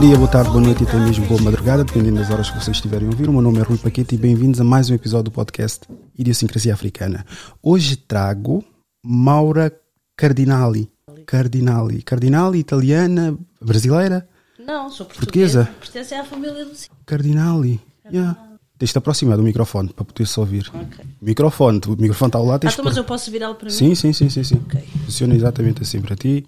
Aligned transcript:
dia, 0.00 0.16
boa 0.16 0.28
tarde, 0.28 0.48
boa 0.48 0.62
noite 0.62 0.82
e 0.82 0.86
até 0.86 0.96
mesmo 0.96 1.26
boa 1.26 1.42
madrugada, 1.42 1.84
dependendo 1.84 2.16
das 2.16 2.30
horas 2.30 2.48
que 2.48 2.58
vocês 2.58 2.74
estiverem 2.74 3.06
a 3.06 3.10
ouvir. 3.10 3.28
O 3.28 3.32
meu 3.34 3.42
nome 3.42 3.58
é 3.58 3.62
Rui 3.62 3.76
Paquete 3.76 4.14
e 4.14 4.18
bem-vindos 4.18 4.58
a 4.58 4.64
mais 4.64 4.88
um 4.88 4.94
episódio 4.94 5.24
do 5.24 5.30
podcast 5.30 5.86
Idiosincrasia 6.18 6.72
Africana. 6.72 7.26
Hoje 7.62 7.96
trago 7.96 8.64
Maura 9.04 9.70
Cardinali. 10.16 10.90
Cardinali. 11.26 12.00
Cardinali, 12.00 12.58
italiana, 12.60 13.36
brasileira? 13.60 14.26
Não, 14.58 14.88
sou 14.90 15.04
Portuguesa? 15.04 15.66
portuguesa. 15.66 15.92
Pertence 15.92 16.14
à 16.14 16.24
família 16.24 16.64
do 16.64 16.74
Cid. 16.74 16.90
Cardinali. 17.04 17.78
Yeah. 18.10 18.38
Tens 18.78 18.92
de 18.92 18.98
aproximar 18.98 19.36
do 19.36 19.42
microfone 19.42 19.90
para 19.90 20.04
poder-se 20.06 20.40
ouvir. 20.40 20.70
Ok. 20.72 21.04
Microfone, 21.20 21.78
o 21.86 21.90
microfone 21.90 22.28
está 22.30 22.38
ao 22.38 22.46
lado. 22.46 22.66
Ah, 22.66 22.70
então, 22.72 22.84
mas 22.86 22.96
eu 22.96 23.04
posso 23.04 23.30
virá-lo 23.30 23.54
para 23.54 23.66
mim? 23.66 23.74
Sim, 23.74 23.94
sim, 23.94 24.14
sim, 24.14 24.30
sim, 24.30 24.44
sim. 24.44 24.62
Ok. 24.64 24.82
Funciona 25.04 25.34
exatamente 25.34 25.82
assim 25.82 26.00
para 26.00 26.16
ti. 26.16 26.46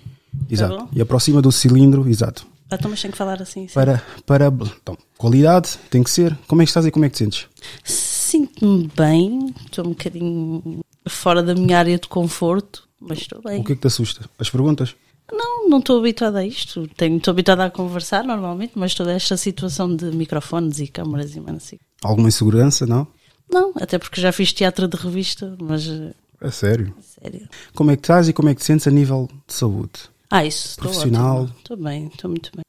Exato. 0.48 0.74
bom. 0.78 0.88
E 0.90 1.02
aproxima 1.02 1.42
do 1.42 1.52
cilindro, 1.52 2.08
exato. 2.08 2.50
Então, 2.76 2.90
mas 2.90 3.00
tenho 3.00 3.12
que 3.12 3.18
falar 3.18 3.40
assim. 3.42 3.66
sim. 3.68 3.74
Para, 3.74 4.02
para, 4.26 4.46
então, 4.46 4.96
qualidade 5.16 5.78
tem 5.90 6.02
que 6.02 6.10
ser. 6.10 6.36
Como 6.46 6.62
é 6.62 6.64
que 6.64 6.70
estás 6.70 6.86
e 6.86 6.90
como 6.90 7.04
é 7.04 7.08
que 7.08 7.14
te 7.14 7.18
sentes? 7.18 7.46
Sinto-me 7.84 8.88
bem, 8.96 9.54
estou 9.66 9.86
um 9.86 9.90
bocadinho 9.90 10.80
fora 11.08 11.42
da 11.42 11.54
minha 11.54 11.78
área 11.78 11.98
de 11.98 12.08
conforto, 12.08 12.88
mas 13.00 13.18
estou 13.18 13.42
bem. 13.42 13.60
O 13.60 13.64
que 13.64 13.72
é 13.72 13.74
que 13.74 13.80
te 13.82 13.86
assusta? 13.86 14.28
As 14.38 14.48
perguntas? 14.50 14.94
Não, 15.30 15.68
não 15.68 15.78
estou 15.78 15.98
habituada 15.98 16.38
a 16.40 16.46
isto. 16.46 16.86
Tenho, 16.96 17.16
estou 17.16 17.32
habituada 17.32 17.64
a 17.64 17.70
conversar 17.70 18.22
normalmente, 18.24 18.72
mas 18.74 18.94
toda 18.94 19.12
esta 19.12 19.36
situação 19.36 19.94
de 19.94 20.06
microfones 20.06 20.78
e 20.78 20.86
câmaras 20.88 21.34
e 21.34 21.40
mano, 21.40 21.56
assim. 21.56 21.78
Alguma 22.02 22.28
insegurança, 22.28 22.86
não? 22.86 23.06
Não, 23.50 23.72
até 23.76 23.98
porque 23.98 24.20
já 24.20 24.32
fiz 24.32 24.52
teatro 24.52 24.88
de 24.88 24.96
revista, 24.96 25.56
mas 25.60 25.86
eh, 25.88 26.12
É 26.40 26.50
sério. 26.50 26.94
sério. 27.00 27.48
Como 27.74 27.90
é 27.90 27.96
que 27.96 28.02
estás 28.02 28.28
e 28.28 28.32
como 28.32 28.48
é 28.48 28.54
que 28.54 28.60
te 28.60 28.66
sentes 28.66 28.86
a 28.86 28.90
nível 28.90 29.28
de 29.46 29.54
saúde? 29.54 29.92
Ah, 30.34 30.46
isso, 30.46 30.68
estou 30.68 30.84
Profissional. 30.84 31.46
Estou 31.58 31.76
bem, 31.76 32.06
estou 32.06 32.30
muito 32.30 32.50
bem. 32.56 32.64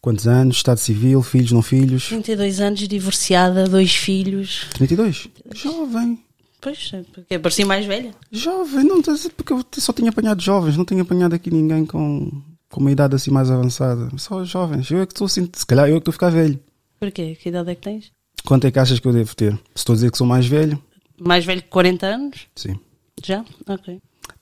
Quantos 0.00 0.28
anos? 0.28 0.58
Estado 0.58 0.78
civil? 0.78 1.20
Filhos, 1.20 1.50
não 1.50 1.62
filhos? 1.62 2.06
32 2.06 2.60
anos, 2.60 2.78
divorciada, 2.86 3.64
dois 3.64 3.92
filhos. 3.92 4.68
32? 4.74 5.28
Jovem. 5.52 6.22
Pois, 6.60 6.92
é 6.94 7.02
porque 7.12 7.36
parecia 7.40 7.66
mais 7.66 7.84
velha. 7.86 8.14
Jovem. 8.30 8.84
Não, 8.84 9.02
porque 9.02 9.52
eu 9.52 9.64
só 9.78 9.92
tenho 9.92 10.10
apanhado 10.10 10.40
jovens. 10.40 10.76
Não 10.76 10.84
tenho 10.84 11.02
apanhado 11.02 11.34
aqui 11.34 11.50
ninguém 11.50 11.84
com, 11.84 12.30
com 12.70 12.80
uma 12.80 12.92
idade 12.92 13.16
assim 13.16 13.32
mais 13.32 13.50
avançada. 13.50 14.08
Só 14.16 14.44
jovens. 14.44 14.88
Eu 14.88 15.02
é 15.02 15.06
que 15.06 15.12
estou 15.12 15.24
assim. 15.24 15.50
Se 15.52 15.66
calhar 15.66 15.88
eu 15.88 15.96
é 15.96 15.98
que 15.98 16.02
estou 16.08 16.12
a 16.12 16.14
ficar 16.14 16.30
velho. 16.30 16.60
Porquê? 17.00 17.34
Que 17.34 17.48
idade 17.48 17.70
é 17.70 17.74
que 17.74 17.80
tens? 17.80 18.12
Quanto 18.44 18.64
é 18.68 18.70
que 18.70 18.78
achas 18.78 19.00
que 19.00 19.08
eu 19.08 19.12
devo 19.12 19.34
ter? 19.34 19.54
Se 19.54 19.78
estou 19.78 19.94
a 19.94 19.96
dizer 19.96 20.12
que 20.12 20.18
sou 20.18 20.26
mais 20.26 20.46
velho? 20.46 20.80
Mais 21.18 21.44
velho 21.44 21.62
que 21.62 21.68
40 21.68 22.06
anos? 22.06 22.46
Sim. 22.54 22.78
Já? 23.24 23.44
Ok. 23.66 24.00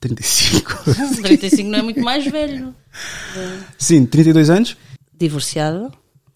35. 0.08 0.84
35 1.22 1.68
não 1.70 1.78
é 1.78 1.82
muito 1.82 2.00
mais 2.00 2.24
velho. 2.26 2.74
Sim, 3.78 4.06
32 4.06 4.50
anos? 4.50 4.76
Divorciada, 5.18 5.90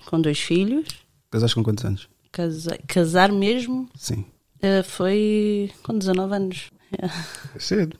com 0.06 0.20
dois 0.20 0.38
filhos. 0.38 0.86
Casaste 1.30 1.54
com 1.54 1.62
quantos 1.62 1.84
anos? 1.84 2.08
Casa- 2.32 2.78
casar 2.86 3.30
mesmo 3.32 3.88
Sim. 3.96 4.24
eh, 4.62 4.82
foi 4.82 5.70
com 5.82 5.96
19 5.98 6.34
anos. 6.34 6.70
É. 7.00 7.06
É 7.54 7.60
cedo. 7.60 7.96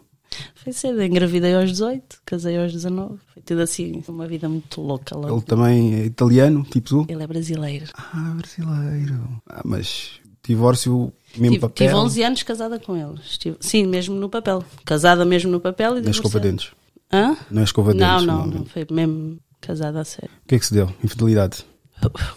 Foi 0.56 0.72
cedo, 0.72 1.00
engravidei 1.00 1.54
aos 1.54 1.70
18, 1.70 2.22
casei 2.26 2.58
aos 2.58 2.72
19. 2.72 3.20
Foi 3.32 3.40
tudo 3.40 3.60
assim, 3.62 4.02
uma 4.08 4.26
vida 4.26 4.48
muito 4.48 4.80
louca 4.80 5.16
lá. 5.16 5.30
Ele 5.30 5.40
também 5.42 5.94
é 5.94 6.04
italiano, 6.06 6.64
tipo 6.64 6.88
tu? 6.88 7.06
Ele 7.08 7.22
é 7.22 7.26
brasileiro. 7.28 7.86
Ah, 7.94 8.34
brasileiro. 8.36 9.40
Ah, 9.48 9.62
mas 9.64 10.20
divórcio, 10.44 11.12
mesmo 11.36 11.54
Tive, 11.54 11.60
papel. 11.60 11.86
tive 11.88 11.94
11 11.94 12.22
anos 12.22 12.42
casada 12.42 12.78
com 12.78 12.96
ele. 12.96 13.18
Estive- 13.24 13.56
sim, 13.60 13.86
mesmo 13.86 14.14
no 14.14 14.28
papel. 14.28 14.64
Casada 14.84 15.24
mesmo 15.24 15.50
no 15.50 15.60
papel 15.60 15.98
e 15.98 16.00
Não 16.00 16.08
é 16.08 16.10
escova 16.10 16.40
dentes. 16.40 16.70
Hã? 17.12 17.36
Não 17.50 17.60
é 17.62 17.64
escova 17.64 17.92
Não, 17.94 18.18
dentes. 18.20 18.26
não, 18.26 18.46
não. 18.46 18.64
Foi 18.66 18.86
mesmo 18.90 19.38
casada 19.60 20.00
a 20.00 20.04
sério. 20.04 20.30
O 20.44 20.48
que 20.48 20.54
é 20.54 20.58
que 20.58 20.66
se 20.66 20.74
deu? 20.74 20.92
Infidelidade. 21.02 21.64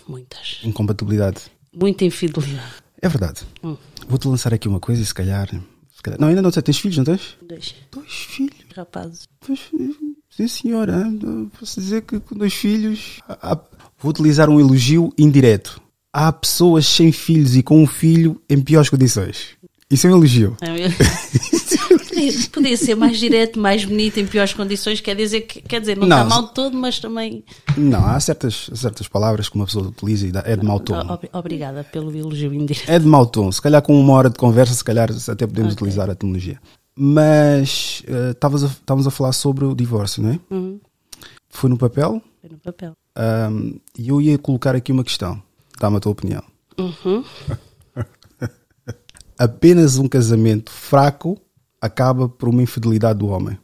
Muitas. 0.07 0.59
Incompatibilidade. 0.63 1.41
Muita 1.73 2.05
infidelidade. 2.05 2.73
É 3.01 3.07
verdade. 3.09 3.41
Hum. 3.63 3.75
Vou-te 4.07 4.27
lançar 4.27 4.53
aqui 4.53 4.67
uma 4.67 4.79
coisa 4.79 5.01
e 5.01 5.05
se 5.05 5.13
calhar, 5.13 5.47
se 5.49 6.01
calhar- 6.01 6.19
Não, 6.19 6.27
ainda 6.27 6.41
não 6.41 6.51
sei. 6.51 6.61
Tens 6.61 6.77
filhos, 6.79 6.97
não 6.97 7.05
tens? 7.05 7.37
Dois 7.41 7.75
Dois 7.91 8.09
filhos. 8.11 8.55
rapazes. 8.75 9.27
Pois, 9.39 9.59
sim, 10.29 10.47
senhora. 10.47 11.05
Posso 11.59 11.79
dizer 11.79 12.01
que 12.03 12.19
com 12.19 12.35
dois 12.35 12.53
filhos. 12.53 13.19
há- 13.27 13.53
há- 13.53 13.59
Vou 13.99 14.09
utilizar 14.09 14.49
um 14.49 14.59
elogio 14.59 15.13
indireto. 15.17 15.81
Há 16.13 16.31
pessoas 16.31 16.85
sem 16.85 17.12
filhos 17.12 17.56
e 17.56 17.63
com 17.63 17.81
um 17.81 17.88
filho 17.88 18.40
em 18.47 18.62
piores 18.62 18.90
condições. 18.90 19.57
Isso 19.90 20.06
é 20.07 20.12
um 20.12 20.18
elogio. 20.18 20.56
podia, 22.09 22.31
podia 22.51 22.78
ser 22.78 22.96
mais 22.96 23.18
direto, 23.19 23.59
mais 23.59 23.84
bonito, 23.85 24.19
em 24.19 24.25
piores 24.28 24.53
condições. 24.53 25.01
Quer 25.01 25.16
dizer, 25.16 25.41
que, 25.41 25.62
quer 25.62 25.79
dizer, 25.79 25.97
não, 25.97 26.07
Não, 26.07 26.24
está 26.24 26.29
mal 26.29 26.47
todo, 26.50 26.78
mas 26.78 27.00
também. 27.00 27.44
Não, 27.78 28.06
há 28.06 28.19
certas, 28.19 28.69
certas 28.74 29.07
palavras 29.07 29.50
que 29.50 29.56
uma 29.56 29.66
pessoa 29.66 29.88
utiliza 29.88 30.28
e 30.28 30.31
dá- 30.31 30.44
é 30.46 30.56
de 30.56 30.66
mau 30.66 30.79
tom. 30.79 31.00
Ob- 31.00 31.29
Obrigada 31.34 31.84
pelo 31.84 32.16
elogio 32.16 32.53
indireto. 32.53 32.90
É 32.90 32.97
de 33.00 33.06
mau 33.06 33.25
tom. 33.25 33.51
Se 33.51 33.62
calhar 33.62 33.81
com 33.81 34.00
uma 34.00 34.13
hora 34.13 34.30
de 34.30 34.38
conversa, 34.38 34.74
se 34.74 34.84
calhar 34.84 35.09
até 35.12 35.45
podemos 35.47 35.74
Ok. 35.74 35.81
utilizar 35.85 36.09
a 36.09 36.16
terminologia. 36.16 36.59
Mas 36.95 38.03
eh, 38.07 38.31
estavas 38.31 38.63
a- 38.63 38.68
estávamos 38.68 39.07
a, 39.07 39.12
falar 39.12 39.34
sobre 39.34 39.66
o 39.66 39.75
divórcio, 39.75 40.22
não 40.24 40.30
é? 40.31 40.40
Uhum. 40.51 40.80
Foi 41.50 41.69
no 41.69 41.78
papel 41.78 42.22
Foi 42.41 42.50
no 42.50 42.57
papel. 42.57 42.94
ahm, 43.16 43.74
e 43.97 44.09
eu 44.09 44.19
ia 44.22 44.38
colocar 44.38 44.75
aqui 44.75 44.91
uma 44.91 45.03
questão. 45.03 45.41
Dá-me 45.83 45.97
a 45.97 45.99
tua 45.99 46.13
opinião. 46.13 46.41
Uhum. 46.77 47.25
Apenas 49.38 49.97
um 49.97 50.07
casamento 50.07 50.71
fraco 50.71 51.38
acaba 51.81 52.29
por 52.29 52.47
uma 52.47 52.63
infidelidade 52.63 53.19
do 53.19 53.27
homem. 53.27 53.57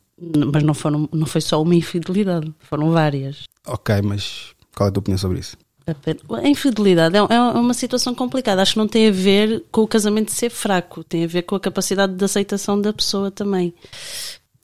Mas 0.52 0.62
não, 0.62 0.74
foram, 0.74 1.08
não 1.14 1.26
foi 1.26 1.40
só 1.40 1.62
uma 1.62 1.74
infidelidade, 1.74 2.54
foram 2.60 2.92
várias. 2.92 3.46
Ok, 3.66 4.02
mas 4.02 4.54
qual 4.76 4.88
é 4.88 4.90
a 4.90 4.92
tua 4.92 5.00
opinião 5.00 5.18
sobre 5.18 5.40
isso? 5.40 5.56
A 5.88 6.46
infidelidade 6.46 7.16
é, 7.16 7.20
é 7.20 7.40
uma 7.40 7.74
situação 7.74 8.14
complicada. 8.14 8.62
Acho 8.62 8.74
que 8.74 8.80
não 8.80 8.88
tem 8.90 9.08
a 9.08 9.14
ver 9.14 9.64
com 9.72 9.84
o 9.84 9.88
casamento 9.88 10.34
ser 10.34 10.50
fraco, 10.50 11.06
tem 11.06 11.24
a 11.24 11.28
ver 11.28 11.44
com 11.44 11.56
a 11.56 11.60
capacidade 11.60 12.16
de 12.16 12.26
aceitação 12.26 12.82
da 12.82 12.92
pessoa 12.92 13.32
também. 13.32 13.74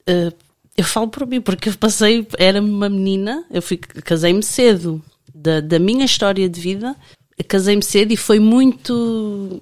Eh, 0.06 0.30
eu 0.76 0.84
falo 0.84 1.08
por 1.08 1.26
mim, 1.26 1.40
porque 1.40 1.70
eu 1.70 1.78
passei, 1.78 2.28
era 2.38 2.60
uma 2.60 2.90
menina, 2.90 3.46
eu 3.50 3.62
casei-me 4.04 4.42
cedo. 4.42 5.02
Da, 5.34 5.60
da 5.60 5.78
minha 5.78 6.04
história 6.04 6.48
de 6.48 6.60
vida, 6.60 6.96
casei-me 7.44 7.82
cedo 7.82 8.12
e 8.12 8.16
foi 8.16 8.38
muito. 8.38 9.60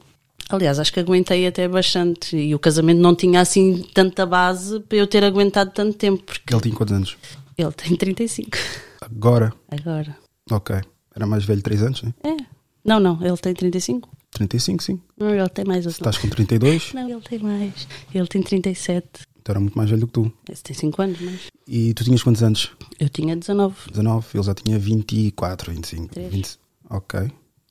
Aliás, 0.48 0.78
acho 0.78 0.92
que 0.92 1.00
aguentei 1.00 1.46
até 1.46 1.66
bastante. 1.66 2.36
E 2.36 2.54
o 2.54 2.58
casamento 2.58 3.00
não 3.00 3.14
tinha 3.14 3.40
assim 3.40 3.82
tanta 3.94 4.26
base 4.26 4.80
para 4.80 4.98
eu 4.98 5.06
ter 5.06 5.24
aguentado 5.24 5.70
tanto 5.72 5.96
tempo, 5.96 6.22
porque 6.22 6.52
Ele 6.54 6.60
tinha 6.62 6.74
quantos 6.74 6.94
anos? 6.94 7.16
ele 7.56 7.72
tem 7.72 7.96
35 7.96 8.58
Agora? 9.00 9.52
agora. 9.70 10.16
Ok. 10.50 10.76
Era 11.14 11.26
mais 11.26 11.44
velho 11.44 11.62
3 11.62 11.82
anos, 11.82 12.02
né? 12.02 12.12
É. 12.24 12.36
Não, 12.84 12.98
não, 13.00 13.24
ele 13.24 13.36
tem 13.38 13.54
35. 13.54 14.08
35, 14.32 14.82
sim. 14.82 15.00
Não, 15.16 15.30
ele 15.34 15.48
tem 15.48 15.64
mais. 15.64 15.86
Estás 15.86 16.18
com 16.18 16.28
32, 16.28 16.92
Não, 16.92 17.08
ele 17.08 17.20
tem 17.20 17.38
mais. 17.38 17.86
Ele 18.12 18.26
tem 18.26 18.42
37. 18.42 19.06
então 19.40 19.52
era 19.52 19.60
muito 19.60 19.76
mais 19.78 19.88
velho 19.88 20.00
do 20.00 20.06
que 20.08 20.12
tu. 20.12 20.32
Esse 20.50 20.62
tem 20.62 20.74
5 20.76 21.00
anos, 21.02 21.18
mas. 21.20 21.40
E 21.68 21.94
tu 21.94 22.02
tinhas 22.04 22.22
quantos 22.22 22.42
anos? 22.42 22.70
Eu 22.98 23.08
tinha 23.08 23.34
19. 23.36 23.74
19, 23.90 24.26
ele 24.34 24.42
já 24.42 24.54
tinha 24.54 24.78
24, 24.78 25.72
25. 25.72 26.08
Três. 26.08 26.30
20. 26.32 26.58
Ok. 26.90 27.30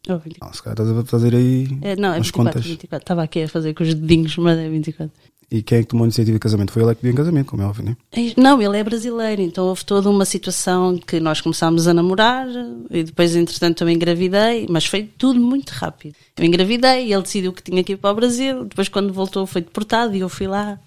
Ou 0.09 0.19
20. 0.19 0.37
Não, 0.41 0.53
se 0.53 0.61
calhar 0.61 0.79
estás 0.79 0.97
a 0.97 1.05
fazer 1.05 1.35
aí 1.35 1.67
É, 1.81 1.95
não, 1.95 2.09
é 2.09 2.17
umas 2.17 2.27
24, 2.27 2.33
contas. 2.33 2.65
24. 2.65 3.03
Estava 3.03 3.23
aqui 3.23 3.43
a 3.43 3.47
fazer 3.47 3.73
com 3.73 3.83
os 3.83 3.93
dedinhos, 3.93 4.35
mas 4.37 4.57
é 4.57 4.69
24. 4.69 5.11
E 5.51 5.61
quem 5.61 5.77
é 5.77 5.81
que 5.81 5.89
tomou 5.89 6.03
a 6.03 6.07
iniciativa 6.07 6.33
de 6.33 6.39
casamento? 6.39 6.71
Foi 6.71 6.81
ele 6.81 6.91
é 6.91 6.95
que 6.95 7.01
pediu 7.01 7.13
em 7.13 7.17
casamento, 7.17 7.45
como 7.51 7.61
é 7.61 7.65
óbvio, 7.65 7.85
né? 7.85 7.97
Não, 8.35 8.59
ele 8.59 8.75
é 8.75 8.83
brasileiro, 8.83 9.39
então 9.41 9.65
houve 9.65 9.85
toda 9.85 10.09
uma 10.09 10.25
situação 10.25 10.97
que 10.97 11.19
nós 11.19 11.41
começámos 11.41 11.87
a 11.87 11.93
namorar 11.93 12.47
e 12.89 13.03
depois, 13.03 13.35
entretanto, 13.35 13.83
eu 13.83 13.89
engravidei, 13.89 14.65
mas 14.67 14.85
foi 14.85 15.03
tudo 15.03 15.39
muito 15.39 15.69
rápido. 15.69 16.15
Eu 16.37 16.45
engravidei, 16.45 17.13
ele 17.13 17.21
decidiu 17.21 17.53
que 17.53 17.61
tinha 17.61 17.83
que 17.83 17.93
ir 17.93 17.97
para 17.97 18.09
o 18.11 18.15
Brasil, 18.15 18.65
depois, 18.65 18.89
quando 18.89 19.13
voltou, 19.13 19.45
foi 19.45 19.61
deportado 19.61 20.15
e 20.15 20.21
eu 20.21 20.29
fui 20.29 20.47
lá. 20.47 20.79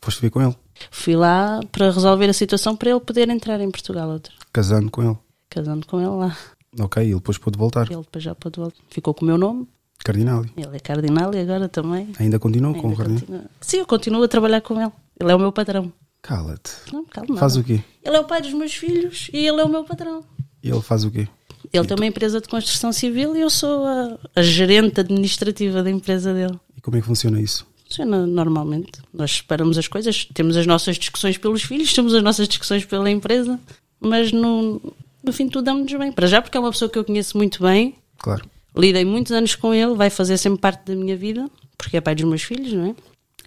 Foste 0.00 0.22
ver 0.22 0.30
com 0.30 0.40
ele, 0.42 0.56
Fui 0.90 1.14
lá 1.14 1.60
para 1.70 1.90
resolver 1.90 2.28
a 2.30 2.32
situação 2.32 2.74
para 2.74 2.90
ele 2.90 3.00
poder 3.00 3.28
entrar 3.28 3.60
em 3.60 3.70
Portugal, 3.70 4.08
outra. 4.08 4.32
casando 4.52 4.90
com 4.90 5.02
ele. 5.02 5.18
casando 5.50 5.86
com 5.86 6.00
ele 6.00 6.08
lá. 6.08 6.36
Ok, 6.78 7.02
ele 7.02 7.14
depois 7.14 7.38
pôde 7.38 7.58
voltar. 7.58 7.86
Ele 7.90 8.00
depois 8.00 8.24
já 8.24 8.34
pôde 8.34 8.58
voltar. 8.58 8.78
Ficou 8.88 9.12
com 9.14 9.24
o 9.24 9.28
meu 9.28 9.36
nome, 9.38 9.66
Cardinali. 10.04 10.50
ele 10.56 10.76
é 10.76 10.80
cardinal 10.80 11.34
e 11.34 11.38
agora 11.38 11.68
também. 11.68 12.08
Ainda 12.18 12.38
continuou 12.38 12.74
com 12.74 12.88
o 12.88 12.96
Cardinal? 12.96 13.20
continua. 13.20 13.44
Sim, 13.60 13.78
eu 13.78 13.86
continuo 13.86 14.22
a 14.22 14.28
trabalhar 14.28 14.60
com 14.60 14.80
ele. 14.80 14.90
Ele 15.20 15.30
é 15.30 15.34
o 15.34 15.38
meu 15.38 15.52
patrão. 15.52 15.92
Cala-te. 16.22 16.72
Não, 16.92 17.04
calma. 17.04 17.36
Faz 17.36 17.56
o 17.56 17.62
quê? 17.64 17.82
Ele 18.02 18.16
é 18.16 18.20
o 18.20 18.24
pai 18.24 18.40
dos 18.40 18.52
meus 18.52 18.74
filhos 18.74 19.28
e 19.32 19.38
ele 19.46 19.60
é 19.60 19.64
o 19.64 19.68
meu 19.68 19.84
patrão. 19.84 20.24
E 20.62 20.70
ele 20.70 20.80
faz 20.80 21.04
o 21.04 21.10
quê? 21.10 21.28
Ele 21.72 21.86
tem 21.86 21.96
uma 21.96 22.06
empresa 22.06 22.40
de 22.40 22.48
construção 22.48 22.92
civil 22.92 23.36
e 23.36 23.40
eu 23.40 23.50
sou 23.50 23.84
a, 23.84 24.18
a 24.36 24.42
gerente 24.42 25.00
administrativa 25.00 25.82
da 25.82 25.90
empresa 25.90 26.32
dele. 26.34 26.58
E 26.76 26.80
como 26.80 26.96
é 26.96 27.00
que 27.00 27.06
funciona 27.06 27.40
isso? 27.40 27.66
Funciona 27.86 28.26
normalmente. 28.26 28.92
Nós 29.12 29.32
separamos 29.36 29.78
as 29.78 29.86
coisas, 29.88 30.26
temos 30.32 30.56
as 30.56 30.66
nossas 30.66 30.96
discussões 30.96 31.38
pelos 31.38 31.62
filhos, 31.62 31.92
temos 31.92 32.14
as 32.14 32.22
nossas 32.22 32.48
discussões 32.48 32.84
pela 32.84 33.10
empresa, 33.10 33.58
mas 34.00 34.32
no, 34.32 34.80
no 35.22 35.32
fim 35.32 35.46
de 35.46 35.52
tudo 35.52 35.64
damos-nos 35.64 35.92
bem. 35.98 36.12
Para 36.12 36.26
já, 36.26 36.40
porque 36.42 36.56
é 36.56 36.60
uma 36.60 36.70
pessoa 36.70 36.90
que 36.90 36.98
eu 36.98 37.04
conheço 37.04 37.36
muito 37.36 37.62
bem, 37.62 37.94
Claro. 38.18 38.44
lidei 38.76 39.04
muitos 39.04 39.32
anos 39.32 39.54
com 39.54 39.72
ele, 39.74 39.94
vai 39.94 40.10
fazer 40.10 40.36
sempre 40.38 40.60
parte 40.60 40.86
da 40.86 40.94
minha 40.94 41.16
vida, 41.16 41.48
porque 41.76 41.96
é 41.96 42.00
pai 42.00 42.14
dos 42.14 42.24
meus 42.24 42.42
filhos, 42.42 42.72
não 42.72 42.86
é? 42.86 42.94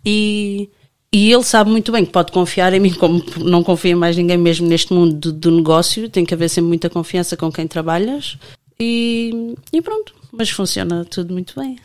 E, 0.05 0.69
e 1.11 1.31
ele 1.31 1.43
sabe 1.43 1.69
muito 1.71 1.91
bem 1.91 2.05
que 2.05 2.11
pode 2.11 2.31
confiar 2.31 2.73
em 2.73 2.79
mim, 2.79 2.93
como 2.93 3.23
não 3.37 3.63
confia 3.63 3.91
em 3.91 3.95
mais 3.95 4.15
ninguém 4.17 4.37
mesmo 4.37 4.67
neste 4.67 4.93
mundo 4.93 5.15
do, 5.15 5.33
do 5.33 5.51
negócio, 5.51 6.09
tem 6.09 6.25
que 6.25 6.33
haver 6.33 6.49
sempre 6.49 6.67
muita 6.69 6.89
confiança 6.89 7.35
com 7.37 7.51
quem 7.51 7.67
trabalhas. 7.67 8.37
E, 8.79 9.55
e 9.71 9.81
pronto, 9.81 10.13
mas 10.31 10.49
funciona 10.49 11.05
tudo 11.05 11.33
muito 11.33 11.57
bem. 11.59 11.77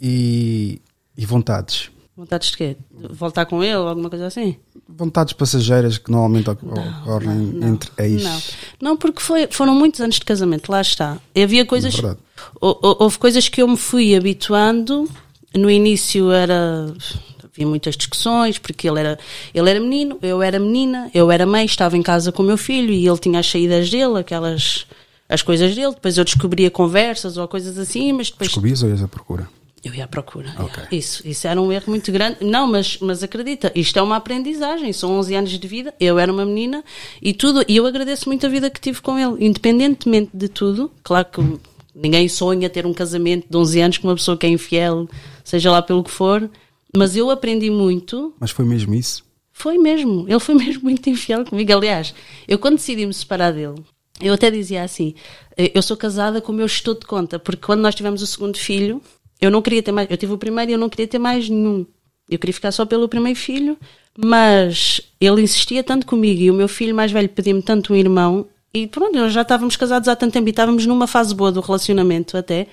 E, 0.00 0.80
e 1.16 1.26
vontades? 1.26 1.90
Vontades 2.16 2.50
de 2.50 2.56
quê? 2.56 2.76
Voltar 3.10 3.44
com 3.44 3.62
ele 3.62 3.74
ou 3.74 3.88
alguma 3.88 4.08
coisa 4.08 4.26
assim? 4.26 4.56
Vontades 4.88 5.32
passageiras 5.32 5.98
que 5.98 6.12
normalmente 6.12 6.48
ocorrem 6.48 7.28
Não, 7.28 7.68
entre 7.68 7.90
ex. 7.98 8.22
Não, 8.22 8.42
não 8.80 8.96
porque 8.96 9.20
foi, 9.20 9.48
foram 9.50 9.74
muitos 9.74 10.00
anos 10.00 10.14
de 10.16 10.24
casamento, 10.24 10.70
lá 10.70 10.80
está. 10.80 11.18
E 11.34 11.42
havia 11.42 11.66
coisas. 11.66 11.92
É 11.98 12.16
Houve 12.60 13.18
coisas 13.18 13.48
que 13.48 13.60
eu 13.60 13.66
me 13.66 13.76
fui 13.76 14.14
habituando. 14.14 15.08
No 15.52 15.68
início 15.68 16.30
era. 16.30 16.94
Havia 17.42 17.66
muitas 17.66 17.96
discussões, 17.96 18.58
porque 18.58 18.88
ele 18.88 19.00
era, 19.00 19.18
ele 19.52 19.70
era 19.70 19.80
menino, 19.80 20.18
eu 20.22 20.42
era 20.42 20.58
menina, 20.58 21.08
eu 21.14 21.30
era 21.30 21.46
mãe, 21.46 21.64
estava 21.64 21.96
em 21.96 22.02
casa 22.02 22.32
com 22.32 22.42
o 22.42 22.46
meu 22.46 22.56
filho 22.56 22.92
e 22.92 23.06
ele 23.06 23.18
tinha 23.18 23.38
as 23.40 23.46
saídas 23.48 23.90
dele, 23.90 24.18
aquelas. 24.18 24.86
as 25.28 25.42
coisas 25.42 25.74
dele. 25.74 25.94
Depois 25.94 26.16
eu 26.16 26.24
descobria 26.24 26.70
conversas 26.70 27.36
ou 27.36 27.48
coisas 27.48 27.76
assim, 27.76 28.12
mas 28.12 28.30
depois. 28.30 28.48
Descobrias 28.50 28.82
ou 28.84 28.88
ias 28.88 29.02
à 29.02 29.08
procura? 29.08 29.48
Eu 29.84 29.94
ia 29.94 30.04
à 30.04 30.08
procura. 30.08 30.48
Ok. 30.58 30.76
yeah. 30.76 30.88
Isso, 30.90 31.26
isso 31.28 31.46
era 31.46 31.60
um 31.60 31.70
erro 31.70 31.84
muito 31.88 32.10
grande. 32.10 32.38
Não, 32.40 32.66
mas, 32.66 32.98
mas 33.00 33.22
acredita, 33.22 33.70
isto 33.74 33.98
é 33.98 34.02
uma 34.02 34.16
aprendizagem. 34.16 34.92
São 34.94 35.12
11 35.18 35.34
anos 35.34 35.50
de 35.50 35.68
vida. 35.68 35.94
Eu 36.00 36.18
era 36.18 36.32
uma 36.32 36.46
menina 36.46 36.82
e 37.20 37.34
tudo. 37.34 37.62
E 37.68 37.76
eu 37.76 37.86
agradeço 37.86 38.28
muito 38.28 38.46
a 38.46 38.48
vida 38.48 38.70
que 38.70 38.80
tive 38.80 39.02
com 39.02 39.18
ele, 39.18 39.44
independentemente 39.44 40.30
de 40.32 40.48
tudo. 40.48 40.90
Claro 41.02 41.26
que 41.30 41.60
ninguém 41.94 42.28
sonha 42.28 42.70
ter 42.70 42.86
um 42.86 42.94
casamento 42.94 43.46
de 43.48 43.56
11 43.56 43.80
anos 43.80 43.98
com 43.98 44.08
uma 44.08 44.14
pessoa 44.14 44.38
que 44.38 44.46
é 44.46 44.48
infiel, 44.48 45.06
seja 45.44 45.70
lá 45.70 45.82
pelo 45.82 46.02
que 46.02 46.10
for. 46.10 46.48
Mas 46.96 47.14
eu 47.14 47.30
aprendi 47.30 47.70
muito. 47.70 48.34
Mas 48.40 48.52
foi 48.52 48.64
mesmo 48.64 48.94
isso? 48.94 49.22
Foi 49.52 49.76
mesmo. 49.76 50.24
Ele 50.26 50.40
foi 50.40 50.54
mesmo 50.58 50.84
muito 50.84 51.08
infiel 51.10 51.44
comigo. 51.44 51.72
Aliás, 51.74 52.14
eu 52.48 52.58
quando 52.58 52.76
decidi 52.76 53.04
me 53.04 53.12
separar 53.12 53.52
dele, 53.52 53.84
eu 54.20 54.32
até 54.32 54.50
dizia 54.50 54.82
assim: 54.82 55.14
eh, 55.56 55.72
eu 55.74 55.82
sou 55.82 55.96
casada 55.96 56.40
com 56.40 56.52
o 56.52 56.54
meu 56.54 56.68
gestor 56.68 56.98
de 56.98 57.06
conta, 57.06 57.38
porque 57.38 57.66
quando 57.66 57.80
nós 57.80 57.94
tivemos 57.94 58.22
o 58.22 58.26
segundo 58.26 58.56
filho, 58.56 59.02
eu 59.44 59.50
não 59.50 59.62
queria 59.62 59.82
ter 59.82 59.92
mais. 59.92 60.10
Eu 60.10 60.16
tive 60.16 60.32
o 60.32 60.38
primeiro 60.38 60.70
e 60.70 60.74
eu 60.74 60.78
não 60.78 60.88
queria 60.88 61.06
ter 61.06 61.18
mais 61.18 61.48
nenhum. 61.48 61.86
Eu 62.30 62.38
queria 62.38 62.54
ficar 62.54 62.72
só 62.72 62.84
pelo 62.86 63.08
primeiro 63.08 63.38
filho, 63.38 63.76
mas 64.16 65.00
ele 65.20 65.42
insistia 65.42 65.82
tanto 65.84 66.06
comigo 66.06 66.40
e 66.40 66.50
o 66.50 66.54
meu 66.54 66.68
filho 66.68 66.94
mais 66.94 67.12
velho 67.12 67.28
pedia-me 67.28 67.62
tanto 67.62 67.92
um 67.92 67.96
irmão. 67.96 68.46
E 68.72 68.86
pronto, 68.86 69.14
nós 69.16 69.32
já 69.32 69.42
estávamos 69.42 69.76
casados 69.76 70.08
há 70.08 70.16
tanto 70.16 70.32
tempo 70.32 70.48
e 70.48 70.50
estávamos 70.50 70.86
numa 70.86 71.06
fase 71.06 71.34
boa 71.34 71.52
do 71.52 71.60
relacionamento 71.60 72.36
até, 72.36 72.66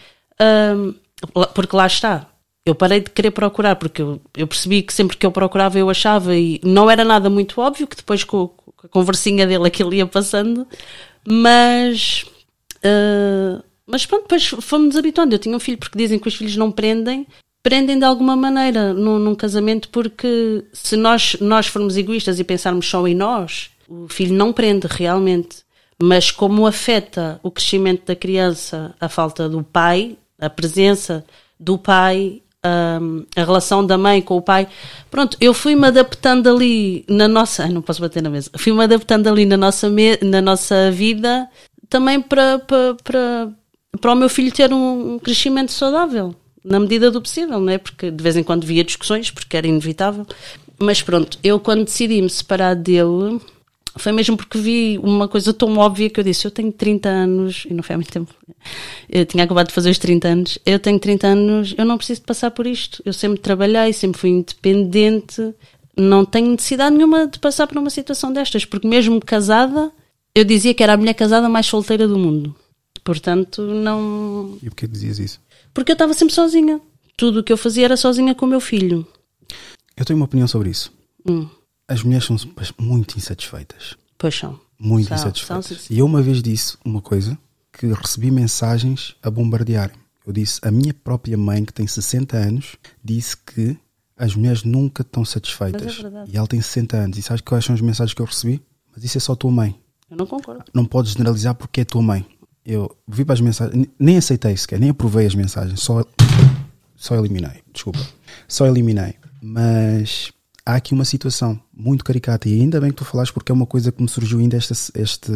lá- 1.36 1.48
porque 1.48 1.76
lá 1.76 1.86
está. 1.88 2.28
Eu 2.66 2.76
parei 2.76 3.00
de 3.02 3.10
querer 3.10 3.32
procurar, 3.32 3.76
porque 3.76 4.02
eu, 4.02 4.22
eu 4.38 4.46
percebi 4.48 4.84
que 4.84 4.94
sempre 4.94 5.18
que 5.18 5.26
eu 5.26 5.32
procurava 5.32 5.80
eu 5.80 5.90
achava, 5.90 6.36
e 6.36 6.60
não 6.64 6.90
era 6.90 7.04
nada 7.04 7.30
muito 7.30 7.60
óbvio, 7.60 7.88
que 7.88 7.96
depois 7.96 8.24
com, 8.24 8.48
com 8.50 8.86
a 8.88 8.90
conversinha 8.90 9.48
dele 9.48 9.66
aquilo 9.68 9.94
ia 9.94 10.06
passando, 10.06 10.68
mas. 11.28 12.26
ah, 12.84 13.64
mas 13.92 14.06
pronto, 14.06 14.24
depois 14.24 14.48
fomos 14.48 14.96
habituando. 14.96 15.36
Eu 15.36 15.40
tinha 15.40 15.56
um 15.56 15.60
filho, 15.60 15.78
porque 15.78 15.98
dizem 15.98 16.18
que 16.18 16.28
os 16.28 16.36
filhos 16.36 16.56
não 16.56 16.72
prendem, 16.72 17.28
prendem 17.62 18.00
de 18.00 18.06
alguma 18.06 18.36
maneira 18.36 18.94
num, 18.94 19.20
num 19.20 19.36
casamento, 19.36 19.90
porque 19.90 20.64
se 20.74 20.96
nós, 20.96 21.36
nós 21.40 21.68
formos 21.68 21.98
egoístas 21.98 22.40
e 22.40 22.44
pensarmos 22.44 22.88
só 22.88 23.06
em 23.08 23.16
nós, 23.16 23.70
o 23.88 24.08
filho 24.08 24.34
não 24.34 24.54
prende 24.54 24.88
realmente. 24.90 25.58
Mas 26.02 26.32
como 26.32 26.66
afeta 26.66 27.40
o 27.44 27.52
crescimento 27.52 28.08
da 28.08 28.16
criança 28.16 28.96
a 29.00 29.08
falta 29.08 29.48
do 29.48 29.62
pai, 29.64 30.18
a 30.40 30.50
presença 30.50 31.24
do 31.60 31.78
pai, 31.78 32.42
hum, 32.66 33.24
a 33.36 33.44
relação 33.44 33.86
da 33.86 33.98
mãe 33.98 34.22
com 34.22 34.38
o 34.38 34.42
pai. 34.42 34.68
Pronto, 35.12 35.38
eu 35.40 35.54
fui-me 35.54 35.86
adaptando 35.88 36.50
ali 36.50 37.06
na 37.08 37.28
nossa. 37.28 37.64
Ai, 37.64 37.70
não 37.70 37.84
posso 37.84 38.02
bater 38.02 38.24
na 38.24 38.32
mesa. 38.32 38.50
Fui-me 38.58 38.84
adaptando 38.84 39.28
ali 39.28 39.46
na 39.46 39.58
nossa, 39.58 39.88
na 40.24 40.42
nossa 40.42 40.90
vida 40.90 41.48
também 41.92 42.22
para, 42.22 42.58
para, 42.58 42.96
para, 43.04 43.50
para 44.00 44.14
o 44.14 44.16
meu 44.16 44.30
filho 44.30 44.52
ter 44.52 44.72
um, 44.74 45.20
crescimento 45.20 45.72
saudável, 45.72 46.36
na 46.64 46.80
medida 46.80 47.12
do 47.12 47.22
possível, 47.22 47.60
não 47.60 47.72
é? 47.72 47.78
Porque 47.78 48.10
de 48.10 48.24
vez 48.24 48.38
em 48.38 48.44
quando 48.44 48.66
via 48.66 48.84
discussões, 48.84 49.32
porque 49.32 49.58
era 49.58 49.68
inevitável. 49.68 50.26
Mas 50.80 51.02
pronto, 51.02 51.38
eu 51.44 51.60
quando 51.60 51.86
decidi 51.86 52.22
me 52.22 52.30
separar 52.30 52.76
dele. 52.76 53.40
Foi 53.98 54.14
mesmo 54.14 54.38
porque 54.38 54.58
vi 54.58 54.98
uma 55.04 55.28
coisa 55.28 55.54
tão 55.54 55.78
óbvia 55.78 56.10
que 56.10 56.20
eu 56.20 56.24
disse: 56.24 56.46
Eu 56.46 56.52
tenho 56.52 56.72
30 56.72 57.10
anos, 57.10 57.68
e 57.70 57.74
não 57.74 57.84
foi 57.84 57.94
há 57.94 57.98
muito 57.98 58.12
tempo, 58.12 58.34
eu 59.10 59.26
tinha 59.26 59.44
acabado 59.44 59.68
de 59.68 59.74
fazer 59.74 59.90
os 59.90 59.98
30 59.98 60.28
anos. 60.28 60.60
Eu 60.66 60.80
tenho 60.80 60.98
30 60.98 61.28
anos, 61.28 61.76
eu 61.78 61.84
não 61.86 61.98
preciso 61.98 62.22
de 62.22 62.26
passar 62.26 62.52
por 62.52 62.66
isto. 62.66 63.02
Eu 63.06 63.12
sempre 63.12 63.40
trabalhei, 63.40 63.92
sempre 63.92 64.20
fui 64.20 64.30
independente, 64.30 65.54
não 65.98 66.24
tenho 66.24 66.52
necessidade 66.52 66.96
nenhuma 66.96 67.28
de 67.28 67.38
passar 67.38 67.68
por 67.68 67.78
uma 67.78 67.90
situação 67.90 68.32
destas, 68.32 68.64
porque 68.64 68.88
mesmo 68.88 69.20
casada, 69.20 69.92
eu 70.34 70.46
dizia 70.46 70.74
que 70.74 70.82
era 70.82 70.94
a 70.94 70.98
mulher 70.98 71.14
casada 71.14 71.50
mais 71.50 71.66
solteira 71.66 72.08
do 72.08 72.18
mundo. 72.18 72.56
Portanto, 73.04 73.62
não. 73.62 74.58
E 74.62 74.70
porquê 74.70 74.88
dizias 74.88 75.20
isso? 75.20 75.40
Porque 75.74 75.92
eu 75.92 75.94
estava 75.94 76.14
sempre 76.14 76.34
sozinha. 76.34 76.80
Tudo 77.18 77.40
o 77.40 77.44
que 77.44 77.52
eu 77.54 77.58
fazia 77.58 77.86
era 77.86 77.98
sozinha 77.98 78.34
com 78.36 78.46
o 78.46 78.50
meu 78.50 78.60
filho. 78.60 79.06
Eu 79.96 80.06
tenho 80.06 80.18
uma 80.18 80.26
opinião 80.26 80.48
sobre 80.48 80.70
isso. 80.70 80.92
Hum, 81.28 81.48
As 81.88 82.04
mulheres 82.04 82.26
são 82.26 82.38
muito 82.80 83.18
insatisfeitas. 83.18 83.96
pois 84.18 84.36
são. 84.36 84.60
Muito 84.80 85.10
São, 85.10 85.18
insatisfeitas. 85.18 85.66
são, 85.68 85.96
e 85.96 86.00
eu 86.00 86.06
uma 86.08 86.22
vez 86.24 86.42
disse 86.42 86.76
uma 86.84 87.02
coisa 87.02 87.38
que 87.72 87.86
recebi 87.88 88.32
mensagens 88.32 89.16
a 89.22 89.30
bombardearem. 89.30 89.96
Eu 90.26 90.34
disse, 90.34 90.60
a 90.64 90.72
minha 90.72 90.94
própria 90.94 91.38
mãe, 91.38 91.64
que 91.64 91.74
tem 91.74 91.86
60 91.86 92.36
anos, 92.38 92.76
disse 93.04 93.38
que 93.38 93.78
as 94.18 94.36
mulheres 94.36 94.64
nunca 94.64 95.02
estão 95.04 95.24
satisfeitas. 95.24 96.00
É 96.04 96.30
e 96.32 96.38
ela 96.38 96.48
tem 96.48 96.60
60 96.62 96.98
anos. 96.98 97.18
E 97.18 97.22
sabes 97.22 97.42
quais 97.42 97.64
são 97.66 97.76
as 97.76 97.82
mensagens 97.82 98.14
que 98.16 98.22
eu 98.22 98.26
recebi? 98.26 98.62
Mas 98.96 99.04
isso 99.04 99.18
é 99.18 99.22
só 99.22 99.36
tua 99.36 99.52
mãe. 99.52 99.80
Eu 100.10 100.18
não 100.18 100.26
concordo. 100.26 100.64
Não 100.74 100.86
podes 100.86 101.12
generalizar 101.14 101.54
porque 101.56 101.82
é 101.82 101.86
tua 101.86 102.02
mãe. 102.02 102.26
Eu 102.72 102.90
vi 103.06 103.26
para 103.26 103.34
as 103.34 103.42
mensagens, 103.42 103.86
nem 104.00 104.16
aceitei 104.16 104.56
sequer, 104.56 104.80
nem 104.80 104.92
aprovei 104.92 105.26
as 105.26 105.36
mensagens, 105.36 105.82
só, 105.82 106.06
só 106.96 107.16
eliminei. 107.16 107.62
Desculpa. 107.74 108.00
Só 108.48 108.66
eliminei. 108.66 109.16
Mas 109.42 110.32
há 110.66 110.76
aqui 110.76 110.94
uma 110.94 111.04
situação 111.04 111.60
muito 111.74 112.06
caricata 112.06 112.48
e 112.48 112.62
ainda 112.62 112.80
bem 112.80 112.92
que 112.92 112.96
tu 112.96 113.04
falaste 113.04 113.34
porque 113.34 113.52
é 113.52 113.54
uma 113.54 113.66
coisa 113.66 113.92
que 113.92 114.02
me 114.02 114.08
surgiu 114.08 114.40
ainda 114.40 114.56
esta, 114.56 114.74
este, 114.98 115.34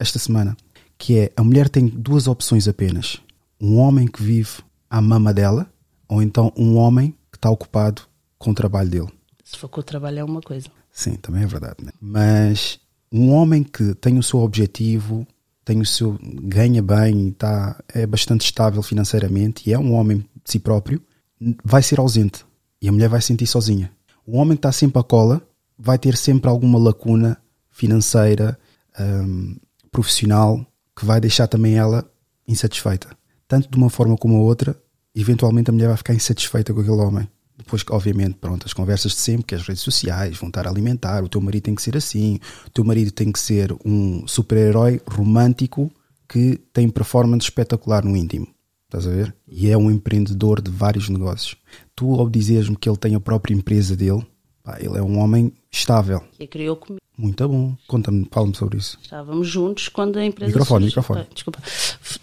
esta 0.00 0.18
semana. 0.18 0.56
Que 0.98 1.18
é, 1.18 1.32
a 1.36 1.44
mulher 1.44 1.68
tem 1.68 1.86
duas 1.86 2.26
opções 2.26 2.66
apenas. 2.66 3.20
Um 3.60 3.76
homem 3.76 4.08
que 4.08 4.20
vive 4.20 4.58
à 4.90 5.00
mama 5.00 5.32
dela 5.32 5.64
ou 6.08 6.20
então 6.20 6.52
um 6.56 6.76
homem 6.76 7.14
que 7.30 7.38
está 7.38 7.48
ocupado 7.48 8.02
com 8.36 8.50
o 8.50 8.54
trabalho 8.54 8.90
dele. 8.90 9.08
Se 9.44 9.56
for 9.56 9.68
com 9.68 9.78
o 9.78 9.84
trabalho 9.84 10.18
é 10.18 10.24
uma 10.24 10.40
coisa. 10.40 10.66
Sim, 10.90 11.14
também 11.14 11.44
é 11.44 11.46
verdade. 11.46 11.84
Né? 11.84 11.92
Mas 12.00 12.80
um 13.12 13.30
homem 13.30 13.62
que 13.62 13.94
tem 13.94 14.18
o 14.18 14.24
seu 14.24 14.40
objetivo, 14.40 15.24
tem 15.68 15.82
o 15.82 15.84
seu 15.84 16.18
ganha 16.22 16.80
bem, 16.80 17.30
tá, 17.32 17.78
é 17.92 18.06
bastante 18.06 18.40
estável 18.40 18.82
financeiramente 18.82 19.68
e 19.68 19.74
é 19.74 19.78
um 19.78 19.92
homem 19.92 20.20
de 20.42 20.52
si 20.52 20.58
próprio, 20.58 20.98
vai 21.62 21.82
ser 21.82 22.00
ausente 22.00 22.42
e 22.80 22.88
a 22.88 22.92
mulher 22.92 23.10
vai 23.10 23.20
se 23.20 23.26
sentir 23.26 23.46
sozinha. 23.46 23.92
O 24.26 24.38
homem 24.38 24.56
que 24.56 24.60
está 24.60 24.72
sempre 24.72 24.98
à 24.98 25.02
cola 25.02 25.46
vai 25.78 25.98
ter 25.98 26.16
sempre 26.16 26.48
alguma 26.48 26.78
lacuna 26.78 27.36
financeira, 27.70 28.58
hum, 28.98 29.56
profissional, 29.92 30.64
que 30.96 31.04
vai 31.04 31.20
deixar 31.20 31.46
também 31.46 31.76
ela 31.76 32.10
insatisfeita. 32.46 33.10
Tanto 33.46 33.70
de 33.70 33.76
uma 33.76 33.90
forma 33.90 34.16
como 34.16 34.36
a 34.36 34.40
outra, 34.40 34.74
eventualmente 35.14 35.68
a 35.68 35.72
mulher 35.74 35.88
vai 35.88 35.98
ficar 35.98 36.14
insatisfeita 36.14 36.72
com 36.72 36.80
aquele 36.80 36.96
homem. 36.96 37.28
Depois, 37.58 37.82
que, 37.82 37.92
obviamente, 37.92 38.36
pronto, 38.40 38.64
as 38.64 38.72
conversas 38.72 39.12
de 39.12 39.18
sempre, 39.18 39.44
que 39.46 39.54
as 39.54 39.66
redes 39.66 39.82
sociais 39.82 40.38
vão 40.38 40.48
estar 40.48 40.66
a 40.66 40.70
alimentar, 40.70 41.24
o 41.24 41.28
teu 41.28 41.40
marido 41.40 41.64
tem 41.64 41.74
que 41.74 41.82
ser 41.82 41.96
assim, 41.96 42.38
o 42.66 42.70
teu 42.70 42.84
marido 42.84 43.10
tem 43.10 43.30
que 43.32 43.38
ser 43.38 43.74
um 43.84 44.26
super-herói 44.28 45.00
romântico 45.10 45.90
que 46.28 46.60
tem 46.72 46.88
performance 46.88 47.44
espetacular 47.44 48.04
no 48.04 48.16
íntimo. 48.16 48.46
Estás 48.84 49.06
a 49.06 49.10
ver? 49.10 49.34
E 49.46 49.68
é 49.68 49.76
um 49.76 49.90
empreendedor 49.90 50.62
de 50.62 50.70
vários 50.70 51.08
negócios. 51.10 51.56
Tu, 51.94 52.08
ao 52.14 52.30
dizeres-me 52.30 52.76
que 52.76 52.88
ele 52.88 52.96
tem 52.96 53.14
a 53.14 53.20
própria 53.20 53.52
empresa 53.54 53.94
dele, 53.96 54.24
pá, 54.62 54.78
ele 54.80 54.96
é 54.96 55.02
um 55.02 55.18
homem 55.18 55.52
estável. 55.70 56.22
E 56.38 56.46
criou 56.46 56.76
comigo. 56.76 57.02
Muito 57.18 57.46
bom. 57.48 57.76
Conta-me, 57.88 58.26
fala-me 58.30 58.54
sobre 58.54 58.78
isso. 58.78 58.96
Estávamos 59.02 59.48
juntos 59.48 59.88
quando 59.88 60.16
a 60.18 60.24
empresa 60.24 60.52
Microfone, 60.52 60.84
surgiu. 60.88 61.02
microfone. 61.02 61.20
Ah, 61.28 61.34
Desculpa. 61.34 61.58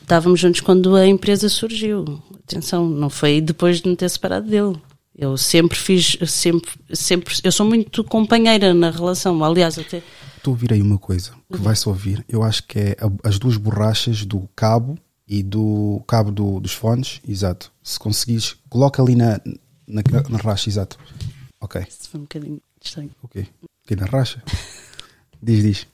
Estávamos 0.01 0.39
juntos 0.39 0.61
quando 0.61 0.95
a 0.95 1.05
empresa 1.05 1.49
surgiu. 1.49 2.21
Atenção, 2.47 2.87
não 2.89 3.09
foi 3.09 3.41
depois 3.41 3.81
de 3.81 3.89
me 3.89 3.95
ter 3.97 4.09
separado 4.09 4.47
dele. 4.49 4.77
Eu 5.17 5.37
sempre 5.37 5.77
fiz, 5.77 6.17
sempre, 6.27 6.69
sempre, 6.93 7.33
eu 7.43 7.51
sou 7.51 7.65
muito 7.65 8.03
companheira 8.03 8.73
na 8.73 8.89
relação. 8.89 9.41
Aliás, 9.43 9.77
até 9.79 10.03
Estou 10.37 10.51
a 10.51 10.55
ouvir 10.55 10.73
aí 10.73 10.81
uma 10.81 10.97
coisa 10.97 11.31
que 11.51 11.57
vai-se 11.57 11.87
ouvir. 11.89 12.23
Eu 12.29 12.43
acho 12.43 12.63
que 12.63 12.77
é 12.77 12.97
a- 12.99 13.27
as 13.29 13.39
duas 13.39 13.55
borrachas 13.57 14.25
do 14.25 14.47
cabo 14.55 14.97
e 15.27 15.41
do 15.41 16.03
cabo 16.05 16.31
do- 16.31 16.59
dos 16.59 16.73
fones. 16.73 17.19
Exato. 17.27 17.71
Se 17.81 17.97
conseguires, 17.97 18.55
coloca 18.69 19.01
ali 19.01 19.15
na, 19.15 19.39
na, 19.87 20.01
na 20.29 20.37
racha, 20.37 20.69
exato. 20.69 20.99
Ok. 21.61 21.81
isso 21.89 22.09
foi 22.09 22.19
um 22.19 22.23
bocadinho 22.23 22.61
estranho. 22.83 23.09
Ok. 23.23 23.47
Aqui 23.85 23.95
na 23.95 24.05
racha. 24.05 24.43
Diz, 25.41 25.63
diz. 25.63 25.87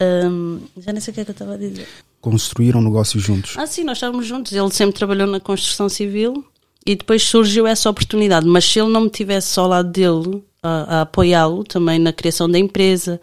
Hum, 0.00 0.60
já 0.78 0.92
nem 0.92 1.00
sei 1.00 1.10
o 1.12 1.14
que 1.14 1.20
é 1.20 1.24
que 1.24 1.30
eu 1.30 1.34
estava 1.34 1.54
a 1.54 1.58
dizer. 1.58 1.86
Construíram 2.20 2.80
negócios 2.80 3.22
juntos. 3.22 3.54
Ah, 3.58 3.66
sim, 3.66 3.84
nós 3.84 3.98
estávamos 3.98 4.26
juntos. 4.26 4.52
Ele 4.52 4.70
sempre 4.70 4.96
trabalhou 4.96 5.26
na 5.26 5.40
construção 5.40 5.88
civil 5.88 6.44
e 6.86 6.94
depois 6.94 7.22
surgiu 7.22 7.66
essa 7.66 7.88
oportunidade. 7.88 8.46
Mas 8.46 8.64
se 8.64 8.78
ele 8.78 8.90
não 8.90 9.02
me 9.02 9.10
tivesse 9.10 9.58
ao 9.58 9.68
lado 9.68 9.90
dele 9.90 10.42
a, 10.62 10.98
a 10.98 11.00
apoiá-lo 11.02 11.64
também 11.64 11.98
na 11.98 12.12
criação 12.12 12.48
da 12.48 12.58
empresa, 12.58 13.20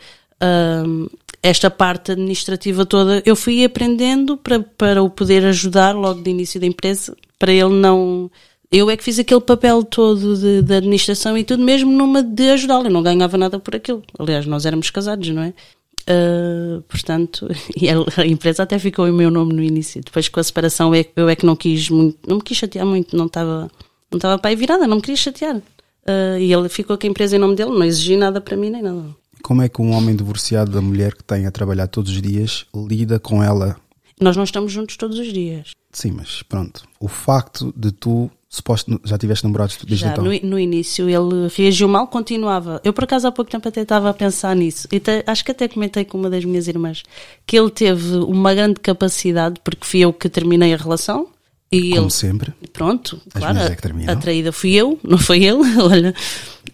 hum, 0.86 1.08
esta 1.44 1.70
parte 1.72 2.12
administrativa 2.12 2.86
toda, 2.86 3.22
eu 3.26 3.36
fui 3.36 3.64
aprendendo 3.64 4.38
para, 4.38 4.60
para 4.60 5.02
o 5.02 5.10
poder 5.10 5.46
ajudar 5.46 5.96
logo 5.96 6.22
de 6.22 6.30
início 6.30 6.60
da 6.60 6.68
empresa, 6.68 7.16
para 7.40 7.52
ele 7.52 7.74
não. 7.74 8.30
Eu 8.72 8.90
é 8.90 8.96
que 8.96 9.04
fiz 9.04 9.20
aquele 9.20 9.42
papel 9.42 9.84
todo 9.84 10.38
de, 10.38 10.62
de 10.62 10.74
administração 10.76 11.38
e 11.38 11.44
tudo, 11.44 11.62
mesmo 11.62 11.92
numa 11.92 12.24
de 12.24 12.52
ajudá-lo. 12.52 12.86
Eu 12.86 12.92
não 12.92 13.04
ganhava 13.04 13.38
nada 13.38 13.60
por 13.60 13.76
aquilo. 13.76 14.02
Aliás, 14.18 14.46
nós 14.46 14.66
éramos 14.66 14.90
casados, 14.90 15.28
não 15.30 15.42
é? 15.42 15.54
Uh, 16.02 16.82
portanto, 16.84 17.48
e 17.76 17.90
a, 17.90 18.26
empresa 18.26 18.64
até 18.64 18.80
ficou 18.80 19.08
em 19.08 19.12
meu 19.12 19.30
nome 19.30 19.54
no 19.54 19.64
início. 19.64 20.02
Depois 20.04 20.28
com 20.28 20.40
a 20.40 20.44
separação 20.44 20.94
eu 20.96 21.02
é, 21.02 21.06
eu 21.16 21.30
é 21.30 21.36
que 21.36 21.46
não 21.46 21.56
quis 21.56 21.90
muito, 21.90 22.18
não 22.28 22.38
me 22.38 22.44
quis 22.44 22.58
chatear 22.58 22.86
muito, 22.86 23.16
não 23.16 23.28
estava 23.28 23.70
não 24.12 24.18
estava 24.18 24.38
para 24.38 24.50
aí 24.50 24.56
virada, 24.56 24.86
não 24.86 24.98
me 24.98 25.02
queria 25.02 25.16
chatear. 25.16 25.56
Uh, 25.56 26.38
e 26.40 26.52
ele 26.52 26.68
ficou 26.68 26.98
com 26.98 27.08
a 27.08 27.10
empresa 27.10 27.36
em 27.36 27.40
nome 27.40 27.56
dele, 27.56 27.72
não 27.72 27.84
exigi 27.84 28.18
nada 28.18 28.42
para 28.42 28.58
mim 28.58 28.70
nem 28.70 28.82
nada. 28.82 29.16
Como 29.42 29.62
é 29.62 29.70
que 29.70 29.82
um 29.82 29.92
homem 29.92 30.16
divorciado 30.16 30.72
da 30.72 30.82
mulher 30.82 31.16
que 31.16 31.24
tem 31.24 31.46
a 31.46 31.52
trabalhar 31.52 31.88
todos 31.88 32.12
os 32.12 32.22
dias 32.22 32.66
lida 32.76 33.20
com 33.20 33.42
ela? 33.42 33.78
Nós 34.20 34.36
não 34.36 34.44
estamos 34.44 34.72
juntos 34.72 34.98
todos 34.98 35.18
os 35.18 35.32
dias. 35.32 35.72
Sim, 35.92 36.12
mas 36.12 36.44
pronto. 36.44 36.84
O 37.00 37.08
facto 37.08 37.74
de 37.76 37.92
tu, 37.92 38.30
suposto, 38.54 39.00
já 39.06 39.18
tiveste 39.18 39.46
namorados 39.46 39.78
desde 39.78 40.04
Já 40.06 40.12
então. 40.12 40.26
no, 40.26 40.32
no 40.44 40.60
início 40.60 41.10
ele 41.10 41.48
reagiu 41.56 41.88
mal, 41.88 42.06
continuava. 42.08 42.82
Eu 42.84 42.92
por 42.92 43.06
acaso 43.06 43.26
há 43.26 43.32
pouco 43.32 43.50
tempo 43.50 43.66
até 43.66 43.82
estava 43.82 44.10
a 44.10 44.14
pensar 44.14 44.54
nisso. 44.58 44.90
E 44.92 44.98
até- 44.98 45.24
acho 45.26 45.46
que 45.46 45.52
até 45.52 45.70
comentei 45.70 46.04
com 46.04 46.18
uma 46.18 46.30
das 46.30 46.44
minhas 46.44 46.68
irmãs 46.68 47.02
que 47.48 47.58
ele 47.58 47.72
teve 47.72 48.18
uma 48.18 48.54
grande 48.54 48.82
capacidade, 48.82 49.56
porque 49.64 49.86
fui 49.88 50.02
eu 50.02 50.12
que 50.12 50.28
terminei 50.28 50.74
a 50.74 50.78
relação. 50.78 51.28
E 51.72 51.92
Como 51.92 52.02
ele, 52.02 52.10
sempre. 52.12 52.54
Pronto, 52.74 53.22
As 53.34 53.40
claro, 53.42 53.58
é 53.58 53.62
a, 54.10 54.12
a 54.12 54.16
traída 54.18 54.52
fui 54.52 54.74
eu, 54.74 55.00
não 55.08 55.18
foi 55.18 55.46
ele, 55.46 55.62
olha. 55.82 56.14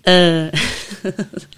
Ah, 0.03 0.51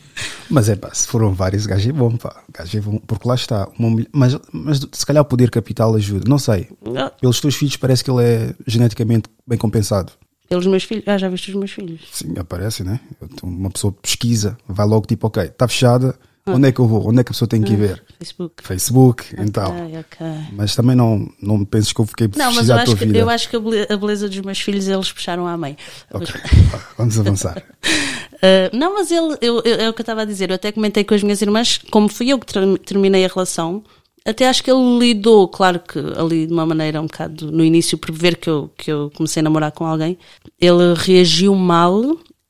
Mas 0.49 0.67
é 0.69 0.75
pá, 0.75 0.89
se 0.93 1.07
foram 1.07 1.33
vários, 1.33 1.65
gajo 1.65 1.89
é 1.89 1.93
bom, 1.93 2.17
pá. 2.17 2.43
Gajo 2.51 2.77
é 2.77 2.81
bom, 2.81 2.97
porque 3.05 3.27
lá 3.27 3.35
está. 3.35 3.67
Uma 3.77 3.89
mulher, 3.89 4.07
mas, 4.11 4.37
mas 4.51 4.79
se 4.91 5.05
calhar 5.05 5.21
o 5.21 5.25
poder 5.25 5.49
capital 5.51 5.93
ajuda. 5.95 6.25
Não 6.27 6.39
sei. 6.39 6.67
ah, 6.97 7.11
Pelos 7.21 7.39
teus 7.39 7.55
filhos 7.55 7.77
parece 7.77 8.03
que 8.03 8.09
ele 8.11 8.23
é 8.23 8.53
geneticamente 8.65 9.29
bem 9.47 9.57
compensado. 9.57 10.11
pelos 10.49 10.65
meus 10.65 10.83
filhos, 10.83 11.03
ah, 11.07 11.17
já 11.17 11.29
viste 11.29 11.49
os 11.51 11.55
meus 11.55 11.71
filhos? 11.71 12.01
Sim, 12.11 12.33
aparece, 12.37 12.83
né? 12.83 12.99
Uma 13.43 13.69
pessoa 13.69 13.93
pesquisa, 13.93 14.57
vai 14.67 14.85
logo 14.87 15.05
tipo, 15.05 15.27
ok, 15.27 15.43
está 15.43 15.67
fechada, 15.67 16.15
onde 16.47 16.67
é 16.67 16.71
que 16.71 16.79
eu 16.79 16.87
vou? 16.87 17.07
Onde 17.07 17.19
é 17.19 17.23
que 17.23 17.29
a 17.29 17.33
pessoa 17.33 17.47
tem 17.47 17.61
que 17.61 17.73
ir 17.73 17.75
ver? 17.75 18.03
Facebook. 18.17 18.63
Facebook, 18.63 19.25
então. 19.37 19.69
Ok, 19.71 19.99
ok. 19.99 20.27
Mas 20.53 20.75
também 20.75 20.95
não, 20.95 21.29
não 21.39 21.63
penses 21.63 21.93
que 21.93 22.01
eu 22.01 22.05
fiquei 22.07 22.27
Não, 22.35 22.51
mas 22.51 22.67
eu 22.69 22.75
acho, 22.75 22.95
que, 22.97 23.15
eu 23.17 23.29
acho 23.29 23.49
que 23.49 23.55
a 23.55 23.59
bele- 23.59 23.87
a 23.87 23.95
beleza 23.95 24.27
dos 24.27 24.39
meus 24.39 24.59
filhos 24.59 24.87
eles 24.87 25.11
puxaram 25.11 25.45
à 25.45 25.55
mãe. 25.55 25.77
Ok, 26.11 26.27
vamos 26.97 27.19
avançar. 27.19 27.61
Uh, 28.41 28.75
não, 28.77 28.93
mas 28.95 29.11
ele, 29.11 29.35
eu, 29.41 29.61
eu- 29.65 29.75
é 29.81 29.89
o 29.89 29.93
que 29.93 30.01
eu 30.01 30.03
estava 30.03 30.21
a 30.21 30.25
dizer. 30.25 30.49
Eu 30.49 30.55
até 30.55 30.71
comentei 30.71 31.03
com 31.03 31.13
as 31.13 31.21
minhas 31.23 31.41
irmãs, 31.41 31.79
como 31.91 32.07
fui 32.07 32.29
eu 32.29 32.39
que 32.39 32.45
ter- 32.53 32.79
terminei 32.79 33.25
a 33.25 33.27
relação, 33.27 33.83
até 34.25 34.47
acho 34.47 34.63
que 34.63 34.71
ele 34.71 34.97
lidou, 34.99 35.47
claro 35.47 35.79
que 35.79 35.99
ali 36.17 36.47
de 36.47 36.53
uma 36.53 36.65
maneira 36.65 37.01
um 37.01 37.05
bocado 37.07 37.51
no 37.51 37.63
início, 37.65 37.97
por 37.97 38.11
ver 38.13 38.37
que 38.37 38.49
eu, 38.49 38.69
que 38.77 38.91
eu 38.91 39.11
comecei 39.15 39.41
a 39.41 39.43
namorar 39.43 39.71
com 39.71 39.85
alguém, 39.85 40.17
ele 40.59 40.93
reagiu 40.95 41.53
mal 41.55 42.01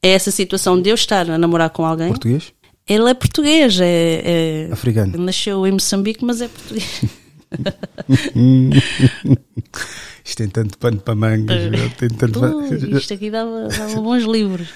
a 0.04 0.08
essa 0.08 0.30
situação 0.32 0.80
de 0.82 0.90
eu 0.90 0.96
estar 0.96 1.30
a 1.30 1.38
namorar 1.38 1.70
com 1.72 1.86
alguém. 1.86 2.10
Português? 2.10 2.54
Ele 2.88 3.10
é 3.10 3.14
português, 3.14 3.80
é, 3.80 4.22
é- 4.68 4.70
Africano. 4.72 5.18
nasceu 5.18 5.66
em 5.68 5.72
Moçambique, 5.72 6.24
mas 6.26 6.42
é 6.42 6.48
português. 6.48 7.02
Isto 10.24 10.38
tem 10.38 10.50
tanto 10.50 10.78
pano 10.78 11.00
para 11.00 11.16
mangas. 11.16 11.58
tem 11.98 12.10
tanto 12.10 12.40
Ui, 12.40 12.98
isto 12.98 13.14
aqui 13.14 13.32
dava, 13.32 13.68
dava 13.68 14.02
bons 14.02 14.24
livros. 14.24 14.68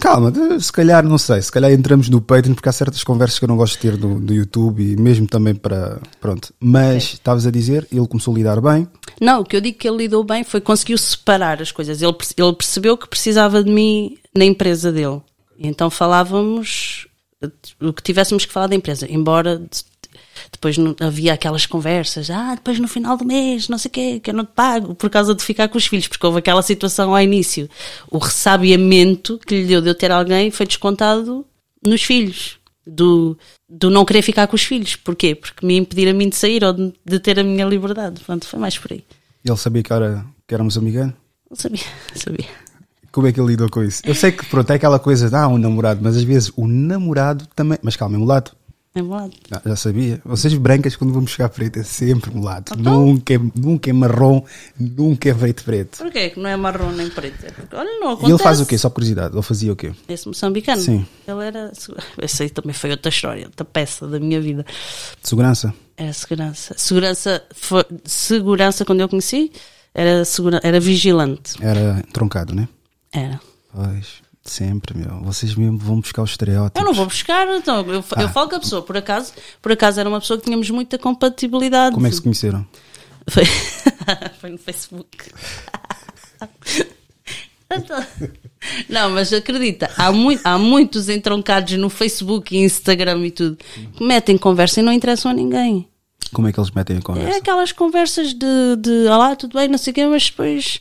Calma, 0.00 0.32
se 0.60 0.72
calhar, 0.72 1.04
não 1.04 1.18
sei, 1.18 1.40
se 1.42 1.50
calhar 1.50 1.72
entramos 1.72 2.08
no 2.08 2.20
Patreon 2.20 2.54
porque 2.54 2.68
há 2.68 2.72
certas 2.72 3.02
conversas 3.02 3.38
que 3.38 3.44
eu 3.44 3.48
não 3.48 3.56
gosto 3.56 3.74
de 3.74 3.80
ter 3.80 3.96
do, 3.96 4.20
do 4.20 4.34
YouTube 4.34 4.82
e 4.82 4.96
mesmo 4.96 5.26
também 5.26 5.54
para. 5.54 6.00
Pronto. 6.20 6.52
Mas 6.60 7.14
estavas 7.14 7.46
a 7.46 7.50
dizer, 7.50 7.86
ele 7.90 8.06
começou 8.06 8.34
a 8.34 8.36
lidar 8.36 8.60
bem. 8.60 8.88
Não, 9.20 9.40
o 9.40 9.44
que 9.44 9.56
eu 9.56 9.60
digo 9.60 9.78
que 9.78 9.88
ele 9.88 9.98
lidou 9.98 10.22
bem 10.22 10.44
foi 10.44 10.60
que 10.60 10.66
conseguiu 10.66 10.98
separar 10.98 11.60
as 11.60 11.72
coisas. 11.72 12.02
Ele, 12.02 12.14
ele 12.36 12.52
percebeu 12.52 12.96
que 12.96 13.08
precisava 13.08 13.62
de 13.62 13.70
mim 13.70 14.16
na 14.34 14.44
empresa 14.44 14.92
dele. 14.92 15.20
Então 15.58 15.90
falávamos 15.90 17.08
eh, 17.42 17.50
o 17.80 17.92
que 17.92 18.02
tivéssemos 18.02 18.44
que 18.44 18.52
falar 18.52 18.68
da 18.68 18.76
empresa. 18.76 19.06
Embora 19.10 19.60
depois 20.58 20.76
não- 20.76 20.94
havia 21.00 21.32
aquelas 21.32 21.64
conversas, 21.66 22.28
ah, 22.30 22.54
depois 22.56 22.78
no 22.80 22.88
final 22.88 23.16
do 23.16 23.24
mês, 23.24 23.68
não 23.68 23.78
sei 23.78 23.88
o 23.88 23.92
quê, 23.92 24.20
que 24.20 24.30
eu 24.30 24.34
não 24.34 24.44
te 24.44 24.50
pago, 24.54 24.94
por 24.94 25.08
causa 25.08 25.34
de 25.34 25.42
ficar 25.42 25.68
com 25.68 25.78
os 25.78 25.86
filhos, 25.86 26.08
porque 26.08 26.26
houve 26.26 26.40
aquela 26.40 26.62
situação 26.62 27.14
ao 27.14 27.22
início. 27.22 27.70
O 28.10 28.18
ressabiamento 28.18 29.38
que 29.46 29.54
lhe 29.60 29.66
deu 29.66 29.80
de 29.80 29.88
eu 29.88 29.94
ter 29.94 30.10
alguém 30.10 30.50
foi 30.50 30.66
descontado 30.66 31.44
nos 31.84 32.02
filhos. 32.02 32.58
Do, 32.90 33.36
do 33.68 33.90
não 33.90 34.02
querer 34.02 34.22
ficar 34.22 34.46
com 34.46 34.56
os 34.56 34.62
filhos. 34.62 34.96
Porquê? 34.96 35.34
Porque 35.34 35.64
me 35.64 35.76
impedir 35.76 36.08
a 36.08 36.14
mim 36.14 36.30
de 36.30 36.36
sair 36.36 36.64
ou 36.64 36.72
de, 36.72 36.94
de 37.04 37.20
ter 37.20 37.38
a 37.38 37.44
minha 37.44 37.66
liberdade. 37.66 38.22
Pronto, 38.24 38.46
foi 38.46 38.58
mais 38.58 38.78
por 38.78 38.90
aí. 38.92 39.04
Ele 39.44 39.56
sabia 39.58 39.82
que, 39.82 39.92
era, 39.92 40.24
que 40.46 40.54
éramos 40.54 40.78
amigos. 40.78 41.12
Não 41.50 41.54
sabia, 41.56 41.82
sabia. 42.16 42.46
Como 43.12 43.26
é 43.26 43.32
que 43.32 43.38
ele 43.38 43.48
lidou 43.48 43.68
com 43.68 43.82
isso? 43.84 44.00
Eu 44.06 44.14
sei 44.14 44.32
que 44.32 44.46
pronto, 44.46 44.70
é 44.70 44.76
aquela 44.76 44.98
coisa 44.98 45.28
de 45.28 45.36
ah, 45.36 45.48
um 45.48 45.58
namorado, 45.58 46.00
mas 46.02 46.16
às 46.16 46.22
vezes 46.22 46.50
o 46.56 46.66
namorado 46.66 47.46
também. 47.54 47.78
Mas 47.82 47.94
calma, 47.94 48.16
é 48.16 48.18
mulato. 48.18 48.56
É 48.98 49.02
molado. 49.02 49.32
Ah, 49.50 49.62
já 49.64 49.76
sabia. 49.76 50.20
Vocês 50.24 50.52
brancas, 50.54 50.96
quando 50.96 51.12
vão 51.12 51.22
buscar 51.22 51.48
preto, 51.48 51.78
é 51.78 51.84
sempre 51.84 52.32
mulato. 52.32 52.74
Então? 52.76 53.06
Nunca, 53.06 53.34
é, 53.34 53.38
nunca 53.54 53.90
é 53.90 53.92
marrom, 53.92 54.42
nunca 54.78 55.28
é 55.28 55.34
preto 55.34 55.62
preto. 55.62 55.98
Porquê 55.98 56.30
que 56.30 56.40
não 56.40 56.50
é 56.50 56.56
marrom 56.56 56.90
nem 56.90 57.08
preto? 57.08 57.46
É 57.46 57.50
porque, 57.52 57.76
olha, 57.76 58.00
não 58.00 58.18
E 58.26 58.30
ele 58.30 58.38
faz 58.38 58.60
o 58.60 58.66
quê? 58.66 58.76
Só 58.76 58.90
curiosidade. 58.90 59.34
Ele 59.34 59.42
fazia 59.42 59.72
o 59.72 59.76
quê? 59.76 59.92
Esse 60.08 60.26
moçambicano. 60.26 60.82
Sim. 60.82 61.06
Ele 61.28 61.44
era. 61.44 61.70
Essa 62.20 62.42
aí 62.42 62.50
também 62.50 62.74
foi 62.74 62.90
outra 62.90 63.08
história, 63.08 63.46
outra 63.46 63.64
peça 63.64 64.08
da 64.08 64.18
minha 64.18 64.40
vida. 64.40 64.66
De 65.22 65.28
segurança? 65.28 65.72
Era 65.96 66.12
segurança. 66.12 66.74
Segurança, 66.76 67.42
foi, 67.54 67.84
segurança 68.04 68.84
quando 68.84 69.00
eu 69.00 69.08
conheci, 69.08 69.52
era, 69.94 70.24
segura, 70.24 70.60
era 70.64 70.80
vigilante. 70.80 71.54
Era 71.60 72.02
troncado, 72.12 72.52
né? 72.52 72.68
Era. 73.12 73.40
Pois, 73.72 74.22
sempre, 74.50 74.96
meu. 74.96 75.20
Vocês 75.22 75.54
mesmo 75.54 75.78
vão 75.78 76.00
buscar 76.00 76.22
os 76.22 76.30
estereótipos. 76.30 76.80
Eu 76.80 76.86
não 76.86 76.94
vou 76.94 77.06
buscar, 77.06 77.46
então, 77.48 77.80
eu, 77.90 78.04
Ah. 78.16 78.22
eu 78.22 78.28
falo 78.28 78.48
com 78.48 78.56
a 78.56 78.60
pessoa, 78.60 78.82
por 78.82 78.96
acaso, 78.96 79.32
por 79.62 79.72
acaso 79.72 80.00
era 80.00 80.08
uma 80.08 80.20
pessoa 80.20 80.38
que 80.38 80.44
tínhamos 80.44 80.68
muita 80.70 80.98
compatibilidade. 80.98 81.94
Como 81.94 82.06
é 82.06 82.10
que 82.10 82.16
se 82.16 82.22
conheceram? 82.22 82.66
Foi, 83.28 83.44
foi 84.40 84.50
no 84.50 84.58
Facebook. 84.58 85.16
Então, 87.70 88.02
Não, 88.88 89.10
mas 89.10 89.30
acredita, 89.30 89.90
há, 89.96 90.10
mui- 90.10 90.40
há 90.42 90.56
muitos 90.56 91.10
entroncados 91.10 91.74
no 91.76 91.90
Facebook 91.90 92.56
e 92.56 92.60
Instagram 92.64 93.26
e 93.26 93.30
tudo 93.30 93.58
que 93.94 94.02
metem 94.02 94.38
conversa 94.38 94.80
e 94.80 94.82
não 94.82 94.90
interessam 94.92 95.30
a 95.30 95.34
ninguém. 95.34 95.86
Como 96.32 96.46
é 96.48 96.52
que 96.52 96.60
eles 96.60 96.70
metem 96.70 96.96
a 96.96 96.98
É 96.98 97.02
conversa? 97.02 97.38
aquelas 97.38 97.72
conversas 97.72 98.34
de, 98.34 98.76
de 98.78 99.06
olá, 99.08 99.34
tudo 99.36 99.58
bem, 99.58 99.68
não 99.68 99.78
sei 99.78 99.90
o 99.90 99.94
quê, 99.94 100.06
mas 100.06 100.24
depois 100.30 100.80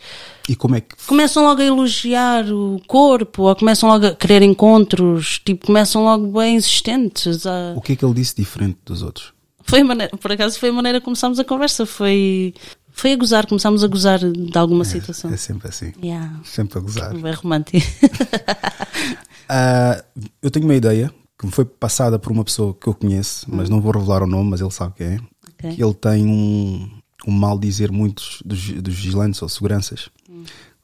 E 0.49 0.55
como 0.55 0.75
é 0.75 0.81
que. 0.81 0.95
começam 1.05 1.43
logo 1.43 1.61
a 1.61 1.65
elogiar 1.65 2.45
o 2.51 2.81
corpo 2.87 3.43
ou 3.43 3.55
começam 3.55 3.89
logo 3.89 4.05
a 4.07 4.15
querer 4.15 4.41
encontros, 4.41 5.39
tipo, 5.45 5.65
começam 5.67 6.03
logo 6.03 6.27
bem 6.39 6.55
insistentes. 6.57 7.45
A... 7.45 7.73
O 7.75 7.81
que 7.81 7.93
é 7.93 7.95
que 7.95 8.03
ele 8.05 8.13
disse 8.13 8.35
diferente 8.35 8.77
dos 8.85 9.01
outros? 9.01 9.33
Foi 9.63 9.83
maneira, 9.83 10.15
por 10.15 10.31
acaso 10.31 10.57
foi 10.59 10.69
a 10.69 10.73
maneira 10.73 10.99
que 10.99 11.05
começámos 11.05 11.39
a 11.39 11.43
conversa, 11.43 11.85
foi, 11.85 12.53
Foi 12.91 13.11
a 13.11 13.15
gozar, 13.17 13.45
começámos 13.45 13.83
a 13.83 13.87
gozar 13.87 14.19
de 14.19 14.57
alguma 14.57 14.85
situação. 14.85 15.31
É 15.31 15.37
sempre 15.37 15.67
assim. 15.67 15.91
Yeah. 16.01 16.39
Sempre 16.45 16.77
a 16.79 16.81
gozar. 16.81 17.13
É 17.15 17.31
romântico. 17.31 17.77
Ah, 19.49 20.03
eu 20.41 20.51
tenho 20.51 20.65
uma 20.65 20.75
ideia 20.75 21.09
que 21.39 21.45
me 21.45 21.51
foi 21.51 21.63
passada 21.63 22.19
por 22.19 22.31
uma 22.31 22.43
pessoa 22.43 22.73
que 22.73 22.87
eu 22.87 22.93
conheço, 22.93 23.45
mas 23.47 23.69
não 23.69 23.79
vou 23.79 23.91
revelar 23.93 24.23
o 24.23 24.27
nome, 24.27 24.49
mas 24.49 24.59
ele 24.61 24.71
sabe 24.71 24.95
quem 24.97 25.07
é. 25.07 25.19
Ok. 25.57 25.75
Que 25.75 25.83
ele 25.83 25.93
tem 25.93 26.27
um, 26.27 26.89
um 27.27 27.31
mal 27.31 27.57
dizer 27.57 27.91
muitos 27.91 28.41
dos, 28.45 28.69
dos 28.69 28.95
vigilantes 28.95 29.41
ou 29.41 29.49
seguranças 29.49 30.09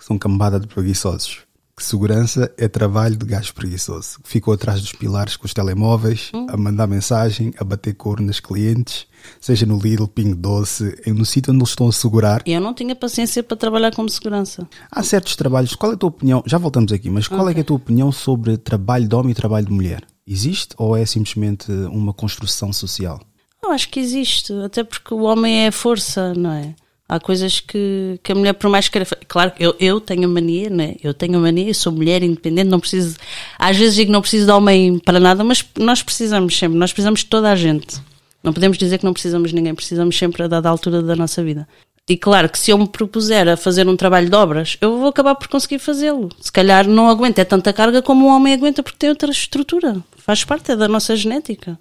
que 0.03 0.05
são 0.05 0.17
cambada 0.17 0.59
de 0.59 0.67
preguiçosos. 0.67 1.39
Que 1.75 1.83
segurança 1.83 2.53
é 2.55 2.67
trabalho 2.67 3.15
de 3.15 3.25
gajo 3.25 3.51
preguiçoso. 3.55 4.19
que 4.21 4.29
Ficou 4.29 4.53
atrás 4.53 4.79
dos 4.79 4.91
pilares 4.91 5.35
com 5.35 5.47
os 5.47 5.55
telemóveis, 5.55 6.31
a 6.47 6.55
mandar 6.55 6.85
mensagem, 6.85 7.51
a 7.57 7.63
bater 7.63 7.95
cor 7.95 8.19
nas 8.19 8.39
clientes, 8.39 9.07
seja 9.41 9.65
no 9.65 9.79
Lidl, 9.79 10.05
Ping 10.05 10.35
Doce, 10.35 10.95
um 11.07 11.25
sítio 11.25 11.51
onde 11.51 11.61
eles 11.61 11.69
estão 11.69 11.87
a 11.87 11.91
segurar. 11.91 12.43
E 12.45 12.53
eu 12.53 12.61
não 12.61 12.75
tinha 12.75 12.95
paciência 12.95 13.41
para 13.41 13.57
trabalhar 13.57 13.95
como 13.95 14.07
segurança. 14.07 14.67
Há 14.91 15.01
certos 15.01 15.35
trabalhos. 15.35 15.73
Qual 15.73 15.91
é 15.91 15.95
a 15.95 15.97
tua 15.97 16.09
opinião? 16.09 16.43
Já 16.45 16.59
voltamos 16.59 16.91
aqui, 16.91 17.09
mas 17.09 17.27
qual 17.27 17.49
é, 17.49 17.53
que 17.53 17.61
é 17.61 17.63
a 17.63 17.65
tua 17.65 17.77
opinião 17.77 18.11
sobre 18.11 18.55
trabalho 18.55 19.07
de 19.07 19.15
homem 19.15 19.31
e 19.31 19.35
trabalho 19.35 19.65
de 19.65 19.71
mulher? 19.71 20.05
Existe 20.27 20.75
ou 20.77 20.95
é 20.95 21.03
simplesmente 21.07 21.71
uma 21.71 22.13
construção 22.13 22.71
social? 22.71 23.19
Eu 23.63 23.71
acho 23.71 23.89
que 23.89 23.99
existe, 23.99 24.51
até 24.65 24.83
porque 24.83 25.13
o 25.13 25.21
homem 25.23 25.63
é 25.65 25.67
a 25.67 25.71
força, 25.71 26.33
não 26.33 26.51
é? 26.51 26.73
Há 27.07 27.19
coisas 27.19 27.59
que, 27.59 28.19
que 28.23 28.31
a 28.31 28.35
mulher, 28.35 28.53
por 28.53 28.69
mais 28.69 28.89
queira. 28.89 29.05
fa- 29.05 29.17
Claro, 29.27 29.51
eu, 29.59 29.75
eu 29.79 29.99
tenho 30.01 30.27
mania, 30.27 30.69
né? 30.69 30.95
Eu 31.03 31.13
tenho 31.13 31.39
mania, 31.39 31.67
eu 31.69 31.73
sou 31.73 31.91
mulher 31.91 32.23
independente, 32.23 32.69
não 32.69 32.79
preciso. 32.79 33.17
Às 33.59 33.77
vezes 33.77 33.95
digo 33.95 34.07
que 34.07 34.11
não 34.11 34.21
preciso 34.21 34.45
de 34.45 34.51
homem 34.51 34.97
para 34.99 35.19
nada, 35.19 35.43
mas 35.43 35.63
nós 35.77 36.01
precisamos 36.01 36.57
sempre, 36.57 36.77
nós 36.77 36.91
precisamos 36.91 37.19
de 37.21 37.27
toda 37.27 37.51
a 37.51 37.55
gente. 37.55 38.01
Não 38.43 38.51
podemos 38.51 38.77
dizer 38.77 38.97
que 38.97 39.05
não 39.05 39.13
precisamos 39.13 39.49
de 39.49 39.55
ninguém, 39.55 39.75
precisamos 39.75 40.17
sempre 40.17 40.43
a 40.43 40.47
dada 40.47 40.69
altura 40.69 41.01
da 41.01 41.15
nossa 41.15 41.43
vida. 41.43 41.67
E 42.09 42.17
claro 42.17 42.49
que 42.49 42.59
se 42.59 42.71
eu 42.71 42.77
me 42.77 42.87
propuser 42.87 43.47
a 43.47 43.55
fazer 43.55 43.87
um 43.87 43.95
trabalho 43.95 44.29
de 44.29 44.35
obras, 44.35 44.77
eu 44.81 44.97
vou 44.97 45.07
acabar 45.07 45.35
por 45.35 45.47
conseguir 45.47 45.79
fazê-lo. 45.79 46.27
Se 46.41 46.51
calhar 46.51 46.85
não 46.87 47.07
aguento 47.09 47.39
é 47.39 47.45
tanta 47.45 47.71
carga 47.71 48.01
como 48.01 48.25
um 48.25 48.29
homem 48.29 48.53
aguenta 48.53 48.83
porque 48.83 48.97
tem 48.97 49.09
outra 49.09 49.31
estrutura. 49.31 49.97
Faz 50.17 50.43
parte 50.43 50.71
é 50.71 50.75
da 50.75 50.87
nossa 50.89 51.15
genética. 51.15 51.79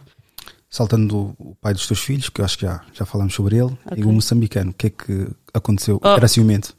Saltando 0.75 1.35
o 1.38 1.55
pai 1.61 1.75
dos 1.75 1.87
teus 1.87 2.00
filhos, 2.00 2.31
que 2.31 2.41
eu 2.41 2.47
acho 2.47 2.57
que 2.57 2.64
já, 2.64 2.81
já 2.95 3.05
falamos 3.05 3.35
sobre 3.35 3.57
ele, 3.57 3.76
Ok. 3.85 3.99
e 3.99 4.05
o 4.05 4.11
moçambicano, 4.11 4.71
o 4.71 4.75
que 4.75 4.87
é 4.87 4.91
que 4.91 5.29
aconteceu? 5.52 6.00
Oh. 6.02 6.09
Era 6.09 6.26
ciumento. 6.26 6.75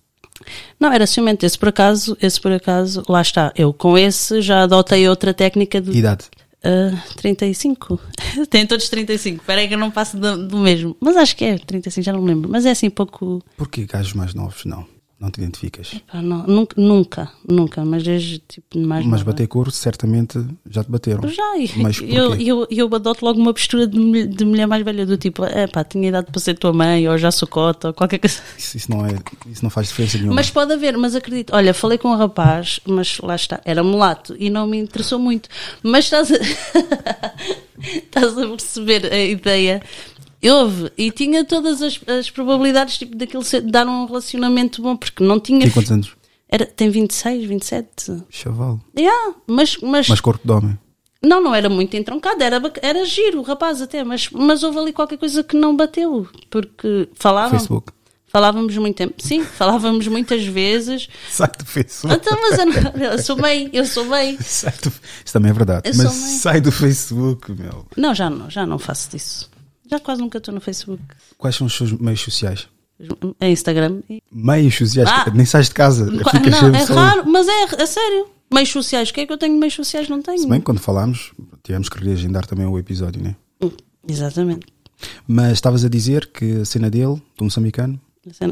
Não, 0.80 0.92
era 0.92 1.06
ciumento. 1.06 1.46
Esse 1.46 1.60
por 1.60 1.70
acaso, 1.70 2.18
esse 2.20 2.42
por 2.42 2.52
acaso, 2.52 3.04
lá 3.08 3.22
está. 3.22 3.54
Eu 3.56 3.72
com 3.72 3.96
esse 3.96 4.42
já 4.42 4.64
adotei 4.64 5.08
outra 5.08 5.32
técnica 5.32 5.80
de 5.80 5.92
Idade. 5.92 6.26
ah, 6.64 7.00
35. 7.18 8.00
Tem 8.50 8.66
todos 8.66 8.90
35. 8.90 9.42
Espera 9.42 9.62
aí 9.62 9.68
que 9.68 9.76
eu 9.76 9.80
não 9.80 9.92
passo 9.92 10.18
do, 10.18 10.48
do 10.48 10.58
mesmo. 10.58 10.98
Mas 11.00 11.16
acho 11.16 11.36
que 11.36 11.46
é 11.46 11.60
35, 11.60 12.04
já 12.04 12.12
não 12.12 12.20
me 12.24 12.30
lembro. 12.30 12.50
Mas 12.50 12.66
é 12.66 12.72
assim 12.72 12.90
pouco. 12.90 13.44
Porquê 13.56 13.86
gajos 13.86 14.14
mais 14.14 14.34
novos? 14.34 14.66
Não. 14.66 14.88
Não 15.24 15.32
te 15.32 15.38
identificas. 15.39 15.94
pá, 16.12 16.22
não, 16.22 16.44
nunca, 16.46 16.75
nunca, 16.82 17.32
nunca, 17.48 17.86
mas 17.86 18.03
desde 18.03 18.39
tipo 18.39 18.77
mais 18.77 19.06
Mas 19.06 19.24
bater 19.24 19.48
cor, 19.48 19.72
certamente 19.72 20.38
já 20.70 20.84
te 20.84 20.92
bateram. 20.92 21.30
Já, 21.30 21.44
Mas 21.77 21.98
eu, 22.03 22.36
eu, 22.36 22.68
eu 22.70 22.94
adoto 22.94 23.24
logo 23.24 23.39
uma 23.39 23.53
postura 23.53 23.88
de, 23.88 23.98
mulher- 23.98 24.27
de 24.27 24.44
mulher 24.44 24.68
mais 24.68 24.84
velha, 24.84 25.06
do 25.06 25.15
tipo, 25.15 25.46
é 25.46 25.65
pá, 25.65 25.82
tinha 25.86 26.10
idade 26.10 26.30
para 26.30 26.42
ser 26.42 26.56
tua 26.58 26.74
mãe, 26.74 27.08
ou 27.08 27.18
já 27.18 27.32
sou 27.32 27.48
cota, 27.48 27.88
ou 27.88 27.94
qualquer 27.94 28.20
coisa. 28.20 28.42
Isso, 28.58 28.75
isso 28.75 28.92
não 28.92 29.06
é, 29.06 29.12
isso 29.50 29.63
não 29.63 29.70
faz 29.70 29.88
diferença 29.88 30.18
nenhuma. 30.18 30.36
Mas 30.36 30.50
pode 30.50 30.74
haver, 30.74 30.98
mas 30.98 31.15
acredito. 31.15 31.56
Olha, 31.56 31.74
falei 31.74 31.98
com 31.98 32.10
um 32.10 32.18
rapaz, 32.18 32.82
mas 32.86 33.18
lá 33.20 33.36
está, 33.38 33.62
era 33.63 33.82
mulato 33.82 34.36
e 34.38 34.50
não 34.50 34.68
me 34.68 34.77
interessou 34.77 35.18
muito. 35.20 35.48
Mas 35.82 36.03
estás 36.03 36.30
a, 36.34 36.36
estás 37.82 38.38
a 38.38 38.48
perceber 38.48 39.12
a 39.12 39.18
ideia. 39.24 39.82
Houve 40.50 40.92
e 40.98 41.10
tinha 41.12 41.46
todas 41.46 41.82
as, 41.82 42.00
as 42.08 42.30
probabilidades 42.30 42.98
tipo, 42.98 43.16
daquilo 43.16 43.44
ser, 43.44 43.62
dar 43.62 43.88
um 43.88 44.06
relacionamento 44.06 44.82
bom, 44.82 44.96
porque 44.96 45.24
não 45.24 45.40
tinha. 45.40 45.62
Tem 45.62 45.70
quantos 45.72 45.92
anos? 45.92 46.12
Era, 46.50 46.66
tem 46.66 46.90
26, 46.90 47.46
27. 47.48 48.24
Chaval. 48.29 48.79
Yeah, 48.98 49.36
mas, 49.48 49.77
mas, 49.77 50.08
Mas 50.10 50.22
corpo 50.22 50.46
de 50.46 50.51
homem. 50.51 50.77
não, 51.24 51.42
não 51.42 51.56
era 51.56 51.68
muito 51.70 51.96
entroncado, 51.98 52.44
era, 52.44 52.62
era 52.82 53.03
giro 53.06 53.40
o 53.40 53.44
rapaz 53.44 53.82
até, 53.82 54.03
mas, 54.03 54.29
mas 54.29 54.62
houve 54.62 54.77
ali 54.77 54.94
qualquer 54.94 55.18
coisa 55.18 55.44
que 55.44 55.56
não 55.58 55.75
bateu, 55.75 56.27
porque 56.51 57.10
falavam, 57.16 57.58
Facebook. 57.58 57.92
falávamos 58.27 58.77
muito 58.77 58.96
tempo, 58.98 59.16
sim, 59.18 59.42
falávamos 59.58 60.06
muitas 60.08 60.44
vezes, 60.46 61.08
Sai 61.32 61.50
do 61.58 61.66
Facebook. 61.66 62.14
então, 62.22 62.38
mas 62.40 62.60
eu, 62.60 62.66
não- 62.68 63.12
eu 63.14 63.18
sou 63.20 63.36
bem, 63.36 63.70
eu 63.74 63.86
sou 63.86 64.06
bem. 64.08 64.38
Sai 64.40 64.74
do... 64.84 64.90
Isso 65.25 65.34
também 65.34 65.50
é 65.50 65.53
verdade. 65.53 65.90
Eu 65.90 65.96
Mas 65.96 66.12
sai 66.14 66.62
do 66.62 66.72
Facebook, 66.72 67.51
meu. 67.53 67.86
Não, 67.98 68.14
já 68.14 68.29
não, 68.29 68.48
já 68.50 68.64
não 68.66 68.77
faço 68.77 69.10
disso. 69.10 69.50
Já 69.94 70.00
quase 70.00 70.22
nunca 70.22 70.40
estou 70.40 70.53
no 70.53 70.60
Facebook. 70.60 71.01
Quais 71.38 71.56
são 71.56 71.68
os 71.68 71.74
seus 71.75 71.92
meios 71.92 72.20
sociais? 72.22 72.68
É 73.40 73.50
Instagram. 73.51 74.01
Meios 74.32 74.75
sociais? 74.75 75.08
Ah. 75.12 75.29
Nem 75.32 75.46
sais 75.46 75.68
de 75.68 75.74
casa. 75.75 76.06
Ficas 76.32 76.62
Não, 76.62 76.74
é 76.75 76.86
só- 76.86 76.94
raro, 76.96 77.29
mas 77.29 77.48
é, 77.48 77.64
é 77.84 77.86
sério. 77.86 78.25
Meios 78.51 78.70
sociais, 78.70 79.10
o 79.10 79.14
que 79.14 79.22
é 79.22 79.25
que 79.27 79.34
eu 79.34 79.38
tenho 79.38 79.56
meios 79.60 79.74
sociais? 79.75 80.10
Não 80.10 80.22
tenho. 80.22 80.40
Se 80.40 80.48
bem, 80.48 80.62
quando 80.62 80.79
falámos, 80.79 81.32
tivemos 81.64 81.90
que 81.90 82.03
reagendar 82.03 82.46
também 82.48 82.66
o 82.66 82.77
episódio, 82.79 83.22
né? 83.22 83.36
Hum, 83.62 83.72
Exatamente. 84.08 84.66
Mas 85.27 85.53
estavas 85.53 85.84
a 85.86 85.90
dizer 85.90 86.27
que 86.27 86.62
a 86.62 86.66
cena 86.66 86.90
dele, 86.90 87.22
do 87.38 87.44
moçambicano, 87.44 88.00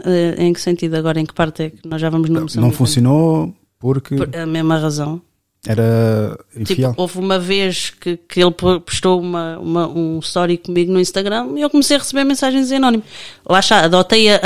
Eh, 0.03 0.35
Em 0.37 0.51
que 0.53 0.59
sentido 0.59 0.95
agora? 0.95 1.17
Em 1.19 1.25
que 1.25 1.33
parte 1.33 1.63
é 1.63 1.69
que 1.69 1.87
nós 1.87 2.01
já 2.01 2.09
vamos 2.09 2.29
no 2.29 2.45
não 2.55 2.71
funcionou 2.71 3.55
porque 3.79 4.15
Por 4.17 4.35
a 4.35 4.45
mesma 4.45 4.77
razão. 4.77 5.21
Era 5.65 6.37
infiel. 6.55 6.89
Tipo, 6.91 7.01
houve 7.01 7.19
uma 7.19 7.37
vez 7.37 7.91
que, 7.91 8.17
que 8.17 8.41
ele 8.41 8.51
po- 8.51 8.81
postou 8.81 9.19
uma, 9.21 9.59
uma- 9.59 9.87
um 9.87 10.19
story 10.19 10.57
comigo 10.57 10.91
no 10.91 10.99
Instagram 10.99 11.53
e 11.55 11.61
eu 11.61 11.69
comecei 11.69 11.97
a 11.97 11.99
receber 11.99 12.23
mensagens 12.23 12.71
em 12.71 12.77
anónimo. 12.77 13.03
Lá 13.47 13.59
está, 13.59 13.81
adotei 13.85 14.29
a, 14.33 14.37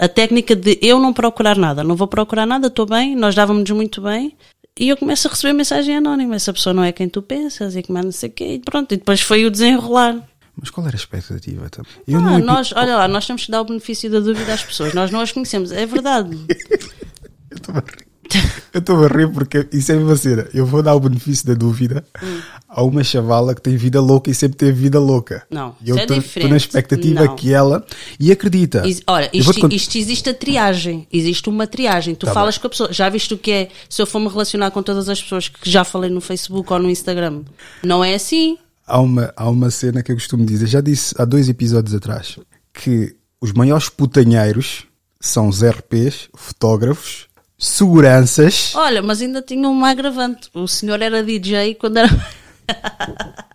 a, 0.00 0.04
a 0.04 0.08
técnica 0.08 0.56
de 0.56 0.78
eu 0.80 0.98
não 0.98 1.12
procurar 1.12 1.56
nada. 1.58 1.84
Não 1.84 1.94
vou 1.94 2.08
procurar 2.08 2.46
nada, 2.46 2.68
estou 2.68 2.86
bem, 2.86 3.14
nós 3.14 3.34
dávamos 3.34 3.68
muito 3.70 4.00
bem. 4.00 4.34
E 4.78 4.88
eu 4.88 4.96
começo 4.96 5.28
a 5.28 5.30
receber 5.30 5.52
mensagem 5.52 5.96
anónima. 5.98 6.34
Essa 6.34 6.52
pessoa 6.52 6.72
não 6.72 6.82
é 6.82 6.90
quem 6.92 7.06
tu 7.06 7.20
pensas 7.20 7.76
e 7.76 7.82
que 7.82 7.92
mais 7.92 8.04
não 8.06 8.12
sei 8.12 8.30
o 8.30 8.32
quê. 8.32 8.54
E 8.54 8.58
pronto, 8.58 8.92
e 8.94 8.96
depois 8.96 9.20
foi 9.20 9.44
o 9.44 9.50
desenrolar. 9.50 10.16
Mas 10.56 10.70
qual 10.70 10.86
era 10.86 10.96
a 10.96 10.98
expectativa? 10.98 11.68
Eu 12.08 12.18
Ah, 12.18 12.22
não 12.22 12.38
epi- 12.38 12.46
nós, 12.46 12.72
olha 12.74 12.96
lá, 12.96 13.06
nós 13.08 13.26
temos 13.26 13.44
que 13.44 13.50
dar 13.50 13.60
o 13.60 13.64
benefício 13.66 14.10
da 14.10 14.20
dúvida 14.20 14.52
às 14.54 14.62
pessoas. 14.62 14.94
Nós 14.94 15.10
não 15.10 15.20
as 15.20 15.30
conhecemos, 15.32 15.70
é 15.72 15.84
verdade. 15.84 16.30
Eu 17.50 17.56
estou 17.58 17.74
a. 17.76 17.84
Eu 18.72 18.78
estou 18.80 19.04
a 19.04 19.08
rir 19.08 19.28
porque 19.30 19.66
isso 19.72 19.92
é 19.92 19.96
uma 19.96 20.16
cena. 20.16 20.46
Eu 20.54 20.64
vou 20.64 20.82
dar 20.82 20.94
o 20.94 21.00
benefício 21.00 21.46
da 21.46 21.54
dúvida 21.54 22.04
Hum. 22.22 22.40
a 22.68 22.82
uma 22.82 23.04
chavala 23.04 23.54
que 23.54 23.60
tem 23.60 23.76
vida 23.76 24.00
louca 24.00 24.30
e 24.30 24.34
sempre 24.34 24.56
teve 24.56 24.72
vida 24.72 24.98
louca. 24.98 25.42
Não, 25.50 25.74
E 25.84 25.90
eu 25.90 25.96
é 25.98 26.02
estou 26.02 26.18
diferente. 26.18 26.50
na 26.50 26.56
expectativa 26.56 27.24
Não. 27.24 27.36
que 27.36 27.52
ela. 27.52 27.84
E 28.18 28.32
acredita. 28.32 28.86
Is- 28.86 29.02
vou-te 29.06 29.30
isto, 29.38 29.60
cont- 29.60 29.72
isto 29.74 29.98
existe 29.98 30.30
a 30.30 30.34
triagem. 30.34 31.06
Existe 31.12 31.48
uma 31.48 31.66
triagem. 31.66 32.14
Tu 32.14 32.26
Tá 32.26 32.32
falas 32.32 32.56
com 32.58 32.66
a 32.66 32.70
pessoa. 32.70 32.92
Já 32.92 33.08
viste 33.08 33.34
o 33.34 33.38
que 33.38 33.50
é? 33.52 33.68
Se 33.88 34.00
eu 34.00 34.06
for 34.06 34.20
me 34.20 34.28
relacionar 34.28 34.70
com 34.70 34.82
todas 34.82 35.08
as 35.08 35.20
pessoas 35.22 35.48
que 35.48 35.68
já 35.70 35.84
falei 35.84 36.08
no 36.10 36.20
Facebook 36.20 36.72
ou 36.72 36.78
no 36.78 36.88
Instagram, 36.90 37.42
não 37.82 38.02
é 38.02 38.14
assim. 38.14 38.56
há, 38.86 39.00
uma, 39.00 39.32
há 39.36 39.48
uma 39.50 39.70
cena 39.70 40.02
que 40.02 40.10
eu 40.12 40.16
costumo 40.16 40.44
dizer. 40.46 40.66
Já 40.66 40.80
disse 40.80 41.14
há 41.18 41.24
dois 41.24 41.48
episódios 41.48 41.94
atrás 41.94 42.38
que 42.72 43.14
os 43.40 43.52
maiores 43.52 43.88
putanheiros 43.88 44.84
são 45.20 45.48
os 45.48 45.62
RPs, 45.62 46.28
fotógrafos, 46.34 47.26
seguranças. 47.62 48.72
Olha, 48.74 49.00
mas 49.00 49.22
ainda 49.22 49.40
tinha 49.40 49.68
uma 49.68 49.90
agravante. 49.90 50.50
O 50.52 50.66
senhor 50.66 51.00
era 51.00 51.22
DJ 51.22 51.76
quando 51.76 51.98
era, 51.98 52.08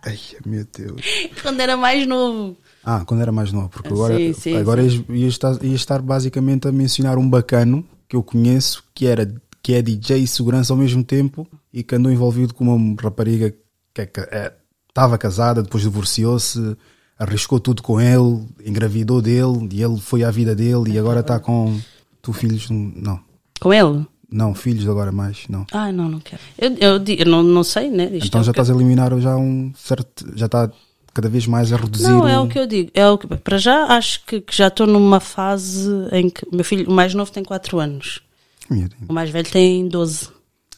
Ai, 0.04 0.18
meu 0.46 0.66
Deus. 0.76 1.00
quando 1.42 1.60
era 1.60 1.76
mais 1.76 2.06
novo. 2.06 2.56
Ah, 2.82 3.04
quando 3.04 3.20
era 3.20 3.30
mais 3.30 3.52
novo, 3.52 3.68
porque 3.68 3.88
agora, 3.88 4.16
sim, 4.16 4.32
sim, 4.32 4.56
agora 4.56 4.82
Ia, 4.82 5.04
ia 5.10 5.28
estar, 5.28 5.62
ia 5.62 5.74
estar 5.74 6.00
basicamente 6.00 6.66
a 6.66 6.72
mencionar 6.72 7.18
um 7.18 7.28
bacano 7.28 7.84
que 8.08 8.16
eu 8.16 8.22
conheço 8.22 8.82
que, 8.94 9.06
era, 9.06 9.30
que 9.62 9.74
é 9.74 9.82
DJ 9.82 10.20
e 10.22 10.26
segurança 10.26 10.72
ao 10.72 10.78
mesmo 10.78 11.04
tempo 11.04 11.46
e 11.70 11.82
que 11.82 11.94
andou 11.94 12.10
envolvido 12.10 12.54
com 12.54 12.64
uma 12.64 12.96
rapariga 13.02 13.54
que 13.92 14.00
é 14.00 14.10
é- 14.30 14.52
estava 14.88 15.18
casada, 15.18 15.62
depois 15.62 15.82
divorciou-se, 15.82 16.76
arriscou 17.18 17.60
tudo 17.60 17.82
com 17.82 18.00
ele, 18.00 18.46
engravidou 18.64 19.20
dele 19.20 19.68
e 19.70 19.82
ele 19.82 20.00
foi 20.00 20.24
à 20.24 20.30
vida 20.30 20.54
dele 20.54 20.92
e 20.92 20.98
agora 20.98 21.20
está 21.20 21.38
com 21.38 21.78
tu 22.22 22.32
filhos, 22.32 22.70
não, 22.70 23.20
Com 23.60 23.72
ele? 23.72 24.06
não, 24.30 24.54
filhos 24.54 24.86
agora 24.88 25.10
mais, 25.10 25.46
não. 25.48 25.66
Ai, 25.72 25.90
não, 25.90 26.06
não 26.08 26.20
quero. 26.20 26.42
Eu, 26.58 26.70
eu, 26.76 27.04
eu 27.18 27.26
não, 27.26 27.42
não 27.42 27.64
sei, 27.64 27.90
né? 27.90 28.04
Isto 28.12 28.26
então 28.26 28.40
é 28.40 28.42
o 28.42 28.44
já 28.44 28.50
estás 28.50 28.68
a 28.70 28.74
eliminar 28.74 29.18
já 29.20 29.36
um 29.36 29.72
certo, 29.74 30.26
já 30.36 30.44
está 30.46 30.70
cada 31.14 31.28
vez 31.30 31.46
mais 31.46 31.72
a 31.72 31.76
reduzir 31.78 32.04
Não, 32.08 32.28
é 32.28 32.38
o- 32.38 32.44
o 32.44 32.48
que 32.48 32.58
eu 32.58 32.66
digo. 32.66 32.90
É 32.94 33.08
o 33.08 33.16
que, 33.16 33.26
para 33.26 33.56
já, 33.56 33.84
acho 33.86 34.24
que, 34.26 34.40
que 34.42 34.54
já 34.54 34.68
estou 34.68 34.86
numa 34.86 35.18
fase 35.18 35.88
em 36.12 36.28
que 36.28 36.44
o 36.46 36.54
meu 36.54 36.64
filho, 36.64 36.88
o 36.90 36.92
mais 36.92 37.14
novo, 37.14 37.32
tem 37.32 37.42
4 37.42 37.78
anos. 37.80 38.20
O 39.08 39.12
mais 39.14 39.30
velho 39.30 39.48
tem 39.50 39.88
12. 39.88 40.28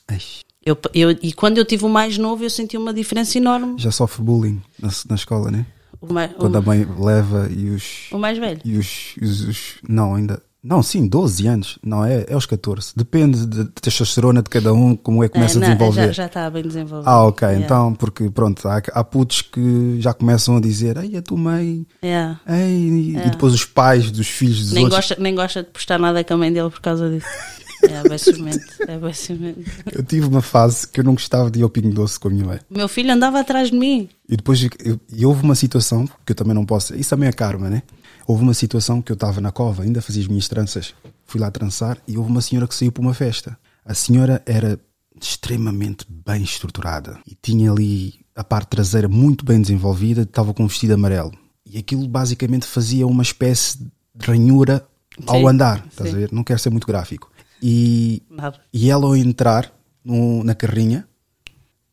Ai, 0.06 0.18
Eu, 0.64 0.78
eu, 0.94 1.10
e 1.10 1.32
quando 1.32 1.58
eu 1.58 1.64
tive 1.64 1.84
o 1.84 1.88
mais 1.88 2.16
novo, 2.16 2.44
eu 2.44 2.50
senti 2.50 2.76
uma 2.76 2.94
diferença 2.94 3.36
enorme. 3.36 3.74
já 3.78 3.90
sofre 3.90 4.22
bullying 4.22 4.62
na, 4.78 4.90
na 5.08 5.16
escola, 5.16 5.50
né? 5.50 5.66
O 6.00 6.12
mais, 6.12 6.32
Quando 6.34 6.56
a 6.56 6.62
mãe 6.62 6.86
leva 6.98 7.48
e 7.50 7.68
os. 7.70 8.06
o, 8.12 8.16
o 8.16 8.18
mais 8.20 8.38
velho. 8.38 8.60
E 8.64 8.78
os, 8.78 9.16
os, 9.20 9.40
os- 9.42 9.74
Não, 9.88 10.14
ainda. 10.14 10.40
Não, 10.62 10.82
sim, 10.82 11.06
12 11.08 11.46
anos. 11.46 11.78
Não, 11.82 12.04
é, 12.04 12.26
é 12.28 12.34
aos 12.34 12.44
14. 12.44 12.92
Depende 12.94 13.46
de, 13.46 13.64
de 13.64 13.70
testosterona 13.80 14.42
de 14.42 14.50
cada 14.50 14.72
um, 14.74 14.94
como 14.94 15.24
é 15.24 15.28
que 15.28 15.34
começa 15.34 15.54
É, 15.54 15.56
a 15.56 15.60
não, 15.60 15.66
desenvolver. 15.68 16.06
Já, 16.08 16.12
já 16.12 16.26
está 16.26 16.50
bem 16.50 16.62
desenvolvido. 16.62 17.08
Ah, 17.08 17.24
ok. 17.26 17.48
Yeah. 17.48 17.64
Então, 17.64 17.94
porque 17.94 18.28
pronto, 18.28 18.68
há, 18.68 18.82
há 18.92 19.02
putos 19.04 19.40
que 19.40 19.96
já 20.00 20.12
começam 20.12 20.56
a 20.56 20.60
dizer, 20.60 20.98
ei, 20.98 21.16
a 21.16 21.22
tua 21.22 21.38
mãe, 21.38 21.86
Yeah. 22.04 22.40
ei, 22.46 23.16
É. 23.16 23.26
e 23.26 23.30
depois 23.30 23.54
os 23.54 23.64
pais 23.64 24.10
dos 24.10 24.28
filhos 24.28 24.60
dos 24.64 24.72
Nem, 24.72 24.84
outros. 24.84 24.98
gosta, 25.08 25.22
nem 25.22 25.34
gosta 25.34 25.62
de 25.62 25.70
postar 25.70 25.98
nada 25.98 26.22
com 26.22 26.34
a 26.34 26.36
mãe 26.36 26.52
dele 26.52 26.68
por 26.70 26.80
causa 26.80 27.08
disso. 27.08 27.26
É 27.82 28.18
ciumento. 28.18 28.60
É. 28.86 29.98
Eu 29.98 30.02
tive 30.02 30.26
uma 30.26 30.42
fase 30.42 30.86
que 30.86 31.00
eu 31.00 31.04
não 31.04 31.14
gostava 31.14 31.50
de 31.50 31.60
ir 31.60 31.62
ao 31.62 31.70
Pingo 31.70 31.90
Doce 31.94 32.20
com 32.20 32.28
a 32.28 32.30
minha 32.30 32.44
mãe. 32.44 32.60
Meu 32.68 32.86
filho 32.88 33.10
andava 33.10 33.40
atrás 33.40 33.70
de 33.70 33.76
mim. 33.78 34.06
E 34.28 34.36
depois 34.36 34.60
e 34.62 35.24
houve 35.26 35.42
uma 35.42 35.54
situação 35.54 36.06
que 36.26 36.32
eu 36.32 36.36
também 36.36 36.52
não 36.54 36.66
posso. 36.66 36.94
Isso 36.94 37.08
também 37.08 37.28
é 37.28 37.32
karma, 37.32 37.70
né? 37.70 37.82
Houve 38.30 38.44
uma 38.44 38.54
situação 38.54 39.02
que 39.02 39.10
eu 39.10 39.14
estava 39.14 39.40
na 39.40 39.50
cova, 39.50 39.82
ainda 39.82 40.00
fazia 40.00 40.22
as 40.22 40.28
minhas 40.28 40.46
tranças. 40.46 40.94
Fui 41.26 41.40
lá 41.40 41.50
trançar 41.50 41.98
e 42.06 42.16
houve 42.16 42.30
uma 42.30 42.40
senhora 42.40 42.68
que 42.68 42.74
saiu 42.76 42.92
para 42.92 43.00
uma 43.02 43.12
festa. 43.12 43.58
A 43.84 43.92
senhora 43.92 44.40
era 44.46 44.78
extremamente 45.20 46.06
bem 46.08 46.44
estruturada 46.44 47.18
e 47.26 47.34
tinha 47.42 47.72
ali 47.72 48.20
a 48.36 48.44
parte 48.44 48.68
traseira 48.68 49.08
muito 49.08 49.44
bem 49.44 49.60
desenvolvida, 49.60 50.22
estava 50.22 50.54
com 50.54 50.62
um 50.62 50.68
vestido 50.68 50.94
amarelo. 50.94 51.32
E 51.66 51.76
aquilo 51.76 52.06
basicamente 52.06 52.66
fazia 52.66 53.04
uma 53.04 53.24
espécie 53.24 53.78
de 53.78 53.90
ranhura 54.26 54.86
ao 55.26 55.40
Sim, 55.40 55.48
andar, 55.48 55.84
estás 55.90 56.08
sim. 56.10 56.14
a 56.16 56.18
ver? 56.20 56.32
Não 56.32 56.44
quero 56.44 56.60
ser 56.60 56.70
muito 56.70 56.86
gráfico. 56.86 57.32
E 57.60 58.22
Nada. 58.30 58.60
e 58.72 58.88
ela 58.90 59.06
ao 59.06 59.16
entrar 59.16 59.72
no- 60.04 60.44
na 60.44 60.54
carrinha, 60.54 61.04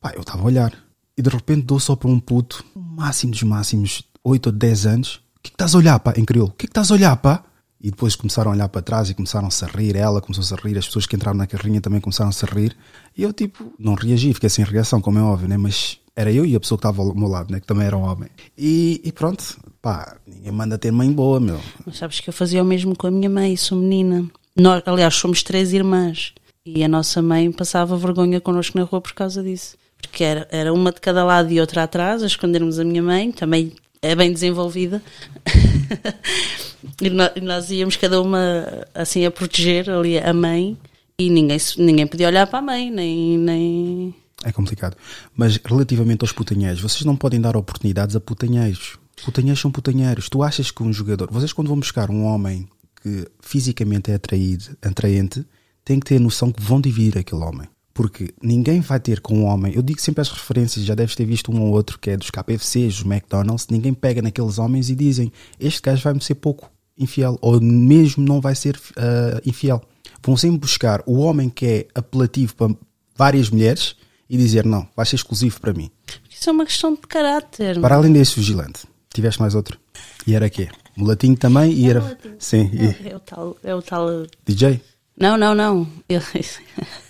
pá, 0.00 0.12
eu 0.14 0.20
estava 0.20 0.42
a 0.42 0.46
olhar. 0.46 0.72
E 1.16 1.20
de 1.20 1.30
repente 1.30 1.62
dou 1.62 1.80
só 1.80 1.96
para 1.96 2.08
um 2.08 2.20
puto, 2.20 2.64
máximo 2.76 3.32
dos 3.32 3.42
máximos, 3.42 4.04
8 4.22 4.46
ou 4.46 4.52
10 4.52 4.86
anos. 4.86 5.20
Que 5.48 5.54
estás 5.54 5.74
a 5.74 5.78
olhar, 5.78 5.98
pá? 5.98 6.14
Em 6.16 6.24
crioulo. 6.24 6.52
O 6.52 6.54
que 6.54 6.66
é 6.66 6.68
que 6.68 6.70
estás 6.70 6.90
a 6.90 6.94
olhar, 6.94 7.16
pá? 7.16 7.44
E 7.80 7.90
depois 7.90 8.16
começaram 8.16 8.50
a 8.50 8.54
olhar 8.54 8.68
para 8.68 8.82
trás 8.82 9.08
e 9.08 9.14
começaram-se 9.14 9.64
a 9.64 9.68
rir. 9.68 9.96
Ela 9.96 10.20
começou-se 10.20 10.52
a 10.52 10.56
rir, 10.56 10.76
as 10.76 10.86
pessoas 10.86 11.06
que 11.06 11.14
entraram 11.14 11.38
na 11.38 11.46
carrinha 11.46 11.80
também 11.80 12.00
começaram-se 12.00 12.44
a 12.44 12.48
rir. 12.48 12.76
E 13.16 13.22
eu, 13.22 13.32
tipo, 13.32 13.72
não 13.78 13.94
reagi, 13.94 14.34
fiquei 14.34 14.48
sem 14.48 14.64
reação, 14.64 15.00
como 15.00 15.18
é 15.18 15.22
óbvio, 15.22 15.48
né? 15.48 15.56
Mas 15.56 15.98
era 16.14 16.32
eu 16.32 16.44
e 16.44 16.56
a 16.56 16.60
pessoa 16.60 16.76
que 16.76 16.86
estava 16.86 17.02
ao 17.02 17.14
meu 17.14 17.28
lado, 17.28 17.52
né? 17.52 17.60
Que 17.60 17.66
também 17.66 17.86
era 17.86 17.96
um 17.96 18.02
homem. 18.02 18.28
E, 18.56 19.00
e 19.04 19.12
pronto, 19.12 19.56
pá, 19.80 20.16
ninguém 20.26 20.50
manda 20.50 20.76
ter 20.76 20.90
mãe 20.90 21.10
boa, 21.12 21.38
meu. 21.38 21.60
Mas 21.86 21.98
sabes 21.98 22.18
que 22.18 22.28
eu 22.28 22.32
fazia 22.32 22.62
o 22.62 22.66
mesmo 22.66 22.96
com 22.96 23.06
a 23.06 23.10
minha 23.10 23.30
mãe, 23.30 23.56
sou 23.56 23.78
menina. 23.78 24.28
Nós, 24.56 24.82
aliás, 24.84 25.14
somos 25.14 25.44
três 25.44 25.72
irmãs. 25.72 26.34
E 26.66 26.82
a 26.82 26.88
nossa 26.88 27.22
mãe 27.22 27.50
passava 27.52 27.96
vergonha 27.96 28.40
connosco 28.40 28.76
na 28.76 28.84
rua 28.84 29.00
por 29.00 29.12
causa 29.14 29.42
disso. 29.42 29.76
Porque 30.02 30.24
era, 30.24 30.48
era 30.50 30.72
uma 30.72 30.92
de 30.92 31.00
cada 31.00 31.24
lado 31.24 31.52
e 31.52 31.60
outra 31.60 31.84
atrás, 31.84 32.22
a 32.22 32.26
escondermos 32.26 32.78
a 32.78 32.84
minha 32.84 33.02
mãe, 33.02 33.30
também 33.30 33.72
é 34.02 34.14
bem 34.14 34.32
desenvolvida. 34.32 35.02
e, 37.00 37.10
nó- 37.10 37.30
e 37.34 37.40
nós 37.40 37.70
íamos 37.70 37.96
cada 37.96 38.20
uma 38.20 38.86
assim 38.94 39.24
a 39.24 39.30
proteger 39.30 39.90
ali 39.90 40.18
a 40.18 40.32
mãe. 40.32 40.76
E 41.18 41.30
ninguém, 41.30 41.58
ninguém 41.78 42.06
podia 42.06 42.28
olhar 42.28 42.46
para 42.46 42.60
a 42.60 42.62
mãe, 42.62 42.90
nem. 42.90 43.36
nem... 43.38 44.14
É 44.44 44.52
complicado. 44.52 44.96
Mas 45.36 45.56
relativamente 45.56 46.22
aos 46.22 46.30
putanheiros, 46.30 46.80
vocês 46.80 47.04
não 47.04 47.16
podem 47.16 47.40
dar 47.40 47.56
oportunidades 47.56 48.14
a 48.14 48.20
putanheiros. 48.20 48.96
Putanheiros 49.24 49.60
são 49.60 49.70
putanheiros. 49.70 50.28
Tu 50.28 50.42
achas 50.42 50.70
que 50.70 50.82
um 50.82 50.92
jogador. 50.92 51.28
Vocês, 51.32 51.52
quando 51.52 51.68
vão 51.68 51.78
buscar 51.80 52.08
um 52.08 52.24
homem 52.24 52.68
que 53.02 53.26
fisicamente 53.40 54.12
é 54.12 54.14
atraído, 54.14 54.76
atraente, 54.80 55.44
têm 55.84 55.98
que 55.98 56.06
ter 56.06 56.16
a 56.16 56.20
noção 56.20 56.52
que 56.52 56.62
vão 56.62 56.80
dividir 56.80 57.18
aquele 57.18 57.42
homem. 57.42 57.68
Porque 57.98 58.32
ninguém 58.40 58.80
vai 58.80 59.00
ter 59.00 59.18
com 59.18 59.40
um 59.40 59.44
homem. 59.44 59.74
Eu 59.74 59.82
digo 59.82 60.00
sempre 60.00 60.20
as 60.20 60.28
referências, 60.28 60.84
já 60.84 60.94
deves 60.94 61.16
ter 61.16 61.24
visto 61.24 61.50
um 61.50 61.60
ou 61.62 61.72
outro 61.72 61.98
que 61.98 62.10
é 62.10 62.16
dos 62.16 62.30
KFCs, 62.30 63.02
dos 63.02 63.04
McDonald's. 63.04 63.66
Ninguém 63.66 63.92
pega 63.92 64.22
naqueles 64.22 64.56
homens 64.56 64.88
e 64.88 64.94
dizem: 64.94 65.32
Este 65.58 65.82
gajo 65.82 66.04
vai-me 66.04 66.22
ser 66.22 66.36
pouco 66.36 66.70
infiel. 66.96 67.36
Ou 67.40 67.60
mesmo 67.60 68.24
não 68.24 68.40
vai 68.40 68.54
ser 68.54 68.80
ah, 68.96 69.40
infiel. 69.44 69.82
Vão 70.22 70.36
sempre 70.36 70.58
buscar 70.58 71.02
o 71.06 71.18
homem 71.18 71.50
que 71.50 71.66
é 71.66 71.86
apelativo 71.92 72.54
para 72.54 72.72
várias 73.16 73.50
mulheres 73.50 73.96
e 74.30 74.36
dizer: 74.36 74.64
Não, 74.64 74.88
vai 74.94 75.04
ser 75.04 75.16
exclusivo 75.16 75.60
para 75.60 75.72
mim. 75.72 75.90
Isso 76.30 76.48
é 76.48 76.52
uma 76.52 76.66
questão 76.66 76.94
de 76.94 77.00
caráter. 77.00 77.80
Para 77.80 77.96
além 77.96 78.12
desse 78.12 78.36
vigilante, 78.36 78.86
tiveste 79.12 79.40
mais 79.40 79.56
outro. 79.56 79.76
E 80.24 80.36
era 80.36 80.48
quê? 80.48 80.68
Mulatinho 80.96 81.36
também 81.36 81.72
e 81.72 81.90
era. 81.90 82.00
mulatinho. 82.00 82.36
Sim, 82.38 82.70
e 82.72 83.08
É, 83.08 83.10
é 83.10 83.16
o 83.16 83.18
tal. 83.18 83.56
É 83.64 83.74
o 83.74 83.82
tal 83.82 84.06
DJ? 84.46 84.80
Não, 85.18 85.36
não, 85.36 85.52
não. 85.52 85.84
Eu... 86.08 86.22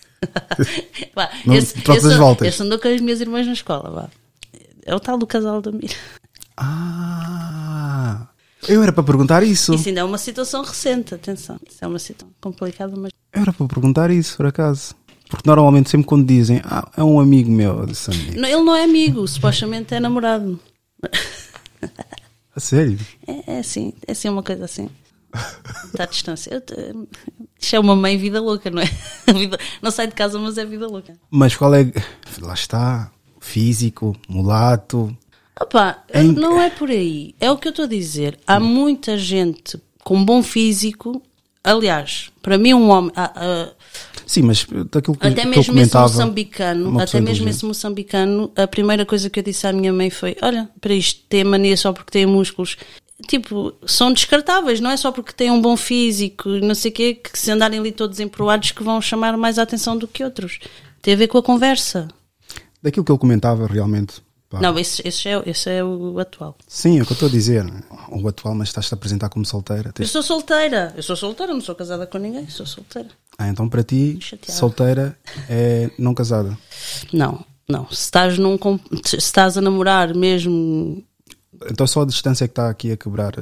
Vá, 1.15 1.31
Não 1.45 1.61
trocas 1.83 2.05
as 2.05 2.17
voltas. 2.17 2.49
Esse 2.49 2.63
andou 2.63 2.79
com 2.79 2.89
as 2.89 3.01
minhas 3.01 3.21
irmãs 3.21 3.47
na 3.47 3.53
escola. 3.53 3.91
Vá. 3.91 4.09
É 4.85 4.95
o 4.95 5.01
tal 5.01 5.19
do 5.19 5.27
casal 5.27 5.61
da 5.61 5.71
Mira. 5.71 5.95
Ah! 6.57 8.27
Eu 8.67 8.83
era 8.83 8.93
para 8.93 9.05
perguntar 9.05 9.43
isso. 9.43 9.75
Isso 9.75 9.89
ainda 9.89 10.01
é 10.01 10.05
uma 10.05 10.19
situação 10.19 10.63
recente, 10.63 11.15
atenção. 11.15 11.59
Isso 11.69 11.85
é 11.85 11.87
uma 11.87 11.99
situação 11.99 12.35
complicada, 12.41 12.95
mas. 12.97 13.13
Eu 13.33 13.43
era 13.43 13.53
para 13.53 13.67
perguntar 13.67 14.11
isso, 14.11 14.37
por 14.37 14.47
acaso. 14.47 14.95
Porque 15.29 15.49
normalmente, 15.49 15.91
sempre 15.91 16.07
quando 16.07 16.27
dizem, 16.27 16.61
ah, 16.65 16.91
é 16.97 17.05
um 17.05 17.21
amigo 17.21 17.51
meu, 17.51 17.73
amigo. 17.81 17.95
Não, 18.35 18.49
ele 18.49 18.63
não 18.63 18.75
é 18.75 18.85
amigo, 18.85 19.27
supostamente 19.29 19.95
é 19.95 20.01
namorado. 20.01 20.59
A 22.57 22.61
sério? 22.61 22.99
É, 23.27 23.55
é 23.55 23.59
assim, 23.61 23.93
é 24.07 24.13
assim 24.13 24.29
uma 24.29 24.43
coisa 24.43 24.65
assim. 24.65 24.89
Está 25.85 26.05
à 26.05 26.07
distância. 26.07 26.63
É 27.73 27.79
uma 27.81 27.95
mãe 27.97 28.17
vida 28.17 28.41
louca, 28.41 28.71
não 28.71 28.81
é? 28.83 28.87
Vida- 29.35 29.59
Não 29.83 29.91
sai 29.91 30.07
de 30.07 30.15
casa, 30.15 30.39
mas 30.39 30.57
é 30.59 30.65
vida 30.65 30.87
louca. 30.87 31.15
Mas 31.31 31.55
qual 31.57 31.75
é. 31.75 31.91
Lá 32.41 32.55
está. 32.55 33.11
Físico, 33.41 34.17
mulato. 34.29 35.17
Opa, 35.61 36.03
Em- 36.15 36.33
não 36.33 36.61
é 36.61 36.71
por 36.71 36.89
aí. 36.91 37.35
É 37.41 37.51
o 37.51 37.57
que 37.57 37.69
eu 37.69 37.71
estou 37.71 37.85
a 37.85 37.89
dizer. 37.89 38.39
Há 38.47 38.59
muita 38.61 39.17
gente 39.19 39.79
com 40.05 40.25
bom 40.25 40.43
físico. 40.43 41.21
Aliás, 41.63 42.31
para 42.41 42.57
mim, 42.57 42.73
um 42.75 42.89
homem. 42.89 43.13
ah, 43.17 43.33
ah, 43.35 43.73
Sim, 44.27 44.43
mas 44.43 44.65
daquilo 44.91 45.17
que, 45.17 45.27
até 45.27 45.43
que 45.43 45.47
eu 45.47 45.51
mesmo 45.51 45.61
esse 45.61 45.71
comentava. 45.71 46.05
moçambicano, 46.09 47.01
até 47.01 47.21
mesmo 47.21 47.49
esse 47.49 47.65
moçambicano, 47.65 48.51
a 48.57 48.67
primeira 48.67 49.05
coisa 49.05 49.29
que 49.29 49.41
eu 49.41 49.43
disse 49.45 49.67
à 49.67 49.73
minha 49.73 49.93
mãe 49.93 50.09
foi: 50.11 50.37
Olha, 50.43 50.69
para 50.81 50.95
isto, 50.95 51.23
tem 51.29 51.45
mania 51.45 51.77
só 51.77 51.93
porque 51.93 52.11
tem 52.13 52.25
músculos. 52.27 52.77
Tipo, 53.27 53.75
são 53.85 54.13
descartáveis, 54.13 54.79
não 54.81 54.91
é 54.91 54.97
só 54.97 55.11
porque 55.11 55.33
têm 55.33 55.51
um 55.51 55.61
bom 55.61 55.77
físico 55.77 56.51
e 56.51 56.61
não 56.61 56.75
sei 56.75 56.91
o 56.91 56.95
quê, 56.95 57.15
que 57.15 57.37
se 57.39 57.51
andarem 57.51 57.81
ali 57.81 57.91
todos 57.91 58.21
emproados 58.21 58.71
que 58.71 58.83
vão 58.83 59.01
chamar 59.03 59.37
mais 59.37 59.59
a 59.59 59.63
atenção 59.63 59.97
do 59.99 60.07
que 60.07 60.23
outros. 60.23 60.61
Tem 61.03 61.15
a 61.15 61.17
ver 61.17 61.27
com 61.27 61.37
a 61.39 61.43
conversa. 61.43 62.07
Daquilo 62.83 63.05
que 63.05 63.11
ele 63.11 63.19
comentava, 63.19 63.67
realmente. 63.67 64.23
pá. 64.49 64.61
Não, 64.61 64.79
esse, 64.79 65.03
esse, 65.07 65.29
é, 65.29 65.43
esse 65.47 65.69
é 65.69 65.83
o 65.83 66.17
atual. 66.21 66.57
Sim, 66.69 67.01
é 67.01 67.03
o 67.03 67.07
que 67.07 67.11
eu 67.13 67.15
estou 67.15 67.29
a 67.29 67.33
dizer. 67.33 67.67
O 68.11 68.29
atual, 68.29 68.55
mas 68.55 68.69
estás-te 68.69 68.95
a 68.95 68.97
apresentar 68.97 69.29
como 69.31 69.45
solteira. 69.45 69.89
Eu 69.89 69.93
Tens- 69.93 70.11
sou 70.11 70.23
solteira. 70.23 70.95
Eu 70.97 71.03
sou 71.03 71.17
solteira, 71.17 71.53
não 71.53 71.61
sou 71.61 71.75
casada 71.75 72.07
com 72.07 72.19
ninguém, 72.19 72.49
sou 72.49 72.65
solteira. 72.67 73.09
Ah, 73.37 73.49
então 73.49 73.69
para 73.69 73.83
ti, 73.83 74.17
Chateada. 74.21 74.53
solteira 74.59 75.19
é 75.51 75.91
não 75.99 76.15
casada. 76.15 76.57
Não, 77.13 77.45
não. 77.69 77.87
Se 77.91 78.05
estás, 78.05 78.39
num, 78.39 78.57
se 79.05 79.17
estás 79.17 79.59
a 79.59 79.61
namorar 79.61 80.15
mesmo, 80.15 81.05
Então 81.71 81.87
só 81.87 82.03
a 82.03 82.07
distância 82.07 82.45
é 82.45 82.49
que 82.49 82.53
está 82.53 82.69
aqui 82.69 82.93
a 82.93 82.97
quebrar. 82.97 83.35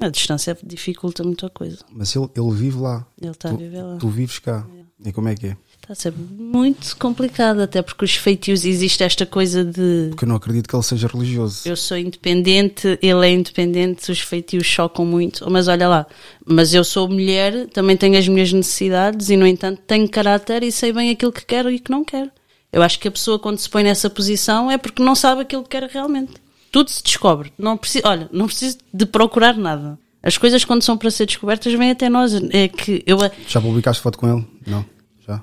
a 0.00 0.08
distância 0.08 0.56
dificulta 0.62 1.22
muita 1.24 1.48
coisa. 1.48 1.78
Mas 1.92 2.14
ele, 2.14 2.28
ele 2.36 2.50
vive 2.52 2.78
lá. 2.78 3.06
Ele 3.20 3.30
está 3.30 3.50
a 3.50 3.54
viver 3.54 3.82
lá. 3.82 3.96
Tu 3.96 4.08
vives 4.08 4.38
cá. 4.38 4.66
E 5.04 5.12
como 5.12 5.28
é 5.28 5.34
que 5.34 5.48
é? 5.48 5.56
Está 5.82 5.92
a 5.92 5.96
ser 5.96 6.14
muito 6.16 6.96
complicado, 6.96 7.60
até 7.60 7.82
porque 7.82 8.06
os 8.06 8.14
feitios 8.14 8.64
existe 8.64 9.02
esta 9.02 9.26
coisa 9.26 9.62
de 9.62 10.06
Porque 10.10 10.24
eu 10.24 10.28
não 10.28 10.36
acredito 10.36 10.66
que 10.66 10.74
ele 10.74 10.82
seja 10.82 11.06
religioso. 11.06 11.68
eu 11.68 11.76
sou 11.76 11.98
independente, 11.98 12.98
ele 13.02 13.26
é 13.26 13.30
independente, 13.30 14.10
os 14.10 14.20
feitios 14.20 14.64
chocam 14.66 15.04
muito. 15.04 15.48
Mas 15.50 15.68
olha 15.68 15.86
lá, 15.86 16.06
mas 16.46 16.72
eu 16.72 16.82
sou 16.84 17.06
mulher, 17.06 17.66
também 17.68 17.98
tenho 17.98 18.16
as 18.16 18.26
minhas 18.26 18.50
necessidades 18.50 19.28
e, 19.28 19.36
no 19.36 19.46
entanto, 19.46 19.82
tenho 19.86 20.08
caráter 20.08 20.62
e 20.62 20.72
sei 20.72 20.90
bem 20.90 21.10
aquilo 21.10 21.32
que 21.32 21.44
quero 21.44 21.70
e 21.70 21.78
que 21.78 21.90
não 21.90 22.02
quero. 22.02 22.30
Eu 22.72 22.82
acho 22.82 22.98
que 22.98 23.06
a 23.06 23.10
pessoa, 23.12 23.38
quando 23.38 23.58
se 23.58 23.68
põe 23.68 23.82
nessa 23.84 24.08
posição, 24.08 24.70
é 24.70 24.78
porque 24.78 25.02
não 25.02 25.14
sabe 25.14 25.42
aquilo 25.42 25.62
que 25.64 25.68
quer 25.78 25.82
realmente. 25.82 26.32
Tudo 26.74 26.90
se 26.90 27.04
descobre. 27.04 27.52
Não 27.56 27.76
preciso, 27.76 28.04
olha, 28.04 28.28
não 28.32 28.46
preciso 28.46 28.78
de 28.92 29.06
procurar 29.06 29.56
nada. 29.56 29.96
As 30.20 30.36
coisas, 30.36 30.64
quando 30.64 30.82
são 30.82 30.98
para 30.98 31.08
ser 31.08 31.24
descobertas, 31.24 31.72
vêm 31.72 31.92
até 31.92 32.08
nós. 32.08 32.32
É 32.50 32.66
que 32.66 33.00
eu, 33.06 33.16
Já 33.46 33.60
publicaste 33.60 34.02
foto 34.02 34.18
com 34.18 34.26
ele? 34.26 34.44
Não. 34.66 34.84
Já? 35.24 35.40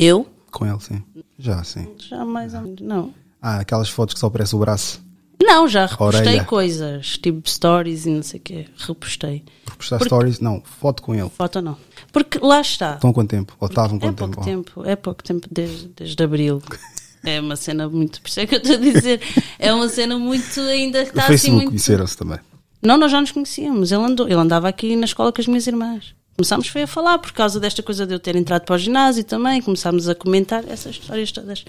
eu 0.00 0.26
Com 0.50 0.66
ele, 0.66 0.80
sim. 0.80 1.00
Já, 1.38 1.62
sim. 1.62 1.86
já 2.08 2.24
mais 2.24 2.54
ou 2.54 2.62
menos, 2.62 2.80
não. 2.80 3.14
Ah, 3.40 3.60
aquelas 3.60 3.88
fotos 3.88 4.14
que 4.14 4.18
só 4.20 4.26
aparece 4.26 4.56
o 4.56 4.58
braço. 4.58 5.00
Não, 5.40 5.68
já 5.68 5.86
repostei 5.86 6.40
coisas, 6.40 7.18
tipo 7.18 7.48
stories 7.48 8.06
e 8.06 8.10
não 8.10 8.22
sei 8.24 8.40
o 8.40 8.42
quê. 8.42 8.66
Repostei. 8.76 9.44
Repostar 9.70 10.00
Porque- 10.00 10.08
stories? 10.12 10.40
Não, 10.40 10.60
foto 10.80 11.04
com 11.04 11.14
ele. 11.14 11.28
Foto 11.28 11.62
não. 11.62 11.76
Porque 12.12 12.38
lá 12.38 12.60
está. 12.60 12.94
Estão 12.94 13.10
há 13.10 13.14
quanto 13.14 13.30
tempo? 13.30 13.54
Ou 13.60 13.68
estavam 13.68 13.96
É 13.98 14.00
quanto 14.00 14.16
pouco 14.18 14.44
tempo? 14.44 14.70
tempo, 14.72 14.88
é 14.88 14.96
pouco 14.96 15.22
tempo 15.22 15.46
desde, 15.52 15.86
desde 15.88 16.20
abril. 16.24 16.60
É 17.24 17.40
uma 17.40 17.56
cena 17.56 17.88
muito. 17.88 18.20
Por 18.20 18.28
isso 18.28 18.40
é 18.40 18.46
que 18.46 18.54
eu 18.54 18.58
estou 18.58 18.74
a 18.76 18.78
dizer. 18.78 19.20
É 19.58 19.72
uma 19.72 19.88
cena 19.88 20.18
muito 20.18 20.60
ainda 20.60 21.00
No 21.02 21.06
está 21.08 21.26
assim 21.26 21.50
muito. 21.52 21.68
conheceram-se 21.68 22.16
também. 22.16 22.38
Não, 22.82 22.96
nós 22.98 23.10
já 23.10 23.20
nos 23.20 23.32
conhecíamos. 23.32 23.90
Ele, 23.92 24.02
andou, 24.02 24.26
ele 24.26 24.34
andava 24.34 24.68
aqui 24.68 24.94
na 24.96 25.06
escola 25.06 25.32
com 25.32 25.40
as 25.40 25.46
minhas 25.46 25.66
irmãs. 25.66 26.14
Começámos 26.36 26.66
foi 26.68 26.82
a 26.82 26.86
falar 26.86 27.18
por 27.18 27.32
causa 27.32 27.58
desta 27.60 27.82
coisa 27.82 28.06
de 28.06 28.12
eu 28.14 28.18
ter 28.18 28.36
entrado 28.36 28.64
para 28.64 28.74
o 28.74 28.78
ginásio 28.78 29.24
também. 29.24 29.62
Começámos 29.62 30.08
a 30.08 30.14
comentar 30.14 30.64
essas 30.68 30.96
histórias 30.96 31.32
todas. 31.32 31.64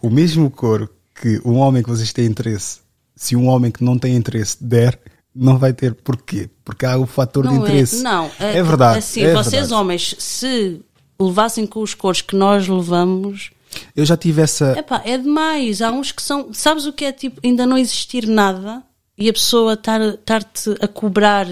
O 0.00 0.08
mesmo 0.08 0.50
coro 0.50 0.88
que 1.20 1.40
um 1.44 1.56
homem 1.56 1.82
que 1.82 1.88
vocês 1.88 2.12
têm 2.12 2.26
interesse, 2.26 2.78
se 3.14 3.36
um 3.36 3.46
homem 3.48 3.70
que 3.70 3.84
não 3.84 3.98
tem 3.98 4.16
interesse 4.16 4.56
der, 4.62 4.98
Não 5.34 5.58
vai 5.58 5.72
ter. 5.72 5.94
Porquê? 5.94 6.48
Porque 6.64 6.84
há 6.86 6.96
o 6.98 7.06
fator 7.06 7.46
de 7.46 7.54
Não 7.54 7.62
interesse. 7.62 8.00
é, 8.00 8.02
não. 8.02 8.30
É, 8.40 8.62
verdade. 8.62 8.98
Assim, 8.98 9.22
é 9.22 9.32
vocês 9.32 9.52
verdade. 9.52 9.74
homens, 9.74 10.14
se 10.18 10.80
levassem 11.20 11.66
com 11.66 11.80
os 11.82 11.94
cores 11.94 12.20
que 12.20 12.34
nós 12.34 12.66
levamos, 12.66 13.50
Eu 13.94 14.04
já 14.04 14.16
tive 14.16 14.42
essa. 14.42 14.76
epá, 14.78 15.02
é 15.04 15.16
demais. 15.18 15.80
Há 15.82 15.90
uns 15.90 16.12
que 16.12 16.22
são. 16.22 16.52
Sabes 16.52 16.86
o 16.86 16.92
que 16.92 17.04
é 17.04 17.12
tipo 17.12 17.40
ainda 17.44 17.66
não 17.66 17.78
existir 17.78 18.26
nada 18.26 18.82
e 19.16 19.28
a 19.28 19.32
pessoa 19.32 19.74
estar- 19.74 20.00
estar-te 20.00 20.74
a 20.80 20.88
cobrar 20.88 21.46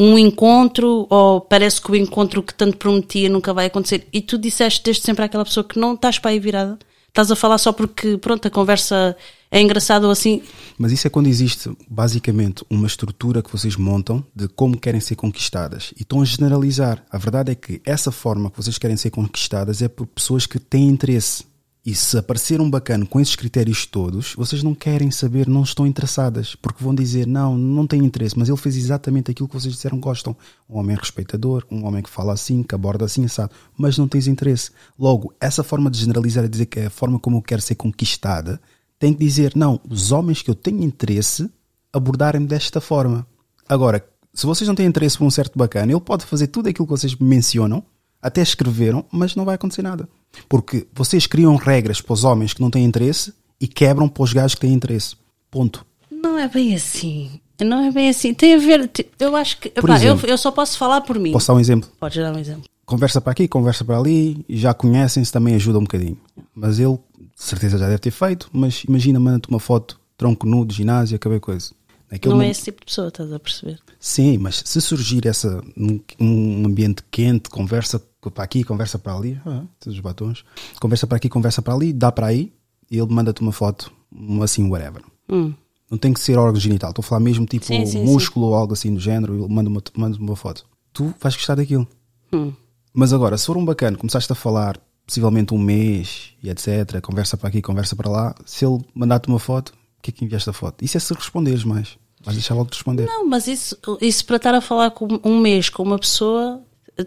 um 0.00 0.16
encontro 0.18 1.06
ou 1.10 1.40
parece 1.40 1.80
que 1.80 1.90
o 1.90 1.96
encontro 1.96 2.42
que 2.42 2.54
tanto 2.54 2.76
prometia 2.76 3.28
nunca 3.28 3.52
vai 3.52 3.66
acontecer 3.66 4.06
e 4.12 4.20
tu 4.20 4.38
disseste 4.38 4.82
desde 4.84 5.02
sempre 5.02 5.24
àquela 5.24 5.44
pessoa 5.44 5.64
que 5.64 5.78
não 5.78 5.94
estás 5.94 6.18
para 6.18 6.30
aí 6.30 6.38
virada. 6.38 6.78
Estás 7.08 7.30
a 7.32 7.36
falar 7.36 7.58
só 7.58 7.72
porque, 7.72 8.16
pronto, 8.18 8.46
a 8.46 8.50
conversa 8.50 9.16
é 9.50 9.60
engraçada 9.60 10.06
ou 10.06 10.12
assim. 10.12 10.42
Mas 10.76 10.92
isso 10.92 11.06
é 11.06 11.10
quando 11.10 11.26
existe, 11.26 11.70
basicamente, 11.88 12.64
uma 12.68 12.86
estrutura 12.86 13.42
que 13.42 13.50
vocês 13.50 13.76
montam 13.76 14.24
de 14.34 14.46
como 14.48 14.78
querem 14.78 15.00
ser 15.00 15.16
conquistadas. 15.16 15.92
E 15.96 16.02
estão 16.02 16.20
a 16.20 16.24
generalizar. 16.24 17.02
A 17.10 17.18
verdade 17.18 17.52
é 17.52 17.54
que 17.54 17.80
essa 17.84 18.12
forma 18.12 18.50
que 18.50 18.56
vocês 18.56 18.78
querem 18.78 18.96
ser 18.96 19.10
conquistadas 19.10 19.80
é 19.80 19.88
por 19.88 20.06
pessoas 20.06 20.46
que 20.46 20.58
têm 20.58 20.88
interesse. 20.88 21.44
E 21.86 21.94
se 21.94 22.18
aparecer 22.18 22.60
um 22.60 22.68
bacana 22.68 23.06
com 23.06 23.18
esses 23.18 23.34
critérios 23.34 23.86
todos, 23.86 24.34
vocês 24.34 24.62
não 24.62 24.74
querem 24.74 25.10
saber, 25.10 25.48
não 25.48 25.62
estão 25.62 25.86
interessadas. 25.86 26.54
Porque 26.54 26.84
vão 26.84 26.94
dizer, 26.94 27.26
não, 27.26 27.56
não 27.56 27.86
tem 27.86 28.04
interesse, 28.04 28.38
mas 28.38 28.50
ele 28.50 28.58
fez 28.58 28.76
exatamente 28.76 29.30
aquilo 29.30 29.48
que 29.48 29.54
vocês 29.54 29.72
disseram 29.72 29.98
gostam. 29.98 30.36
Um 30.68 30.76
homem 30.78 30.94
respeitador, 30.94 31.64
um 31.70 31.86
homem 31.86 32.02
que 32.02 32.10
fala 32.10 32.34
assim, 32.34 32.62
que 32.62 32.74
aborda 32.74 33.06
assim, 33.06 33.26
sabe? 33.26 33.52
Mas 33.74 33.96
não 33.96 34.06
tens 34.06 34.26
interesse. 34.26 34.70
Logo, 34.98 35.32
essa 35.40 35.64
forma 35.64 35.90
de 35.90 35.98
generalizar 35.98 36.44
é 36.44 36.48
dizer 36.48 36.66
que 36.66 36.80
é 36.80 36.86
a 36.86 36.90
forma 36.90 37.18
como 37.18 37.38
eu 37.38 37.42
quero 37.42 37.62
ser 37.62 37.76
conquistada, 37.76 38.60
tem 38.98 39.12
que 39.12 39.20
dizer, 39.20 39.52
não, 39.54 39.80
os 39.88 40.12
homens 40.12 40.42
que 40.42 40.50
eu 40.50 40.54
tenho 40.54 40.82
interesse 40.82 41.48
abordarem-me 41.92 42.46
desta 42.46 42.80
forma. 42.80 43.26
Agora, 43.68 44.04
se 44.34 44.46
vocês 44.46 44.66
não 44.66 44.74
têm 44.74 44.86
interesse 44.86 45.18
por 45.18 45.24
um 45.24 45.30
certo 45.30 45.58
bacana, 45.58 45.92
ele 45.92 46.00
pode 46.00 46.24
fazer 46.24 46.48
tudo 46.48 46.68
aquilo 46.68 46.86
que 46.86 46.90
vocês 46.92 47.14
mencionam, 47.16 47.82
até 48.20 48.42
escreveram, 48.42 49.04
mas 49.10 49.34
não 49.34 49.44
vai 49.44 49.54
acontecer 49.54 49.82
nada. 49.82 50.08
Porque 50.48 50.86
vocês 50.92 51.26
criam 51.26 51.56
regras 51.56 52.00
para 52.00 52.12
os 52.12 52.24
homens 52.24 52.52
que 52.52 52.60
não 52.60 52.70
têm 52.70 52.84
interesse 52.84 53.32
e 53.60 53.66
quebram 53.66 54.08
para 54.08 54.22
os 54.22 54.32
gajos 54.32 54.54
que 54.54 54.60
têm 54.62 54.72
interesse. 54.72 55.16
Ponto. 55.50 55.84
Não 56.10 56.38
é 56.38 56.48
bem 56.48 56.74
assim. 56.74 57.40
Não 57.60 57.82
é 57.82 57.90
bem 57.90 58.08
assim. 58.08 58.34
Tem 58.34 58.54
a 58.54 58.58
ver. 58.58 58.90
Eu 59.18 59.34
acho 59.34 59.58
que. 59.58 59.70
Por 59.70 59.84
epá, 59.84 59.94
eu, 59.94 60.14
exemplo. 60.14 60.28
eu 60.28 60.38
só 60.38 60.50
posso 60.50 60.78
falar 60.78 61.00
por 61.00 61.18
mim. 61.18 61.32
Posso 61.32 61.48
dar 61.48 61.54
um 61.54 61.60
exemplo? 61.60 61.88
Podes 61.98 62.18
dar 62.18 62.34
um 62.34 62.38
exemplo. 62.38 62.64
Conversa 62.84 63.20
para 63.20 63.32
aqui, 63.32 63.46
conversa 63.46 63.84
para 63.84 63.98
ali, 63.98 64.44
já 64.48 64.72
conhecem-se, 64.72 65.30
também 65.30 65.54
ajuda 65.54 65.78
um 65.78 65.82
bocadinho. 65.82 66.16
Mas 66.54 66.78
ele, 66.78 66.98
de 67.38 67.44
certeza, 67.44 67.78
já 67.78 67.86
deve 67.86 67.98
ter 67.98 68.10
feito, 68.10 68.48
mas 68.52 68.82
imagina, 68.84 69.20
manda-te 69.20 69.48
uma 69.48 69.60
foto, 69.60 70.00
tronco 70.16 70.46
nu, 70.46 70.64
de 70.66 70.74
ginásio, 70.74 71.16
acabei 71.16 71.38
coisa. 71.38 71.70
Naquele 72.10 72.34
não 72.34 72.40
é 72.40 72.44
momento- 72.44 72.56
esse 72.56 72.64
tipo 72.64 72.80
de 72.80 72.86
pessoa, 72.86 73.08
estás 73.08 73.32
a 73.32 73.38
perceber? 73.38 73.78
Sim, 74.00 74.38
mas 74.38 74.62
se 74.64 74.80
surgir 74.80 75.26
essa 75.26 75.62
num, 75.76 76.00
um 76.18 76.66
ambiente 76.66 77.02
quente, 77.10 77.48
conversa 77.50 78.02
para 78.34 78.42
aqui, 78.44 78.64
conversa 78.64 78.98
para 78.98 79.14
ali, 79.14 79.40
ah, 79.46 79.62
todos 79.78 79.96
os 79.96 80.00
batons, 80.00 80.44
conversa 80.80 81.06
para 81.06 81.16
aqui, 81.16 81.28
conversa 81.28 81.62
para 81.62 81.74
ali, 81.74 81.92
dá 81.92 82.10
para 82.10 82.26
aí, 82.26 82.52
e 82.90 82.98
ele 82.98 83.12
manda-te 83.12 83.40
uma 83.40 83.52
foto, 83.52 83.92
um 84.12 84.42
assim, 84.42 84.68
whatever. 84.68 85.02
Hum. 85.28 85.52
Não 85.90 85.96
tem 85.96 86.12
que 86.12 86.20
ser 86.20 86.36
órgão 86.38 86.60
genital, 86.60 86.90
estou 86.90 87.02
a 87.02 87.06
falar 87.06 87.20
mesmo 87.20 87.46
tipo 87.46 87.64
Sim, 87.64 87.86
sim, 87.86 88.04
músculo 88.04 88.46
ou 88.46 88.54
algo 88.54 88.72
assim 88.72 88.92
do 88.92 89.00
género, 89.00 89.34
ele 89.44 89.52
manda 89.54 89.70
uma, 89.70 89.82
manda 89.96 90.18
uma 90.18 90.36
foto. 90.36 90.66
Tu 90.92 91.14
vais 91.20 91.34
gostar 91.36 91.54
daquilo. 91.54 91.86
Hum. 92.32 92.52
Mas 92.92 93.12
agora, 93.12 93.38
se 93.38 93.46
for 93.46 93.56
um 93.56 93.64
bacana, 93.64 93.96
começaste 93.96 94.30
a 94.32 94.34
falar 94.34 94.78
possivelmente 95.08 95.54
um 95.54 95.58
mês 95.58 96.34
e 96.42 96.50
etc, 96.50 97.00
conversa 97.02 97.34
para 97.38 97.48
aqui, 97.48 97.62
conversa 97.62 97.96
para 97.96 98.10
lá, 98.10 98.34
se 98.44 98.66
ele 98.66 98.84
mandar-te 98.94 99.26
uma 99.26 99.38
foto, 99.38 99.70
o 99.70 100.02
que 100.02 100.10
é 100.10 100.12
que 100.12 100.22
enviaste 100.22 100.50
a 100.50 100.52
foto? 100.52 100.84
Isso 100.84 100.98
é 100.98 101.00
se 101.00 101.14
responderes 101.14 101.64
mais. 101.64 101.96
Vais 102.22 102.36
deixar 102.36 102.54
logo 102.54 102.68
de 102.70 102.76
responder. 102.76 103.06
Não, 103.06 103.26
mas 103.26 103.46
isso, 103.46 103.78
isso 104.02 104.24
para 104.26 104.36
estar 104.36 104.54
a 104.54 104.60
falar 104.60 104.90
com 104.90 105.18
um 105.24 105.40
mês 105.40 105.70
com 105.70 105.82
uma 105.82 105.98
pessoa, 105.98 106.62
eh, 106.98 107.06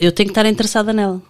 eu 0.00 0.12
tenho 0.12 0.28
que 0.28 0.30
estar 0.30 0.46
interessada 0.46 0.94
nela. 0.94 1.20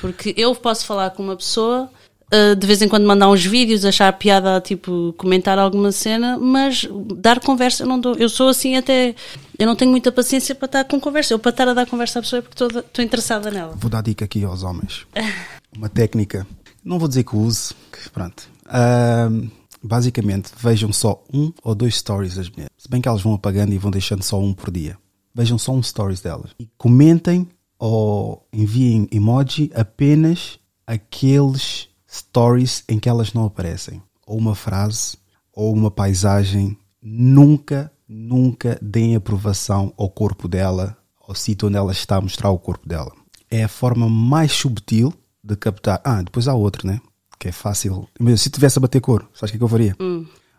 Porque 0.00 0.32
eu 0.36 0.54
posso 0.54 0.86
falar 0.86 1.10
com 1.10 1.24
uma 1.24 1.36
pessoa, 1.36 1.90
eh, 2.32 2.54
de 2.54 2.66
vez 2.66 2.80
em 2.80 2.88
quando 2.88 3.06
mandar 3.06 3.28
uns 3.28 3.44
vídeos, 3.44 3.84
achar 3.84 4.10
piada, 4.14 4.58
tipo, 4.58 5.14
comentar 5.18 5.58
alguma 5.58 5.92
cena, 5.92 6.38
mas 6.38 6.88
dar 7.16 7.38
conversa 7.40 7.82
eu 7.82 7.86
não 7.86 8.00
dou. 8.00 8.14
Eu 8.14 8.30
sou 8.30 8.48
assim 8.48 8.74
até. 8.74 9.14
Eu 9.58 9.66
não 9.66 9.76
tenho 9.76 9.90
muita 9.90 10.10
paciência 10.10 10.54
para 10.54 10.64
estar 10.64 10.84
com 10.84 10.98
conversa. 10.98 11.34
Eu 11.34 11.38
para 11.38 11.50
estar 11.50 11.68
a 11.68 11.74
dar 11.74 11.86
conversa 11.86 12.20
à 12.20 12.22
pessoa 12.22 12.38
é 12.38 12.42
porque 12.42 12.64
estou, 12.64 13.04
interessada 13.04 13.50
nela. 13.50 13.74
Vou 13.76 13.90
dar 13.90 14.02
dica 14.02 14.24
aqui 14.24 14.42
aos 14.44 14.62
homens. 14.62 15.06
Uma 15.76 15.90
técnica. 15.90 16.46
Não 16.82 16.98
vou 16.98 17.06
dizer 17.06 17.22
que 17.22 17.36
use, 17.36 17.74
pronto. 18.14 18.48
Ahm, 18.66 19.48
basicamente, 19.82 20.50
vejam 20.56 20.90
só 20.90 21.22
um 21.32 21.52
ou 21.62 21.74
dois 21.74 21.96
stories 21.96 22.36
das 22.36 22.48
mulheres. 22.48 22.72
Se 22.78 22.88
bem 22.88 23.02
que 23.02 23.08
elas 23.08 23.20
vão 23.20 23.34
apagando 23.34 23.74
e 23.74 23.78
vão 23.78 23.90
deixando 23.90 24.22
só 24.22 24.40
um 24.40 24.54
por 24.54 24.70
dia. 24.70 24.96
Vejam 25.34 25.58
só 25.58 25.72
um 25.72 25.82
stories 25.82 26.20
delas. 26.20 26.52
E 26.58 26.66
comentem 26.78 27.46
ou 27.78 28.46
enviem 28.50 29.06
emoji 29.12 29.70
apenas 29.74 30.58
aqueles 30.86 31.91
stories 32.12 32.84
em 32.88 32.98
que 32.98 33.08
elas 33.08 33.32
não 33.32 33.46
aparecem. 33.46 34.02
Ou 34.26 34.38
uma 34.38 34.54
frase, 34.54 35.16
ou 35.52 35.72
uma 35.72 35.90
paisagem. 35.90 36.76
Nunca, 37.00 37.90
nunca 38.08 38.78
deem 38.80 39.16
aprovação 39.16 39.92
ao 39.96 40.08
corpo 40.08 40.46
dela, 40.46 40.96
ao 41.26 41.34
sítio 41.34 41.68
onde 41.68 41.76
ela 41.76 41.92
está 41.92 42.16
a 42.16 42.20
mostrar 42.20 42.50
o 42.50 42.58
corpo 42.58 42.88
dela. 42.88 43.10
É 43.50 43.64
a 43.64 43.68
forma 43.68 44.08
mais 44.08 44.52
subtil 44.52 45.12
de 45.42 45.56
captar. 45.56 46.00
Ah, 46.04 46.22
depois 46.22 46.46
há 46.46 46.54
outro, 46.54 46.86
né? 46.86 47.00
Que 47.38 47.48
é 47.48 47.52
fácil. 47.52 48.08
Mas 48.20 48.40
se 48.40 48.50
tivesse 48.50 48.78
a 48.78 48.80
bater 48.80 49.00
cor, 49.00 49.28
sabes 49.34 49.50
o 49.50 49.52
que 49.52 49.56
é 49.56 49.58
que 49.58 49.64
eu 49.64 49.68
faria? 49.68 49.96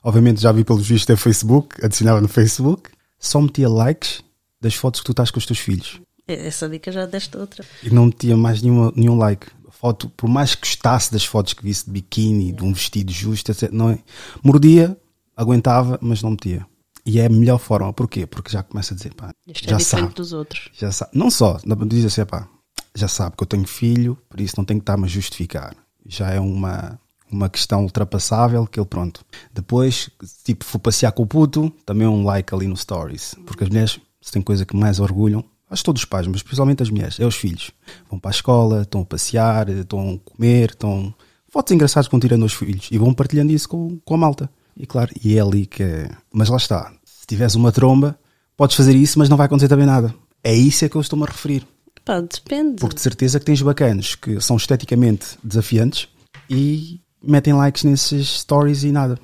Obviamente 0.04 0.42
já 0.42 0.52
vi 0.52 0.66
pelos 0.66 0.86
vistos 0.86 1.16
no 1.16 1.18
Facebook, 1.18 1.84
adicionava 1.84 2.20
no 2.20 2.28
Facebook, 2.28 2.90
só 3.18 3.40
metia 3.40 3.70
likes 3.70 4.22
das 4.60 4.76
fotos 4.76 5.00
que 5.00 5.06
tu 5.06 5.12
estás 5.12 5.32
com 5.32 5.40
os 5.40 5.46
teus 5.46 5.60
filhos. 5.60 6.02
Essa 6.28 6.68
dica 6.68 6.92
já 6.92 7.06
deste 7.06 7.38
outra. 7.38 7.66
E 7.82 7.90
não 7.90 8.08
metia 8.08 8.36
mais 8.36 8.62
nenhuma, 8.62 8.92
nenhum 8.96 9.18
like. 9.18 9.48
Foto, 9.84 10.10
por 10.16 10.30
mais 10.30 10.56
que 10.56 10.62
gostasse 10.62 11.12
das 11.12 11.26
fotos 11.26 11.52
que 11.52 11.62
visse 11.62 11.84
de 11.84 11.92
biquíni, 11.92 12.54
de 12.54 12.64
um 12.64 12.72
vestido 12.72 13.12
justo, 13.12 13.52
etc. 13.52 13.70
Não 13.70 13.90
é? 13.90 14.00
Mordia, 14.42 14.98
aguentava, 15.36 16.00
mas 16.02 16.22
não 16.22 16.32
metia. 16.32 16.66
E 17.06 17.20
é 17.20 17.26
a 17.26 17.30
melhor 17.30 17.60
forma. 17.60 17.92
Porquê? 17.92 18.26
Porque 18.26 18.50
já 18.50 18.64
começa 18.64 18.94
a 18.94 18.96
dizer, 18.98 19.14
pá, 19.14 19.34
Isto 19.46 19.68
é 19.68 19.72
já 19.72 19.76
diferente 19.76 20.04
sabe. 20.04 20.14
dos 20.16 20.32
outros. 20.32 20.70
Já 20.72 20.90
sabe. 20.90 21.12
Não 21.14 21.30
só, 21.30 21.60
dizer 21.90 22.08
assim, 22.08 22.26
pá, 22.26 22.48
já 22.96 23.10
sabe 23.10 23.36
que 23.36 23.44
eu 23.44 23.48
tenho 23.48 23.68
filho, 23.68 24.18
por 24.30 24.40
isso 24.40 24.54
não 24.56 24.64
tenho 24.64 24.80
que 24.80 24.84
estar-me 24.84 25.04
a 25.04 25.10
justificar. 25.10 25.76
Já 26.06 26.30
é 26.30 26.40
uma, 26.40 26.98
uma 27.30 27.50
questão 27.50 27.84
ultrapassável 27.84 28.66
que 28.66 28.80
ele, 28.80 28.88
pronto. 28.88 29.26
Depois, 29.54 30.10
tipo, 30.46 30.64
for 30.64 30.80
passear 30.80 31.12
com 31.12 31.24
o 31.24 31.28
puto, 31.28 31.70
também 31.86 32.08
um 32.08 32.24
like 32.24 32.56
ali 32.56 32.68
no 32.68 32.78
Stories. 32.78 33.36
Porque 33.46 33.66
as 33.66 33.70
mulheres, 33.70 34.00
se 34.22 34.32
tem 34.32 34.42
coisa 34.42 34.66
que 34.66 34.78
mais 34.78 35.02
orgulham, 35.02 35.44
acho 35.74 35.82
que 35.82 35.86
todos 35.86 36.02
os 36.04 36.06
pais, 36.06 36.26
mas 36.28 36.42
principalmente 36.42 36.82
as 36.84 36.90
mulheres, 36.90 37.20
é 37.20 37.26
os 37.26 37.36
filhos. 37.36 37.72
Vão 38.10 38.20
para 38.20 38.30
a 38.30 38.36
escola, 38.36 38.82
estão 38.84 39.02
a 39.02 39.06
passear, 39.06 39.68
estão 39.70 40.14
a 40.26 40.30
comer, 40.32 40.70
estão. 40.70 41.14
Fotos 41.50 41.72
engraçadas 41.74 42.08
que 42.08 42.12
vão 42.12 42.20
tirando 42.20 42.44
aos 42.44 42.54
filhos 42.54 42.88
e 42.92 42.98
vão 42.98 43.14
partilhando 43.14 43.52
isso 43.52 43.68
com, 43.70 43.98
com 44.06 44.14
a 44.16 44.18
malta. 44.18 44.50
E 44.78 44.86
claro, 44.88 45.12
e 45.24 45.38
é 45.38 45.42
ali 45.42 45.66
que. 45.66 45.84
é- 45.84 46.10
Mas 46.32 46.50
lá 46.50 46.58
está. 46.58 46.92
Se 47.04 47.28
tiveres 47.28 47.56
uma 47.56 47.72
tromba, 47.72 48.18
podes 48.58 48.76
fazer 48.76 48.96
isso, 48.96 49.20
mas 49.20 49.30
não 49.30 49.38
vai 49.38 49.46
acontecer 49.46 49.68
também 49.68 49.86
nada. 49.86 50.14
É 50.44 50.54
isso 50.54 50.84
é 50.86 50.90
que 50.90 50.96
eu 50.96 51.02
estou-me 51.02 51.24
a 51.26 51.28
referir. 51.28 51.66
Pá, 52.04 52.20
depende. 52.20 52.76
Porque 52.80 52.96
de 52.96 53.02
certeza 53.02 53.40
que 53.40 53.46
tens 53.46 53.62
bacanos 53.62 54.16
que 54.16 54.42
são 54.42 54.58
esteticamente 54.58 55.38
desafiantes 55.44 56.08
e 56.50 57.00
metem 57.24 57.54
likes 57.54 57.84
nesses 57.84 58.28
stories 58.42 58.84
e 58.84 58.92
nada. 58.92 59.18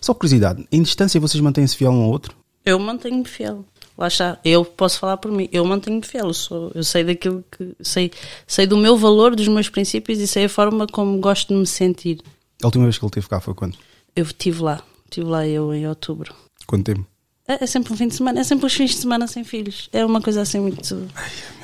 Só 0.00 0.12
curiosidade, 0.12 0.66
em 0.70 0.82
distância 0.82 1.18
vocês 1.20 1.40
mantêm-se 1.40 1.74
fiel 1.76 1.92
um 1.92 2.02
ao 2.02 2.10
outro? 2.10 2.36
Eu 2.66 2.78
mantenho-me 2.78 3.24
fiel. 3.24 3.64
Lá 3.98 4.06
está. 4.06 4.38
Eu 4.44 4.64
posso 4.64 4.98
falar 5.00 5.16
por 5.16 5.32
mim. 5.32 5.48
Eu 5.52 5.64
mantenho-me 5.64 6.06
fiel. 6.06 6.26
Eu, 6.28 6.34
sou, 6.34 6.70
eu 6.74 6.84
sei 6.84 7.02
daquilo 7.02 7.44
que. 7.50 7.74
Sei, 7.82 8.12
sei 8.46 8.64
do 8.64 8.76
meu 8.76 8.96
valor, 8.96 9.34
dos 9.34 9.48
meus 9.48 9.68
princípios 9.68 10.20
e 10.20 10.26
sei 10.28 10.44
a 10.44 10.48
forma 10.48 10.86
como 10.86 11.18
gosto 11.18 11.48
de 11.52 11.58
me 11.58 11.66
sentir. 11.66 12.20
A 12.62 12.66
última 12.66 12.84
vez 12.84 12.96
que 12.96 13.04
ele 13.04 13.10
teve 13.10 13.28
cá 13.28 13.40
foi 13.40 13.54
quando? 13.54 13.76
Eu 14.14 14.24
estive 14.24 14.62
lá. 14.62 14.82
Estive 15.04 15.26
lá 15.26 15.46
eu 15.46 15.74
em 15.74 15.88
outubro. 15.88 16.32
Quanto 16.66 16.84
tempo? 16.84 17.06
É, 17.48 17.64
é 17.64 17.66
sempre 17.66 17.92
um 17.92 17.96
fim 17.96 18.06
de 18.08 18.14
semana. 18.14 18.40
É 18.40 18.44
sempre 18.44 18.66
os 18.66 18.72
fins 18.74 18.90
de 18.90 18.96
semana 18.98 19.26
sem 19.26 19.42
filhos. 19.42 19.88
É 19.92 20.04
uma 20.04 20.20
coisa 20.22 20.42
assim 20.42 20.60
muito. 20.60 21.08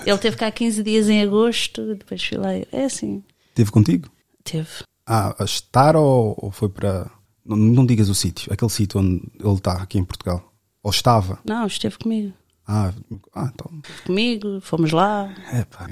Ele 0.04 0.18
teve 0.18 0.36
cá 0.36 0.50
15 0.50 0.82
dias 0.82 1.08
em 1.08 1.22
agosto. 1.22 1.94
Depois 1.94 2.22
fui 2.24 2.36
lá. 2.38 2.56
eu- 2.56 2.66
É 2.72 2.84
assim. 2.86 3.22
Teve 3.54 3.70
contigo? 3.70 4.08
Teve. 4.42 4.68
Ah, 5.06 5.36
a 5.38 5.44
estar 5.44 5.94
ou, 5.94 6.34
ou 6.38 6.50
foi 6.50 6.68
para. 6.68 7.08
Não, 7.46 7.56
não 7.56 7.84
digas 7.86 8.08
o 8.08 8.14
sítio, 8.14 8.50
aquele 8.52 8.70
sítio 8.70 8.98
onde 8.98 9.22
ele 9.38 9.54
está 9.54 9.74
aqui 9.74 9.98
em 9.98 10.04
Portugal. 10.04 10.50
Ou 10.84 10.90
estava. 10.90 11.38
Não, 11.44 11.66
esteve 11.66 11.96
comigo. 11.98 12.32
Ah, 12.68 12.92
ah 13.34 13.50
então. 13.52 13.70
Esteve 13.82 14.02
comigo. 14.02 14.60
Fomos 14.60 14.92
lá. 14.92 15.34
É 15.50 15.64
pá. 15.64 15.88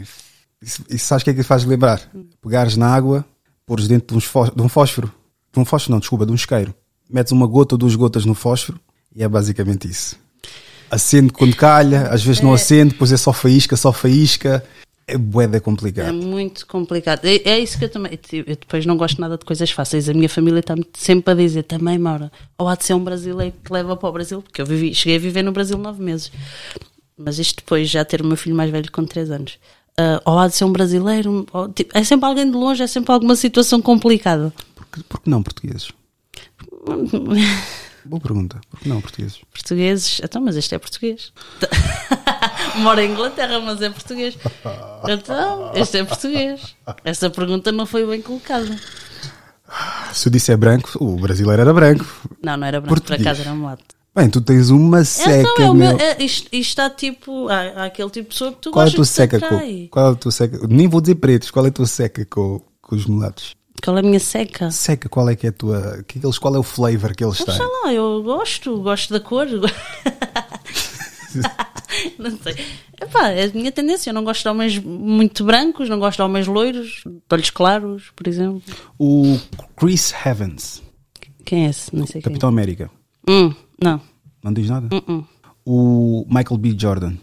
Isso, 0.61 0.85
isso 0.89 1.07
sabes 1.07 1.23
o 1.23 1.25
que 1.25 1.31
é 1.31 1.35
que 1.35 1.43
faz 1.43 1.65
lembrar? 1.65 2.01
Pegares 2.41 2.77
na 2.77 2.95
água, 2.95 3.25
pôres 3.67 3.89
dentro 3.89 4.17
de, 4.19 4.25
fós- 4.27 4.51
de 4.55 4.63
um 4.63 4.69
fósforo. 4.69 5.13
De 5.53 5.59
um 5.59 5.65
fósforo, 5.65 5.93
não, 5.93 5.99
desculpa, 5.99 6.25
de 6.27 6.33
um 6.33 6.35
isqueiro. 6.35 6.75
Metes 7.11 7.33
uma 7.33 7.47
gota 7.47 7.75
ou 7.75 7.79
duas 7.79 7.95
gotas 7.97 8.25
no 8.25 8.35
fósforo 8.35 8.79
e 9.15 9.23
é 9.23 9.29
basicamente 9.29 9.89
isso. 9.89 10.17
Acende 10.91 11.33
quando 11.33 11.57
calha, 11.57 12.09
às 12.09 12.23
vezes 12.23 12.43
não 12.43 12.53
acende, 12.53 12.93
depois 12.93 13.11
é 13.11 13.17
só 13.17 13.33
faísca, 13.33 13.77
só 13.77 13.93
faísca. 13.95 14.63
É 15.07 15.19
boeda 15.19 15.57
É 15.57 15.61
complicado. 15.61 16.12
muito 16.15 16.67
complicado. 16.67 17.25
É, 17.25 17.37
é 17.49 17.59
isso 17.59 17.77
que 17.79 17.85
eu 17.85 17.88
também. 17.91 18.19
Eu 18.33 18.45
depois 18.45 18.87
não 18.87 18.97
gosto 18.97 19.21
nada 19.21 19.37
de 19.37 19.45
coisas 19.45 19.71
fáceis. 19.71 20.09
A 20.09 20.15
minha 20.15 20.29
família 20.29 20.61
está 20.61 20.75
sempre 20.95 21.33
a 21.33 21.35
dizer 21.37 21.65
também, 21.65 21.99
Maura, 21.99 22.31
ou 22.57 22.69
há 22.69 22.75
de 22.77 22.85
ser 22.85 22.95
um 22.95 23.03
brasileiro 23.03 23.55
que 23.65 23.73
leva 23.73 23.97
para 23.97 24.09
o 24.09 24.12
Brasil, 24.12 24.41
porque 24.43 24.62
eu 24.62 24.67
vivi, 24.67 24.95
cheguei 24.95 25.17
a 25.17 25.21
viver 25.21 25.43
no 25.43 25.53
Brasil 25.53 25.77
nove 25.77 26.03
meses. 26.03 26.31
Mas 27.19 27.38
isto 27.38 27.57
depois 27.57 27.91
já 27.91 28.05
ter 28.05 28.21
o 28.23 28.27
meu 28.27 28.37
filho 28.37 28.55
mais 28.57 28.71
velho 28.71 28.91
com 28.91 29.05
três 29.05 29.31
anos. 29.31 29.59
Ah, 29.99 30.23
ou 30.25 30.38
há 30.38 30.49
de 30.49 30.55
ser 30.57 30.65
um 30.65 30.73
brasileiro, 30.73 31.45
ou, 31.53 31.69
tipo, 31.69 31.97
é 31.97 32.03
sempre 32.03 32.27
alguém 32.27 32.47
de 32.51 32.57
longe, 32.57 32.83
é 32.83 32.87
sempre 32.87 33.12
alguma 33.12 33.37
situação 33.37 33.83
complicada. 33.83 34.53
Por, 34.75 34.87
por 35.05 35.21
que 35.21 35.29
não 35.29 35.43
portugueses? 35.43 35.91
Boa 38.05 38.21
pergunta. 38.21 38.61
Por 38.71 38.81
que 38.81 38.88
não 38.88 39.01
portugueses? 39.01 39.41
Portugueses, 39.53 40.21
então, 40.25 40.41
mas 40.43 40.57
este 40.57 40.75
é 40.75 40.79
português. 40.79 41.33
Mora 42.77 43.05
em 43.05 43.11
Inglaterra, 43.13 43.61
mas 43.61 43.81
é 43.83 43.91
português. 43.91 44.37
Então, 45.09 45.73
este 45.75 45.99
é 45.99 46.05
português. 46.05 46.75
Essa 47.05 47.29
pergunta 47.31 47.71
não 47.73 47.87
foi 47.87 48.07
bem 48.07 48.21
colocada. 48.23 48.79
Se 50.13 50.29
eu 50.29 50.33
disser 50.33 50.57
branco, 50.57 50.91
o 51.01 51.17
brasileiro 51.17 51.63
era 51.63 51.73
branco. 51.73 52.05
Não, 52.43 52.57
não 52.57 52.67
era 52.67 52.81
branco, 52.81 52.95
por 52.95 53.01
Português. 53.01 53.27
acaso 53.27 53.41
era 53.43 53.55
mulato. 53.55 53.85
Bem, 54.15 54.29
tu 54.29 54.43
tens 54.43 54.69
uma 54.69 55.05
seca, 55.05 55.49
então, 55.53 55.65
é 55.67 55.71
o 55.71 55.75
meu. 55.75 55.97
meu. 55.97 56.07
É, 56.07 56.23
isto, 56.23 56.49
isto 56.53 56.69
está 56.69 56.91
tipo. 56.91 57.49
Há, 57.49 57.61
há 57.61 57.85
aquele 57.87 58.11
tipo 58.11 58.29
de 58.29 58.35
pessoa 58.35 58.53
que 58.53 58.59
tu 58.59 58.71
Qual 58.71 58.85
é 58.85 58.89
a 58.89 58.91
gostas 58.91 58.95
tua 58.95 59.05
seca 59.07 59.41
com, 59.41 59.89
qual 59.89 60.09
é 60.09 60.13
a 60.13 60.15
tua 60.15 60.33
seca? 60.33 60.67
Nem 60.69 60.87
vou 60.87 61.01
dizer 61.01 61.15
pretos, 61.15 61.51
qual 61.51 61.65
é 61.65 61.69
a 61.71 61.73
tua 61.73 61.87
seca 61.87 62.25
com, 62.27 62.61
com 62.83 62.95
os 62.95 63.07
mulatos? 63.07 63.57
Qual 63.83 63.97
é 63.97 64.01
a 64.01 64.03
minha 64.03 64.21
seca? 64.21 64.71
Seca, 64.71 65.09
qual 65.09 65.31
é 65.31 65.35
que 65.35 65.47
é 65.47 65.49
a 65.49 65.53
tua. 65.53 66.05
Que 66.07 66.19
eles, 66.23 66.37
qual 66.39 66.55
é 66.55 66.59
o 66.59 66.63
flavor 66.63 67.15
que 67.17 67.25
eles 67.25 67.39
Não 67.39 67.47
têm? 67.47 67.57
sei 67.57 67.67
lá, 67.67 67.93
eu 67.95 68.23
gosto, 68.23 68.81
gosto 68.83 69.15
da 69.15 69.21
cor. 69.21 69.47
não 72.18 72.38
sei. 72.38 72.55
Epá, 73.01 73.29
é 73.31 73.45
a 73.45 73.53
minha 73.53 73.73
tendência. 73.73 74.11
Eu 74.11 74.14
não 74.14 74.25
gosto 74.25 74.42
de 74.42 74.49
homens 74.49 74.79
muito 74.79 75.45
brancos, 75.45 75.88
não 75.88 75.99
gosto 75.99 76.16
de 76.16 76.23
homens 76.23 76.47
loiros, 76.47 77.03
de 77.05 77.21
olhos 77.31 77.51
claros, 77.51 78.12
por 78.14 78.27
exemplo. 78.29 78.62
O 78.99 79.38
Chris 79.77 80.12
Evans, 80.25 80.83
Quem 81.45 81.66
é 81.66 81.71
esse? 81.71 81.95
Não 81.95 82.07
sei 82.07 82.21
quem. 82.23 82.31
Capitão 82.31 82.49
América. 82.49 82.90
Hum, 83.29 83.55
não. 83.83 84.01
Não 84.42 84.53
diz 84.53 84.68
nada? 84.68 84.88
Uh-uh. 84.95 85.27
O 85.64 86.27
Michael 86.29 86.59
B. 86.59 86.75
Jordan. 86.77 87.14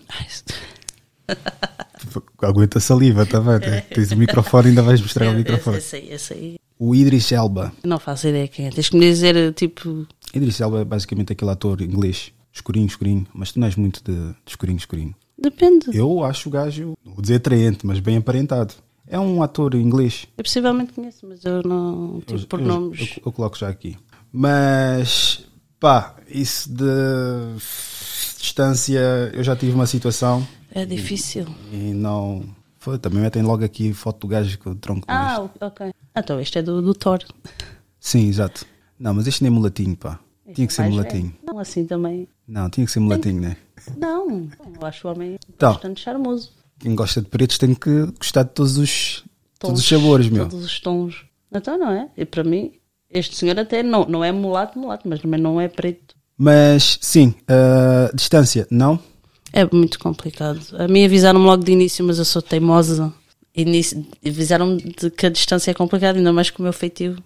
Aguenta 2.41 2.78
a 2.78 2.82
saliva, 2.82 3.26
tá 3.26 3.39
bem? 3.41 3.60
Tens 3.93 4.12
o 4.12 4.17
microfone, 4.17 4.69
ainda 4.69 4.82
vais 4.82 5.02
mostrar 5.02 5.30
o 5.30 5.34
microfone. 5.36 5.78
esse 5.78 5.95
aí, 5.98 6.12
esse 6.12 6.34
aí. 6.34 6.56
O 6.78 6.95
Idris 6.95 7.32
Elba. 7.32 7.74
Não 7.84 8.00
faço 8.00 8.30
ideia 8.30 8.48
quem 8.48 8.67
é. 8.67 8.69
Tens 8.69 8.88
que 8.89 8.98
me 8.98 9.06
dizer, 9.06 9.54
tipo. 9.54 10.08
Idris 10.34 10.62
Elba 10.62 10.80
é 10.82 10.86
basicamente 10.86 11.34
aquele 11.34 11.52
ator 11.52 11.82
inglês, 11.82 12.32
escurinho, 12.54 12.88
escurinho, 12.88 13.28
mas 13.34 13.52
tu 13.52 13.60
não 13.60 13.68
és 13.68 13.76
muito 13.76 14.04
de, 14.04 14.16
de 14.16 14.36
escurinho, 14.48 14.78
escurinho. 14.78 15.16
Depende. 15.38 15.88
Eu, 15.88 16.10
Eu 16.10 16.24
acho 16.26 16.50
o 16.50 16.52
gajo, 16.52 16.94
vou 17.06 17.22
dizer 17.22 17.36
atraente, 17.36 17.86
mas 17.86 18.00
bem 18.00 18.18
aparentado. 18.18 18.74
É 19.08 19.20
um 19.20 19.42
ator 19.42 19.74
inglês. 19.76 20.28
possivelmente 20.38 20.94
conheço, 20.94 21.26
mas 21.28 21.44
eu 21.44 21.64
não. 21.64 22.22
Tipo, 22.26 22.46
por 22.48 22.60
eu, 22.60 22.66
nomes. 22.68 23.00
eu- 23.18 23.24
eu 23.26 23.32
coloco 23.32 23.58
já 23.58 23.68
aqui. 23.70 23.98
Mas, 24.32 25.44
pá, 25.80 26.16
isso 26.28 26.70
de 26.72 26.84
distância, 28.40 29.00
eu 29.34 29.44
já 29.44 29.56
tive 29.56 29.72
uma 29.74 29.86
situação 29.88 30.48
É 30.72 30.86
difícil. 30.86 31.46
e 31.72 31.94
não. 31.94 32.44
Foi, 32.78 32.98
também 32.98 33.22
metem 33.22 33.42
logo 33.42 33.64
aqui 33.64 33.92
foto 33.94 34.22
do 34.22 34.28
gajo 34.28 34.58
com 34.60 34.70
o 34.72 34.76
tronco 34.76 35.06
Ah, 35.08 35.50
ok. 35.60 35.92
Então 36.16 36.40
este 36.40 36.60
é 36.60 36.62
do, 36.62 36.82
do 36.82 36.94
Thor. 36.94 37.20
Sim, 38.00 38.28
exato. 38.30 38.66
Não, 38.98 39.14
mas 39.14 39.28
este 39.28 39.44
nem 39.44 39.52
é 39.52 39.54
mulatinho, 39.54 39.96
pá. 39.98 40.20
Tinha 40.54 40.68
que 40.68 40.74
ser 40.74 40.90
mulatinho. 40.90 41.24
velho. 41.24 41.36
Não, 41.46 41.60
assim 41.60 41.86
também. 41.86 42.28
Não, 42.48 42.70
tinha 42.70 42.86
que 42.86 42.92
ser 42.92 43.00
mulatinho, 43.00 43.42
né? 43.42 43.58
Não, 43.98 44.50
eu 44.80 44.86
acho 44.88 45.08
o 45.08 45.12
homem 45.12 45.38
Então. 45.56 45.74
bastante 45.74 46.02
charmoso. 46.02 46.52
Quem 46.80 46.96
gosta 46.96 47.22
de 47.22 47.28
pretos 47.28 47.58
tem 47.58 47.74
que 47.76 48.06
gostar 48.18 48.44
de 48.44 48.50
todos 48.52 48.78
os, 48.78 49.24
todos 49.60 49.80
os 49.82 49.88
Tons, 49.90 50.02
sabores, 50.02 50.30
meu. 50.30 50.48
Todos 50.48 50.66
os 50.66 50.80
tons. 50.80 51.26
Então 51.52 51.78
não 51.78 51.92
é? 51.92 52.10
E 52.18 52.26
para 52.26 52.44
mim, 52.44 52.72
este 53.10 53.36
senhor 53.36 53.60
até 53.60 53.82
não, 53.84 54.06
não 54.06 54.24
é 54.24 54.32
mulato, 54.32 54.78
mulato, 54.80 55.08
mas 55.08 55.20
também 55.22 55.40
não 55.40 55.60
é 55.60 55.68
preto. 55.68 56.16
Mas, 56.38 56.98
sim, 57.02 57.34
ah, 57.48 58.10
distância, 58.14 58.66
não? 58.72 58.98
É 59.52 59.66
muito 59.74 60.00
complicado. 60.00 60.62
A 60.78 60.88
mim 60.88 61.04
avisaram-me 61.04 61.46
logo 61.46 61.64
de 61.64 61.72
início, 61.72 62.06
mas 62.06 62.18
eu 62.20 62.26
sou 62.26 62.42
teimosa. 62.42 63.14
Início, 63.56 64.06
avisaram-me 64.26 64.78
de 64.78 65.10
que 65.10 65.26
a 65.26 65.30
distância 65.30 65.72
é 65.72 65.74
complicada, 65.74 66.18
ainda 66.18 66.32
mais 66.32 66.50
com 66.50 66.62
o 66.62 66.64
meu 66.64 66.72
feitio. 66.72 67.18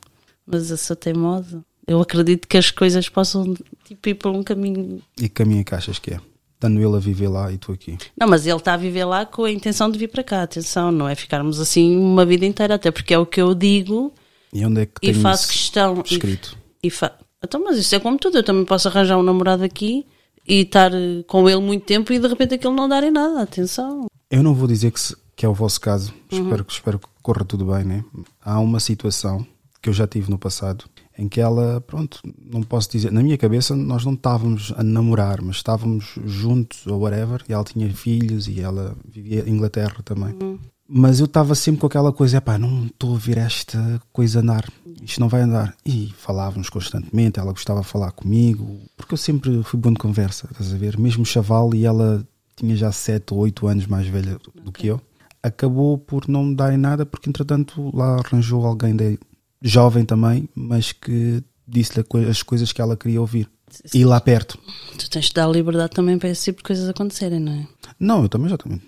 Mas 0.47 0.71
eu 0.71 0.77
sou 0.77 0.95
teimosa. 0.95 1.63
Eu 1.87 2.01
acredito 2.01 2.47
que 2.47 2.57
as 2.57 2.71
coisas 2.71 3.09
possam 3.09 3.53
tipo, 3.85 4.09
ir 4.09 4.13
por 4.15 4.31
um 4.31 4.41
caminho. 4.43 5.01
E 5.17 5.23
que 5.23 5.29
caminho 5.29 5.61
é 5.61 5.63
que 5.63 5.75
achas 5.75 5.99
que 5.99 6.13
é? 6.13 6.19
Estando 6.55 6.79
ele 6.79 6.95
a 6.95 6.99
viver 6.99 7.27
lá 7.27 7.51
e 7.51 7.57
tu 7.57 7.73
aqui. 7.73 7.97
Não, 8.17 8.27
mas 8.27 8.47
ele 8.47 8.55
está 8.55 8.73
a 8.73 8.77
viver 8.77 9.03
lá 9.03 9.25
com 9.25 9.43
a 9.43 9.51
intenção 9.51 9.89
de 9.91 9.99
vir 9.99 10.07
para 10.07 10.23
cá. 10.23 10.43
Atenção, 10.43 10.91
não 10.91 11.09
é 11.09 11.13
ficarmos 11.15 11.59
assim 11.59 11.97
uma 11.97 12.25
vida 12.25 12.45
inteira, 12.45 12.75
até 12.75 12.89
porque 12.89 13.13
é 13.13 13.17
o 13.19 13.25
que 13.25 13.41
eu 13.41 13.53
digo 13.53 14.13
E 14.53 14.65
onde 14.65 14.81
é 14.81 14.85
que 14.85 14.93
e 15.01 15.13
faço 15.13 15.49
questão. 15.49 16.01
e- 16.09 16.13
escrito? 16.13 16.57
E 16.81 16.89
fa... 16.89 17.11
Então, 17.43 17.61
mas 17.61 17.77
isso 17.77 17.93
é 17.93 17.99
como 17.99 18.17
tudo. 18.17 18.37
Eu 18.37 18.43
também 18.43 18.63
posso 18.63 18.87
arranjar 18.87 19.17
um 19.17 19.23
namorado 19.23 19.61
aqui 19.65 20.05
e 20.47 20.61
estar 20.61 20.93
eh, 20.93 21.23
com 21.27 21.49
ele 21.49 21.59
muito 21.59 21.83
tempo 21.85 22.13
e 22.13 22.19
de 22.19 22.27
repente 22.29 22.53
aquilo 22.55 22.73
não 22.73 22.87
dar 22.87 23.03
em 23.03 23.11
nada. 23.11 23.41
Atenção. 23.41 24.05
Eu 24.31 24.41
não 24.41 24.53
vou 24.53 24.65
dizer 24.69 24.91
que, 24.91 24.99
se- 25.01 25.17
que 25.35 25.45
é 25.45 25.49
o 25.49 25.53
vosso 25.53 25.81
caso, 25.81 26.13
Uhum. 26.31 26.43
espero, 26.43 26.63
que, 26.63 26.71
espero 26.71 26.99
que 26.99 27.07
corra 27.21 27.43
tudo 27.43 27.65
bem, 27.65 27.83
né? 27.83 28.05
Há 28.41 28.57
uma 28.61 28.79
situação 28.79 29.45
que 29.81 29.89
eu 29.89 29.93
já 29.93 30.07
tive 30.07 30.29
no 30.31 30.39
passado 30.39 30.85
em 31.17 31.27
que 31.27 31.39
ela, 31.39 31.81
pronto, 31.81 32.19
não 32.43 32.63
posso 32.63 32.89
dizer, 32.91 33.11
na 33.11 33.21
minha 33.21 33.37
cabeça 33.37 33.75
nós 33.75 34.03
não 34.03 34.13
estávamos 34.13 34.73
a 34.75 34.83
namorar, 34.83 35.41
mas 35.41 35.57
estávamos 35.57 36.15
juntos 36.25 36.85
ou 36.87 37.01
whatever, 37.01 37.43
e 37.47 37.53
ela 37.53 37.63
tinha 37.63 37.91
filhos 37.93 38.47
e 38.47 38.59
ela 38.59 38.95
vivia 39.07 39.43
em 39.47 39.51
Inglaterra 39.51 39.97
também. 40.03 40.35
Uhum. 40.41 40.57
Mas 40.87 41.19
eu 41.19 41.25
estava 41.25 41.55
sempre 41.55 41.81
com 41.81 41.87
aquela 41.87 42.11
coisa, 42.11 42.41
pá, 42.41 42.57
não 42.57 42.85
estou 42.85 43.15
a 43.15 43.17
ver 43.17 43.37
esta 43.37 44.01
coisa 44.11 44.41
andar, 44.41 44.67
isto 45.01 45.19
não 45.19 45.29
vai 45.29 45.41
andar. 45.41 45.75
E 45.85 46.13
falávamos 46.17 46.69
constantemente, 46.69 47.39
ela 47.39 47.51
gostava 47.51 47.81
de 47.81 47.87
falar 47.87 48.11
comigo, 48.11 48.79
porque 48.97 49.13
eu 49.13 49.17
sempre 49.17 49.63
fui 49.63 49.79
bom 49.79 49.91
de 49.91 49.99
conversa, 49.99 50.47
estás 50.51 50.73
a 50.73 50.77
ver? 50.77 50.97
Mesmo 50.99 51.25
chaval 51.25 51.73
e 51.73 51.85
ela 51.85 52.27
tinha 52.55 52.75
já 52.75 52.91
7 52.91 53.33
ou 53.33 53.39
8 53.39 53.67
anos 53.67 53.87
mais 53.87 54.07
velha 54.07 54.37
do 54.63 54.71
que 54.71 54.87
eu. 54.87 55.01
Acabou 55.41 55.97
por 55.97 56.27
não 56.27 56.45
me 56.45 56.55
dar 56.55 56.73
em 56.73 56.77
nada, 56.77 57.05
porque 57.05 57.29
entretanto 57.29 57.89
lá 57.95 58.17
arranjou 58.19 58.65
alguém 58.65 58.95
de, 58.95 59.17
jovem 59.63 60.03
também, 60.05 60.49
mas 60.53 60.91
que 60.91 61.41
disse-lhe 61.67 62.05
as 62.29 62.43
coisas 62.43 62.71
que 62.71 62.81
ela 62.81 62.97
queria 62.97 63.21
ouvir. 63.21 63.49
E 63.91 64.05
lá 64.05 64.19
perto. 64.19 64.59
Tu 64.99 65.09
tens 65.09 65.25
de 65.25 65.33
dar 65.33 65.47
liberdade 65.47 65.93
também 65.93 66.19
para 66.19 66.29
esse 66.29 66.43
tipo 66.43 66.57
de 66.59 66.63
coisas 66.63 66.87
acontecerem, 66.87 67.39
não 67.39 67.53
é? 67.53 67.67
Não, 67.99 68.21
eu 68.21 68.29
também 68.29 68.49
já 68.49 68.57
também. 68.57 68.79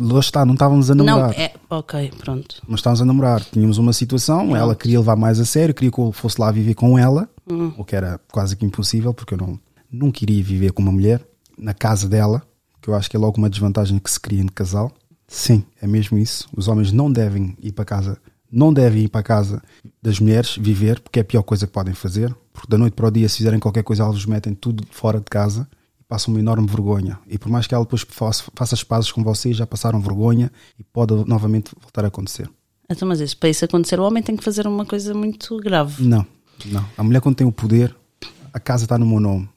Lá 0.00 0.20
está, 0.20 0.44
não 0.44 0.54
estávamos 0.54 0.90
a 0.90 0.94
namorar. 0.94 1.30
Não, 1.30 1.32
é. 1.32 1.52
Ok, 1.68 2.12
pronto. 2.18 2.62
mas 2.68 2.78
estávamos 2.78 3.02
a 3.02 3.04
namorar. 3.04 3.44
Tínhamos 3.44 3.78
uma 3.78 3.92
situação, 3.92 4.54
ela 4.54 4.76
queria 4.76 5.00
levar 5.00 5.16
mais 5.16 5.40
a 5.40 5.44
sério, 5.44 5.74
queria 5.74 5.90
que 5.90 5.98
eu 5.98 6.12
fosse 6.12 6.40
lá 6.40 6.52
viver 6.52 6.74
com 6.74 6.96
ela, 6.96 7.28
o 7.76 7.84
que 7.84 7.96
era 7.96 8.20
quase 8.30 8.54
que 8.54 8.64
impossível, 8.64 9.12
porque 9.12 9.34
eu 9.34 9.38
não, 9.38 9.58
nunca 9.90 10.22
iria 10.22 10.42
viver 10.42 10.72
com 10.72 10.82
uma 10.82 10.92
mulher 10.92 11.20
na 11.58 11.74
casa 11.74 12.08
dela, 12.08 12.42
que 12.80 12.88
eu 12.88 12.94
acho 12.94 13.10
que 13.10 13.16
é 13.16 13.18
logo 13.18 13.38
uma 13.38 13.50
desvantagem 13.50 13.98
que 13.98 14.10
se 14.10 14.20
cria 14.20 14.44
de 14.44 14.52
casal. 14.52 14.92
Sim, 15.26 15.64
é 15.80 15.86
mesmo 15.86 16.18
isso. 16.18 16.48
Os 16.54 16.68
homens 16.68 16.92
não 16.92 17.10
devem 17.10 17.56
ir 17.60 17.72
para 17.72 17.84
casa, 17.84 18.18
não 18.52 18.72
devem 18.72 19.04
ir 19.04 19.08
para 19.08 19.22
casa 19.22 19.62
das 20.02 20.20
mulheres 20.20 20.56
viver, 20.56 21.00
porque 21.00 21.18
é 21.18 21.22
a 21.22 21.24
pior 21.24 21.42
coisa 21.42 21.66
que 21.66 21.72
podem 21.72 21.94
fazer, 21.94 22.34
porque 22.52 22.68
da 22.68 22.76
noite 22.76 22.92
para 22.92 23.08
o 23.08 23.10
dia, 23.10 23.28
se 23.28 23.38
fizerem 23.38 23.58
qualquer 23.58 23.82
coisa, 23.82 24.02
elas 24.02 24.26
metem 24.26 24.54
tudo 24.54 24.84
fora 24.90 25.18
de 25.18 25.24
casa 25.24 25.66
e 25.98 26.04
passam 26.04 26.34
uma 26.34 26.40
enorme 26.40 26.66
vergonha. 26.66 27.18
E 27.26 27.38
por 27.38 27.48
mais 27.48 27.66
que 27.66 27.74
ela 27.74 27.84
depois 27.84 28.02
faça, 28.02 28.44
faça 28.54 28.74
as 28.74 28.84
pazes 28.84 29.10
com 29.10 29.24
vocês, 29.24 29.56
já 29.56 29.66
passaram 29.66 30.00
vergonha 30.00 30.52
e 30.78 30.84
pode 30.84 31.14
novamente 31.26 31.72
voltar 31.80 32.04
a 32.04 32.08
acontecer. 32.08 32.48
Então, 32.90 33.08
mas 33.08 33.20
isso, 33.20 33.36
para 33.38 33.48
isso 33.48 33.64
acontecer, 33.64 33.98
o 33.98 34.04
homem 34.04 34.22
tem 34.22 34.36
que 34.36 34.44
fazer 34.44 34.66
uma 34.66 34.84
coisa 34.84 35.14
muito 35.14 35.56
grave. 35.56 36.04
Não, 36.04 36.26
não. 36.66 36.84
A 36.98 37.02
mulher 37.02 37.22
quando 37.22 37.36
tem 37.36 37.46
o 37.46 37.52
poder, 37.52 37.96
a 38.52 38.60
casa 38.60 38.84
está 38.84 38.98
no 38.98 39.06
meu 39.06 39.18
nome. 39.18 39.48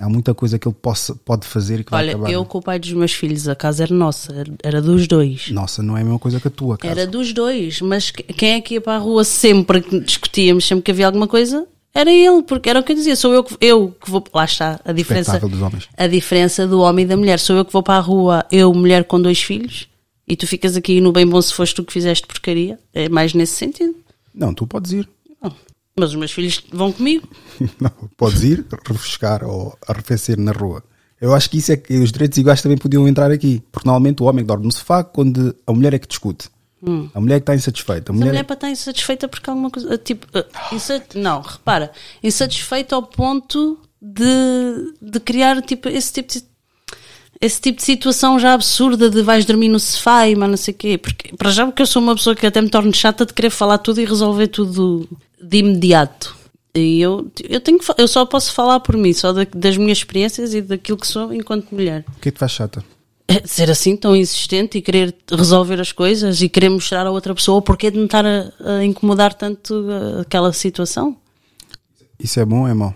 Há 0.00 0.08
muita 0.08 0.34
coisa 0.34 0.58
que 0.58 0.66
ele 0.66 0.74
possa, 0.80 1.14
pode 1.14 1.46
fazer 1.46 1.80
e 1.80 1.84
que 1.84 1.90
vai 1.92 2.02
Olha, 2.02 2.10
acabar. 2.14 2.30
eu 2.32 2.44
com 2.44 2.58
o 2.58 2.62
pai 2.62 2.78
dos 2.80 2.92
meus 2.92 3.12
filhos, 3.12 3.46
a 3.48 3.54
casa 3.54 3.84
era 3.84 3.94
nossa, 3.94 4.44
era- 4.62 4.82
dos 4.82 5.06
dois. 5.06 5.50
Nossa, 5.50 5.82
não 5.84 5.96
é 5.96 6.00
a 6.00 6.04
mesma 6.04 6.18
coisa 6.18 6.40
que 6.40 6.48
a 6.48 6.50
tua 6.50 6.76
casa. 6.76 6.92
Era 6.92 7.06
dos 7.06 7.32
dois, 7.32 7.80
mas 7.80 8.10
que- 8.10 8.24
quem 8.24 8.54
é 8.54 8.60
que 8.60 8.74
ia 8.74 8.80
para 8.80 8.96
a 8.96 8.98
rua 8.98 9.22
sempre 9.22 9.80
que 9.80 10.00
discutíamos, 10.00 10.66
sempre 10.66 10.82
que 10.82 10.90
havia 10.90 11.06
alguma 11.06 11.28
coisa? 11.28 11.66
Era 11.94 12.12
ele, 12.12 12.42
porque 12.42 12.68
era 12.68 12.80
o 12.80 12.82
que 12.82 12.90
eu 12.90 12.96
dizia, 12.96 13.14
sou 13.14 13.32
eu 13.32 13.44
que, 13.44 13.56
eu 13.60 13.94
que 14.02 14.10
vou. 14.10 14.24
Lá 14.34 14.44
está, 14.44 14.80
a 14.84 14.90
diferença. 14.92 15.40
A 15.96 16.06
diferença 16.08 16.66
do 16.66 16.80
homem 16.80 17.04
e 17.04 17.08
da 17.08 17.16
mulher. 17.16 17.38
Sou 17.38 17.54
eu 17.56 17.64
que 17.64 17.72
vou 17.72 17.84
para 17.84 17.94
a 17.98 18.00
rua, 18.00 18.44
eu, 18.50 18.74
mulher 18.74 19.04
com 19.04 19.22
dois 19.22 19.40
filhos, 19.40 19.86
e 20.26 20.34
tu 20.34 20.44
ficas 20.44 20.76
aqui 20.76 21.00
no 21.00 21.12
bem 21.12 21.24
bom 21.24 21.40
se 21.40 21.54
foste 21.54 21.76
tu 21.76 21.84
que 21.84 21.92
fizeste 21.92 22.26
porcaria. 22.26 22.80
É 22.92 23.08
mais 23.08 23.32
nesse 23.32 23.54
sentido. 23.54 23.94
Não, 24.34 24.52
tu 24.52 24.66
podes 24.66 24.90
ir. 24.90 25.08
Não. 25.40 25.52
Mas 25.96 26.10
os 26.10 26.16
meus 26.16 26.32
filhos 26.32 26.62
vão 26.72 26.90
comigo. 26.92 27.28
Não, 27.80 27.90
podes 28.16 28.42
ir, 28.42 28.64
refrescar 28.86 29.44
ou 29.44 29.76
arrefecer 29.86 30.38
na 30.38 30.52
rua. 30.52 30.82
Eu 31.20 31.32
acho 31.32 31.48
que 31.48 31.58
isso 31.58 31.70
é 31.72 31.76
que 31.76 31.94
os 31.98 32.10
direitos 32.10 32.36
iguais 32.36 32.60
também 32.60 32.76
podiam 32.76 33.06
entrar 33.06 33.30
aqui. 33.30 33.62
Porque 33.70 33.86
normalmente 33.88 34.22
o 34.22 34.26
homem 34.26 34.44
que 34.44 34.48
dorme 34.48 34.66
no 34.66 34.72
sofá 34.72 35.04
quando 35.04 35.54
a 35.66 35.72
mulher 35.72 35.94
é 35.94 35.98
que 35.98 36.08
discute. 36.08 36.48
A 37.14 37.20
mulher 37.20 37.36
é 37.36 37.38
que 37.38 37.44
está 37.44 37.54
insatisfeita. 37.54 38.10
A 38.10 38.12
Hum. 38.12 38.16
A 38.16 38.18
mulher, 38.18 38.30
mulher 38.32 38.44
para 38.44 38.54
estar 38.54 38.70
insatisfeita 38.70 39.26
porque 39.28 39.48
alguma 39.48 39.70
coisa. 39.70 39.96
Tipo, 39.96 40.26
eh, 40.36 40.44
insat- 40.72 41.14
não, 41.14 41.40
repara, 41.40 41.90
insatisfeita 42.22 42.94
ao 42.94 43.04
ponto 43.04 43.78
de, 44.02 44.92
de 45.00 45.18
criar 45.20 45.62
tipo, 45.62 45.88
esse 45.88 46.12
tipo 46.12 46.30
de. 46.30 46.42
esse 47.40 47.58
tipo 47.60 47.78
de 47.78 47.84
situação 47.84 48.38
já 48.38 48.52
absurda 48.52 49.08
de 49.08 49.22
vais 49.22 49.46
dormir 49.46 49.68
no 49.70 49.80
sofá 49.80 50.28
e 50.28 50.34
mas 50.36 50.50
não 50.50 50.56
sei 50.58 50.74
o 50.74 50.76
quê. 50.76 50.98
Porque, 50.98 51.34
para 51.36 51.50
já, 51.50 51.64
porque 51.64 51.80
eu 51.80 51.86
sou 51.86 52.02
uma 52.02 52.14
pessoa 52.14 52.36
que 52.36 52.44
até 52.46 52.60
me 52.60 52.68
torno 52.68 52.92
chata 52.92 53.24
de 53.24 53.32
querer 53.32 53.48
falar 53.50 53.78
tudo 53.78 54.00
e 54.00 54.04
resolver 54.04 54.48
tudo 54.48 55.08
de 55.44 55.58
imediato. 55.58 56.36
E 56.74 57.00
eu, 57.00 57.30
eu, 57.48 57.60
tenho 57.60 57.78
eu 57.96 58.08
só 58.08 58.26
posso 58.26 58.52
falar 58.52 58.80
por 58.80 58.96
mim, 58.96 59.12
só 59.12 59.32
da, 59.32 59.46
das 59.54 59.76
minhas 59.76 59.98
experiências 59.98 60.54
e 60.54 60.60
daquilo 60.60 60.98
que 60.98 61.06
sou 61.06 61.32
enquanto 61.32 61.72
mulher. 61.72 62.04
O 62.16 62.20
que 62.20 62.30
é 62.30 62.32
que 62.32 62.38
faz 62.38 62.50
chata? 62.50 62.84
É 63.28 63.46
ser 63.46 63.70
assim 63.70 63.96
tão 63.96 64.14
insistente 64.14 64.78
e 64.78 64.82
querer 64.82 65.14
resolver 65.30 65.80
as 65.80 65.92
coisas 65.92 66.42
e 66.42 66.48
querer 66.48 66.68
mostrar 66.68 67.06
a 67.06 67.10
outra 67.10 67.34
pessoa 67.34 67.58
o 67.58 67.62
porquê 67.62 67.90
de 67.90 67.98
me 67.98 68.06
estar 68.06 68.26
a, 68.26 68.52
a 68.78 68.84
incomodar 68.84 69.32
tanto 69.34 69.72
uh, 69.72 70.20
aquela 70.20 70.52
situação. 70.52 71.16
Isso 72.18 72.40
é 72.40 72.44
bom 72.44 72.62
ou 72.62 72.68
é 72.68 72.74
mau? 72.74 72.94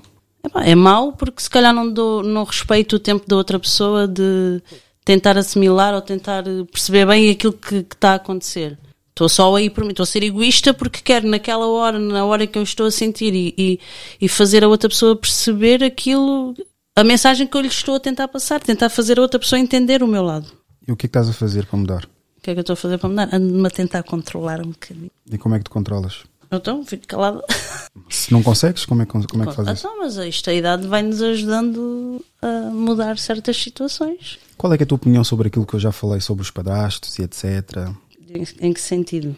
É, 0.56 0.72
é 0.72 0.74
mau 0.74 1.12
porque 1.12 1.40
se 1.40 1.48
calhar 1.48 1.72
não, 1.72 1.90
dou, 1.90 2.22
não 2.22 2.44
respeito 2.44 2.96
o 2.96 2.98
tempo 2.98 3.28
da 3.28 3.36
outra 3.36 3.60
pessoa 3.60 4.08
de 4.08 4.60
tentar 5.04 5.38
assimilar 5.38 5.94
ou 5.94 6.02
tentar 6.02 6.44
perceber 6.70 7.06
bem 7.06 7.30
aquilo 7.30 7.52
que, 7.52 7.84
que 7.84 7.94
está 7.94 8.10
a 8.10 8.16
acontecer. 8.16 8.76
Estou 9.18 9.28
só 9.28 9.56
aí 9.56 9.68
por 9.68 9.82
mim, 9.82 9.90
estou 9.90 10.04
a 10.04 10.06
ser 10.06 10.22
egoísta 10.22 10.72
porque 10.72 11.00
quero 11.02 11.26
naquela 11.26 11.66
hora, 11.66 11.98
na 11.98 12.24
hora 12.24 12.46
que 12.46 12.56
eu 12.56 12.62
estou 12.62 12.86
a 12.86 12.90
sentir 12.92 13.34
e, 13.34 13.52
e, 13.58 13.80
e 14.20 14.28
fazer 14.28 14.62
a 14.62 14.68
outra 14.68 14.88
pessoa 14.88 15.16
perceber 15.16 15.82
aquilo 15.82 16.54
a 16.94 17.02
mensagem 17.02 17.44
que 17.44 17.56
eu 17.56 17.60
lhe 17.60 17.66
estou 17.66 17.96
a 17.96 18.00
tentar 18.00 18.28
passar, 18.28 18.60
tentar 18.60 18.88
fazer 18.88 19.18
a 19.18 19.22
outra 19.22 19.40
pessoa 19.40 19.58
entender 19.58 20.04
o 20.04 20.06
meu 20.06 20.22
lado. 20.22 20.46
E 20.86 20.92
o 20.92 20.96
que 20.96 21.06
é 21.06 21.08
que 21.08 21.10
estás 21.10 21.28
a 21.28 21.32
fazer 21.32 21.66
para 21.66 21.76
mudar? 21.76 22.04
O 22.04 22.40
que 22.40 22.50
é 22.50 22.54
que 22.54 22.60
eu 22.60 22.60
estou 22.60 22.74
a 22.74 22.76
fazer 22.76 22.96
para 22.98 23.08
mudar? 23.08 23.28
Ando-me 23.32 23.66
a 23.66 23.70
tentar 23.70 24.04
controlar 24.04 24.60
um 24.60 24.70
bocadinho. 24.70 25.10
E 25.28 25.36
como 25.36 25.56
é 25.56 25.58
que 25.58 25.64
te 25.64 25.70
controlas? 25.70 26.22
Então, 26.52 26.84
fico 26.84 27.08
calada. 27.08 27.42
Se 28.08 28.32
não 28.32 28.40
consegues, 28.40 28.86
como 28.86 29.02
é, 29.02 29.06
como 29.06 29.24
é 29.24 29.46
que 29.48 29.52
fazes? 29.52 29.80
Então, 29.80 29.98
mas 29.98 30.16
isto, 30.16 30.48
a 30.48 30.54
idade 30.54 30.86
vai-nos 30.86 31.20
ajudando 31.20 32.24
a 32.40 32.70
mudar 32.70 33.18
certas 33.18 33.56
situações. 33.56 34.38
Qual 34.56 34.72
é, 34.72 34.76
é 34.76 34.82
a 34.84 34.86
tua 34.86 34.94
opinião 34.94 35.24
sobre 35.24 35.48
aquilo 35.48 35.66
que 35.66 35.74
eu 35.74 35.80
já 35.80 35.90
falei 35.90 36.20
sobre 36.20 36.42
os 36.42 36.52
padrastos 36.52 37.18
e 37.18 37.22
etc? 37.22 37.90
Em 38.60 38.72
que 38.72 38.80
sentido? 38.80 39.34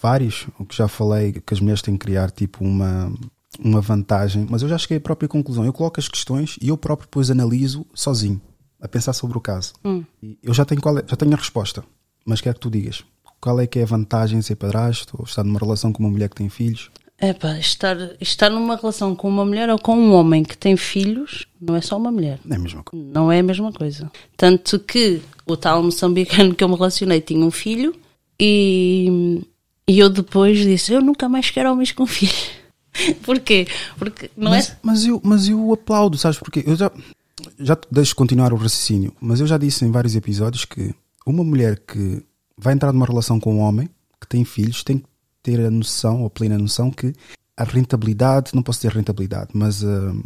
Vários. 0.00 0.46
O 0.58 0.64
que 0.64 0.76
já 0.76 0.88
falei, 0.88 1.32
que 1.32 1.54
as 1.54 1.60
mulheres 1.60 1.82
têm 1.82 1.96
que 1.96 2.06
criar 2.06 2.30
tipo 2.30 2.64
uma, 2.64 3.12
uma 3.58 3.80
vantagem, 3.80 4.46
mas 4.48 4.62
eu 4.62 4.68
já 4.68 4.78
cheguei 4.78 4.98
à 4.98 5.00
própria 5.00 5.28
conclusão. 5.28 5.64
Eu 5.64 5.72
coloco 5.72 6.00
as 6.00 6.08
questões 6.08 6.56
e 6.60 6.68
eu 6.68 6.76
próprio 6.76 7.06
depois 7.06 7.30
analiso 7.30 7.86
sozinho, 7.94 8.40
a 8.80 8.88
pensar 8.88 9.12
sobre 9.12 9.36
o 9.36 9.40
caso. 9.40 9.74
Hum. 9.84 10.04
eu 10.42 10.54
já 10.54 10.64
tenho, 10.64 10.80
qual 10.80 10.98
é, 10.98 11.04
já 11.06 11.16
tenho 11.16 11.32
a 11.32 11.36
resposta, 11.36 11.84
mas 12.24 12.40
quero 12.40 12.54
que 12.54 12.60
tu 12.60 12.70
digas. 12.70 13.04
Qual 13.40 13.60
é 13.60 13.66
que 13.66 13.78
é 13.78 13.82
a 13.82 13.86
vantagem 13.86 14.38
de 14.38 14.44
ser 14.46 14.56
padrasto 14.56 15.16
ou 15.18 15.24
estar 15.26 15.44
numa 15.44 15.58
relação 15.58 15.92
com 15.92 16.02
uma 16.02 16.10
mulher 16.10 16.30
que 16.30 16.36
tem 16.36 16.48
filhos? 16.48 16.90
É 17.18 17.32
pá, 17.32 17.58
estar, 17.58 17.96
estar 18.20 18.50
numa 18.50 18.76
relação 18.76 19.14
com 19.14 19.28
uma 19.28 19.44
mulher 19.44 19.70
ou 19.70 19.78
com 19.78 19.96
um 19.96 20.14
homem 20.14 20.42
que 20.42 20.56
tem 20.56 20.76
filhos 20.76 21.46
não 21.60 21.76
é 21.76 21.80
só 21.80 21.96
uma 21.96 22.10
mulher. 22.10 22.40
Não 22.44 22.56
é 22.56 22.58
a 22.58 22.62
mesma 22.62 22.82
coisa. 22.82 23.06
Não 23.06 23.32
é 23.32 23.38
a 23.38 23.42
mesma 23.42 23.72
coisa. 23.72 24.10
Tanto 24.36 24.78
que 24.80 25.22
o 25.46 25.56
tal 25.56 25.82
moçambicano 25.82 26.54
que 26.54 26.64
eu 26.64 26.68
me 26.68 26.74
relacionei 26.74 27.20
tinha 27.20 27.44
um 27.44 27.50
filho 27.50 27.94
e, 28.40 29.42
e 29.88 29.98
eu 29.98 30.08
depois 30.08 30.58
disse: 30.58 30.92
Eu 30.92 31.00
nunca 31.00 31.28
mais 31.28 31.50
quero 31.50 31.70
homens 31.70 31.92
com 31.92 32.06
filhos. 32.06 32.50
Porquê? 33.22 33.66
Porque 33.98 34.30
não 34.36 34.50
mas, 34.50 34.70
é. 34.70 34.78
Mas 34.82 35.04
eu, 35.04 35.20
mas 35.24 35.48
eu 35.48 35.72
aplaudo, 35.72 36.16
sabes 36.16 36.38
porquê? 36.38 36.62
Eu 36.64 36.76
já, 36.76 36.92
já 37.58 37.74
te 37.74 37.88
deixo 37.90 38.14
continuar 38.14 38.52
o 38.52 38.56
raciocínio, 38.56 39.12
mas 39.20 39.40
eu 39.40 39.46
já 39.48 39.58
disse 39.58 39.84
em 39.84 39.90
vários 39.90 40.14
episódios 40.14 40.64
que 40.64 40.94
uma 41.26 41.42
mulher 41.42 41.80
que 41.80 42.22
vai 42.56 42.72
entrar 42.72 42.92
numa 42.92 43.04
relação 43.04 43.40
com 43.40 43.56
um 43.56 43.58
homem 43.58 43.88
que 44.20 44.28
tem 44.28 44.44
filhos 44.44 44.84
tem 44.84 44.98
que 44.98 45.06
ter 45.42 45.60
a 45.60 45.70
noção, 45.70 46.24
a 46.24 46.30
plena 46.30 46.56
noção, 46.56 46.90
que 46.90 47.12
a 47.56 47.64
rentabilidade, 47.64 48.52
não 48.54 48.62
posso 48.62 48.80
dizer 48.80 48.92
rentabilidade, 48.92 49.50
mas 49.54 49.82
uh, 49.82 50.22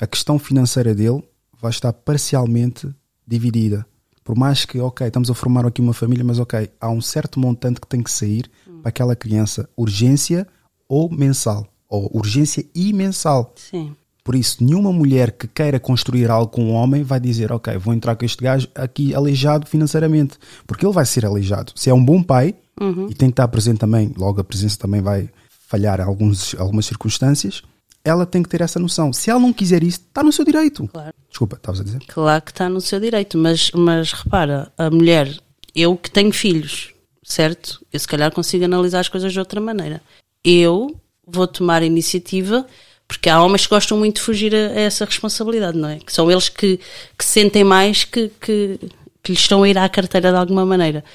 a 0.00 0.06
questão 0.06 0.38
financeira 0.38 0.94
dele 0.94 1.22
vai 1.60 1.70
estar 1.70 1.92
parcialmente 1.92 2.88
dividida. 3.26 3.86
Por 4.26 4.36
mais 4.36 4.64
que, 4.64 4.80
ok, 4.80 5.06
estamos 5.06 5.30
a 5.30 5.34
formar 5.34 5.64
aqui 5.64 5.80
uma 5.80 5.94
família, 5.94 6.24
mas 6.24 6.40
ok, 6.40 6.68
há 6.80 6.90
um 6.90 7.00
certo 7.00 7.38
montante 7.38 7.80
que 7.80 7.86
tem 7.86 8.02
que 8.02 8.10
sair 8.10 8.50
hum. 8.68 8.80
para 8.82 8.88
aquela 8.88 9.14
criança, 9.14 9.68
urgência 9.76 10.48
ou 10.88 11.08
mensal 11.08 11.64
ou 11.88 12.10
urgência 12.12 12.66
e 12.74 12.92
mensal. 12.92 13.54
Sim. 13.54 13.94
Por 14.24 14.34
isso, 14.34 14.64
nenhuma 14.64 14.92
mulher 14.92 15.30
que 15.30 15.46
queira 15.46 15.78
construir 15.78 16.28
algo 16.28 16.50
com 16.50 16.64
um 16.64 16.72
homem 16.72 17.04
vai 17.04 17.20
dizer, 17.20 17.52
ok, 17.52 17.78
vou 17.78 17.94
entrar 17.94 18.16
com 18.16 18.24
este 18.24 18.42
gajo 18.42 18.66
aqui 18.74 19.14
aleijado 19.14 19.64
financeiramente. 19.64 20.36
Porque 20.66 20.84
ele 20.84 20.92
vai 20.92 21.06
ser 21.06 21.24
aleijado. 21.24 21.70
Se 21.76 21.88
é 21.88 21.94
um 21.94 22.04
bom 22.04 22.20
pai, 22.20 22.56
uhum. 22.80 23.06
e 23.08 23.14
tem 23.14 23.28
que 23.28 23.34
estar 23.34 23.46
presente 23.46 23.78
também, 23.78 24.12
logo 24.16 24.40
a 24.40 24.44
presença 24.44 24.76
também 24.76 25.00
vai 25.00 25.30
falhar 25.68 26.00
em 26.00 26.02
alguns, 26.02 26.56
algumas 26.58 26.86
circunstâncias, 26.86 27.62
ela 28.06 28.24
tem 28.24 28.40
que 28.42 28.48
ter 28.48 28.60
essa 28.60 28.78
noção. 28.78 29.12
Se 29.12 29.30
ela 29.30 29.40
não 29.40 29.52
quiser 29.52 29.82
isso, 29.82 29.98
está 29.98 30.22
no 30.22 30.30
seu 30.30 30.44
direito. 30.44 30.86
Claro. 30.86 31.12
Desculpa, 31.28 31.56
estavas 31.56 31.80
a 31.80 31.84
dizer? 31.84 32.00
Claro 32.06 32.42
que 32.42 32.52
está 32.52 32.68
no 32.68 32.80
seu 32.80 33.00
direito, 33.00 33.36
mas, 33.36 33.72
mas 33.72 34.12
repara, 34.12 34.72
a 34.78 34.88
mulher, 34.88 35.36
eu 35.74 35.96
que 35.96 36.08
tenho 36.08 36.32
filhos, 36.32 36.94
certo? 37.24 37.84
Eu 37.92 37.98
se 37.98 38.06
calhar 38.06 38.30
consigo 38.32 38.64
analisar 38.64 39.00
as 39.00 39.08
coisas 39.08 39.32
de 39.32 39.38
outra 39.40 39.60
maneira. 39.60 40.00
Eu 40.44 40.94
vou 41.26 41.48
tomar 41.48 41.82
iniciativa, 41.82 42.64
porque 43.08 43.28
há 43.28 43.42
homens 43.42 43.66
que 43.66 43.74
gostam 43.74 43.98
muito 43.98 44.16
de 44.16 44.22
fugir 44.22 44.54
a, 44.54 44.58
a 44.68 44.80
essa 44.80 45.04
responsabilidade, 45.04 45.76
não 45.76 45.88
é? 45.88 45.98
Que 45.98 46.12
são 46.12 46.30
eles 46.30 46.48
que, 46.48 46.78
que 47.18 47.24
sentem 47.24 47.64
mais 47.64 48.04
que, 48.04 48.28
que, 48.40 48.78
que 49.20 49.32
lhes 49.32 49.40
estão 49.40 49.64
a 49.64 49.68
ir 49.68 49.76
à 49.76 49.88
carteira 49.88 50.30
de 50.30 50.38
alguma 50.38 50.64
maneira. 50.64 51.04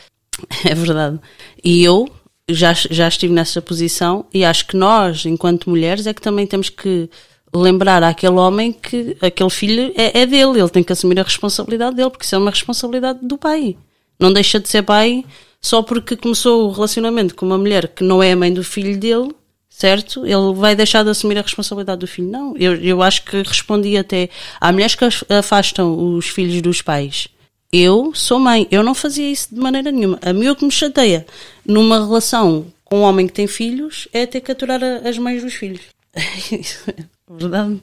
É 0.65 0.73
verdade. 0.73 1.19
E 1.63 1.83
eu 1.83 2.09
já, 2.53 2.73
já 2.73 3.07
estive 3.07 3.33
nessa 3.33 3.61
posição 3.61 4.25
e 4.33 4.43
acho 4.43 4.67
que 4.67 4.77
nós, 4.77 5.25
enquanto 5.25 5.69
mulheres, 5.69 6.07
é 6.07 6.13
que 6.13 6.21
também 6.21 6.45
temos 6.47 6.69
que 6.69 7.09
lembrar 7.53 8.01
àquele 8.03 8.35
homem 8.35 8.71
que 8.71 9.17
aquele 9.21 9.49
filho 9.49 9.91
é, 9.95 10.21
é 10.21 10.25
dele, 10.25 10.59
ele 10.59 10.69
tem 10.69 10.83
que 10.83 10.93
assumir 10.93 11.19
a 11.19 11.23
responsabilidade 11.23 11.95
dele, 11.95 12.09
porque 12.09 12.25
isso 12.25 12.35
é 12.35 12.37
uma 12.37 12.51
responsabilidade 12.51 13.19
do 13.21 13.37
pai. 13.37 13.75
Não 14.19 14.31
deixa 14.31 14.59
de 14.59 14.69
ser 14.69 14.83
pai 14.83 15.25
só 15.61 15.81
porque 15.81 16.15
começou 16.15 16.67
o 16.67 16.71
relacionamento 16.71 17.35
com 17.35 17.45
uma 17.45 17.57
mulher 17.57 17.87
que 17.89 18.03
não 18.03 18.23
é 18.23 18.31
a 18.31 18.35
mãe 18.35 18.53
do 18.53 18.63
filho 18.63 18.97
dele 18.97 19.33
certo? 19.81 20.25
Ele 20.27 20.53
vai 20.53 20.75
deixar 20.75 21.03
de 21.03 21.09
assumir 21.09 21.39
a 21.39 21.41
responsabilidade 21.41 22.01
do 22.01 22.07
filho. 22.07 22.29
Não, 22.29 22.55
eu, 22.55 22.75
eu 22.75 23.01
acho 23.01 23.23
que 23.25 23.37
respondi 23.41 23.97
até. 23.97 24.29
Há 24.59 24.71
mulheres 24.71 24.93
que 24.93 25.05
afastam 25.33 26.15
os 26.15 26.27
filhos 26.27 26.61
dos 26.61 26.83
pais. 26.83 27.27
Eu 27.71 28.11
sou 28.13 28.39
mãe, 28.39 28.67
eu 28.69 28.83
não 28.83 28.93
fazia 28.93 29.29
isso 29.29 29.53
de 29.53 29.59
maneira 29.59 29.91
nenhuma. 29.91 30.19
A 30.21 30.33
mim 30.33 30.49
o 30.49 30.55
que 30.55 30.65
me 30.65 30.71
chateia 30.71 31.25
numa 31.65 32.05
relação 32.05 32.65
com 32.83 32.99
um 32.99 33.03
homem 33.03 33.27
que 33.27 33.33
tem 33.33 33.47
filhos 33.47 34.07
é 34.11 34.25
ter 34.25 34.41
que 34.41 34.51
aturar 34.51 34.83
as 34.83 35.17
mães 35.17 35.41
dos 35.41 35.53
filhos. 35.53 35.81
Verdade. 37.29 37.79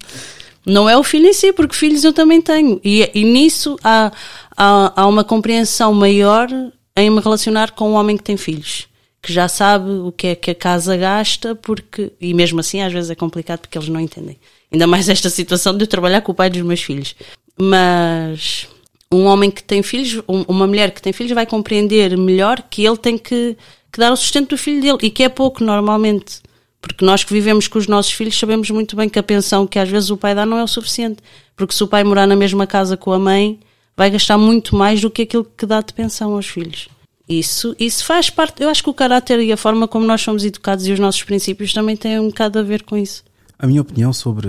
Não 0.67 0.89
é 0.89 0.97
o 0.97 1.03
filho 1.03 1.27
em 1.27 1.33
si, 1.33 1.53
porque 1.53 1.75
filhos 1.75 2.05
eu 2.05 2.13
também 2.13 2.43
tenho. 2.43 2.79
E, 2.85 3.11
e 3.15 3.25
nisso 3.25 3.79
há, 3.83 4.13
há, 4.55 4.93
há 4.95 5.07
uma 5.07 5.25
compreensão 5.25 5.95
maior 5.95 6.49
em 6.95 7.11
me 7.11 7.21
relacionar 7.21 7.71
com 7.71 7.91
um 7.91 7.95
homem 7.95 8.17
que 8.17 8.25
tem 8.25 8.37
filhos 8.37 8.89
que 9.21 9.33
já 9.33 9.49
sabe 9.49 9.91
o 9.91 10.13
que 10.13 10.29
é 10.29 10.35
que 10.35 10.51
a 10.51 10.55
casa 10.55 10.97
gasta, 10.97 11.55
porque, 11.55 12.13
e 12.21 12.33
mesmo 12.33 12.61
assim 12.61 12.81
às 12.81 12.93
vezes 12.93 13.11
é 13.11 13.15
complicado 13.15 13.61
porque 13.61 13.77
eles 13.77 13.89
não 13.89 14.01
entendem. 14.01 14.39
Ainda 14.71 14.87
mais 14.87 15.09
esta 15.09 15.29
situação 15.29 15.77
de 15.77 15.85
eu 15.85 15.89
trabalhar 15.89 16.21
com 16.21 16.33
o 16.33 16.35
pai 16.35 16.49
dos 16.49 16.63
meus 16.63 16.83
filhos. 16.83 17.17
Mas 17.59 18.69
um 19.13 19.25
homem 19.25 19.51
que 19.51 19.63
tem 19.63 19.83
filhos, 19.83 20.23
uma 20.27 20.67
mulher 20.67 20.91
que 20.91 21.01
tem 21.01 21.13
filhos 21.13 21.33
vai 21.33 21.47
compreender 21.47 22.17
melhor 22.17 22.63
que 22.69 22.85
ele 22.85 22.97
tem 22.97 23.17
que, 23.17 23.57
que 23.91 23.99
dar 23.99 24.13
o 24.13 24.17
sustento 24.17 24.51
do 24.51 24.59
filho 24.59 24.83
dele 24.83 24.99
e 25.03 25.11
que 25.11 25.23
é 25.23 25.29
pouco 25.29 25.65
normalmente. 25.65 26.41
Porque 26.81 27.05
nós 27.05 27.25
que 27.25 27.33
vivemos 27.33 27.67
com 27.67 27.79
os 27.79 27.87
nossos 27.87 28.13
filhos 28.13 28.39
sabemos 28.39 28.71
muito 28.71 28.95
bem 28.95 29.09
que 29.09 29.19
a 29.19 29.23
pensão 29.23 29.67
que 29.67 29.79
às 29.79 29.89
vezes 29.89 30.11
o 30.11 30.17
pai 30.17 30.35
dá 30.35 30.47
não 30.47 30.59
é 30.59 30.63
o 30.63 30.69
suficiente. 30.69 31.23
Porque 31.57 31.75
se 31.75 31.83
o 31.83 31.89
pai 31.89 32.05
morar 32.05 32.27
na 32.27 32.37
mesma 32.37 32.67
casa 32.67 32.97
com 32.97 33.13
a 33.13 33.19
mãe, 33.19 33.59
vai 33.97 34.11
gastar 34.11 34.39
muito 34.39 34.77
mais 34.77 35.01
do 35.01 35.11
que 35.11 35.23
aquilo 35.23 35.45
que 35.45 35.67
dá 35.67 35.81
de 35.81 35.93
pensão 35.93 36.35
aos 36.35 36.47
filhos. 36.47 36.89
Isso, 37.29 37.75
isso 37.79 38.05
faz 38.05 38.31
parte. 38.31 38.63
Eu 38.63 38.69
acho 38.69 38.83
que 38.83 38.89
o 38.89 38.95
caráter 38.95 39.41
e 39.41 39.53
a 39.53 39.57
forma 39.57 39.89
como 39.89 40.07
nós 40.07 40.23
somos 40.23 40.45
educados 40.45 40.87
e 40.87 40.93
os 40.93 40.99
nossos 40.99 41.23
princípios 41.25 41.73
também 41.73 41.97
têm 41.97 42.21
um 42.21 42.29
bocado 42.29 42.59
a 42.59 42.63
ver 42.63 42.85
com 42.85 42.97
isso. 42.97 43.25
A 43.59 43.67
minha 43.67 43.83
opinião 43.83 44.13
sobre. 44.13 44.49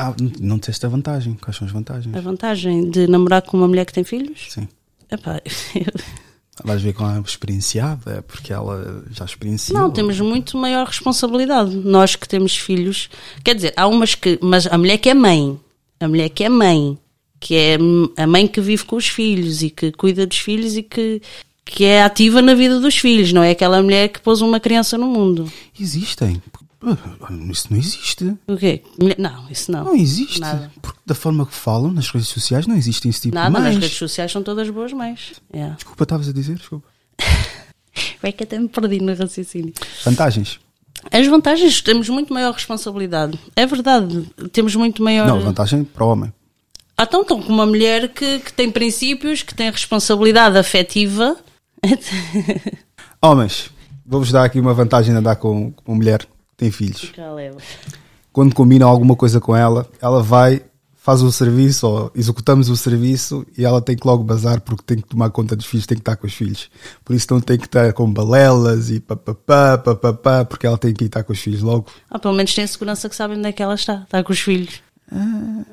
Ah, 0.00 0.14
não 0.40 0.58
disseste 0.58 0.86
a 0.86 0.88
vantagem. 0.88 1.34
Quais 1.34 1.56
são 1.56 1.66
as 1.66 1.72
vantagens? 1.72 2.14
A 2.14 2.20
vantagem 2.20 2.88
de 2.88 3.08
namorar 3.08 3.42
com 3.42 3.56
uma 3.56 3.66
mulher 3.66 3.84
que 3.84 3.92
tem 3.92 4.04
filhos? 4.04 4.46
Sim. 4.48 4.68
Epá, 5.10 5.42
Vais 6.64 6.80
ver 6.80 6.92
com 6.92 7.04
a 7.04 7.18
experienciada, 7.18 8.22
porque 8.22 8.52
ela 8.52 9.04
já 9.10 9.24
experienciou. 9.24 9.76
Não, 9.76 9.90
temos 9.90 10.20
muito 10.20 10.56
maior 10.56 10.86
responsabilidade. 10.86 11.74
Nós 11.74 12.14
que 12.14 12.28
temos 12.28 12.56
filhos. 12.56 13.10
Quer 13.44 13.56
dizer, 13.56 13.74
há 13.76 13.88
umas 13.88 14.14
que. 14.14 14.38
Mas 14.40 14.68
a 14.68 14.78
mulher 14.78 14.98
que 14.98 15.08
é 15.08 15.14
mãe. 15.14 15.58
A 15.98 16.06
mulher 16.06 16.28
que 16.28 16.44
é 16.44 16.48
mãe. 16.48 16.96
Que 17.40 17.56
é 17.56 17.78
a 18.16 18.26
mãe 18.26 18.46
que 18.46 18.60
vive 18.60 18.84
com 18.84 18.94
os 18.94 19.08
filhos 19.08 19.62
e 19.62 19.70
que 19.70 19.90
cuida 19.90 20.26
dos 20.26 20.38
filhos 20.38 20.76
e 20.76 20.82
que 20.82 21.20
que 21.64 21.84
é 21.84 22.02
ativa 22.02 22.40
na 22.40 22.54
vida 22.54 22.80
dos 22.80 22.96
filhos, 22.96 23.30
não 23.30 23.42
é 23.42 23.50
aquela 23.50 23.82
mulher 23.82 24.08
que 24.08 24.22
pôs 24.22 24.40
uma 24.40 24.58
criança 24.58 24.96
no 24.96 25.06
mundo. 25.06 25.52
Existem. 25.78 26.40
Isso 27.50 27.66
não 27.70 27.78
existe. 27.78 28.36
O 28.46 28.56
quê? 28.56 28.82
Não, 29.18 29.48
isso 29.50 29.72
não. 29.72 29.84
Não 29.84 29.96
existe. 29.96 30.40
Nada. 30.40 30.70
Porque 30.80 31.00
da 31.04 31.14
forma 31.14 31.44
que 31.44 31.54
falam 31.54 31.90
nas 31.90 32.08
redes 32.10 32.28
sociais 32.28 32.66
não 32.66 32.76
existe 32.76 33.08
esse 33.08 33.22
tipo 33.22 33.34
Nada, 33.34 33.48
de 33.48 33.52
mães. 33.52 33.74
nas 33.74 33.82
redes 33.82 33.96
sociais 33.98 34.30
são 34.30 34.42
todas 34.42 34.70
boas 34.70 34.92
mães. 34.92 35.32
Yeah. 35.52 35.74
Desculpa, 35.74 36.04
estavas 36.04 36.28
a 36.28 36.32
dizer? 36.32 36.54
Desculpa. 36.56 36.86
é 38.22 38.32
que 38.32 38.44
até 38.44 38.58
me 38.58 38.68
perdi 38.68 39.00
no 39.00 39.12
raciocínio. 39.12 39.72
Vantagens. 40.04 40.60
As 41.10 41.26
vantagens, 41.26 41.80
temos 41.80 42.08
muito 42.08 42.32
maior 42.32 42.52
responsabilidade. 42.52 43.38
É 43.56 43.66
verdade, 43.66 44.28
temos 44.52 44.74
muito 44.76 45.02
maior. 45.02 45.26
Não, 45.26 45.40
vantagem 45.40 45.82
para 45.82 46.04
o 46.04 46.08
homem. 46.08 46.32
Ah, 46.96 47.04
então 47.04 47.22
estão 47.22 47.40
com 47.40 47.52
uma 47.52 47.66
mulher 47.66 48.08
que, 48.08 48.40
que 48.40 48.52
tem 48.52 48.70
princípios, 48.70 49.42
que 49.42 49.54
tem 49.54 49.70
responsabilidade 49.70 50.58
afetiva. 50.58 51.36
Homens, 53.22 53.70
vou-vos 54.04 54.32
dar 54.32 54.44
aqui 54.44 54.58
uma 54.58 54.74
vantagem 54.74 55.12
de 55.12 55.18
andar 55.18 55.36
com, 55.36 55.70
com 55.70 55.92
uma 55.92 55.96
mulher 55.96 56.26
tem 56.58 56.70
filhos. 56.70 57.10
Quando 58.30 58.54
combinam 58.54 58.88
alguma 58.88 59.16
coisa 59.16 59.40
com 59.40 59.56
ela, 59.56 59.88
ela 60.02 60.22
vai, 60.22 60.60
faz 60.94 61.22
o 61.22 61.32
serviço 61.32 61.86
ou 61.86 62.12
executamos 62.14 62.68
o 62.68 62.76
serviço 62.76 63.46
e 63.56 63.64
ela 63.64 63.80
tem 63.80 63.96
que 63.96 64.06
logo 64.06 64.22
bazar 64.22 64.60
porque 64.60 64.82
tem 64.84 64.98
que 64.98 65.08
tomar 65.08 65.30
conta 65.30 65.56
dos 65.56 65.64
filhos, 65.66 65.86
tem 65.86 65.96
que 65.96 66.02
estar 66.02 66.16
com 66.16 66.26
os 66.26 66.34
filhos. 66.34 66.68
Por 67.04 67.16
isso 67.16 67.26
não 67.30 67.40
tem 67.40 67.56
que 67.56 67.64
estar 67.66 67.92
com 67.94 68.12
balelas 68.12 68.90
e 68.90 69.00
papapá, 69.00 69.78
papapá, 69.78 70.44
porque 70.44 70.66
ela 70.66 70.76
tem 70.76 70.92
que 70.92 71.04
estar 71.04 71.22
com 71.24 71.32
os 71.32 71.38
filhos 71.38 71.62
logo. 71.62 71.86
Ah, 72.10 72.18
pelo 72.18 72.34
menos 72.34 72.54
tem 72.54 72.66
segurança 72.66 73.08
que 73.08 73.16
sabem 73.16 73.38
onde 73.38 73.48
é 73.48 73.52
que 73.52 73.62
ela 73.62 73.74
está. 73.74 74.02
Está 74.02 74.22
com 74.22 74.32
os 74.32 74.40
filhos. 74.40 74.80
Ah. 75.10 75.64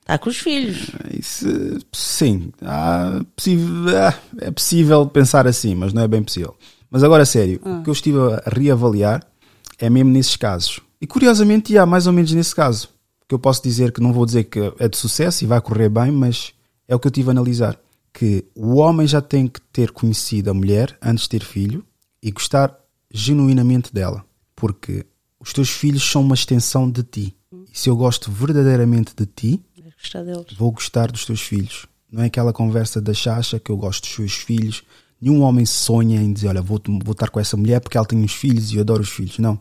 Está 0.00 0.18
com 0.18 0.28
os 0.28 0.36
filhos. 0.38 0.90
Isso, 1.18 1.46
sim, 1.92 2.52
há 2.62 3.22
possível- 3.34 3.96
ah, 3.98 4.14
é 4.38 4.50
possível 4.50 5.06
pensar 5.06 5.46
assim, 5.46 5.74
mas 5.74 5.92
não 5.94 6.02
é 6.02 6.08
bem 6.08 6.22
possível. 6.22 6.54
Mas 6.94 7.02
agora, 7.02 7.24
sério, 7.24 7.60
o 7.64 7.82
que 7.82 7.90
eu 7.90 7.92
estive 7.92 8.18
a 8.18 8.42
reavaliar 8.46 9.20
é 9.80 9.90
mesmo 9.90 10.12
nesses 10.12 10.36
casos. 10.36 10.78
E 11.00 11.08
curiosamente, 11.08 11.76
há 11.76 11.84
mais 11.84 12.06
ou 12.06 12.12
menos 12.12 12.32
nesse 12.32 12.54
caso. 12.54 12.88
Que 13.28 13.34
eu 13.34 13.38
posso 13.40 13.60
dizer 13.64 13.90
que 13.90 14.00
não 14.00 14.12
vou 14.12 14.24
dizer 14.24 14.44
que 14.44 14.72
é 14.78 14.86
de 14.86 14.96
sucesso 14.96 15.42
e 15.42 15.46
vai 15.48 15.60
correr 15.60 15.88
bem, 15.88 16.12
mas 16.12 16.52
é 16.86 16.94
o 16.94 17.00
que 17.00 17.08
eu 17.08 17.10
tive 17.10 17.30
a 17.30 17.32
analisar. 17.32 17.76
Que 18.12 18.44
o 18.54 18.76
homem 18.76 19.08
já 19.08 19.20
tem 19.20 19.48
que 19.48 19.60
ter 19.72 19.90
conhecido 19.90 20.52
a 20.52 20.54
mulher 20.54 20.96
antes 21.02 21.24
de 21.24 21.30
ter 21.30 21.42
filho 21.42 21.84
e 22.22 22.30
gostar 22.30 22.78
genuinamente 23.12 23.92
dela. 23.92 24.24
Porque 24.54 25.04
os 25.40 25.52
teus 25.52 25.70
filhos 25.70 26.08
são 26.08 26.22
uma 26.22 26.36
extensão 26.36 26.88
de 26.88 27.02
ti. 27.02 27.34
E 27.72 27.76
se 27.76 27.90
eu 27.90 27.96
gosto 27.96 28.30
verdadeiramente 28.30 29.16
de 29.16 29.26
ti, 29.26 29.60
gostar 30.00 30.22
vou 30.56 30.70
gostar 30.70 31.10
dos 31.10 31.26
teus 31.26 31.40
filhos. 31.40 31.86
Não 32.08 32.22
é 32.22 32.26
aquela 32.26 32.52
conversa 32.52 33.00
da 33.00 33.12
chacha 33.12 33.58
que 33.58 33.72
eu 33.72 33.76
gosto 33.76 34.02
dos 34.02 34.14
seus 34.14 34.34
filhos. 34.34 34.84
Nenhum 35.24 35.40
homem 35.40 35.64
sonha 35.64 36.20
em 36.20 36.34
dizer, 36.34 36.48
olha, 36.48 36.60
vou, 36.60 36.78
vou 37.02 37.12
estar 37.12 37.30
com 37.30 37.40
essa 37.40 37.56
mulher 37.56 37.80
porque 37.80 37.96
ela 37.96 38.06
tem 38.06 38.22
os 38.22 38.32
filhos 38.34 38.70
e 38.70 38.76
eu 38.76 38.82
adoro 38.82 39.00
os 39.00 39.08
filhos. 39.08 39.38
Não. 39.38 39.58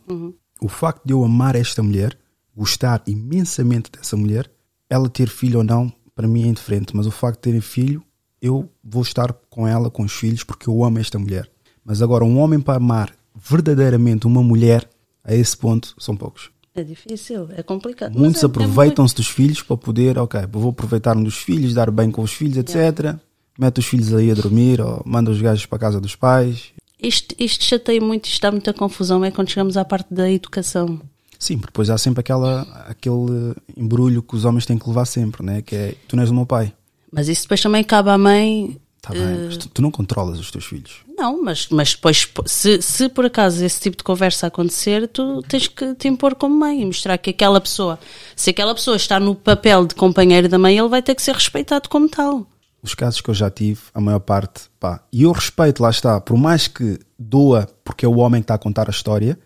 O 0.60 0.68
facto 0.68 1.06
de 1.06 1.14
eu 1.14 1.24
amar 1.24 1.56
esta 1.56 1.82
mulher, 1.82 2.18
gostar 2.54 3.02
imensamente 3.08 3.90
dessa 3.90 4.18
mulher, 4.18 4.52
ela 4.90 5.08
ter 5.08 5.30
filho 5.30 5.60
ou 5.60 5.64
não, 5.64 5.90
para 6.14 6.28
mim 6.28 6.44
é 6.44 6.48
indiferente. 6.48 6.94
Mas 6.94 7.08
o 7.08 7.12
facto 7.12 7.42
de 7.46 7.54
ter 7.54 7.62
filho, 7.62 8.04
eu 8.42 8.70
vou 8.84 9.04
estar 9.04 9.32
com 9.50 9.66
ela, 9.66 9.90
com 9.90 10.04
os 10.04 10.12
filhos, 10.12 10.44
porque 10.44 10.68
eu 10.68 10.84
amo 10.84 11.00
esta 11.00 11.18
mulher. 11.18 11.50
Mas 11.86 12.02
agora, 12.02 12.26
um 12.26 12.40
homem 12.40 12.60
para 12.60 12.76
amar 12.76 13.16
verdadeiramente 13.34 14.28
uma 14.28 14.44
mulher, 14.44 14.86
a 15.24 15.34
esse 15.34 15.56
ponto, 15.56 15.96
são 15.98 16.18
poucos. 16.18 16.52
É 16.76 16.84
difícil, 16.84 17.48
é 17.56 17.64
complicado. 17.64 18.18
Muitos 18.20 18.42
é- 18.44 18.46
é 18.46 18.50
aproveitam-se 18.50 19.16
dos 19.16 19.28
filhos 19.28 19.62
para 19.62 19.78
poder, 19.78 20.18
ok, 20.18 20.42
vou 20.52 20.72
aproveitar-me 20.72 21.24
dos 21.24 21.38
filhos, 21.38 21.74
dar 21.74 21.90
bem 21.90 22.12
com 22.12 22.22
os 22.22 22.34
filhos, 22.34 22.58
etc. 22.58 23.16
Mete 23.58 23.80
os 23.80 23.86
filhos 23.86 24.14
aí 24.14 24.32
a 24.32 24.34
dormir 24.34 24.82
ou 24.82 25.02
manda 25.06 25.30
os 25.30 25.42
gajos 25.42 25.66
para 25.66 25.76
a 25.78 25.80
casa 25.80 26.02
dos 26.02 26.16
pais. 26.16 26.72
Isto, 27.02 27.36
isto 27.38 27.64
chateia 27.64 28.00
muito, 28.00 28.26
isto 28.26 28.42
dá 28.42 28.52
muita 28.52 28.74
confusão, 28.74 29.24
é 29.24 29.30
quando 29.30 29.50
chegamos 29.50 29.76
à 29.78 29.84
parte 29.84 30.14
da 30.14 30.32
educação. 30.32 31.02
Sim, 31.38 31.58
porque 31.58 31.72
depois 31.72 31.90
há 31.90 31.98
sempre 31.98 32.22
aquela, 32.22 32.62
aquele 32.88 33.54
embrulho 33.76 34.24
que 34.24 34.36
os 34.36 34.46
homens 34.46 34.66
têm 34.66 34.78
que 34.78 34.88
levar 34.88 35.04
sempre, 35.06 35.46
né? 35.46 35.62
que 35.62 35.76
é 35.76 35.96
tu 36.08 36.16
não 36.16 36.24
és 36.24 36.30
o 36.30 36.34
meu 36.34 36.46
pai. 36.46 36.74
Mas 37.12 37.28
isso 37.28 37.44
depois 37.44 37.62
também 37.62 37.84
cabe 37.84 38.10
à 38.10 38.18
mãe. 38.18 38.80
Está 38.98 39.14
bem, 39.14 39.48
mas 39.48 39.58
tu, 39.58 39.68
tu 39.68 39.82
não 39.82 39.92
controlas 39.92 40.40
os 40.40 40.50
teus 40.50 40.64
filhos. 40.64 41.02
Não, 41.18 41.44
mas, 41.44 41.68
mas 41.70 41.94
depois, 41.94 42.26
se, 42.46 42.82
se 42.82 43.10
por 43.10 43.26
acaso 43.26 43.64
esse 43.64 43.82
tipo 43.82 43.98
de 43.98 44.04
conversa 44.04 44.48
acontecer, 44.48 45.10
tu 45.10 45.42
tens 45.42 45.68
que 45.68 45.94
te 45.96 46.08
impor 46.08 46.36
como 46.36 46.58
mãe 46.58 46.82
e 46.82 46.86
mostrar 46.86 47.18
que 47.18 47.32
aquela 47.32 47.60
pessoa, 47.60 48.00
se 48.34 48.52
aquela 48.52 48.74
pessoa 48.74 48.96
está 48.96 49.20
no 49.20 49.36
papel 49.36 49.86
de 49.86 49.94
companheiro 49.94 50.48
da 50.48 50.58
mãe, 50.58 50.78
ele 50.78 50.88
vai 50.88 51.02
ter 51.02 51.14
que 51.14 51.22
ser 51.22 51.36
respeitado 51.36 51.90
como 51.90 52.08
tal. 52.08 52.48
Os 52.84 52.94
casos 52.94 53.22
que 53.22 53.30
eu 53.30 53.34
já 53.34 53.50
tive, 53.50 53.80
a 53.94 54.02
maior 54.02 54.20
parte, 54.20 54.64
pá, 54.80 55.02
e 55.12 55.24
eu 55.24 55.32
respeito, 55.32 55.82
lá 55.82 55.90
está, 55.90 56.20
por 56.20 56.38
mais 56.38 56.68
que 56.68 57.00
doa, 57.18 57.66
porque 57.84 58.06
é 58.06 58.10
o 58.10 58.18
homem 58.18 58.42
que 58.42 58.46
está 58.46 58.56
a 58.56 58.58
contar 58.60 58.88
a 58.90 58.92
história, 58.92 59.40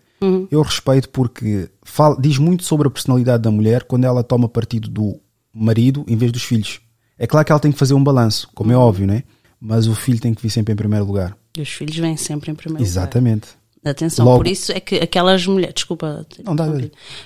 eu 0.50 0.60
respeito 0.62 1.08
porque 1.10 1.70
fala, 1.84 2.16
diz 2.20 2.36
muito 2.38 2.64
sobre 2.64 2.88
a 2.88 2.90
personalidade 2.90 3.40
da 3.44 3.50
mulher 3.52 3.84
quando 3.84 4.04
ela 4.04 4.24
toma 4.24 4.48
partido 4.48 4.88
do 4.88 5.20
marido 5.54 6.04
em 6.08 6.16
vez 6.16 6.32
dos 6.32 6.42
filhos. 6.42 6.80
É 7.16 7.24
claro 7.26 7.46
que 7.46 7.52
ela 7.52 7.60
tem 7.60 7.70
que 7.70 7.78
fazer 7.78 7.94
um 7.94 8.02
balanço, 8.02 8.48
como 8.52 8.72
é 8.72 8.76
óbvio, 8.76 9.06
né? 9.06 9.22
Mas 9.60 9.86
o 9.86 9.94
filho 9.94 10.20
tem 10.20 10.34
que 10.34 10.42
vir 10.42 10.50
sempre 10.50 10.72
em 10.72 10.76
primeiro 10.76 11.04
lugar. 11.04 11.36
E 11.56 11.62
os 11.62 11.68
filhos 11.68 11.96
vêm 11.96 12.16
sempre 12.16 12.50
em 12.50 12.54
primeiro 12.56 12.80
lugar. 12.82 12.88
Exatamente. 12.90 13.48
Atenção, 13.84 14.24
Logo- 14.24 14.38
por 14.38 14.48
isso 14.48 14.72
é 14.72 14.80
que 14.80 14.96
aquelas 14.96 15.46
mulheres, 15.46 15.74
desculpa, 15.74 16.26
Não, 16.44 16.54
dá, 16.56 16.66
dá. 16.66 16.72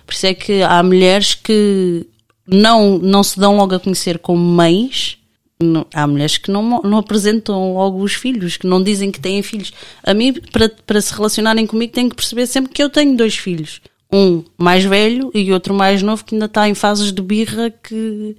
por 0.07 0.13
isso 0.15 0.27
é 0.27 0.35
que 0.35 0.63
há 0.63 0.83
mulheres 0.83 1.35
que 1.35 2.07
não, 2.47 2.99
não 2.99 3.23
se 3.23 3.39
dão 3.41 3.57
logo 3.57 3.75
a 3.75 3.81
conhecer 3.81 4.19
como 4.19 4.43
mães, 4.43 5.19
não- 5.63 5.87
há 5.95 6.07
mulheres 6.07 6.37
que 6.39 6.51
não, 6.51 6.81
não 6.83 6.99
apresentam 6.99 7.75
logo 7.75 8.03
os 8.03 8.15
filhos, 8.15 8.57
que 8.57 8.67
não 8.67 8.83
dizem 8.83 9.11
que 9.11 9.21
têm 9.21 9.43
filhos. 9.43 9.73
A 10.03 10.13
mim, 10.15 10.33
para, 10.53 10.69
para 10.69 11.01
se 11.01 11.15
relacionarem 11.15 11.67
comigo, 11.67 11.93
têm 11.93 12.09
que 12.09 12.17
perceber 12.17 12.47
sempre 12.47 12.73
que 12.73 12.83
eu 12.83 12.91
tenho 12.91 13.17
dois 13.17 13.37
filhos. 13.37 13.81
Um 14.13 14.45
mais 14.59 14.85
velho 14.85 15.31
e 15.35 15.53
outro 15.53 15.73
mais 15.73 16.03
novo 16.03 16.25
que 16.25 16.35
ainda 16.35 16.45
está 16.45 16.69
em 16.69 16.75
fases 16.75 17.13
de 17.13 17.23
birra 17.23 17.71
que, 17.71 18.37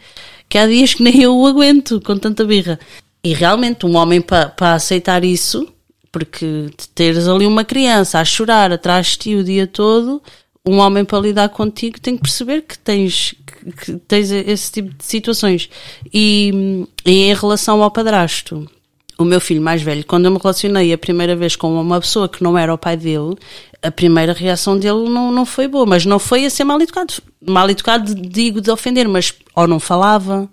que 0.47 0.57
há 0.57 0.67
dias 0.67 0.93
que 0.93 1.01
nem 1.01 1.21
eu 1.21 1.36
o 1.36 1.47
aguento 1.47 1.99
com 2.01 2.15
tanta 2.17 2.45
birra. 2.45 2.80
E 3.24 3.34
realmente, 3.34 3.86
um 3.86 3.95
homem 3.95 4.21
para 4.21 4.49
para 4.49 4.74
aceitar 4.76 5.24
isso, 5.24 5.67
porque 6.11 6.69
teres 6.93 7.28
ali 7.28 7.45
uma 7.47 7.63
criança 7.63 8.19
a 8.19 8.26
chorar 8.26 8.71
atrás 8.71 9.07
de 9.07 9.17
ti 9.17 9.36
o 9.36 9.43
dia 9.43 9.65
todo, 9.65 10.21
um 10.65 10.78
homem 10.78 11.03
para 11.03 11.19
lidar 11.19 11.49
contigo 11.49 11.99
tem 11.99 12.15
que 12.15 12.21
perceber 12.21 12.61
que 12.61 12.78
tens, 12.78 13.34
que, 13.72 13.97
tens 14.07 14.32
esse 14.32 14.72
tipo 14.72 14.93
de 14.93 15.03
situações. 15.03 15.70
E, 16.14 16.86
e 17.05 17.11
em 17.11 17.34
relação 17.34 17.82
ao 17.82 17.91
padrasto, 17.91 18.70
o 19.18 19.24
meu 19.24 19.39
filho 19.39 19.61
mais 19.61 19.82
velho, 19.82 20.05
quando 20.05 20.26
eu 20.26 20.32
me 20.32 20.39
relacionei 20.41 20.91
a 20.91 20.97
primeira 20.97 21.36
vez 21.36 21.55
com 21.55 21.80
uma 21.80 21.99
pessoa 21.99 22.28
que 22.28 22.43
não 22.43 22.57
era 22.57 22.74
o 22.74 22.78
pai 22.78 22.97
dele, 22.97 23.36
a 23.82 23.91
primeira 23.91 24.34
reação 24.34 24.78
dele 24.78 25.09
não, 25.09 25.32
não 25.32 25.45
foi 25.45 25.68
boa, 25.68 25.86
mas 25.86 26.05
não 26.05 26.20
foi 26.20 26.45
a 26.45 26.49
ser 26.49 26.64
mal 26.64 26.82
educado. 26.82 27.14
Mal 27.45 27.70
educado, 27.70 28.16
digo, 28.16 28.61
de 28.61 28.72
ofender, 28.72 29.07
mas 29.07 29.34
ou 29.55 29.68
não 29.68 29.80
falava, 29.80 30.49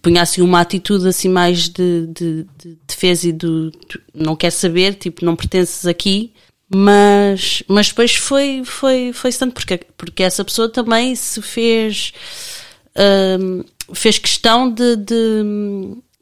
punha 0.00 0.22
assim 0.22 0.42
uma 0.42 0.60
atitude 0.60 1.08
assim 1.08 1.28
mais 1.28 1.68
de, 1.68 2.06
de, 2.08 2.46
de 2.58 2.78
defesa 2.86 3.28
e 3.28 3.32
do 3.32 3.70
tu 3.70 4.00
não 4.14 4.34
quer 4.34 4.50
saber, 4.50 4.94
tipo, 4.94 5.24
não 5.24 5.36
pertences 5.36 5.86
aqui, 5.86 6.32
mas, 6.74 7.62
mas 7.68 7.88
depois 7.88 8.14
foi, 8.14 8.62
foi, 8.64 9.12
foi 9.12 9.30
tanto 9.32 9.52
porque, 9.52 9.80
porque 9.96 10.22
essa 10.22 10.42
pessoa 10.42 10.70
também 10.70 11.14
se 11.14 11.42
fez, 11.42 12.14
hum, 13.38 13.62
fez 13.92 14.18
questão 14.18 14.70
de, 14.72 14.96
de, 14.96 15.42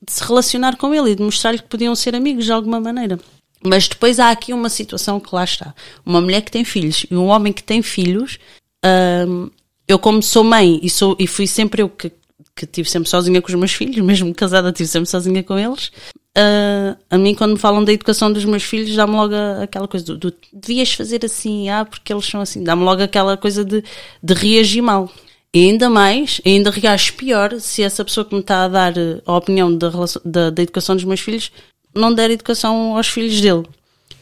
de 0.04 0.12
se 0.12 0.24
relacionar 0.24 0.76
com 0.76 0.92
ele 0.92 1.10
e 1.10 1.14
de 1.14 1.22
mostrar-lhe 1.22 1.58
que 1.58 1.68
podiam 1.68 1.94
ser 1.94 2.16
amigos 2.16 2.44
de 2.44 2.52
alguma 2.52 2.80
maneira. 2.80 3.20
Mas 3.64 3.86
depois 3.86 4.18
há 4.18 4.30
aqui 4.30 4.52
uma 4.52 4.68
situação 4.68 5.20
que 5.20 5.32
lá 5.32 5.44
está. 5.44 5.72
Uma 6.04 6.20
mulher 6.20 6.40
que 6.40 6.50
tem 6.50 6.64
filhos 6.64 7.06
e 7.08 7.14
um 7.14 7.26
homem 7.26 7.52
que 7.52 7.62
tem 7.62 7.80
filhos, 7.80 8.38
hum, 8.84 9.50
eu 9.86 10.00
como 10.00 10.20
sou 10.20 10.42
mãe 10.42 10.80
e, 10.82 10.90
sou, 10.90 11.16
e 11.18 11.28
fui 11.28 11.46
sempre 11.46 11.82
eu 11.82 11.88
que, 11.88 12.10
que 12.56 12.66
tive 12.66 12.90
sempre 12.90 13.08
sozinha 13.08 13.40
com 13.40 13.48
os 13.48 13.54
meus 13.54 13.72
filhos, 13.72 14.04
mesmo 14.04 14.34
casada 14.34 14.72
tive 14.72 14.88
sempre 14.88 15.08
sozinha 15.08 15.44
com 15.44 15.56
eles, 15.56 15.92
ah, 16.36 16.96
a 17.10 17.18
mim 17.18 17.34
quando 17.34 17.52
me 17.52 17.58
falam 17.58 17.82
da 17.84 17.92
educação 17.92 18.32
dos 18.32 18.44
meus 18.44 18.62
filhos 18.62 18.94
dá-me 18.94 19.14
logo 19.14 19.34
a- 19.34 19.62
aquela 19.64 19.88
coisa 19.88 20.06
do, 20.06 20.16
do 20.16 20.34
devias 20.52 20.92
fazer 20.92 21.24
assim, 21.24 21.68
ah, 21.68 21.84
porque 21.84 22.12
eles 22.12 22.26
são 22.26 22.40
assim, 22.40 22.62
dá-me 22.62 22.82
logo 22.84 23.02
aquela 23.02 23.36
coisa 23.36 23.64
de, 23.64 23.82
de 24.22 24.34
reagir 24.34 24.82
mal. 24.82 25.10
E 25.52 25.64
ainda 25.68 25.90
mais, 25.90 26.40
ainda 26.46 26.70
reajo 26.70 27.14
pior 27.14 27.58
se 27.58 27.82
essa 27.82 28.04
pessoa 28.04 28.24
que 28.24 28.34
me 28.34 28.40
está 28.40 28.64
a 28.64 28.68
dar 28.68 28.96
eh, 28.96 29.20
a 29.26 29.36
opinião 29.36 29.76
da, 29.76 29.90
da, 30.24 30.50
da 30.50 30.62
educação 30.62 30.94
dos 30.94 31.04
meus 31.04 31.18
filhos 31.18 31.50
não 31.92 32.14
der 32.14 32.30
educação 32.30 32.96
aos 32.96 33.08
filhos 33.08 33.40
dele. 33.40 33.64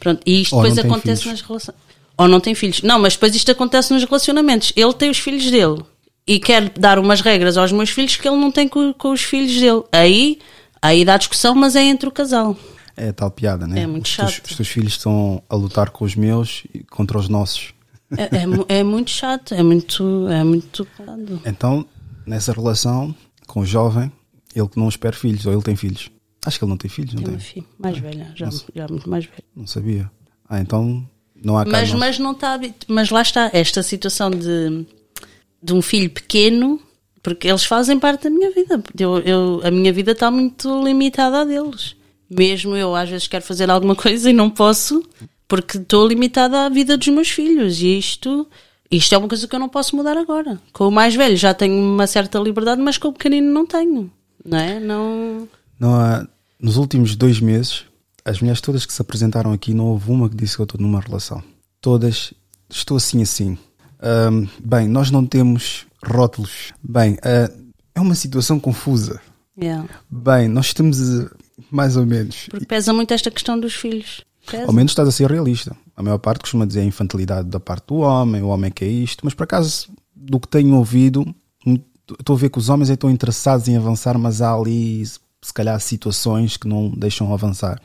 Pronto, 0.01 0.23
e 0.25 0.41
isto 0.41 0.57
Ou 0.57 0.63
depois 0.63 0.79
acontece 0.79 1.23
filhos. 1.25 1.41
nas 1.41 1.47
relações. 1.47 1.77
Ou 2.17 2.27
não 2.29 2.41
tem 2.41 2.55
filhos. 2.55 2.81
Não, 2.81 2.99
mas 2.99 3.13
depois 3.13 3.35
isto 3.35 3.51
acontece 3.51 3.93
nos 3.93 4.05
relacionamentos. 4.05 4.73
Ele 4.75 4.93
tem 4.95 5.11
os 5.11 5.19
filhos 5.19 5.51
dele 5.51 5.83
e 6.27 6.39
quer 6.41 6.71
dar 6.71 6.99
umas 6.99 7.21
regras 7.21 7.59
aos 7.59 7.73
meus 7.73 7.91
filhos 7.91 8.17
que 8.17 8.27
ele 8.27 8.39
não 8.39 8.51
tem 8.51 8.67
com, 8.67 8.93
com 8.95 9.11
os 9.13 9.21
filhos 9.23 9.53
dele. 9.61 9.83
Aí, 9.93 10.39
aí 10.83 11.05
dá 11.05 11.17
discussão, 11.17 11.55
mas 11.55 11.77
é 11.77 11.83
entre 11.83 12.09
o 12.09 12.13
casal. 12.13 12.57
É 12.97 13.13
tal 13.13 13.31
piada, 13.31 13.67
né? 13.67 13.83
É 13.83 13.87
muito 13.87 14.07
os, 14.07 14.17
teus, 14.17 14.33
chato. 14.33 14.47
os 14.47 14.57
teus 14.57 14.69
filhos 14.69 14.93
estão 14.95 15.43
a 15.49 15.55
lutar 15.55 15.91
com 15.91 16.05
os 16.05 16.17
meus 16.17 16.65
e 16.75 16.83
contra 16.85 17.19
os 17.19 17.29
nossos. 17.29 17.73
É, 18.17 18.25
é, 18.75 18.79
é 18.81 18.83
muito 18.83 19.11
chato, 19.11 19.55
é 19.55 19.63
muito. 19.63 20.27
É 20.29 20.43
muito 20.43 20.85
complicado. 20.97 21.41
Então, 21.45 21.87
nessa 22.27 22.53
relação 22.53 23.15
com 23.47 23.61
o 23.61 23.67
jovem, 23.67 24.11
ele 24.55 24.69
que 24.69 24.79
não 24.79 24.89
espera 24.89 25.15
filhos, 25.15 25.47
ou 25.47 25.53
ele 25.53 25.63
tem 25.63 25.77
filhos. 25.77 26.11
Acho 26.45 26.59
que 26.59 26.65
ele 26.65 26.71
não 26.71 26.77
tem 26.77 26.91
filhos, 26.91 27.15
não 27.15 27.23
Tem 27.23 27.33
tem? 27.35 27.41
filha 27.41 27.67
mais 27.79 27.99
velha, 27.99 28.33
já, 28.35 28.49
já 28.75 28.89
muito 28.89 29.09
mais 29.09 29.25
velha. 29.27 29.45
Não 29.55 29.67
sabia. 29.67 30.11
Ah, 30.49 30.61
então 30.61 31.07
não 31.43 31.59
há 31.59 31.65
Mas, 31.65 31.93
mas 31.93 32.19
não 32.19 32.33
está. 32.33 32.59
Mas 32.89 33.11
lá 33.11 33.23
está, 33.23 33.51
esta 33.53 33.83
situação 33.83 34.31
de, 34.31 34.87
de 35.63 35.73
um 35.73 35.83
filho 35.83 36.09
pequeno, 36.11 36.81
porque 37.29 37.47
eles 37.47 37.65
fazem 37.65 37.99
parte 37.99 38.25
da 38.25 38.31
minha 38.31 38.51
vida. 38.51 38.83
Eu, 38.99 39.19
eu, 39.19 39.61
a 39.63 39.71
minha 39.71 39.93
vida 39.93 40.13
está 40.13 40.31
muito 40.31 40.83
limitada 40.83 41.43
a 41.43 41.45
deles. 41.45 41.95
Mesmo 42.31 42.75
eu, 42.75 42.95
às 42.95 43.11
vezes, 43.11 43.29
quero 43.29 43.45
fazer 43.45 43.71
alguma 43.71 43.95
coisa 43.97 44.31
e 44.31 44.33
não 44.33 44.49
posso, 44.49 45.07
porque 45.47 45.77
estou 45.77 46.09
limitada 46.09 46.65
à 46.65 46.69
vida 46.71 46.97
dos 46.97 47.09
meus 47.09 47.29
filhos. 47.29 47.83
E 47.83 47.99
isto, 47.99 48.49
Isto 48.91 49.15
é 49.15 49.19
uma 49.19 49.29
coisa 49.29 49.47
que 49.47 49.55
eu 49.55 49.61
não 49.61 49.69
posso 49.69 49.95
mudar 49.95 50.17
agora. 50.17 50.59
Com 50.73 50.89
o 50.89 50.91
mais 50.91 51.15
velho 51.15 51.37
já 51.37 51.53
tenho 51.53 51.75
uma 51.75 52.07
certa 52.07 52.39
liberdade, 52.39 52.81
mas 52.81 52.97
com 52.97 53.09
o 53.09 53.13
pequenino 53.13 53.53
não 53.53 53.67
tenho. 53.67 54.11
Não 54.43 54.59
é? 54.59 54.81
Não. 54.81 55.49
Não 55.79 55.95
há, 55.95 56.27
nos 56.59 56.79
últimos 56.79 57.15
dois 57.15 57.41
meses, 57.41 57.85
as 58.25 58.41
mulheres 58.41 58.63
todas 58.63 58.87
que 58.87 58.93
se 58.93 59.03
apresentaram 59.03 59.53
aqui, 59.53 59.75
não 59.75 59.89
houve 59.89 60.11
uma 60.11 60.31
que 60.31 60.37
disse 60.37 60.57
que 60.57 60.63
eu 60.63 60.65
estou 60.65 60.81
numa 60.81 61.01
relação. 61.01 61.43
Todas, 61.79 62.33
estou 62.71 62.97
assim 62.97 63.21
assim. 63.21 63.59
Ahm, 64.01 64.47
bem, 64.65 64.89
nós 64.89 65.11
não 65.11 65.27
temos 65.27 65.88
rótulos. 66.05 66.73
Bem, 66.83 67.17
ah, 67.23 67.51
é 67.95 68.01
uma 68.01 68.15
situação 68.15 68.59
confusa. 68.61 69.21
Yeah. 69.61 69.89
Bem, 70.11 70.49
nós 70.49 70.73
temos 70.73 71.01
ah, 71.01 71.31
mais 71.71 71.97
ou 71.97 72.07
menos. 72.07 72.47
Porque 72.51 72.67
pesa 72.67 72.93
muito 72.93 73.13
esta 73.13 73.31
questão 73.31 73.59
dos 73.59 73.75
filhos. 73.75 74.23
Pesa. 74.47 74.67
Ao 74.67 74.73
menos 74.73 74.93
estás 74.93 75.09
a 75.09 75.13
ser 75.13 75.31
realista. 75.31 75.77
A 75.97 76.03
maior 76.03 76.19
parte 76.19 76.41
costuma 76.41 76.65
dizer 76.65 76.81
a 76.81 76.85
infantilidade 76.85 77.49
da 77.49 77.61
parte 77.61 77.89
do 77.89 77.97
homem, 77.97 78.43
o 78.43 78.49
homem 78.49 78.71
que 78.71 78.85
é 78.85 78.89
isto, 78.89 79.25
mas 79.25 79.35
por 79.35 79.43
acaso, 79.45 79.89
do 80.15 80.39
que 80.41 80.49
tenho 80.49 80.75
ouvido, 80.77 81.27
mu- 81.67 81.83
estou 82.19 82.37
a 82.37 82.39
ver 82.39 82.49
que 82.49 82.59
os 82.59 82.69
homens 82.69 82.89
estão 82.89 83.11
interessados 83.11 83.69
em 83.69 83.77
avançar, 83.77 84.17
mas 84.17 84.41
há 84.41 84.55
ali, 84.55 85.05
se 85.05 85.53
calhar, 85.53 85.79
situações 85.81 86.57
que 86.57 86.67
não 86.69 86.89
deixam 86.91 87.35
avançar. 87.35 87.81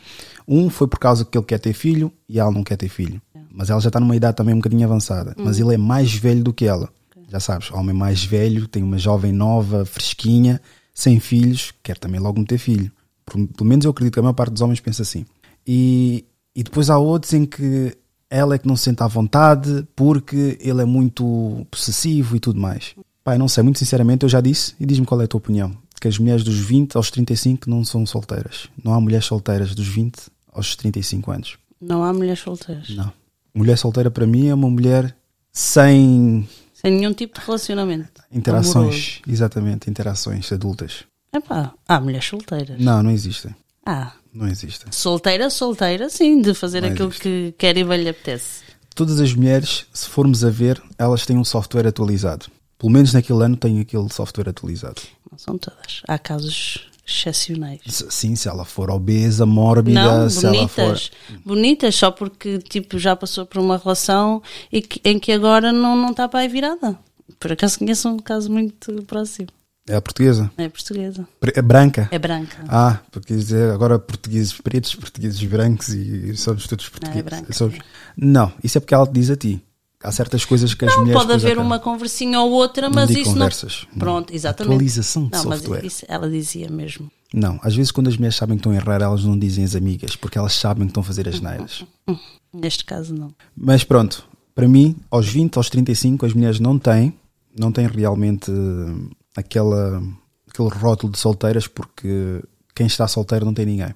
Um 0.47 0.69
foi 0.69 0.87
por 0.87 0.99
causa 0.99 1.25
que 1.25 1.37
ele 1.37 1.45
quer 1.45 1.57
ter 1.59 1.73
filho 1.73 2.11
e 2.29 2.39
ela 2.39 2.51
não 2.51 2.63
quer 2.63 2.77
ter 2.77 2.87
filho. 2.89 3.19
Mas 3.51 3.69
ela 3.69 3.81
já 3.81 3.89
está 3.89 3.99
numa 3.99 4.15
idade 4.15 4.37
também 4.37 4.53
um 4.53 4.57
bocadinho 4.59 4.85
avançada. 4.85 5.35
Mas 5.37 5.59
ele 5.59 5.73
é 5.73 5.77
mais 5.77 6.13
velho 6.13 6.43
do 6.43 6.53
que 6.53 6.65
ela. 6.65 6.89
Já 7.33 7.39
sabes, 7.39 7.71
homem 7.71 7.95
mais 7.95 8.23
velho, 8.23 8.67
tem 8.67 8.83
uma 8.83 8.99
jovem 8.99 9.31
nova, 9.31 9.85
fresquinha, 9.85 10.61
sem 10.93 11.19
filhos, 11.19 11.73
quer 11.81 11.97
também 11.97 12.19
logo 12.19 12.39
meter 12.39 12.59
filho. 12.59 12.91
Pelo 13.25 13.67
menos 13.67 13.85
eu 13.85 13.89
acredito 13.89 14.13
que 14.13 14.19
a 14.19 14.21
maior 14.21 14.33
parte 14.33 14.53
dos 14.53 14.61
homens 14.61 14.79
pensa 14.79 15.01
assim. 15.01 15.25
E, 15.65 16.25
e 16.55 16.61
depois 16.61 16.91
há 16.91 16.99
outros 16.99 17.33
em 17.33 17.43
que 17.43 17.97
ela 18.29 18.53
é 18.53 18.59
que 18.59 18.67
não 18.67 18.75
se 18.75 18.83
sente 18.83 19.01
à 19.01 19.07
vontade 19.07 19.83
porque 19.95 20.59
ele 20.61 20.83
é 20.83 20.85
muito 20.85 21.65
possessivo 21.71 22.35
e 22.35 22.39
tudo 22.39 22.61
mais. 22.61 22.93
Pai, 23.23 23.39
não 23.39 23.47
sei, 23.47 23.63
muito 23.63 23.79
sinceramente, 23.79 24.21
eu 24.21 24.29
já 24.29 24.39
disse 24.39 24.75
e 24.79 24.85
diz-me 24.85 25.07
qual 25.07 25.19
é 25.19 25.23
a 25.23 25.27
tua 25.27 25.39
opinião. 25.39 25.75
Que 25.99 26.07
as 26.07 26.19
mulheres 26.19 26.43
dos 26.43 26.59
20 26.59 26.95
aos 26.95 27.09
35 27.09 27.67
não 27.67 27.83
são 27.83 28.05
solteiras. 28.05 28.69
Não 28.83 28.93
há 28.93 29.01
mulheres 29.01 29.25
solteiras 29.25 29.73
dos 29.73 29.87
20 29.87 30.19
aos 30.51 30.75
35 30.75 31.31
anos. 31.31 31.57
Não 31.81 32.03
há 32.03 32.13
mulheres 32.13 32.41
solteiras. 32.41 32.89
Não. 32.91 33.11
Mulher 33.55 33.79
solteira 33.79 34.11
para 34.11 34.27
mim 34.27 34.49
é 34.49 34.53
uma 34.53 34.69
mulher 34.69 35.15
sem 35.51 36.47
Sem 36.85 36.95
nenhum 36.95 37.13
tipo 37.13 37.39
de 37.39 37.45
relacionamento. 37.45 38.21
interações, 38.31 39.21
exatamente, 39.27 39.89
interações 39.89 40.51
adultas. 40.51 41.05
Epá, 41.33 41.73
há 41.87 41.99
mulheres 41.99 42.25
solteiras. 42.27 42.79
Não, 42.79 43.01
não 43.01 43.09
existem. 43.11 43.55
Ah, 43.85 44.13
Não 44.33 44.47
existem. 44.47 44.91
solteira, 44.91 45.49
solteira, 45.49 46.09
sim, 46.09 46.41
de 46.41 46.53
fazer 46.53 46.81
Não 46.81 46.89
aquilo 46.89 47.07
existe. 47.09 47.23
que 47.23 47.55
quer 47.57 47.77
e 47.77 47.83
bem 47.83 48.03
lhe 48.03 48.09
apetece. 48.09 48.63
Todas 48.95 49.19
as 49.19 49.33
mulheres, 49.33 49.85
se 49.93 50.07
formos 50.07 50.43
a 50.43 50.49
ver, 50.49 50.81
elas 50.97 51.25
têm 51.25 51.37
um 51.37 51.43
software 51.45 51.87
atualizado. 51.87 52.45
Pelo 52.77 52.91
menos 52.91 53.13
naquele 53.13 53.43
ano 53.43 53.55
tem 53.57 53.79
aquele 53.79 54.09
software 54.11 54.49
atualizado. 54.49 55.01
Não 55.31 55.37
são 55.37 55.57
todas. 55.57 56.01
Há 56.07 56.19
casos 56.19 56.89
excepcionais. 57.05 57.81
Sim, 58.09 58.35
se 58.35 58.47
ela 58.47 58.65
for 58.65 58.89
obesa, 58.89 59.45
mórbida, 59.45 60.01
Não, 60.21 60.29
se 60.29 60.45
ela 60.45 60.67
for. 60.67 60.83
bonitas. 60.85 61.11
Bonitas, 61.45 61.95
só 61.95 62.11
porque 62.11 62.59
tipo, 62.59 62.97
já 62.97 63.15
passou 63.15 63.45
por 63.45 63.59
uma 63.59 63.77
relação 63.77 64.41
e 64.71 64.81
que- 64.81 65.01
em 65.03 65.19
que 65.19 65.31
agora 65.31 65.71
não, 65.71 65.95
não 65.95 66.11
está 66.11 66.27
para 66.27 66.41
aí 66.41 66.47
virada. 66.47 66.97
Por 67.39 67.51
acaso 67.51 67.79
conheço 67.79 68.07
um 68.09 68.19
caso 68.19 68.51
muito 68.51 69.03
próximo. 69.03 69.47
É 69.87 69.95
a 69.97 70.01
portuguesa? 70.01 70.49
É 70.57 70.69
portuguesa. 70.69 71.27
É 71.41 71.61
branca? 71.61 72.07
É 72.09 72.17
branca. 72.17 72.63
Ah, 72.69 72.99
porque 73.11 73.33
agora 73.73 73.99
portugueses 73.99 74.53
pretos, 74.53 74.95
portugueses 74.95 75.43
brancos 75.43 75.89
e 75.89 76.37
somos 76.37 76.65
todos 76.67 76.87
portugueses. 76.87 77.19
é 77.19 77.23
branca. 77.23 77.51
Somos- 77.53 77.79
Não, 78.15 78.49
isso 78.63 78.77
é 78.77 78.81
porque 78.81 78.93
ela 78.93 79.05
te 79.05 79.11
diz 79.11 79.29
a 79.29 79.35
ti. 79.35 79.61
Há 80.03 80.11
certas 80.11 80.43
coisas 80.43 80.73
que 80.73 80.83
as 80.85 80.91
Não, 80.91 81.01
mulheres. 81.01 81.21
pode 81.21 81.33
haver 81.33 81.57
uma 81.57 81.79
conversinha 81.79 82.39
ou 82.41 82.51
outra, 82.51 82.89
Não 82.89 82.95
mas 82.95 83.07
digo 83.07 83.21
isso 83.21 83.31
conversas, 83.31 83.87
não. 83.93 83.99
Pronto, 83.99 84.29
não. 84.29 84.35
exatamente. 84.35 84.73
Atualização 84.73 85.25
de 85.27 85.31
não, 85.31 85.45
mas 85.45 85.59
software. 85.59 85.85
isso 85.85 86.05
ela 86.09 86.29
dizia 86.29 86.69
mesmo. 86.69 87.09
Não, 87.33 87.59
às 87.63 87.73
vezes 87.75 87.91
quando 87.91 88.09
as 88.09 88.17
mulheres 88.17 88.35
sabem 88.35 88.57
que 88.57 88.59
estão 88.59 88.71
a 88.73 88.75
errar, 88.75 89.01
elas 89.01 89.23
não 89.23 89.39
dizem 89.39 89.63
as 89.63 89.75
amigas, 89.75 90.15
porque 90.15 90.37
elas 90.37 90.53
sabem 90.53 90.85
que 90.85 90.91
estão 90.91 91.01
a 91.01 91.05
fazer 91.05 91.27
as 91.27 91.39
neiras. 91.39 91.85
Neste 92.53 92.83
caso, 92.85 93.13
não. 93.15 93.33
Mas 93.55 93.83
pronto, 93.83 94.23
para 94.53 94.67
mim, 94.67 94.95
aos 95.09 95.27
20, 95.27 95.57
aos 95.57 95.69
35, 95.69 96.25
as 96.25 96.33
mulheres 96.33 96.59
não 96.59 96.77
têm, 96.77 97.13
não 97.57 97.71
têm 97.71 97.87
realmente 97.87 98.51
eh, 98.51 99.15
aquela, 99.35 100.03
aquele 100.47 100.69
rótulo 100.69 101.11
de 101.11 101.17
solteiras, 101.17 101.65
porque 101.65 102.43
quem 102.75 102.85
está 102.85 103.07
solteiro 103.07 103.45
não 103.45 103.53
tem 103.53 103.65
ninguém. 103.65 103.95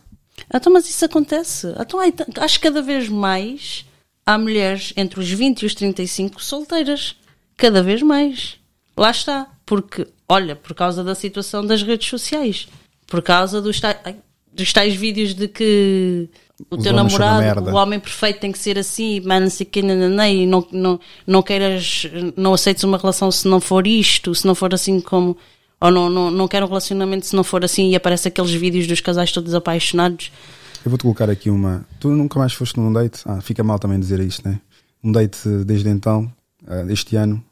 Então, 0.54 0.72
mas 0.72 0.88
isso 0.90 1.04
acontece. 1.06 1.68
Então, 1.80 2.00
acho 2.40 2.60
que 2.60 2.68
cada 2.68 2.82
vez 2.82 3.10
mais 3.10 3.86
há 4.28 4.38
mulheres 4.38 4.92
entre 4.98 5.22
os 5.22 5.30
20 5.32 5.62
e 5.62 5.66
os 5.66 5.74
35 5.74 6.44
solteiras. 6.44 7.16
Cada 7.56 7.82
vez 7.82 8.02
mais. 8.04 8.58
Lá 8.96 9.10
está. 9.10 9.48
Porque, 9.66 10.06
olha, 10.28 10.54
por 10.54 10.76
causa 10.76 11.02
da 11.02 11.16
situação 11.16 11.66
das 11.66 11.82
redes 11.82 12.10
sociais, 12.10 12.68
por 13.08 13.22
causa 13.22 13.62
dos 13.62 13.80
tais, 13.80 13.98
ai, 14.04 14.18
dos 14.52 14.74
tais 14.74 14.94
vídeos 14.94 15.34
de 15.34 15.48
que 15.48 16.30
o 16.70 16.76
Os 16.76 16.84
teu 16.84 16.92
namorado, 16.92 17.70
o 17.70 17.76
homem 17.76 18.00
perfeito 18.00 18.40
tem 18.40 18.52
que 18.52 18.60
ser 18.60 18.78
assim, 18.78 19.22
mas 19.24 19.42
não 19.42 19.50
sei 19.50 19.66
que, 19.66 19.80
e 19.80 20.46
não, 20.46 20.68
não, 20.72 21.00
não 21.26 21.42
queiras, 21.42 22.06
não 22.36 22.54
aceites 22.54 22.84
uma 22.84 22.98
relação 22.98 23.32
se 23.32 23.48
não 23.48 23.62
for 23.62 23.88
isto, 23.88 24.36
se 24.36 24.46
não 24.46 24.56
for 24.56 24.74
assim 24.74 25.00
como. 25.00 25.38
Ou 25.80 25.92
não, 25.92 26.10
não, 26.10 26.32
não 26.32 26.48
quero 26.48 26.66
um 26.66 26.70
relacionamento 26.70 27.28
se 27.28 27.36
não 27.36 27.44
for 27.44 27.64
assim 27.64 27.92
e 27.92 27.96
aparece 27.96 28.28
aqueles 28.28 28.52
vídeos 28.52 28.88
dos 28.88 29.00
casais 29.00 29.32
todos 29.32 29.54
apaixonados. 29.54 30.32
Eu 30.88 30.90
vou-te 30.90 31.02
colocar 31.02 31.30
aqui 31.30 31.50
uma. 31.50 31.86
Tu 32.00 32.08
nunca 32.08 32.40
mais 32.40 32.54
foste 32.54 32.80
num 32.80 32.94
date? 32.94 33.22
Ah, 33.26 33.42
fica 33.42 33.62
mal 33.62 33.78
também 33.78 34.00
dizer 34.00 34.22
isto, 34.22 34.48
né? 34.48 34.62
Um 35.04 35.12
date 35.12 35.38
eh, 35.46 35.66
desde 35.66 35.90
então, 35.90 36.32
eh, 36.66 36.86
este 36.88 37.18
ano, 37.18 37.44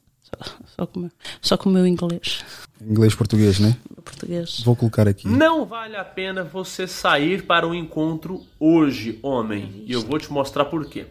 Só 0.78 0.86
com, 0.86 1.00
o 1.00 1.02
meu- 1.02 1.12
só 1.42 1.58
com 1.58 1.70
o 1.70 1.74
meu 1.74 1.86
inglês, 1.86 2.46
inglês-português, 2.82 3.60
né? 3.60 3.76
português. 4.06 4.62
Vou 4.64 4.74
colocar 4.74 5.06
aqui. 5.06 5.28
Não 5.28 5.66
vale 5.66 5.98
a 5.98 6.06
pena 6.06 6.46
você 6.46 6.88
sair 6.88 7.44
para 7.46 7.68
um 7.68 7.74
encontro 7.74 8.42
hoje, 8.58 9.20
homem. 9.22 9.84
E 9.86 9.92
eu 9.92 10.02
vou 10.02 10.18
te 10.18 10.32
mostrar 10.32 10.64
por 10.66 10.86
quê. 10.86 11.06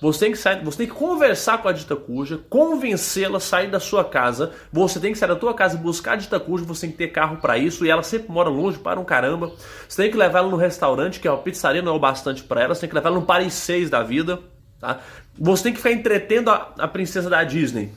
Você 0.00 0.20
tem 0.20 0.32
que 0.32 0.38
sair, 0.38 0.64
você 0.64 0.78
tem 0.78 0.86
que 0.86 0.94
conversar 0.94 1.58
com 1.58 1.68
a 1.68 1.72
dita 1.72 1.94
cuja, 1.94 2.40
convencê-la 2.48 3.36
a 3.36 3.40
sair 3.40 3.70
da 3.70 3.78
sua 3.78 4.02
casa. 4.02 4.52
Você 4.72 4.98
tem 4.98 5.12
que 5.12 5.18
sair 5.18 5.28
da 5.28 5.36
tua 5.36 5.52
casa 5.52 5.76
e 5.76 5.78
buscar 5.78 6.12
a 6.12 6.16
dita 6.16 6.40
cuja, 6.40 6.64
você 6.64 6.82
tem 6.82 6.92
que 6.92 6.96
ter 6.96 7.08
carro 7.08 7.36
para 7.36 7.58
isso 7.58 7.84
e 7.84 7.90
ela 7.90 8.02
sempre 8.02 8.32
mora 8.32 8.48
longe 8.48 8.78
para 8.78 8.98
um 8.98 9.04
caramba. 9.04 9.52
Você 9.86 10.02
tem 10.02 10.10
que 10.10 10.16
levar 10.16 10.38
ela 10.38 10.48
no 10.48 10.56
restaurante, 10.56 11.20
que 11.20 11.28
é 11.28 11.30
uma 11.30 11.42
pizzaria, 11.42 11.82
não 11.82 11.92
é 11.92 11.96
o 11.96 11.98
bastante 11.98 12.42
para 12.42 12.62
ela. 12.62 12.74
Você 12.74 12.82
tem 12.82 12.88
que 12.88 12.94
levar 12.94 13.10
ela 13.10 13.20
no 13.20 13.26
Paris 13.26 13.52
6 13.54 13.90
da 13.90 14.02
vida, 14.02 14.40
tá? 14.80 15.00
Você 15.38 15.64
tem 15.64 15.72
que 15.72 15.78
ficar 15.78 15.92
entretendo 15.92 16.50
a, 16.50 16.74
a 16.78 16.88
princesa 16.88 17.28
da 17.28 17.44
Disney 17.44 17.92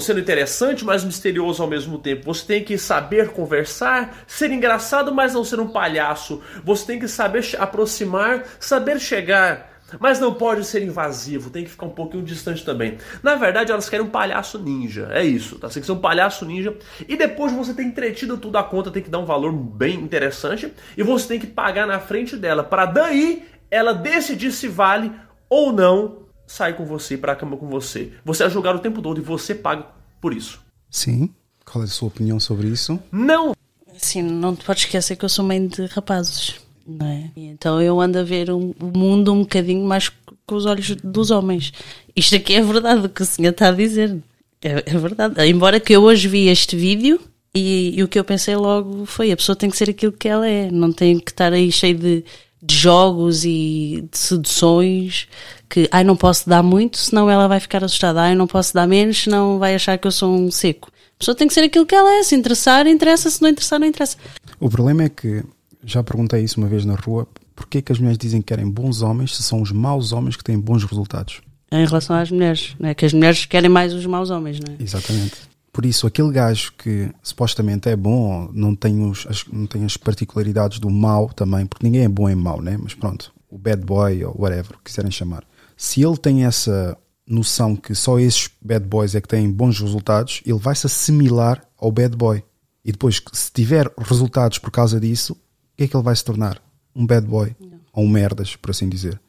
sendo 0.00 0.18
interessante, 0.18 0.84
mas 0.84 1.04
misterioso 1.04 1.62
ao 1.62 1.68
mesmo 1.68 1.98
tempo. 1.98 2.24
Você 2.32 2.46
tem 2.46 2.64
que 2.64 2.78
saber 2.78 3.28
conversar, 3.32 4.24
ser 4.26 4.50
engraçado, 4.50 5.14
mas 5.14 5.34
não 5.34 5.44
ser 5.44 5.60
um 5.60 5.68
palhaço. 5.68 6.42
Você 6.64 6.86
tem 6.86 6.98
que 6.98 7.06
saber 7.06 7.44
aproximar, 7.58 8.44
saber 8.58 8.98
chegar, 8.98 9.73
mas 10.00 10.20
não 10.20 10.34
pode 10.34 10.64
ser 10.64 10.82
invasivo. 10.82 11.50
Tem 11.50 11.64
que 11.64 11.70
ficar 11.70 11.86
um 11.86 11.90
pouquinho 11.90 12.22
distante 12.22 12.64
também. 12.64 12.98
Na 13.22 13.34
verdade, 13.34 13.72
elas 13.72 13.88
querem 13.88 14.06
um 14.06 14.10
palhaço 14.10 14.58
ninja. 14.58 15.08
É 15.12 15.24
isso, 15.24 15.58
tá? 15.58 15.68
Você 15.68 15.74
tem 15.74 15.80
que 15.82 15.86
ser 15.86 15.92
um 15.92 16.00
palhaço 16.00 16.44
ninja. 16.44 16.76
E 17.08 17.16
depois 17.16 17.52
de 17.52 17.58
você 17.58 17.74
ter 17.74 17.82
entretido 17.82 18.36
tudo 18.36 18.56
a 18.56 18.64
conta, 18.64 18.90
tem 18.90 19.02
que 19.02 19.10
dar 19.10 19.18
um 19.18 19.24
valor 19.24 19.52
bem 19.52 20.00
interessante. 20.00 20.72
E 20.96 21.02
você 21.02 21.28
tem 21.28 21.40
que 21.40 21.46
pagar 21.46 21.86
na 21.86 21.98
frente 21.98 22.36
dela, 22.36 22.62
para 22.62 22.86
daí 22.86 23.44
ela 23.70 23.92
decidir 23.92 24.52
se 24.52 24.68
vale 24.68 25.12
ou 25.48 25.72
não 25.72 26.24
sair 26.46 26.74
com 26.74 26.84
você, 26.84 27.16
para 27.16 27.32
a 27.32 27.36
cama 27.36 27.56
com 27.56 27.68
você. 27.68 28.12
Você 28.24 28.44
é 28.44 28.50
julgado 28.50 28.78
o 28.78 28.82
tempo 28.82 29.00
todo 29.00 29.18
e 29.18 29.22
você 29.22 29.54
paga 29.54 29.86
por 30.20 30.34
isso. 30.34 30.60
Sim. 30.90 31.34
Qual 31.64 31.82
é 31.82 31.86
a 31.86 31.90
sua 31.90 32.08
opinião 32.08 32.38
sobre 32.38 32.68
isso? 32.68 33.00
Não 33.10 33.54
Assim, 33.96 34.22
não 34.22 34.56
te 34.56 34.64
podes 34.64 34.84
esquecer 34.84 35.16
que 35.16 35.24
eu 35.24 35.28
sou 35.28 35.44
mãe 35.44 35.66
de 35.66 35.86
rapazes, 35.86 36.60
não 36.86 37.06
é? 37.06 37.30
Então 37.36 37.80
eu 37.80 38.00
ando 38.00 38.18
a 38.18 38.22
ver 38.22 38.50
um- 38.50 38.74
o 38.80 38.96
mundo 38.98 39.32
um 39.32 39.40
bocadinho 39.40 39.84
mais 39.84 40.10
com 40.46 40.54
os 40.54 40.66
olhos 40.66 40.94
dos 41.02 41.30
homens. 41.30 41.72
Isto 42.14 42.36
aqui 42.36 42.54
é 42.54 42.62
verdade 42.62 43.06
o 43.06 43.08
que 43.08 43.22
o 43.22 43.26
senhor 43.26 43.50
está 43.50 43.68
a 43.68 43.72
dizer. 43.72 44.16
É, 44.62 44.82
é 44.86 44.98
verdade. 44.98 45.34
Embora 45.46 45.80
que 45.80 45.92
eu 45.94 46.02
hoje 46.02 46.28
vi 46.28 46.48
este 46.48 46.76
vídeo 46.76 47.20
e, 47.54 47.94
e 47.98 48.02
o 48.02 48.08
que 48.08 48.18
eu 48.18 48.24
pensei 48.24 48.56
logo 48.56 49.04
foi 49.06 49.30
a 49.32 49.36
pessoa 49.36 49.56
tem 49.56 49.70
que 49.70 49.76
ser 49.76 49.90
aquilo 49.90 50.12
que 50.12 50.28
ela 50.28 50.46
é. 50.48 50.70
Não 50.70 50.92
tem 50.92 51.18
que 51.18 51.30
estar 51.30 51.52
aí 51.52 51.70
cheio 51.72 51.96
de, 51.96 52.24
de 52.62 52.74
jogos 52.74 53.44
e 53.44 54.06
de 54.10 54.18
seduções 54.18 55.26
que, 55.68 55.88
ai, 55.90 56.04
não 56.04 56.16
posso 56.16 56.48
dar 56.48 56.62
muito, 56.62 56.98
senão 56.98 57.28
ela 57.28 57.48
vai 57.48 57.58
ficar 57.60 57.82
assustada. 57.82 58.20
Ai, 58.22 58.34
não 58.34 58.46
posso 58.46 58.72
dar 58.74 58.86
menos, 58.86 59.22
senão 59.24 59.58
vai 59.58 59.74
achar 59.74 59.98
que 59.98 60.06
eu 60.06 60.12
sou 60.12 60.32
um 60.34 60.50
seco. 60.50 60.88
A 61.16 61.18
pessoa 61.18 61.34
tem 61.34 61.48
que 61.48 61.54
ser 61.54 61.62
aquilo 61.64 61.86
que 61.86 61.94
ela 61.94 62.12
é. 62.18 62.22
Se 62.22 62.34
interessar, 62.34 62.86
interessa. 62.86 63.30
Se 63.30 63.40
não 63.40 63.48
interessar, 63.48 63.78
não 63.80 63.86
interessa. 63.86 64.16
O 64.60 64.68
problema 64.68 65.04
é 65.04 65.08
que, 65.08 65.42
já 65.84 66.02
perguntei 66.02 66.42
isso 66.42 66.58
uma 66.60 66.68
vez 66.68 66.84
na 66.84 66.94
rua, 66.94 67.26
porquê 67.54 67.82
que 67.82 67.92
as 67.92 67.98
mulheres 67.98 68.18
dizem 68.18 68.40
que 68.40 68.48
querem 68.48 68.68
bons 68.68 69.02
homens 69.02 69.36
se 69.36 69.42
são 69.42 69.62
os 69.62 69.72
maus 69.72 70.12
homens 70.12 70.36
que 70.36 70.44
têm 70.44 70.58
bons 70.58 70.84
resultados? 70.84 71.40
Em 71.70 71.84
relação 71.86 72.16
às 72.16 72.30
mulheres, 72.30 72.74
não 72.78 72.88
é? 72.88 72.94
Que 72.94 73.04
as 73.04 73.12
mulheres 73.12 73.46
querem 73.46 73.70
mais 73.70 73.92
os 73.92 74.06
maus 74.06 74.30
homens, 74.30 74.60
não 74.60 74.74
é? 74.74 74.82
Exatamente. 74.82 75.36
Por 75.72 75.84
isso, 75.84 76.06
aquele 76.06 76.30
gajo 76.30 76.72
que 76.78 77.10
supostamente 77.22 77.88
é 77.88 77.96
bom, 77.96 78.48
não 78.52 78.76
tem, 78.76 79.04
os, 79.04 79.26
as, 79.28 79.44
não 79.52 79.66
tem 79.66 79.84
as 79.84 79.96
particularidades 79.96 80.78
do 80.78 80.88
mau 80.88 81.28
também, 81.30 81.66
porque 81.66 81.84
ninguém 81.84 82.04
é 82.04 82.08
bom 82.08 82.28
em 82.28 82.36
mau, 82.36 82.62
né? 82.62 82.78
Mas 82.80 82.94
pronto, 82.94 83.32
o 83.50 83.58
bad 83.58 83.84
boy 83.84 84.24
ou 84.24 84.36
whatever, 84.38 84.76
quiserem 84.84 85.10
chamar. 85.10 85.42
Se 85.76 86.00
ele 86.00 86.16
tem 86.16 86.44
essa, 86.44 86.96
noção 87.26 87.74
que 87.74 87.94
só 87.94 88.18
esses 88.18 88.50
bad 88.60 88.86
boys 88.86 89.14
é 89.14 89.20
que 89.20 89.28
têm 89.28 89.50
bons 89.50 89.80
resultados, 89.80 90.42
ele 90.44 90.58
vai 90.58 90.74
se 90.74 90.86
assimilar 90.86 91.62
ao 91.78 91.90
bad 91.90 92.16
boy. 92.16 92.42
E 92.84 92.92
depois, 92.92 93.20
se 93.32 93.50
tiver 93.50 93.90
resultados 93.98 94.58
por 94.58 94.70
causa 94.70 95.00
disso, 95.00 95.36
que 95.76 95.84
é 95.84 95.88
que 95.88 95.96
ele 95.96 96.02
vai 96.04 96.14
se 96.16 96.24
tornar? 96.24 96.60
Um 96.94 97.06
bad 97.06 97.26
boy. 97.26 97.54
Ou 97.92 98.04
um 98.04 98.08
merdas, 98.08 98.56
por 98.56 98.70
assim 98.70 98.88
dizer. 98.88 99.20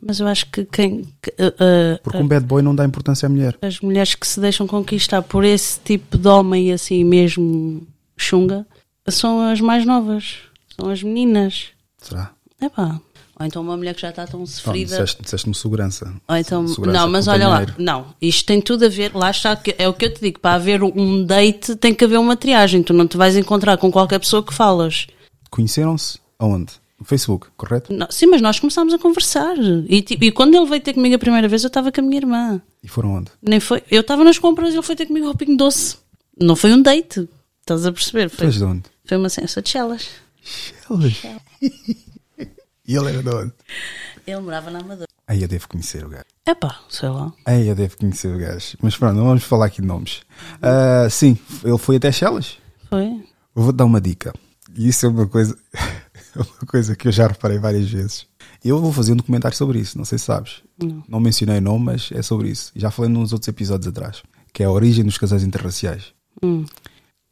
Mas 0.00 0.20
eu 0.20 0.26
acho 0.26 0.46
que 0.50 0.64
quem. 0.64 1.02
que, 1.22 1.30
uh, 1.30 1.46
uh, 1.48 2.02
Porque 2.02 2.18
um 2.18 2.28
bad 2.28 2.44
boy 2.44 2.60
não 2.62 2.74
dá 2.74 2.84
importância 2.84 3.26
à 3.26 3.28
mulher. 3.28 3.56
as 3.62 3.80
mulheres 3.80 4.14
que 4.14 4.26
se 4.26 4.38
deixam 4.40 4.66
conquistar 4.66 5.22
por 5.22 5.44
esse 5.44 5.78
tipo 5.80 6.18
de 6.18 6.28
homem 6.28 6.72
assim 6.72 7.04
mesmo 7.04 7.86
chunga 8.16 8.66
são 9.08 9.40
as 9.40 9.60
mais 9.60 9.86
novas. 9.86 10.38
São 10.78 10.90
as 10.90 11.02
meninas. 11.02 11.68
Será? 11.98 12.32
É 12.60 12.68
pá. 12.68 13.00
Ou 13.40 13.46
então 13.46 13.62
uma 13.62 13.76
mulher 13.76 13.94
que 13.94 14.02
já 14.02 14.10
está 14.10 14.26
tão 14.26 14.40
Não, 14.40 14.46
sofrida. 14.46 14.90
disseste- 14.90 15.22
disseste-me 15.22 15.54
segurança. 15.54 16.12
Ou 16.28 16.36
então, 16.36 16.68
Segurança 16.68 16.98
não, 17.00 17.08
mas 17.10 17.26
olha 17.26 17.48
lá, 17.48 17.66
não, 17.78 18.06
isto 18.20 18.46
tem 18.46 18.60
tudo 18.60 18.84
a 18.84 18.88
ver, 18.88 19.12
lá 19.14 19.30
está, 19.30 19.58
é 19.78 19.88
o 19.88 19.94
que 19.94 20.04
eu 20.04 20.14
te 20.14 20.20
digo, 20.20 20.38
para 20.38 20.54
haver 20.56 20.82
um 20.82 21.24
date 21.24 21.74
tem 21.76 21.94
que 21.94 22.04
haver 22.04 22.18
uma 22.18 22.36
triagem, 22.36 22.82
tu 22.82 22.92
não 22.92 23.06
te 23.08 23.16
vais 23.16 23.34
encontrar 23.36 23.78
com 23.78 23.90
qualquer 23.90 24.20
pessoa 24.20 24.42
que 24.44 24.52
falas. 24.54 25.06
Conheceram-se 25.52 26.18
aonde? 26.38 26.72
No 26.98 27.04
Facebook, 27.04 27.48
correto? 27.56 27.92
Não, 27.92 28.06
sim, 28.10 28.26
mas 28.26 28.40
nós 28.40 28.58
começámos 28.58 28.94
a 28.94 28.98
conversar, 28.98 29.54
e, 29.58 30.00
tipo, 30.02 30.24
e 30.24 30.32
quando 30.32 30.54
ele 30.56 30.66
veio 30.66 30.80
ter 30.80 30.94
comigo 30.94 31.14
a 31.14 31.18
primeira 31.18 31.46
vez, 31.46 31.62
eu 31.62 31.68
estava 31.68 31.92
com 31.92 32.00
a 32.00 32.04
minha 32.04 32.16
irmã, 32.16 32.62
E 32.82 32.88
foram 32.88 33.14
onde? 33.16 33.30
nem 33.42 33.60
foi, 33.60 33.82
eu 33.90 34.00
estava 34.00 34.24
nas 34.24 34.38
compras 34.38 34.70
e 34.72 34.76
ele 34.76 34.82
foi 34.82 34.96
ter 34.96 35.06
comigo 35.06 35.26
ao 35.28 35.34
Pingo 35.36 35.56
Doce, 35.56 35.96
não 36.40 36.56
foi 36.56 36.72
um 36.72 36.80
date, 36.80 37.28
estás 37.60 37.84
a 37.84 37.92
perceber, 37.92 38.30
foi, 38.30 38.48
de 38.48 38.64
onde? 38.64 38.82
foi 39.04 39.16
uma 39.18 39.28
sensa 39.28 39.60
de 39.60 39.68
chelas, 39.68 40.08
E 42.86 42.96
ele 42.96 43.08
era 43.10 43.22
de 43.22 43.28
onde? 43.30 43.52
ele 44.26 44.40
morava 44.40 44.70
na 44.70 44.78
Amadora. 44.80 45.08
Aí 45.26 45.42
eu 45.42 45.48
devo 45.48 45.68
conhecer 45.68 46.04
o 46.04 46.08
gajo. 46.08 46.24
Epá, 46.46 46.80
sei 46.88 47.08
lá, 47.08 47.32
Aí 47.46 47.66
eu 47.68 47.74
devo 47.74 47.96
conhecer 47.96 48.34
o 48.34 48.38
gajo. 48.38 48.76
Mas 48.82 48.96
pronto, 48.96 49.16
não 49.16 49.24
vamos 49.24 49.44
falar 49.44 49.66
aqui 49.66 49.80
de 49.80 49.86
nomes. 49.88 50.22
Ah, 50.60 51.08
sim, 51.10 51.38
ele 51.64 51.78
foi 51.78 51.96
até 51.96 52.10
Chelas. 52.12 52.58
foi, 52.88 53.06
Eu 53.54 53.62
vou-te 53.62 53.76
dar 53.76 53.84
uma 53.84 54.00
dica. 54.00 54.32
E 54.76 54.88
isso 54.88 55.06
é 55.06 55.08
uma 55.08 55.26
coisa, 55.26 55.56
é 55.74 56.38
uma 56.38 56.66
coisa 56.66 56.96
que 56.96 57.08
eu 57.08 57.12
já 57.12 57.26
reparei 57.26 57.58
várias 57.58 57.88
vezes. 57.90 58.26
Eu 58.64 58.80
vou 58.80 58.92
fazer 58.92 59.12
um 59.12 59.16
documentário 59.16 59.56
sobre 59.56 59.78
isso, 59.80 59.98
não 59.98 60.04
sei 60.04 60.18
se 60.18 60.26
sabes. 60.26 60.62
Não, 61.08 61.20
mencionei 61.20 61.58
o 61.58 61.60
nome, 61.62 61.86
mas 61.86 62.10
é 62.12 62.22
sobre 62.22 62.48
isso. 62.48 62.72
Já 62.76 62.90
falei 62.90 63.10
nos 63.10 63.32
outros 63.32 63.48
episódios 63.48 63.88
atrás. 63.88 64.22
Que 64.52 64.62
é 64.62 64.66
a 64.66 64.70
origem 64.70 65.04
dos 65.04 65.18
casais 65.18 65.42
interraciais. 65.42 66.12
Hum. 66.42 66.64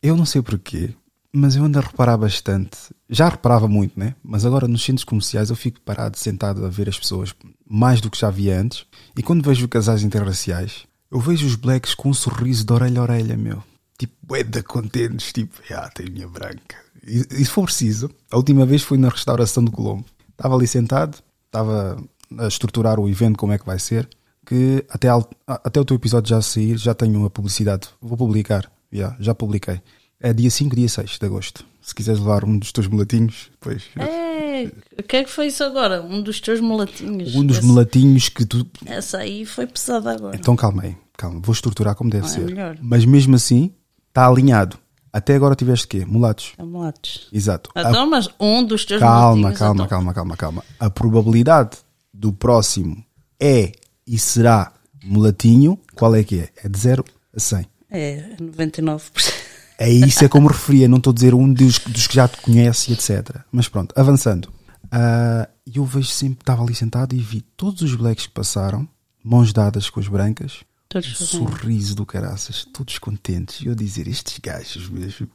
Eu 0.03 0.17
não 0.17 0.25
sei 0.25 0.43
porquê, 0.43 0.95
mas 1.33 1.55
eu 1.55 1.65
ando 1.65 1.79
a 1.79 1.83
reparar 1.83 2.17
bastante. 2.17 2.77
Já 3.09 3.29
reparava 3.29 3.69
muito, 3.69 3.99
né? 3.99 4.15
Mas 4.23 4.45
agora 4.45 4.67
nos 4.67 4.83
centros 4.83 5.05
comerciais 5.05 5.51
eu 5.51 5.57
fico 5.57 5.81
parado, 5.81 6.19
sentado 6.19 6.65
a 6.65 6.69
ver 6.69 6.89
as 6.89 6.99
pessoas 6.99 7.35
mais 7.69 8.01
do 8.01 8.11
que 8.11 8.19
já 8.19 8.31
via 8.31 8.59
antes. 8.59 8.87
E 9.17 9.23
quando 9.23 9.45
vejo 9.45 9.69
casais 9.69 10.03
interraciais, 10.03 10.87
eu 11.11 11.21
vejo 11.21 11.47
os 11.47 11.55
blacks 11.55 11.95
com 11.95 12.11
um 12.11 12.15
sorriso 12.15 12.65
de 12.65 12.73
orelha 12.73 13.01
a 13.01 13.03
orelha, 13.03 13.37
meu. 13.37 13.63
Tipo, 13.99 14.35
é 14.35 14.43
da 14.43 14.63
contentes, 14.63 15.33
tipo, 15.33 15.61
ah, 15.73 15.91
tem 15.95 16.11
minha 16.11 16.27
branca. 16.27 16.77
E, 17.07 17.19
se 17.45 17.47
for 17.47 17.65
preciso, 17.65 18.11
a 18.31 18.37
última 18.37 18.65
vez 18.67 18.83
fui 18.83 18.99
na 18.99 19.09
restauração 19.09 19.65
do 19.65 19.71
Colombo. 19.71 20.05
Estava 20.31 20.55
ali 20.55 20.67
sentado, 20.67 21.19
estava 21.47 22.03
a 22.39 22.47
estruturar 22.47 22.99
o 23.01 23.09
evento, 23.09 23.39
como 23.39 23.53
é 23.53 23.59
que 23.59 23.67
vai 23.67 23.79
ser. 23.79 24.09
Que 24.47 24.85
até, 24.89 25.09
até 25.47 25.81
o 25.81 25.85
teu 25.85 25.97
episódio 25.97 26.31
já 26.31 26.41
sair, 26.43 26.77
já 26.77 26.95
tenho 26.95 27.25
a 27.25 27.31
publicidade. 27.31 27.89
Vou 28.01 28.17
publicar, 28.17 28.71
já, 28.93 29.17
já 29.21 29.35
publiquei. 29.35 29.81
É 30.21 30.33
dia 30.33 30.51
5, 30.51 30.75
dia 30.77 30.89
6 30.89 31.19
de 31.19 31.27
agosto. 31.27 31.65
Se 31.81 31.95
quiseres 31.95 32.21
levar 32.21 32.45
um 32.45 32.59
dos 32.59 32.73
teus 32.73 32.87
mulatinhos, 32.87 33.51
depois. 33.53 33.85
é, 33.97 34.71
o 34.99 35.03
que 35.03 35.17
é 35.17 35.25
que 35.25 35.31
foi 35.31 35.47
isso 35.47 35.65
agora? 35.65 36.03
Um 36.03 36.21
dos 36.23 36.41
teus 36.41 36.61
mulatinhos, 36.61 37.35
Um 37.35 37.45
dos 37.45 37.61
mulatinhos 37.61 38.29
que 38.29 38.45
tu. 38.45 38.67
essa 38.85 39.19
aí 39.19 39.47
foi 39.47 39.67
pesada 39.67 40.13
agora. 40.13 40.37
Então 40.37 40.55
calma 40.57 40.83
aí, 40.83 40.97
calma, 41.17 41.41
vou 41.43 41.53
estruturar 41.55 41.95
como 41.95 42.11
deve 42.11 42.27
Ah, 42.27 42.29
é 42.29 42.33
ser. 42.33 42.79
Mas 42.83 43.05
mesmo 43.07 43.35
assim, 43.37 43.73
está 44.09 44.27
alinhado. 44.27 44.79
Até 45.13 45.35
agora 45.35 45.55
tiveste 45.57 45.87
quê? 45.89 46.05
Mulatos. 46.05 46.53
É 46.59 46.63
mulatos. 46.63 47.29
Exato. 47.33 47.71
A- 47.75 47.83
Então, 47.89 48.09
mas 48.09 48.29
um 48.39 48.65
dos 48.65 48.85
teus 48.85 49.01
calma, 49.01 49.37
mulatinhos, 49.37 49.59
calma, 49.59 49.75
então. 49.75 49.87
calma, 49.89 50.15
calma, 50.15 50.37
calma. 50.37 50.65
A 50.79 50.89
probabilidade 50.91 51.79
do 52.15 52.33
próximo 52.33 53.05
é 53.41 53.73
e 54.07 54.19
será 54.19 54.73
mulatinho, 55.05 55.79
qual 55.95 56.15
é 56.15 56.23
que 56.23 56.41
é? 56.41 56.49
É 56.65 56.69
de 56.69 56.79
0 56.79 57.05
a 57.35 57.41
100. 57.41 57.67
É, 57.91 58.37
99%. 58.41 59.33
É 59.79 59.89
isso 59.91 60.23
é 60.25 60.29
como 60.29 60.47
referia, 60.49 60.87
não 60.87 60.99
estou 60.99 61.11
a 61.11 61.15
dizer 61.15 61.35
um 61.35 61.51
dos, 61.53 61.79
dos 61.79 62.07
que 62.07 62.15
já 62.15 62.29
te 62.29 62.37
conhece, 62.43 62.93
etc. 62.93 63.37
Mas 63.51 63.67
pronto, 63.67 63.95
avançando. 63.99 64.53
Ah, 64.93 65.49
eu 65.75 65.85
vejo 65.85 66.09
sempre, 66.09 66.43
estava 66.43 66.63
ali 66.63 66.75
sentado 66.75 67.15
e 67.15 67.19
vi 67.19 67.41
todos 67.57 67.81
os 67.83 67.95
blacks 67.95 68.27
que 68.27 68.33
passaram, 68.33 68.87
mãos 69.25 69.53
dadas 69.53 69.89
com 69.89 69.99
as 69.99 70.07
brancas, 70.07 70.61
Todos 70.91 71.19
sorriso 71.19 71.95
do 71.95 72.05
caraças, 72.05 72.65
todos 72.65 72.99
contentes. 72.99 73.61
E 73.61 73.67
eu 73.67 73.77
dizer, 73.77 74.09
estes 74.09 74.41
gajos 74.41 74.89
mesmo. 74.89 75.29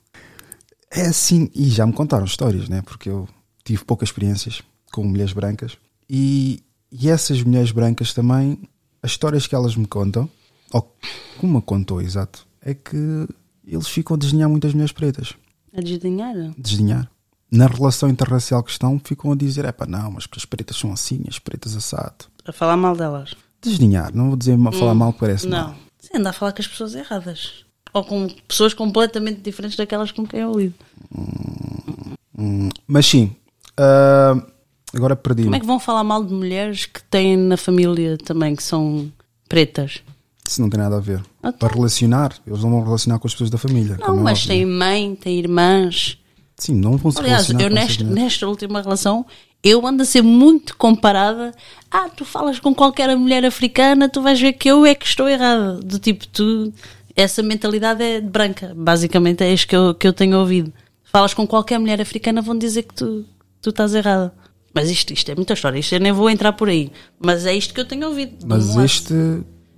É 0.91 1.03
assim, 1.07 1.49
e 1.55 1.69
já 1.69 1.87
me 1.87 1.93
contaram 1.93 2.25
histórias, 2.25 2.67
né? 2.67 2.81
Porque 2.81 3.09
eu 3.09 3.25
tive 3.63 3.85
poucas 3.85 4.09
experiências 4.09 4.61
com 4.91 5.05
mulheres 5.05 5.31
brancas. 5.31 5.77
E, 6.09 6.61
e 6.91 7.09
essas 7.09 7.41
mulheres 7.41 7.71
brancas 7.71 8.13
também, 8.13 8.67
as 9.01 9.11
histórias 9.11 9.47
que 9.47 9.55
elas 9.55 9.77
me 9.77 9.87
contam, 9.87 10.29
ou 10.73 10.93
como 11.37 11.55
me 11.55 11.61
contou, 11.61 12.01
exato, 12.01 12.45
é 12.61 12.73
que 12.73 13.25
eles 13.65 13.87
ficam 13.87 14.17
a 14.17 14.19
desdenhar 14.19 14.49
muitas 14.49 14.73
mulheres 14.73 14.91
pretas. 14.91 15.35
A 15.73 15.79
desdenhar? 15.79 16.35
Desdenhar. 16.57 17.09
Na 17.49 17.67
relação 17.67 18.09
interracial 18.09 18.61
que 18.61 18.71
estão, 18.71 18.99
ficam 19.01 19.31
a 19.31 19.35
dizer: 19.37 19.63
é 19.63 19.71
pá, 19.71 19.85
não, 19.85 20.11
mas 20.11 20.27
as 20.35 20.43
pretas 20.43 20.75
são 20.75 20.91
assim, 20.91 21.23
as 21.29 21.39
pretas 21.39 21.77
assado. 21.77 22.25
A 22.45 22.51
falar 22.51 22.75
mal 22.75 22.93
delas. 22.93 23.33
Desdenhar, 23.69 24.13
não 24.15 24.27
vou 24.29 24.35
dizer 24.37 24.57
ma- 24.57 24.71
falar 24.71 24.93
mal, 24.93 25.13
que 25.13 25.19
parece 25.19 25.47
Hum, 25.47 25.49
Não. 25.51 25.67
mal. 25.67 25.75
Sim, 25.99 26.17
anda 26.19 26.29
a 26.29 26.33
falar 26.33 26.51
com 26.51 26.61
as 26.61 26.67
pessoas 26.67 26.95
erradas. 26.95 27.65
Ou 27.93 28.03
com 28.03 28.27
pessoas 28.47 28.73
completamente 28.73 29.39
diferentes 29.41 29.77
daquelas 29.77 30.11
com 30.11 30.25
quem 30.25 30.41
eu 30.41 30.53
lido. 30.59 30.73
Hum, 32.37 32.69
mas 32.87 33.05
sim, 33.05 33.35
ah, 33.77 34.35
agora 34.93 35.15
perdi-me. 35.15 35.47
Como 35.47 35.55
é 35.55 35.59
que 35.59 35.65
vão 35.65 35.79
falar 35.79 36.03
mal 36.03 36.23
de 36.23 36.33
mulheres 36.33 36.85
que 36.85 37.01
têm 37.03 37.37
na 37.37 37.57
família 37.57 38.17
também, 38.17 38.55
que 38.55 38.63
são 38.63 39.11
pretas? 39.47 40.01
Isso 40.47 40.61
não 40.61 40.69
tem 40.69 40.79
nada 40.79 40.97
a 40.97 40.99
ver. 40.99 41.23
Ah, 41.41 41.51
tá. 41.51 41.57
Para 41.67 41.73
relacionar, 41.75 42.33
eles 42.45 42.61
não 42.61 42.69
vão 42.69 42.83
relacionar 42.83 43.17
com 43.19 43.27
as 43.27 43.33
pessoas 43.33 43.49
da 43.49 43.57
família. 43.57 43.97
Não, 43.99 44.19
é 44.19 44.21
mas 44.21 44.45
têm 44.45 44.65
mãe, 44.65 45.15
têm 45.15 45.39
irmãs. 45.39 46.19
Sim, 46.57 46.75
não 46.75 46.97
vão 46.97 47.11
se 47.11 47.19
Aliás, 47.19 47.47
relacionar 47.47 47.63
eu 47.63 47.69
nesta, 47.73 48.03
nesta 48.03 48.47
última 48.47 48.81
relação, 48.81 49.25
eu 49.65 49.85
ando 49.85 50.03
a 50.03 50.05
ser 50.05 50.21
muito 50.21 50.77
comparada. 50.77 51.51
Ah, 51.89 52.07
tu 52.07 52.23
falas 52.23 52.59
com 52.59 52.73
qualquer 52.73 53.13
mulher 53.17 53.43
africana, 53.43 54.07
tu 54.07 54.21
vais 54.21 54.39
ver 54.39 54.53
que 54.53 54.69
eu 54.69 54.85
é 54.85 54.93
que 54.93 55.05
estou 55.05 55.27
errada. 55.27 55.79
Do 55.79 55.97
tipo, 55.97 56.27
tu. 56.27 56.71
Essa 57.15 57.41
mentalidade 57.41 58.03
é 58.03 58.21
branca. 58.21 58.73
Basicamente 58.75 59.43
é 59.43 59.51
isto 59.51 59.67
que 59.67 59.75
eu, 59.75 59.95
que 59.95 60.07
eu 60.07 60.13
tenho 60.13 60.37
ouvido. 60.37 60.71
Falas 61.05 61.33
com 61.33 61.47
qualquer 61.47 61.79
mulher 61.79 61.99
africana, 61.99 62.41
vão 62.41 62.57
dizer 62.57 62.83
que 62.83 62.93
tu, 62.93 63.25
tu 63.61 63.71
estás 63.71 63.95
errada. 63.95 64.31
Mas 64.73 64.89
isto, 64.89 65.13
isto 65.13 65.31
é 65.31 65.35
muita 65.35 65.53
história, 65.53 65.79
isto 65.79 65.95
eu 65.95 65.99
nem 66.01 66.11
vou 66.11 66.29
entrar 66.29 66.51
por 66.53 66.67
aí. 66.67 66.91
Mas 67.17 67.45
é 67.45 67.55
isto 67.55 67.73
que 67.73 67.79
eu 67.79 67.85
tenho 67.85 68.07
ouvido. 68.07 68.45
Mas 68.45 68.67
lado. 68.67 68.83
este 68.83 69.13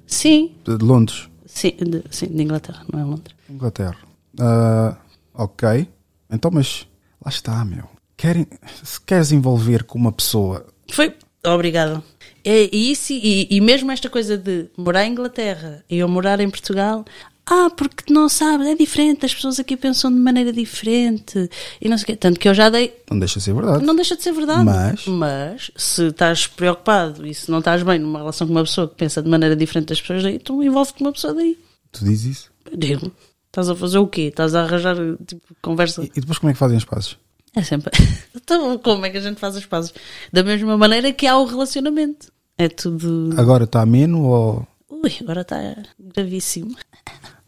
Sim, 0.08 0.56
de 0.66 0.84
Londres, 0.84 1.30
sim 1.46 1.76
de, 1.78 2.02
sim, 2.10 2.28
de 2.28 2.42
Inglaterra, 2.42 2.84
não 2.92 3.00
é 3.00 3.04
Londres. 3.04 3.36
Inglaterra. 3.48 3.98
Ah, 4.40 4.98
ok. 5.34 5.88
Então, 6.32 6.50
mas 6.52 6.88
lá 7.24 7.30
está, 7.30 7.64
meu. 7.64 7.97
Querem, 8.18 8.48
se 8.84 9.00
queres 9.00 9.32
envolver 9.32 9.84
com 9.84 9.98
uma 10.00 10.12
pessoa, 10.12 10.66
Foi. 10.92 11.14
Obrigada. 11.46 12.04
É 12.44 12.76
isso, 12.76 13.14
e, 13.14 13.48
e 13.50 13.62
mesmo 13.62 13.92
esta 13.92 14.10
coisa 14.10 14.38
de 14.38 14.68
morar 14.76 15.06
em 15.06 15.12
Inglaterra 15.12 15.84
e 15.90 15.98
eu 16.00 16.08
morar 16.10 16.40
em 16.40 16.50
Portugal. 16.50 17.06
Ah, 17.50 17.70
porque 17.70 18.12
não 18.12 18.28
sabes, 18.28 18.68
é 18.68 18.76
diferente, 18.76 19.26
as 19.26 19.34
pessoas 19.34 19.58
aqui 19.58 19.78
pensam 19.78 20.12
de 20.12 20.18
maneira 20.20 20.52
diferente 20.52 21.50
e 21.80 21.88
não 21.88 21.98
sei 21.98 22.04
o 22.04 22.06
quê. 22.08 22.16
Tanto 22.18 22.38
que 22.40 22.50
eu 22.50 22.54
já 22.54 22.70
dei. 22.70 22.94
não 23.10 23.20
deixa 23.20 23.38
de 23.38 23.44
ser 23.46 23.54
verdade. 23.54 23.86
Não 23.86 23.96
deixa 23.96 24.18
de 24.18 24.24
ser 24.24 24.34
verdade. 24.34 24.66
Mas- 24.66 25.06
Mas, 25.08 25.72
se 25.78 26.08
estás 26.08 26.48
preocupado 26.48 27.26
e 27.26 27.34
se 27.34 27.50
não 27.50 27.60
estás 27.60 27.84
bem 27.84 28.00
numa 28.00 28.20
relação 28.20 28.46
com 28.48 28.52
uma 28.54 28.64
pessoa 28.66 28.90
que 28.90 28.96
pensa 28.96 29.22
de 29.22 29.30
maneira 29.30 29.56
diferente 29.56 29.88
das 29.88 30.02
pessoas 30.02 30.24
daí, 30.24 30.36
então 30.36 30.62
envolve-te 30.62 30.98
com 30.98 31.06
uma 31.06 31.14
pessoa 31.14 31.34
daí. 31.34 31.58
Tu 31.94 32.04
dizes 32.04 32.26
isso. 32.38 32.52
Eu 32.70 32.78
digo, 32.78 33.12
estás 33.46 33.70
a 33.70 33.76
fazer 33.76 34.00
o 34.00 34.08
quê? 34.08 34.24
Estás 34.24 34.54
a 34.54 34.64
arranjar 34.64 34.98
tipo, 35.26 35.42
conversa. 35.62 36.04
E, 36.04 36.12
e 36.18 36.20
depois 36.20 36.38
como 36.40 36.50
é 36.50 36.54
que 36.54 36.60
fazem 36.60 36.78
os 36.78 36.84
passos? 36.86 37.18
É 37.58 37.64
sempre. 37.64 37.92
Então, 38.48 38.78
como 38.78 39.06
é 39.06 39.10
que 39.10 39.18
a 39.18 39.22
gente 39.22 39.42
faz 39.42 39.58
as 39.58 39.66
pazes? 39.66 39.94
Da 40.32 40.42
mesma 40.42 40.78
maneira 40.78 41.12
que 41.12 41.28
há 41.28 41.38
o 41.38 41.44
relacionamento. 41.44 42.32
É 42.58 42.70
tudo. 42.70 43.36
Agora 43.38 43.66
está 43.66 43.82
ameno 43.82 44.24
ou. 44.24 44.68
Ui, 44.90 45.12
agora 45.20 45.42
está 45.42 45.76
gravíssimo. 46.00 46.74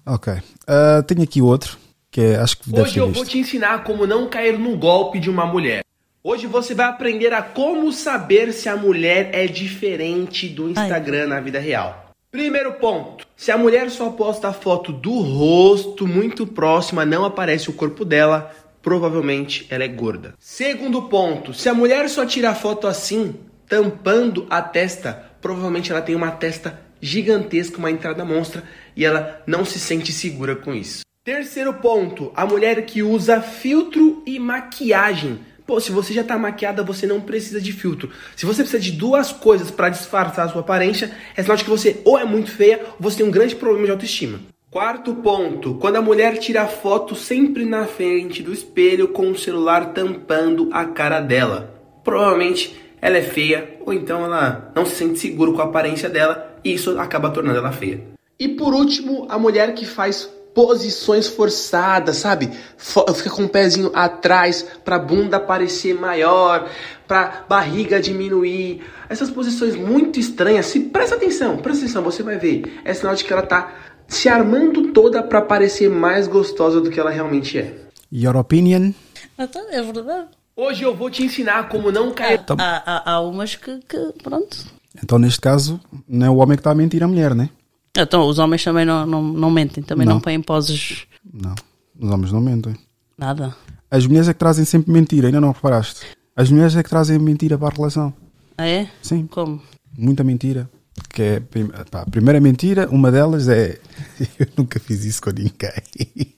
Ok. 0.06 0.34
Ah, 0.68 1.02
tenho 1.08 1.24
aqui 1.24 1.42
outro, 1.42 1.78
que 2.12 2.20
é, 2.20 2.36
acho 2.36 2.58
que 2.58 2.70
deve 2.70 2.82
Hoje 2.82 2.94
ser 2.96 3.00
eu 3.00 3.12
vou 3.12 3.24
este. 3.24 3.32
te 3.32 3.40
ensinar 3.40 3.86
como 3.86 4.06
não 4.06 4.28
cair 4.28 4.60
no 4.60 4.76
golpe 4.76 5.20
de 5.22 5.30
uma 5.30 5.46
mulher. 5.46 5.86
Hoje 6.22 6.48
você 6.48 6.76
vai 6.76 6.88
aprender 6.88 7.32
a 7.32 7.42
como 7.42 7.90
saber 7.94 8.52
se 8.52 8.68
a 8.68 8.76
mulher 8.76 9.30
é 9.32 9.48
diferente 9.48 10.50
do 10.50 10.70
Instagram 10.70 11.28
na 11.28 11.40
vida 11.40 11.60
real. 11.60 12.12
Primeiro 12.30 12.74
ponto: 12.74 13.26
se 13.38 13.52
a 13.52 13.58
mulher 13.58 13.90
só 13.90 14.10
posta 14.10 14.52
foto 14.52 14.92
do 14.92 15.18
rosto 15.20 16.06
muito 16.06 16.46
próxima, 16.46 17.06
não 17.06 17.24
aparece 17.24 17.70
o 17.70 17.74
corpo 17.74 18.04
dela, 18.04 18.52
provavelmente 18.90 19.68
ela 19.70 19.84
é 19.84 19.88
gorda. 19.88 20.34
Segundo 20.40 21.04
ponto: 21.04 21.54
se 21.54 21.70
a 21.70 21.76
mulher 21.76 22.10
só 22.10 22.26
tira 22.26 22.56
foto 22.56 22.88
assim, 22.88 23.36
tampando 23.68 24.48
a 24.50 24.64
testa, 24.64 25.32
provavelmente 25.40 25.92
ela 25.92 26.02
tem 26.02 26.16
uma 26.16 26.32
testa 26.32 26.82
gigantesca, 27.00 27.78
uma 27.78 27.92
entrada 27.92 28.26
monstra, 28.26 28.64
e 28.96 29.06
ela 29.06 29.44
não 29.46 29.64
se 29.64 29.80
sente 29.80 30.12
segura 30.12 30.56
com 30.56 30.74
isso. 30.74 31.02
Terceiro 31.24 31.72
ponto, 31.76 32.32
a 32.36 32.48
mulher 32.48 32.84
que 32.84 33.04
usa 33.04 33.40
filtro 33.42 34.24
e 34.26 34.40
maquiagem. 34.40 35.38
Pô, 35.68 35.80
se 35.80 35.92
você 35.92 36.12
já 36.12 36.24
tá 36.24 36.36
maquiada, 36.36 36.82
você 36.82 37.06
não 37.06 37.22
precisa 37.22 37.62
de 37.62 37.72
filtro. 37.72 38.10
Se 38.36 38.44
você 38.44 38.64
precisa 38.64 38.82
de 38.82 38.92
duas 38.92 39.32
coisas 39.32 39.70
para 39.70 39.90
disfarçar 39.90 40.48
a 40.48 40.50
sua 40.50 40.62
aparência, 40.62 41.12
é 41.38 41.44
sinal 41.44 41.56
de 41.56 41.64
que 41.64 41.70
você 41.70 42.02
ou 42.04 42.18
é 42.18 42.26
muito 42.26 42.50
feia 42.50 42.80
ou 42.84 42.96
você 43.00 43.18
tem 43.18 43.26
um 43.28 43.32
grande 43.32 43.56
problema 43.56 43.86
de 43.86 43.92
autoestima. 43.92 44.40
Quarto 44.72 45.16
ponto, 45.16 45.74
quando 45.82 45.96
a 45.96 46.02
mulher 46.02 46.38
tira 46.38 46.68
foto 46.68 47.16
sempre 47.16 47.66
na 47.66 47.88
frente 47.88 48.44
do 48.44 48.54
espelho 48.54 49.08
com 49.08 49.32
o 49.32 49.36
celular 49.36 49.94
tampando 49.94 50.70
a 50.72 50.86
cara 50.86 51.20
dela. 51.20 51.74
Provavelmente 52.04 52.80
ela 53.02 53.18
é 53.18 53.24
feia 53.24 53.78
ou 53.84 53.92
então 53.92 54.24
ela 54.24 54.72
não 54.76 54.86
se 54.86 54.94
sente 54.94 55.18
segura 55.18 55.52
com 55.54 55.62
a 55.62 55.64
aparência 55.64 56.08
dela 56.08 56.56
e 56.64 56.72
isso 56.76 57.00
acaba 57.00 57.32
tornando 57.32 57.58
ela 57.58 57.72
feia. 57.72 58.04
E 58.40 58.48
por 58.48 58.76
último, 58.76 59.26
a 59.28 59.40
mulher 59.40 59.74
que 59.74 59.88
faz 59.88 60.30
posições 60.54 61.28
forçadas, 61.28 62.18
sabe? 62.18 62.52
Fica 62.78 63.32
com 63.32 63.46
o 63.46 63.50
pezinho 63.50 63.90
atrás 63.96 64.64
para 64.86 64.98
a 64.98 65.00
bunda 65.00 65.40
parecer 65.40 65.96
maior, 65.96 66.70
para 67.08 67.44
barriga 67.50 68.00
diminuir. 68.00 68.84
Essas 69.10 69.32
posições 69.32 69.76
muito 69.76 70.20
estranhas. 70.20 70.68
Se 70.68 70.80
presta 70.80 71.16
atenção, 71.16 71.58
presta 71.58 71.86
atenção, 71.86 72.04
você 72.04 72.22
vai 72.22 72.38
ver. 72.38 72.82
É 72.86 72.94
sinal 72.94 73.16
de 73.16 73.24
que 73.24 73.34
ela 73.34 73.42
tá 73.42 73.74
se 74.10 74.28
armando 74.28 74.92
toda 74.92 75.24
para 75.24 75.42
parecer 75.42 75.90
mais 75.90 76.28
gostosa 76.28 76.82
do 76.82 76.90
que 76.90 77.00
ela 77.00 77.12
realmente 77.12 77.58
é. 77.58 77.78
Your 78.12 78.36
opinion? 78.36 78.92
Então, 79.38 79.62
é 79.72 79.82
verdade. 79.82 80.28
Hoje 80.56 80.84
eu 80.84 80.94
vou 80.94 81.10
te 81.10 81.24
ensinar 81.24 81.70
como 81.70 81.92
não 81.92 82.12
cair. 82.12 82.42
Há, 82.58 82.84
há, 82.86 83.12
há 83.14 83.22
umas 83.22 83.56
que, 83.56 83.80
que, 83.88 84.14
pronto. 84.22 84.58
Então, 85.02 85.18
neste 85.18 85.40
caso, 85.40 85.80
não 86.08 86.26
é 86.26 86.30
o 86.30 86.38
homem 86.38 86.58
que 86.58 86.62
está 86.62 86.72
a 86.72 86.76
mentir 86.76 87.02
a 87.04 87.08
mulher, 87.08 87.34
né? 87.34 87.50
Então, 87.96 88.28
os 88.28 88.40
homens 88.40 88.64
também 88.64 88.86
não, 88.86 89.06
não, 89.06 89.22
não 89.22 89.50
mentem, 89.50 89.82
também 89.84 90.06
não. 90.06 90.16
não 90.16 90.22
põem 90.22 90.42
poses. 90.42 91.06
Não, 91.32 91.56
os 92.00 92.12
homens 92.12 92.32
não 92.32 92.42
mentem. 92.42 92.76
Nada. 93.18 93.56
As 93.90 94.06
mulheres 94.06 94.28
é 94.28 94.34
que 94.34 94.40
trazem 94.40 94.66
sempre 94.66 94.92
mentira, 94.92 95.28
ainda 95.28 95.40
não 95.40 95.52
reparaste? 95.52 96.06
As 96.36 96.50
mulheres 96.50 96.76
é 96.76 96.84
que 96.84 96.90
trazem 96.90 97.18
mentira 97.20 97.58
para 97.58 97.68
a 97.68 97.76
relação. 97.76 98.14
Ah, 98.58 98.68
é? 98.68 98.90
Sim. 99.02 99.28
Como? 99.28 99.62
Muita 99.98 100.24
mentira. 100.24 100.70
Que 101.10 101.22
é, 101.22 101.42
pá, 101.90 102.02
a 102.02 102.10
primeira 102.10 102.40
mentira, 102.40 102.88
uma 102.90 103.12
delas 103.12 103.48
é 103.48 103.80
eu 104.40 104.48
nunca 104.58 104.80
fiz 104.80 105.06
isso 105.06 105.22
com 105.22 105.32
ninguém. 105.32 106.34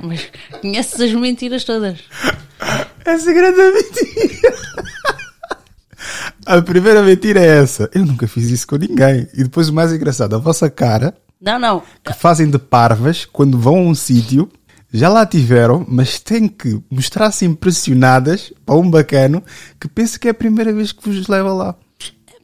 Mas 0.00 0.30
conheces 0.60 1.00
as 1.00 1.12
mentiras 1.12 1.64
todas. 1.64 2.00
Essa 3.04 3.32
grande 3.32 3.60
mentira. 3.72 4.54
A 6.46 6.62
primeira 6.62 7.02
mentira 7.02 7.40
é 7.40 7.58
essa. 7.58 7.90
Eu 7.92 8.06
nunca 8.06 8.26
fiz 8.28 8.48
isso 8.50 8.66
com 8.66 8.76
ninguém. 8.76 9.28
E 9.34 9.44
depois 9.44 9.68
o 9.68 9.74
mais 9.74 9.92
engraçado, 9.92 10.34
a 10.34 10.38
vossa 10.38 10.70
cara. 10.70 11.14
Não, 11.40 11.58
não. 11.58 11.82
Que 12.02 12.12
fazem 12.12 12.48
de 12.48 12.58
parvas 12.58 13.24
quando 13.24 13.58
vão 13.58 13.76
a 13.76 13.82
um 13.82 13.94
sítio. 13.94 14.48
Já 14.90 15.10
lá 15.10 15.26
tiveram, 15.26 15.84
mas 15.86 16.18
têm 16.18 16.48
que 16.48 16.80
mostrar-se 16.90 17.44
impressionadas 17.44 18.52
para 18.64 18.76
um 18.76 18.90
bacano 18.90 19.42
que 19.78 19.86
pensa 19.86 20.18
que 20.18 20.28
é 20.28 20.30
a 20.30 20.34
primeira 20.34 20.72
vez 20.72 20.92
que 20.92 21.06
vos 21.06 21.28
leva 21.28 21.52
lá. 21.52 21.76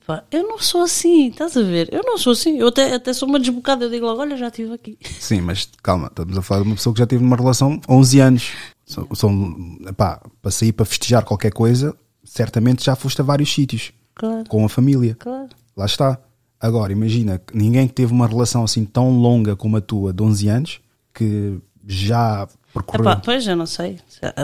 Epá, 0.04 0.22
eu 0.30 0.46
não 0.46 0.58
sou 0.58 0.82
assim, 0.82 1.28
estás 1.28 1.56
a 1.56 1.62
ver? 1.62 1.88
Eu 1.90 2.02
não 2.04 2.18
sou 2.18 2.34
assim. 2.34 2.58
Eu 2.58 2.68
até, 2.68 2.94
até 2.94 3.10
sou 3.14 3.26
uma 3.26 3.40
desbocada. 3.40 3.86
Eu 3.86 3.90
digo 3.90 4.04
logo, 4.04 4.20
olha, 4.20 4.36
já 4.36 4.48
estive 4.48 4.74
aqui. 4.74 4.98
Sim, 5.18 5.40
mas 5.40 5.66
calma, 5.82 6.08
estamos 6.08 6.36
a 6.36 6.42
falar 6.42 6.60
de 6.60 6.68
uma 6.68 6.76
pessoa 6.76 6.92
que 6.92 6.98
já 6.98 7.06
teve 7.06 7.24
uma 7.24 7.36
relação 7.36 7.80
há 7.88 7.92
11 7.94 8.20
anos. 8.20 8.52
São, 8.84 9.08
são 9.14 9.78
para 9.96 10.50
sair 10.50 10.72
para 10.72 10.84
festejar 10.84 11.24
qualquer 11.24 11.50
coisa, 11.50 11.96
certamente 12.22 12.84
já 12.84 12.94
foste 12.94 13.18
a 13.22 13.24
vários 13.24 13.50
sítios. 13.52 13.92
Claro. 14.14 14.44
Com 14.46 14.62
a 14.66 14.68
família. 14.68 15.16
Claro. 15.18 15.48
Lá 15.74 15.86
está. 15.86 16.18
Agora, 16.60 16.92
imagina, 16.92 17.40
ninguém 17.54 17.88
que 17.88 17.94
teve 17.94 18.12
uma 18.12 18.26
relação 18.26 18.62
assim 18.62 18.84
tão 18.84 19.10
longa 19.10 19.56
como 19.56 19.78
a 19.78 19.80
tua, 19.80 20.12
de 20.12 20.22
11 20.22 20.48
anos, 20.48 20.80
que 21.14 21.58
já 21.86 22.46
percorreu. 22.74 23.00
Epá, 23.00 23.16
pois, 23.16 23.46
eu 23.46 23.56
não 23.56 23.66
sei. 23.66 23.98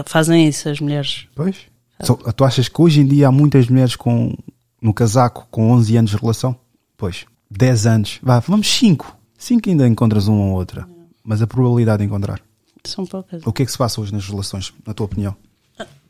Fazem 0.06 0.48
isso 0.48 0.70
as 0.70 0.80
mulheres. 0.80 1.26
Pois. 1.34 1.56
So, 2.02 2.16
tu 2.16 2.44
achas 2.44 2.66
que 2.66 2.80
hoje 2.80 3.00
em 3.00 3.06
dia 3.06 3.28
há 3.28 3.32
muitas 3.32 3.68
mulheres 3.68 3.94
com, 3.94 4.34
no 4.80 4.94
casaco 4.94 5.46
com 5.50 5.70
11 5.70 5.96
anos 5.96 6.10
de 6.10 6.16
relação? 6.16 6.56
Pois. 6.96 7.26
10 7.50 7.86
anos. 7.86 8.18
Vá, 8.22 8.38
vamos 8.40 8.68
5. 8.68 9.16
5 9.36 9.68
ainda 9.68 9.86
encontras 9.86 10.28
uma 10.28 10.44
ou 10.44 10.52
outra. 10.52 10.88
Mas 11.24 11.42
a 11.42 11.46
probabilidade 11.46 11.98
de 11.98 12.06
encontrar. 12.06 12.40
São 12.84 13.04
poucas. 13.04 13.42
O 13.44 13.52
que 13.52 13.62
é 13.62 13.66
que 13.66 13.72
se 13.72 13.78
passa 13.78 14.00
hoje 14.00 14.12
nas 14.12 14.26
relações, 14.26 14.72
na 14.86 14.94
tua 14.94 15.06
opinião? 15.06 15.36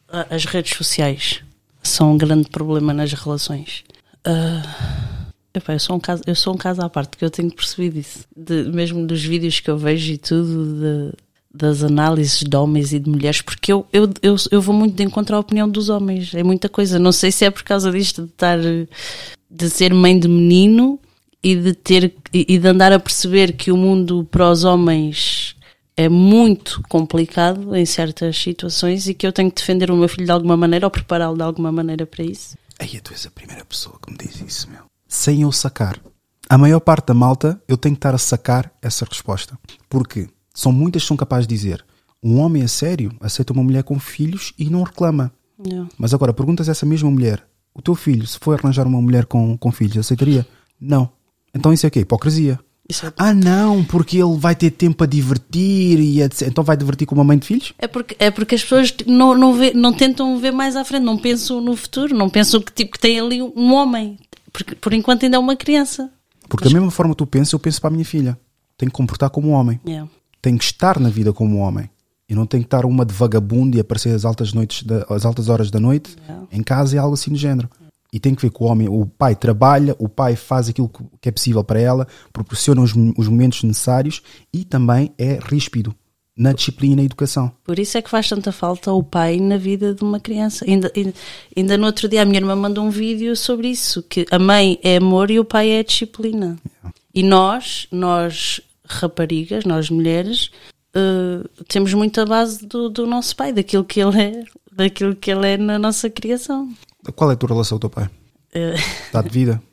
As 0.08 0.44
redes 0.44 0.76
sociais 0.76 1.42
são 1.82 2.12
um 2.12 2.18
grande 2.18 2.48
problema 2.48 2.92
nas 2.92 3.12
relações. 3.12 3.84
Uh, 4.26 5.32
epá, 5.54 5.72
eu, 5.72 5.80
sou 5.80 5.96
um 5.96 6.00
caso, 6.00 6.22
eu 6.26 6.34
sou 6.34 6.54
um 6.54 6.56
caso 6.56 6.82
à 6.82 6.88
parte, 6.88 7.16
que 7.16 7.24
eu 7.24 7.30
tenho 7.30 7.50
percebido 7.50 7.98
isso. 7.98 8.24
De, 8.36 8.64
mesmo 8.64 9.06
dos 9.06 9.22
vídeos 9.22 9.60
que 9.60 9.70
eu 9.70 9.78
vejo 9.78 10.12
e 10.12 10.18
tudo, 10.18 10.74
de, 10.74 11.16
das 11.52 11.82
análises 11.82 12.42
de 12.42 12.56
homens 12.56 12.92
e 12.92 12.98
de 12.98 13.10
mulheres, 13.10 13.42
porque 13.42 13.72
eu, 13.72 13.86
eu, 13.92 14.08
eu, 14.22 14.36
eu 14.50 14.62
vou 14.62 14.74
muito 14.74 14.94
de 14.94 15.02
encontro 15.02 15.34
à 15.34 15.38
opinião 15.40 15.68
dos 15.68 15.88
homens. 15.88 16.32
É 16.34 16.42
muita 16.42 16.68
coisa. 16.68 16.98
Não 16.98 17.12
sei 17.12 17.32
se 17.32 17.44
é 17.44 17.50
por 17.50 17.62
causa 17.62 17.90
disto 17.90 18.22
de 18.22 18.28
estar. 18.28 18.58
de 18.58 19.70
ser 19.70 19.92
mãe 19.92 20.18
de 20.18 20.28
menino 20.28 21.00
e 21.42 21.56
de 21.56 21.74
ter. 21.74 22.14
e 22.32 22.58
de 22.58 22.68
andar 22.68 22.92
a 22.92 23.00
perceber 23.00 23.54
que 23.54 23.72
o 23.72 23.76
mundo 23.76 24.26
para 24.30 24.50
os 24.50 24.64
homens 24.64 25.56
é 25.96 26.08
muito 26.08 26.82
complicado 26.88 27.74
em 27.76 27.84
certas 27.84 28.38
situações 28.38 29.06
e 29.06 29.12
que 29.12 29.26
eu 29.26 29.32
tenho 29.32 29.50
que 29.50 29.60
defender 29.60 29.90
o 29.90 29.96
meu 29.96 30.08
filho 30.08 30.24
de 30.24 30.32
alguma 30.32 30.56
maneira 30.56 30.86
ou 30.86 30.90
prepará-lo 30.90 31.36
de 31.36 31.42
alguma 31.42 31.70
maneira 31.70 32.06
para 32.06 32.24
isso. 32.24 32.56
Aí 32.78 32.98
tu 33.00 33.12
és 33.12 33.26
a 33.26 33.30
primeira 33.30 33.64
pessoa 33.66 33.98
que 34.00 34.10
me 34.10 34.16
diz 34.16 34.40
isso, 34.40 34.70
meu. 34.70 34.84
Sem 35.06 35.42
eu 35.42 35.52
sacar. 35.52 36.00
A 36.48 36.56
maior 36.56 36.80
parte 36.80 37.08
da 37.08 37.14
malta, 37.14 37.60
eu 37.68 37.76
tenho 37.76 37.94
que 37.94 37.98
estar 37.98 38.14
a 38.14 38.18
sacar 38.18 38.72
essa 38.80 39.04
resposta. 39.04 39.58
Porque 39.90 40.28
são 40.54 40.72
muitas 40.72 41.02
que 41.02 41.08
são 41.08 41.16
capazes 41.16 41.46
de 41.46 41.54
dizer 41.54 41.84
um 42.22 42.38
homem 42.38 42.62
a 42.62 42.68
sério 42.68 43.12
aceita 43.20 43.52
uma 43.52 43.62
mulher 43.62 43.82
com 43.82 43.98
filhos 43.98 44.52
e 44.58 44.68
não 44.68 44.82
reclama. 44.82 45.32
Não. 45.58 45.88
Mas 45.98 46.14
agora, 46.14 46.32
perguntas 46.32 46.68
a 46.68 46.72
essa 46.72 46.86
mesma 46.86 47.10
mulher, 47.10 47.42
o 47.74 47.82
teu 47.82 47.94
filho, 47.94 48.26
se 48.26 48.38
for 48.38 48.58
arranjar 48.58 48.86
uma 48.86 49.00
mulher 49.00 49.26
com, 49.26 49.56
com 49.56 49.72
filhos, 49.72 49.98
aceitaria? 49.98 50.46
Não. 50.80 51.10
Então 51.54 51.72
isso 51.72 51.86
é 51.86 51.88
o 51.88 51.90
quê? 51.90 52.00
Hipocrisia. 52.00 52.58
É... 52.90 53.12
Ah, 53.16 53.32
não, 53.32 53.84
porque 53.84 54.18
ele 54.18 54.36
vai 54.36 54.54
ter 54.54 54.70
tempo 54.72 55.04
a 55.04 55.06
divertir 55.06 56.00
e 56.00 56.20
etc. 56.22 56.48
Então 56.48 56.64
vai 56.64 56.76
divertir 56.76 57.06
com 57.06 57.14
uma 57.14 57.24
mãe 57.24 57.38
de 57.38 57.46
filhos? 57.46 57.72
É 57.78 57.86
porque, 57.86 58.16
é 58.18 58.30
porque 58.30 58.56
as 58.56 58.62
pessoas 58.62 58.94
não, 59.06 59.34
não, 59.34 59.54
vê, 59.54 59.72
não 59.72 59.92
tentam 59.92 60.38
ver 60.38 60.50
mais 60.50 60.74
à 60.74 60.84
frente, 60.84 61.04
não 61.04 61.16
pensam 61.16 61.60
no 61.60 61.76
futuro, 61.76 62.16
não 62.16 62.28
pensam 62.28 62.60
que 62.60 62.72
tipo 62.72 62.92
que 62.92 62.98
tem 62.98 63.20
ali 63.20 63.40
um 63.40 63.72
homem. 63.72 64.18
Porque 64.52 64.74
por 64.74 64.92
enquanto 64.92 65.24
ainda 65.24 65.36
é 65.36 65.38
uma 65.38 65.54
criança. 65.54 66.10
Porque 66.48 66.64
Mas... 66.64 66.72
da 66.72 66.80
mesma 66.80 66.90
forma 66.90 67.14
que 67.14 67.18
tu 67.18 67.26
pensas, 67.26 67.52
eu 67.52 67.60
penso 67.60 67.80
para 67.80 67.88
a 67.88 67.92
minha 67.92 68.04
filha. 68.04 68.36
Tenho 68.76 68.90
que 68.90 68.96
comportar 68.96 69.30
como 69.30 69.50
um 69.50 69.52
homem. 69.52 69.78
Yeah. 69.86 70.10
Tenho 70.40 70.58
que 70.58 70.64
estar 70.64 70.98
na 70.98 71.08
vida 71.08 71.32
como 71.32 71.58
homem. 71.58 71.90
E 72.28 72.34
não 72.34 72.46
tenho 72.46 72.62
que 72.62 72.68
estar 72.68 72.84
uma 72.84 73.04
de 73.04 73.12
vagabundo 73.12 73.76
e 73.76 73.80
aparecer 73.80 74.14
às 74.14 74.24
altas, 74.24 74.52
noites 74.52 74.84
da, 74.84 75.04
às 75.08 75.24
altas 75.24 75.48
horas 75.48 75.70
da 75.70 75.80
noite 75.80 76.16
yeah. 76.22 76.46
em 76.52 76.62
casa 76.62 76.94
e 76.94 76.98
algo 76.98 77.14
assim 77.14 77.32
do 77.32 77.36
género. 77.36 77.68
E 78.12 78.18
tem 78.18 78.34
que 78.34 78.42
ver 78.42 78.50
que 78.50 78.62
o 78.62 78.66
homem, 78.66 78.88
o 78.88 79.06
pai 79.06 79.34
trabalha, 79.34 79.94
o 79.98 80.08
pai 80.08 80.36
faz 80.36 80.68
aquilo 80.68 80.90
que 81.20 81.28
é 81.28 81.32
possível 81.32 81.62
para 81.62 81.80
ela, 81.80 82.06
proporciona 82.32 82.80
os, 82.82 82.92
os 83.16 83.28
momentos 83.28 83.62
necessários 83.62 84.22
e 84.52 84.64
também 84.64 85.12
é 85.18 85.38
ríspido 85.42 85.94
na 86.36 86.52
disciplina 86.52 86.94
e 86.94 86.96
na 86.96 87.02
educação. 87.02 87.52
Por 87.64 87.78
isso 87.78 87.98
é 87.98 88.02
que 88.02 88.08
faz 88.08 88.28
tanta 88.28 88.50
falta 88.50 88.92
o 88.92 89.02
pai 89.02 89.38
na 89.38 89.58
vida 89.58 89.94
de 89.94 90.02
uma 90.02 90.18
criança. 90.18 90.64
Ainda, 90.66 90.90
ainda, 90.96 91.14
ainda 91.56 91.76
no 91.76 91.86
outro 91.86 92.08
dia 92.08 92.22
a 92.22 92.24
minha 92.24 92.38
irmã 92.38 92.56
mandou 92.56 92.84
um 92.84 92.90
vídeo 92.90 93.36
sobre 93.36 93.68
isso, 93.68 94.02
que 94.02 94.26
a 94.30 94.38
mãe 94.38 94.78
é 94.82 94.96
amor 94.96 95.30
e 95.30 95.38
o 95.38 95.44
pai 95.44 95.70
é 95.70 95.82
disciplina. 95.82 96.56
Yeah. 96.64 96.94
E 97.14 97.22
nós, 97.22 97.86
nós 97.92 98.60
raparigas, 98.90 99.64
nós 99.64 99.90
mulheres, 99.90 100.50
uh, 100.96 101.48
temos 101.68 101.94
muita 101.94 102.26
base 102.26 102.66
do, 102.66 102.88
do 102.88 103.06
nosso 103.06 103.34
pai, 103.36 103.52
daquilo 103.52 103.84
que 103.84 104.00
ele 104.00 104.20
é, 104.20 104.44
daquilo 104.72 105.14
que 105.16 105.30
ele 105.30 105.46
é 105.46 105.56
na 105.56 105.78
nossa 105.78 106.10
criação. 106.10 106.72
Qual 107.14 107.30
é 107.30 107.34
a 107.34 107.36
tua 107.36 107.48
relação 107.48 107.78
com 107.78 107.86
o 107.86 107.88
teu 107.88 107.90
pai? 107.90 108.10
Uh, 108.54 108.74
Está 109.06 109.22
de 109.22 109.28
vida? 109.28 109.62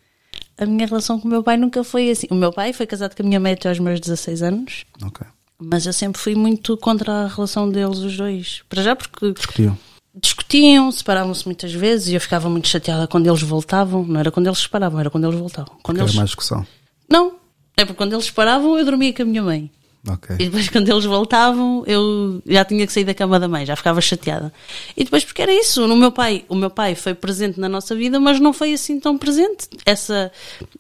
a 0.58 0.66
minha 0.66 0.88
relação 0.88 1.20
com 1.20 1.28
o 1.28 1.32
meu 1.32 1.44
pai 1.44 1.56
nunca 1.56 1.84
foi 1.84 2.10
assim. 2.10 2.28
O 2.32 2.36
meu 2.36 2.52
pai 2.52 2.74
foi 2.74 2.88
casado 2.88 3.16
com 3.16 3.22
a 3.22 3.26
minha 3.26 3.40
mãe 3.40 3.54
até 3.54 3.70
aos 3.70 3.80
meus 3.80 4.00
16 4.00 4.42
anos. 4.42 4.86
Ok. 5.04 5.26
Mas 5.60 5.86
eu 5.86 5.94
sempre 5.94 6.22
fui 6.22 6.36
muito 6.36 6.76
contra 6.78 7.26
a 7.26 7.28
relação 7.28 7.70
deles, 7.70 8.00
os 8.00 8.18
dois. 8.18 8.64
Para 8.68 8.82
já 8.82 8.96
porque. 8.96 9.34
Discutiam. 9.34 9.78
Discutiam, 10.20 10.92
separavam-se 10.92 11.46
muitas 11.46 11.72
vezes 11.72 12.08
e 12.08 12.16
eu 12.16 12.22
ficava 12.22 12.50
muito 12.50 12.68
chateada 12.68 13.08
quando 13.08 13.28
eles 13.28 13.42
voltavam. 13.44 14.04
Não 14.04 14.20
era 14.20 14.32
quando 14.32 14.48
eles 14.48 14.58
se 14.58 14.64
separavam, 14.64 15.00
era 15.00 15.12
quando 15.12 15.28
eles 15.28 15.40
voltavam. 15.40 15.78
Quando 15.84 15.98
Era 15.98 16.06
eles... 16.06 16.16
mais 16.16 16.30
discussão. 16.30 16.66
Não, 17.10 17.36
é 17.78 17.86
porque 17.86 17.98
quando 17.98 18.14
eles 18.14 18.26
se 18.26 18.32
separavam 18.32 18.78
eu 18.78 18.84
dormia 18.84 19.14
com 19.14 19.22
a 19.22 19.26
minha 19.26 19.44
mãe. 19.44 19.72
Ok. 20.10 20.36
E 20.40 20.46
depois, 20.46 20.70
quando 20.70 20.90
eles 20.90 21.06
voltavam, 21.06 21.84
eu 21.86 22.42
já 22.46 22.64
tinha 22.64 22.86
que 22.88 22.94
sair 22.94 23.04
da 23.04 23.14
cama 23.14 23.40
da 23.40 23.48
mãe, 23.48 23.66
já 23.66 23.76
ficava 23.76 24.00
chateada. 24.00 24.54
E 24.96 25.04
depois, 25.04 25.26
porque 25.26 25.42
era 25.42 25.54
isso, 25.54 25.84
o 25.86 25.96
meu 25.98 26.12
pai, 26.12 26.46
o 26.48 26.56
meu 26.56 26.70
pai 26.70 26.96
foi 26.96 27.14
presente 27.14 27.60
na 27.60 27.68
nossa 27.68 27.94
vida, 27.94 28.20
mas 28.20 28.40
não 28.40 28.54
foi 28.54 28.74
assim 28.74 29.00
tão 29.00 29.18
presente. 29.18 29.68
Essa, 29.86 30.32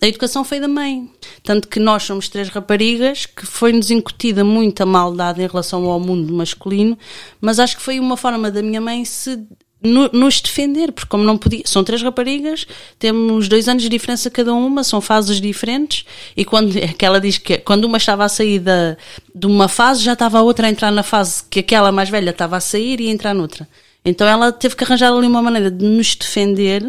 a 0.02 0.08
educação 0.08 0.44
foi 0.44 0.60
da 0.60 0.68
mãe. 0.68 1.10
Tanto 1.44 1.68
que 1.68 1.80
nós 1.80 2.04
somos 2.04 2.30
três 2.30 2.48
raparigas, 2.50 3.26
que 3.26 3.46
foi-nos 3.46 3.92
incutida 3.92 4.44
muita 4.44 4.86
maldade 4.86 5.42
em 5.42 5.48
relação 5.48 5.84
ao 5.86 6.00
mundo 6.00 6.34
masculino, 6.34 6.98
mas 7.42 7.60
acho 7.60 7.76
que 7.76 7.84
foi 7.84 8.00
uma 8.00 8.16
forma 8.16 8.50
da 8.50 8.62
minha 8.62 8.80
mãe 8.80 9.04
se 9.04 9.46
no- 9.82 10.10
nos 10.12 10.42
defender, 10.42 10.92
porque 10.92 11.10
como 11.10 11.24
não 11.24 11.38
podia, 11.38 11.62
são 11.66 11.84
três 11.84 12.02
raparigas, 12.02 12.66
temos 12.98 13.48
dois 13.48 13.68
anos 13.68 13.84
de 13.84 13.90
diferença 13.90 14.30
cada 14.30 14.54
uma, 14.54 14.84
são 14.84 15.00
fases 15.00 15.40
diferentes, 15.40 16.06
e 16.36 16.44
quando 16.44 16.76
é 16.78 16.88
que 16.88 17.06
ela 17.06 17.20
diz 17.22 17.38
que 17.38 17.58
quando 17.60 17.86
uma 17.86 17.98
estava 17.98 18.26
a 18.26 18.30
sair 18.30 18.60
da, 18.60 18.98
de 19.34 19.46
uma 19.46 19.68
fase, 19.68 20.04
já 20.04 20.14
estava 20.14 20.40
a 20.40 20.42
outra 20.42 20.68
a 20.68 20.70
entrar 20.70 20.92
na 20.92 21.04
fase 21.04 21.44
que 21.50 21.60
aquela 21.60 21.92
mais 21.92 22.10
velha 22.10 22.32
estava 22.32 22.58
a 22.58 22.60
sair 22.60 23.00
e 23.00 23.08
a 23.08 23.12
entrar 23.12 23.34
noutra. 23.34 23.68
Então 24.04 24.28
ela 24.28 24.52
teve 24.52 24.76
que 24.76 24.84
arranjar 24.84 25.12
ali 25.12 25.28
uma 25.28 25.42
maneira 25.42 25.70
de 25.70 25.84
nos 25.86 26.16
defender 26.16 26.84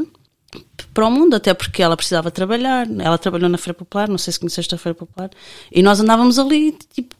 para 0.94 1.06
o 1.06 1.10
mundo, 1.10 1.34
até 1.34 1.52
porque 1.52 1.82
ela 1.82 1.96
precisava 1.96 2.30
trabalhar. 2.30 2.86
Ela 2.98 3.18
trabalhou 3.18 3.48
na 3.48 3.58
Feira 3.58 3.74
Popular, 3.74 4.08
não 4.08 4.18
sei 4.18 4.32
se 4.32 4.38
conheceste 4.40 4.74
a 4.74 4.78
Feira 4.78 4.94
Popular, 4.94 5.28
e 5.70 5.82
nós 5.82 6.00
andávamos 6.00 6.38
ali, 6.38 6.76
tipo, 6.94 7.14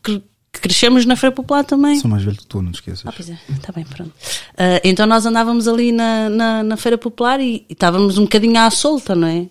crescemos 0.68 1.06
na 1.06 1.16
Feira 1.16 1.34
Popular 1.34 1.64
também. 1.64 1.98
Sou 1.98 2.10
mais 2.10 2.22
velho 2.22 2.36
que 2.36 2.46
tu, 2.46 2.60
não 2.60 2.70
te 2.70 2.76
esqueças. 2.76 3.06
Ah, 3.06 3.12
pois 3.14 3.30
é, 3.30 3.38
está 3.50 3.72
bem, 3.72 3.84
pronto. 3.84 4.12
Ah, 4.56 4.80
então 4.84 5.06
nós 5.06 5.24
andávamos 5.24 5.66
ali 5.66 5.90
na, 5.90 6.28
na, 6.28 6.62
na 6.62 6.76
Feira 6.76 6.98
Popular 6.98 7.40
e, 7.40 7.64
e 7.68 7.72
estávamos 7.72 8.18
um 8.18 8.22
bocadinho 8.22 8.58
à 8.58 8.70
solta, 8.70 9.14
não 9.14 9.26
é? 9.26 9.46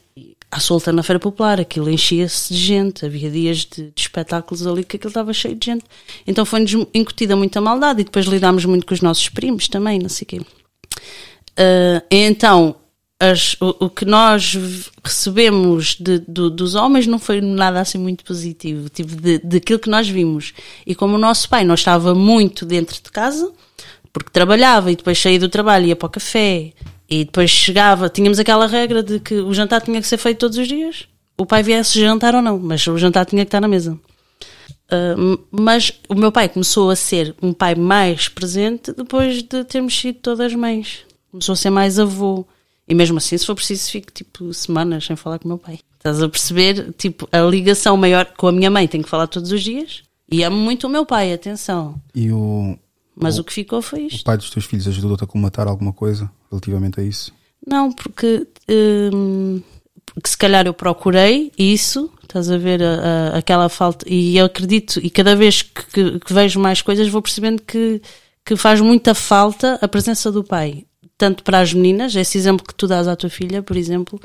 À 0.50 0.60
solta 0.60 0.94
na 0.94 1.04
Feira 1.04 1.20
Popular, 1.20 1.60
aquilo 1.60 1.90
enchia-se 1.90 2.54
de 2.54 2.60
gente, 2.60 3.06
havia 3.06 3.30
dias 3.30 3.58
de, 3.58 3.92
de 3.94 4.02
espetáculos 4.02 4.66
ali 4.66 4.84
que 4.84 4.96
aquilo 4.96 5.10
estava 5.10 5.34
cheio 5.34 5.56
de 5.56 5.66
gente. 5.66 5.84
Então 6.26 6.46
foi-nos 6.46 6.72
incutida 6.94 7.36
muita 7.36 7.60
maldade 7.60 8.02
e 8.02 8.04
depois 8.04 8.26
lidámos 8.28 8.64
muito 8.64 8.86
com 8.86 8.94
os 8.94 9.02
nossos 9.02 9.28
primos 9.28 9.68
também, 9.68 10.00
não 10.00 10.10
sei 10.10 10.24
o 10.24 10.28
quê. 10.28 10.42
Ah, 11.58 12.04
então, 12.12 12.76
as- 13.20 13.56
o, 13.60 13.86
o 13.86 13.90
que 13.90 14.06
nós 14.06 14.56
recebemos 15.04 15.96
de- 16.00 16.20
do- 16.28 16.50
dos 16.50 16.76
homens 16.76 17.08
não 17.08 17.18
foi 17.20 17.42
nada 17.42 17.80
assim 17.80 17.98
muito 17.98 18.24
positivo, 18.24 18.90
tipo, 18.90 19.16
de, 19.16 19.40
daquilo 19.40 19.80
que 19.80 19.90
nós 19.90 20.08
vimos. 20.08 20.54
E 20.86 20.94
como 20.94 21.16
o 21.16 21.20
nosso 21.20 21.50
pai 21.50 21.64
não 21.64 21.76
estava 21.76 22.14
muito 22.14 22.66
dentro 22.66 22.96
de 22.96 23.12
casa, 23.12 23.52
porque 24.14 24.30
trabalhava 24.32 24.92
e 24.92 24.96
depois 24.96 25.20
saía 25.20 25.40
do 25.40 25.50
trabalho 25.50 25.88
ia 25.88 25.96
para 25.96 26.08
o 26.08 26.10
café 26.10 26.74
e 27.10 27.26
depois 27.26 27.50
chegava, 27.50 28.10
tínhamos 28.10 28.38
aquela 28.40 28.68
regra 28.68 29.02
de 29.02 29.20
que 29.20 29.36
o 29.36 29.54
jantar 29.54 29.82
tinha 29.82 30.02
que 30.02 30.08
ser 30.08 30.18
feito 30.18 30.40
todos 30.40 30.58
os 30.58 30.68
dias. 30.68 31.08
O 31.38 31.46
pai 31.46 31.62
viesse 31.64 32.00
jantar 32.00 32.34
ou 32.36 32.42
não, 32.42 32.58
mas 32.60 32.86
o 32.88 32.98
jantar 32.98 33.26
tinha 33.26 33.46
que 33.46 33.48
estar 33.50 33.62
na 33.62 33.68
mesa. 33.68 33.98
Uh, 34.90 35.40
mas 35.52 35.92
o 36.08 36.16
meu 36.16 36.32
pai 36.32 36.48
começou 36.48 36.90
a 36.90 36.96
ser 36.96 37.36
um 37.42 37.52
pai 37.52 37.76
mais 37.76 38.30
presente 38.30 38.94
depois 38.94 39.44
de 39.44 39.64
termos 39.66 39.98
sido 40.00 40.20
todas 40.20 40.54
mães. 40.56 41.00
Começou 41.32 41.54
a 41.54 41.56
ser 41.58 41.70
mais 41.70 42.00
avô. 42.00 42.46
E 42.88 42.96
mesmo 42.96 43.18
assim, 43.18 43.38
se 43.38 43.46
for 43.46 43.56
preciso, 43.56 43.90
fico 43.92 44.12
tipo 44.12 44.54
semanas 44.54 45.06
sem 45.06 45.16
falar 45.16 45.40
com 45.40 45.46
o 45.46 45.48
meu 45.50 45.58
pai. 45.58 45.80
Estás 45.98 46.22
a 46.22 46.30
perceber? 46.30 46.94
Tipo, 46.98 47.28
a 47.32 47.40
ligação 47.42 47.98
maior 47.98 48.26
com 48.38 48.48
a 48.48 48.52
minha 48.52 48.72
mãe 48.72 48.88
tenho 48.88 49.04
que 49.04 49.10
falar 49.10 49.28
todos 49.28 49.52
os 49.52 49.62
dias. 49.62 50.04
E 50.32 50.44
amo 50.44 50.56
muito 50.58 50.88
o 50.88 50.90
meu 50.90 51.06
pai, 51.06 51.34
atenção. 51.34 52.02
E 52.16 52.32
o, 52.32 52.78
Mas 53.16 53.38
o 53.40 53.44
que 53.44 53.52
ficou 53.54 53.82
foi 53.82 54.04
o 54.04 54.08
isto. 54.08 54.24
pai 54.24 54.38
dos 54.38 54.50
teus 54.50 54.66
filhos 54.66 54.88
ajudou-te 54.88 55.24
a 55.24 55.28
comatar 55.28 55.68
alguma 55.68 55.92
coisa 55.92 56.30
relativamente 56.50 57.00
a 57.00 57.04
isso? 57.04 57.34
Não, 57.66 57.92
porque, 57.92 58.48
hum, 59.14 59.62
porque 60.06 60.30
se 60.30 60.38
calhar 60.38 60.66
eu 60.66 60.74
procurei 60.74 61.52
isso, 61.58 62.10
estás 62.24 62.50
a 62.50 62.58
ver 62.58 62.82
a- 62.82 63.34
a- 63.34 63.38
aquela 63.38 63.68
falta, 63.68 64.06
e 64.08 64.38
eu 64.38 64.46
acredito, 64.46 65.00
e 65.04 65.10
cada 65.10 65.36
vez 65.36 65.62
que, 65.62 65.86
que- 65.88 66.20
que 66.20 66.34
vejo 66.34 66.60
mais 66.60 66.82
coisas 66.82 67.08
vou 67.10 67.22
percebendo 67.22 67.62
que, 67.64 68.02
que 68.46 68.56
faz 68.56 68.80
muita 68.80 69.14
falta 69.14 69.78
a 69.82 69.88
presença 69.88 70.32
do 70.32 70.44
pai. 70.44 70.86
Tanto 71.18 71.44
para 71.44 71.60
as 71.60 71.74
meninas, 71.74 72.16
esse 72.16 72.38
exemplo 72.38 72.66
que 72.66 72.76
tu 72.76 72.88
dás 72.88 73.08
à 73.08 73.16
tua 73.16 73.30
filha, 73.30 73.64
por 73.64 73.76
exemplo, 73.76 74.20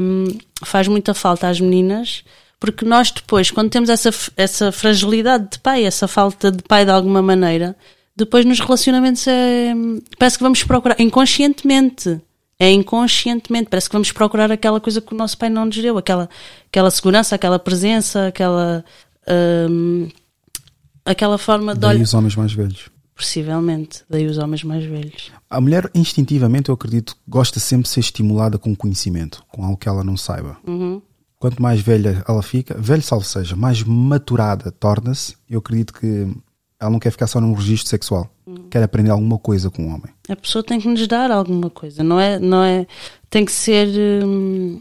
hum, 0.00 0.28
faz 0.64 0.86
muita 0.86 1.12
falta 1.12 1.48
às 1.48 1.60
meninas, 1.60 2.22
porque 2.60 2.84
nós 2.84 3.10
depois, 3.10 3.50
quando 3.50 3.70
temos 3.70 3.88
essa, 3.88 4.10
essa 4.36 4.70
fragilidade 4.70 5.50
de 5.52 5.58
pai, 5.58 5.84
essa 5.84 6.06
falta 6.06 6.52
de 6.52 6.62
pai 6.62 6.84
de 6.84 6.90
alguma 6.92 7.20
maneira, 7.20 7.74
depois 8.16 8.44
nos 8.44 8.60
relacionamentos 8.60 9.26
é, 9.26 9.72
parece 10.18 10.36
que 10.36 10.44
vamos 10.44 10.62
procurar 10.62 11.00
inconscientemente. 11.00 12.20
É 12.58 12.70
inconscientemente, 12.70 13.70
parece 13.70 13.88
que 13.88 13.94
vamos 13.94 14.12
procurar 14.12 14.52
aquela 14.52 14.78
coisa 14.78 15.00
que 15.00 15.14
o 15.14 15.16
nosso 15.16 15.38
pai 15.38 15.48
não 15.48 15.64
nos 15.64 15.76
deu, 15.78 15.96
aquela, 15.96 16.28
aquela 16.68 16.90
segurança, 16.90 17.34
aquela 17.34 17.58
presença, 17.58 18.26
aquela, 18.26 18.84
hum, 19.70 20.08
aquela 21.04 21.38
forma 21.38 21.72
de 21.74 21.80
Daí 21.80 21.96
olhar. 21.96 22.02
os 22.02 22.12
homens 22.12 22.36
mais 22.36 22.52
velhos. 22.52 22.90
Possivelmente, 23.16 24.02
daí 24.10 24.26
os 24.26 24.36
homens 24.36 24.62
mais 24.62 24.84
velhos. 24.84 25.32
A 25.50 25.60
mulher, 25.60 25.90
instintivamente, 25.92 26.68
eu 26.68 26.74
acredito, 26.74 27.16
gosta 27.26 27.58
sempre 27.58 27.82
de 27.82 27.88
ser 27.88 28.00
estimulada 28.00 28.56
com 28.56 28.74
conhecimento, 28.74 29.42
com 29.48 29.64
algo 29.64 29.76
que 29.76 29.88
ela 29.88 30.04
não 30.04 30.16
saiba. 30.16 30.56
Uhum. 30.64 31.02
Quanto 31.40 31.60
mais 31.60 31.80
velha 31.80 32.22
ela 32.28 32.42
fica, 32.42 32.76
velho 32.78 33.02
salvo 33.02 33.24
seja, 33.24 33.56
mais 33.56 33.82
maturada 33.82 34.70
torna-se, 34.70 35.36
eu 35.48 35.58
acredito 35.58 35.92
que 35.92 36.28
ela 36.78 36.90
não 36.90 36.98
quer 36.98 37.10
ficar 37.10 37.26
só 37.26 37.40
num 37.40 37.52
registro 37.52 37.88
sexual. 37.88 38.30
Quer 38.70 38.82
aprender 38.82 39.10
alguma 39.10 39.38
coisa 39.38 39.70
com 39.70 39.84
o 39.84 39.88
homem. 39.88 40.12
A 40.28 40.36
pessoa 40.36 40.62
tem 40.62 40.80
que 40.80 40.88
nos 40.88 41.06
dar 41.06 41.30
alguma 41.30 41.68
coisa, 41.68 42.02
não 42.02 42.20
é? 42.20 42.38
Não 42.38 42.62
é 42.62 42.86
tem 43.28 43.44
que 43.44 43.52
ser. 43.52 43.88
hum, 44.24 44.80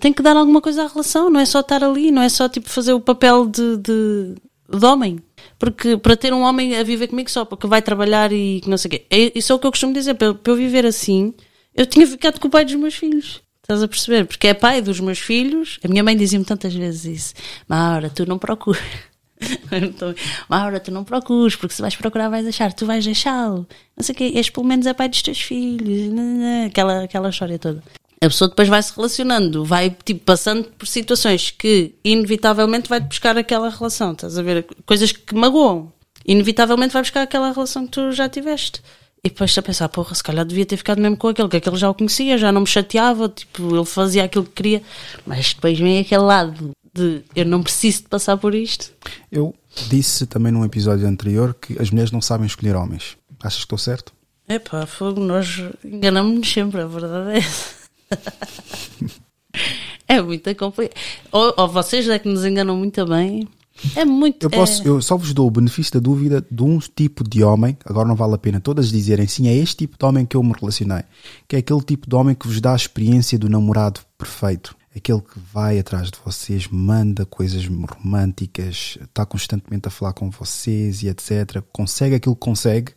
tem 0.00 0.12
que 0.12 0.22
dar 0.22 0.36
alguma 0.36 0.60
coisa 0.60 0.84
à 0.84 0.86
relação, 0.86 1.30
não 1.30 1.40
é 1.40 1.44
só 1.44 1.60
estar 1.60 1.84
ali, 1.84 2.10
não 2.10 2.22
é 2.22 2.28
só 2.28 2.48
tipo 2.48 2.68
fazer 2.68 2.92
o 2.92 3.00
papel 3.00 3.46
de, 3.46 3.76
de, 3.76 4.34
de 4.78 4.84
homem. 4.84 5.18
Porque 5.58 5.96
para 5.96 6.16
ter 6.16 6.32
um 6.32 6.42
homem 6.42 6.76
a 6.76 6.82
viver 6.82 7.08
comigo 7.08 7.30
só 7.30 7.44
porque 7.44 7.66
vai 7.66 7.80
trabalhar 7.80 8.30
e 8.32 8.60
não 8.66 8.76
sei 8.76 8.88
o 8.88 8.90
quê. 8.90 9.06
É, 9.10 9.38
isso 9.38 9.52
é 9.52 9.56
o 9.56 9.58
que 9.58 9.66
eu 9.66 9.70
costumo 9.70 9.92
dizer. 9.92 10.14
Para 10.14 10.36
eu, 10.44 10.56
viver 10.56 10.84
assim, 10.84 11.34
eu 11.74 11.86
tinha 11.86 12.06
ficado 12.06 12.38
com 12.38 12.48
o 12.48 12.50
pai 12.50 12.64
dos 12.64 12.74
meus 12.74 12.94
filhos. 12.94 13.40
Estás 13.62 13.82
a 13.82 13.88
perceber? 13.88 14.26
Porque 14.26 14.48
é 14.48 14.54
pai 14.54 14.80
dos 14.82 15.00
meus 15.00 15.18
filhos. 15.18 15.78
A 15.84 15.88
minha 15.88 16.04
mãe 16.04 16.16
dizia-me 16.16 16.44
tantas 16.44 16.74
vezes 16.74 17.04
isso: 17.04 17.34
Maura, 17.68 18.10
tu 18.10 18.26
não 18.26 18.38
procuras. 18.38 18.82
Maura, 20.48 20.78
tu 20.78 20.90
não 20.90 21.04
procuras, 21.04 21.56
porque 21.56 21.74
se 21.74 21.82
vais 21.82 21.96
procurar 21.96 22.28
vais 22.28 22.46
achar, 22.46 22.72
tu 22.72 22.86
vais 22.86 23.04
deixá-lo. 23.04 23.66
Não 23.96 24.04
sei 24.04 24.14
o 24.14 24.16
quê, 24.16 24.32
este 24.34 24.52
pelo 24.52 24.66
menos 24.66 24.86
é 24.86 24.94
pai 24.94 25.08
dos 25.08 25.22
teus 25.22 25.40
filhos. 25.40 26.12
Aquela, 26.66 27.04
aquela 27.04 27.30
história 27.30 27.58
toda. 27.58 27.82
A 28.22 28.28
pessoa 28.28 28.48
depois 28.48 28.68
vai 28.68 28.82
se 28.82 28.94
relacionando, 28.94 29.64
vai 29.64 29.94
tipo, 30.04 30.24
passando 30.24 30.64
por 30.64 30.86
situações 30.86 31.50
que 31.50 31.94
inevitavelmente 32.02 32.88
vai 32.88 33.00
buscar 33.00 33.36
aquela 33.36 33.68
relação. 33.68 34.12
Estás 34.12 34.38
a 34.38 34.42
ver? 34.42 34.66
Coisas 34.86 35.12
que 35.12 35.34
magoam. 35.34 35.92
Inevitavelmente 36.24 36.92
vai 36.92 37.02
buscar 37.02 37.22
aquela 37.22 37.52
relação 37.52 37.84
que 37.84 37.92
tu 37.92 38.12
já 38.12 38.28
tiveste. 38.28 38.82
E 39.22 39.28
depois 39.28 39.56
a 39.58 39.62
pensar, 39.62 39.88
porra, 39.88 40.14
se 40.14 40.22
calhar 40.22 40.44
devia 40.44 40.64
ter 40.64 40.76
ficado 40.76 41.00
mesmo 41.00 41.16
com 41.16 41.28
aquele, 41.28 41.48
que 41.48 41.56
aquele 41.56 41.76
já 41.76 41.90
o 41.90 41.94
conhecia, 41.94 42.38
já 42.38 42.52
não 42.52 42.60
me 42.62 42.66
chateava, 42.66 43.28
tipo, 43.28 43.74
ele 43.74 43.84
fazia 43.84 44.24
aquilo 44.24 44.44
que 44.44 44.52
queria. 44.52 44.82
Mas 45.26 45.52
depois 45.52 45.78
vem 45.78 45.98
aquele 45.98 46.22
lado 46.22 46.70
de 46.94 47.22
eu 47.34 47.44
não 47.44 47.62
preciso 47.62 48.02
de 48.02 48.08
passar 48.08 48.36
por 48.36 48.54
isto. 48.54 48.92
Eu 49.30 49.54
disse 49.88 50.26
também 50.26 50.50
num 50.50 50.64
episódio 50.64 51.06
anterior 51.06 51.54
que 51.54 51.80
as 51.80 51.90
mulheres 51.90 52.10
não 52.10 52.22
sabem 52.22 52.46
escolher 52.46 52.74
homens. 52.76 53.16
Achas 53.40 53.58
que 53.58 53.64
estou 53.64 53.78
certo? 53.78 54.12
Epá, 54.48 54.86
fogo, 54.86 55.20
nós 55.20 55.60
enganamos-nos 55.84 56.50
sempre, 56.50 56.80
a 56.80 56.86
verdade 56.86 57.32
é 57.32 57.38
essa. 57.38 57.85
É 60.08 60.22
muito 60.22 60.54
complicado. 60.54 60.96
Ou, 61.32 61.52
ou 61.56 61.68
vocês 61.68 62.08
é 62.08 62.18
que 62.18 62.28
nos 62.28 62.44
enganam 62.44 62.76
muito 62.76 63.04
bem. 63.06 63.48
É 63.94 64.04
muito. 64.04 64.44
Eu, 64.44 64.50
posso, 64.50 64.82
é- 64.82 64.88
eu 64.88 65.02
só 65.02 65.16
vos 65.16 65.34
dou 65.34 65.46
o 65.48 65.50
benefício 65.50 65.92
da 65.94 66.00
dúvida 66.00 66.46
de 66.50 66.62
um 66.62 66.78
tipo 66.78 67.28
de 67.28 67.42
homem, 67.42 67.76
agora 67.84 68.06
não 68.08 68.14
vale 68.14 68.34
a 68.34 68.38
pena 68.38 68.60
todas 68.60 68.90
dizerem 68.90 69.26
sim, 69.26 69.48
é 69.48 69.54
este 69.54 69.78
tipo 69.78 69.98
de 69.98 70.04
homem 70.04 70.24
que 70.24 70.36
eu 70.36 70.42
me 70.42 70.52
relacionei, 70.58 71.02
que 71.48 71.56
é 71.56 71.58
aquele 71.58 71.82
tipo 71.82 72.08
de 72.08 72.14
homem 72.14 72.34
que 72.34 72.46
vos 72.46 72.60
dá 72.60 72.72
a 72.72 72.76
experiência 72.76 73.38
do 73.38 73.48
namorado 73.50 74.00
perfeito. 74.16 74.74
Aquele 74.94 75.20
que 75.20 75.38
vai 75.52 75.78
atrás 75.78 76.10
de 76.10 76.18
vocês, 76.24 76.68
manda 76.70 77.26
coisas 77.26 77.66
românticas, 77.66 78.96
está 79.02 79.26
constantemente 79.26 79.88
a 79.88 79.90
falar 79.90 80.14
com 80.14 80.30
vocês 80.30 81.02
e 81.02 81.08
etc. 81.08 81.62
Consegue 81.70 82.14
aquilo 82.14 82.34
que 82.34 82.40
consegue, 82.40 82.92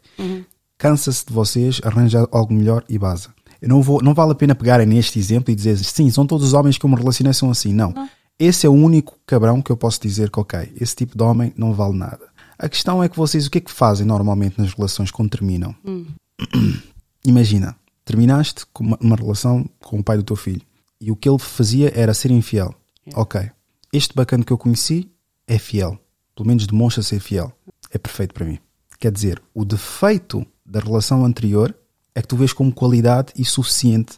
cansa-se 0.77 1.25
de 1.25 1.33
vocês, 1.33 1.81
arranja 1.83 2.25
algo 2.31 2.53
melhor 2.53 2.85
e 2.87 2.97
baza. 2.97 3.33
Não, 3.61 3.81
vou, 3.81 4.01
não 4.01 4.13
vale 4.13 4.31
a 4.31 4.35
pena 4.35 4.55
pegarem 4.55 4.85
neste 4.85 5.19
exemplo 5.19 5.51
e 5.51 5.55
dizer 5.55 5.77
sim, 5.77 6.09
são 6.09 6.25
todos 6.25 6.47
os 6.47 6.53
homens 6.53 6.77
que 6.77 6.85
eu 6.85 6.89
me 6.89 6.95
relacionei 6.95 7.33
são 7.33 7.51
assim. 7.51 7.73
Não. 7.73 7.93
Esse 8.37 8.65
é 8.65 8.69
o 8.69 8.73
único 8.73 9.19
cabrão 9.25 9.61
que 9.61 9.69
eu 9.69 9.75
posso 9.75 10.01
dizer 10.01 10.29
que, 10.29 10.39
ok, 10.39 10.71
esse 10.79 10.95
tipo 10.95 11.17
de 11.17 11.23
homem 11.23 11.53
não 11.57 11.73
vale 11.73 11.97
nada. 11.97 12.29
A 12.57 12.69
questão 12.69 13.03
é 13.03 13.09
que 13.09 13.17
vocês, 13.17 13.47
o 13.47 13.51
que 13.51 13.57
é 13.57 13.61
que 13.61 13.71
fazem 13.71 14.05
normalmente 14.05 14.59
nas 14.59 14.73
relações 14.73 15.11
quando 15.11 15.29
terminam? 15.29 15.75
Imagina, 17.25 17.75
terminaste 18.05 18.65
com 18.71 18.83
uma, 18.83 18.97
uma 19.01 19.15
relação 19.15 19.69
com 19.81 19.99
o 19.99 20.03
pai 20.03 20.17
do 20.17 20.23
teu 20.23 20.35
filho 20.35 20.61
e 21.01 21.11
o 21.11 21.15
que 21.15 21.27
ele 21.27 21.39
fazia 21.39 21.91
era 21.93 22.13
ser 22.13 22.31
infiel. 22.31 22.73
Ok, 23.13 23.49
este 23.91 24.15
bacana 24.15 24.43
que 24.43 24.53
eu 24.53 24.57
conheci 24.57 25.09
é 25.47 25.57
fiel. 25.57 25.99
Pelo 26.35 26.47
menos 26.47 26.67
demonstra 26.67 27.03
ser 27.03 27.19
fiel. 27.19 27.51
É 27.91 27.97
perfeito 27.97 28.33
para 28.33 28.45
mim. 28.45 28.59
Quer 28.99 29.11
dizer, 29.11 29.41
o 29.53 29.65
defeito 29.65 30.45
da 30.65 30.79
relação 30.79 31.25
anterior 31.25 31.75
é 32.13 32.21
que 32.21 32.27
tu 32.27 32.35
vês 32.35 32.53
como 32.53 32.71
qualidade 32.71 33.33
e 33.35 33.45
suficiente 33.45 34.17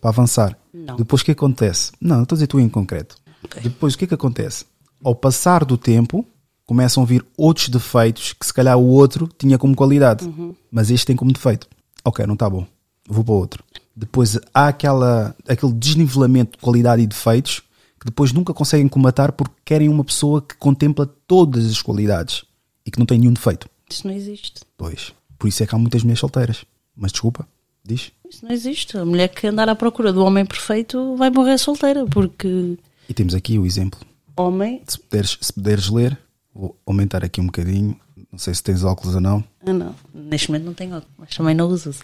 para 0.00 0.10
avançar. 0.10 0.58
Não. 0.72 0.96
Depois 0.96 1.22
o 1.22 1.24
que 1.24 1.32
acontece? 1.32 1.92
Não, 2.00 2.22
estou 2.22 2.34
a 2.34 2.38
dizer 2.38 2.46
tu 2.46 2.60
em 2.60 2.68
concreto. 2.68 3.16
Depois 3.62 3.94
o 3.94 3.98
que 3.98 4.04
é 4.04 4.08
que 4.08 4.14
acontece? 4.14 4.64
Ao 5.02 5.14
passar 5.14 5.64
do 5.64 5.78
tempo, 5.78 6.26
começam 6.66 7.02
a 7.02 7.06
vir 7.06 7.24
outros 7.36 7.68
defeitos 7.68 8.32
que 8.32 8.44
se 8.44 8.52
calhar 8.52 8.76
o 8.76 8.86
outro 8.86 9.28
tinha 9.38 9.58
como 9.58 9.74
qualidade, 9.74 10.28
mas 10.70 10.90
este 10.90 11.06
tem 11.06 11.16
como 11.16 11.32
defeito. 11.32 11.68
Ok, 12.04 12.26
não 12.26 12.34
está 12.34 12.48
bom, 12.48 12.66
vou 13.08 13.24
para 13.24 13.34
outro. 13.34 13.64
Depois 13.94 14.38
há 14.54 14.68
aquela, 14.68 15.34
aquele 15.48 15.72
desnivelamento 15.72 16.52
de 16.52 16.58
qualidade 16.58 17.02
e 17.02 17.06
defeitos 17.06 17.62
que 17.98 18.06
depois 18.06 18.32
nunca 18.32 18.54
conseguem 18.54 18.86
comatar 18.86 19.32
porque 19.32 19.54
querem 19.64 19.88
uma 19.88 20.04
pessoa 20.04 20.40
que 20.40 20.56
contempla 20.56 21.06
todas 21.26 21.66
as 21.66 21.82
qualidades 21.82 22.44
e 22.86 22.90
que 22.90 22.98
não 22.98 23.06
tem 23.06 23.18
nenhum 23.18 23.32
defeito. 23.32 23.68
Isso 23.90 24.06
não 24.06 24.14
existe. 24.14 24.62
Pois, 24.76 25.12
por 25.38 25.48
isso 25.48 25.62
é 25.62 25.66
que 25.66 25.74
há 25.74 25.78
muitas 25.78 26.02
mulheres 26.02 26.20
solteiras. 26.20 26.64
Mas 26.98 27.12
desculpa, 27.12 27.46
Diz? 27.84 28.12
Isso 28.28 28.44
não 28.44 28.52
existe. 28.52 28.98
A 28.98 29.04
mulher 29.04 29.28
que 29.28 29.46
andar 29.46 29.68
à 29.68 29.74
procura 29.74 30.12
do 30.12 30.22
homem 30.22 30.44
perfeito 30.44 31.16
vai 31.16 31.30
morrer 31.30 31.56
solteira, 31.56 32.04
porque 32.06 32.76
E 33.08 33.14
temos 33.14 33.34
aqui 33.34 33.58
o 33.58 33.64
exemplo. 33.64 33.98
homem. 34.36 34.82
Se 34.86 34.98
puderes, 34.98 35.38
se 35.40 35.52
puderes 35.52 35.88
ler, 35.88 36.18
vou 36.54 36.76
aumentar 36.84 37.24
aqui 37.24 37.40
um 37.40 37.46
bocadinho. 37.46 37.96
Não 38.30 38.38
sei 38.38 38.52
se 38.52 38.62
tens 38.62 38.84
óculos 38.84 39.14
ou 39.14 39.20
não. 39.22 39.42
Ah, 39.64 39.72
não. 39.72 39.94
Neste 40.12 40.50
momento 40.50 40.64
não 40.66 40.74
tenho 40.74 40.96
óculos, 40.96 41.14
mas 41.16 41.34
também 41.34 41.54
não 41.54 41.66
uso. 41.68 41.94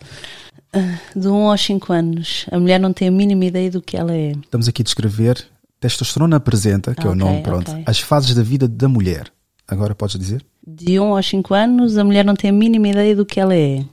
Ah, 0.72 0.99
De 1.14 1.28
1 1.28 1.51
aos 1.51 1.61
5 1.61 1.92
anos, 1.92 2.47
a 2.51 2.59
mulher 2.59 2.80
não 2.80 2.92
tem 2.95 3.09
a 3.09 3.11
mínima 3.11 3.45
ideia 3.45 3.70
do 3.70 3.82
que 3.82 3.97
ela 3.97 4.14
é. 4.14 4.30
Estamos 4.32 4.66
aqui 4.68 4.80
a 4.80 4.84
descrever 4.84 5.47
Testosterona 5.80 6.36
apresenta, 6.36 6.95
que 6.95 7.07
é 7.07 7.11
o 7.11 7.14
nome, 7.14 7.42
pronto, 7.42 7.70
ok. 7.70 7.82
as 7.84 8.01
fases 8.01 8.34
da 8.34 8.42
vida 8.42 8.66
da 8.66 8.88
mulher. 8.88 9.30
Agora 9.68 9.95
podes 9.95 10.18
dizer? 10.18 10.42
De 10.66 10.99
1 10.99 11.14
aos 11.14 11.26
5 11.28 11.53
anos, 11.53 11.99
a 11.99 12.05
mulher 12.05 12.24
não 12.24 12.34
tem 12.34 12.49
a 12.49 12.53
mínima 12.55 12.88
ideia 12.88 13.14
do 13.14 13.26
que 13.26 13.38
ela 13.38 13.55
é. 13.55 13.84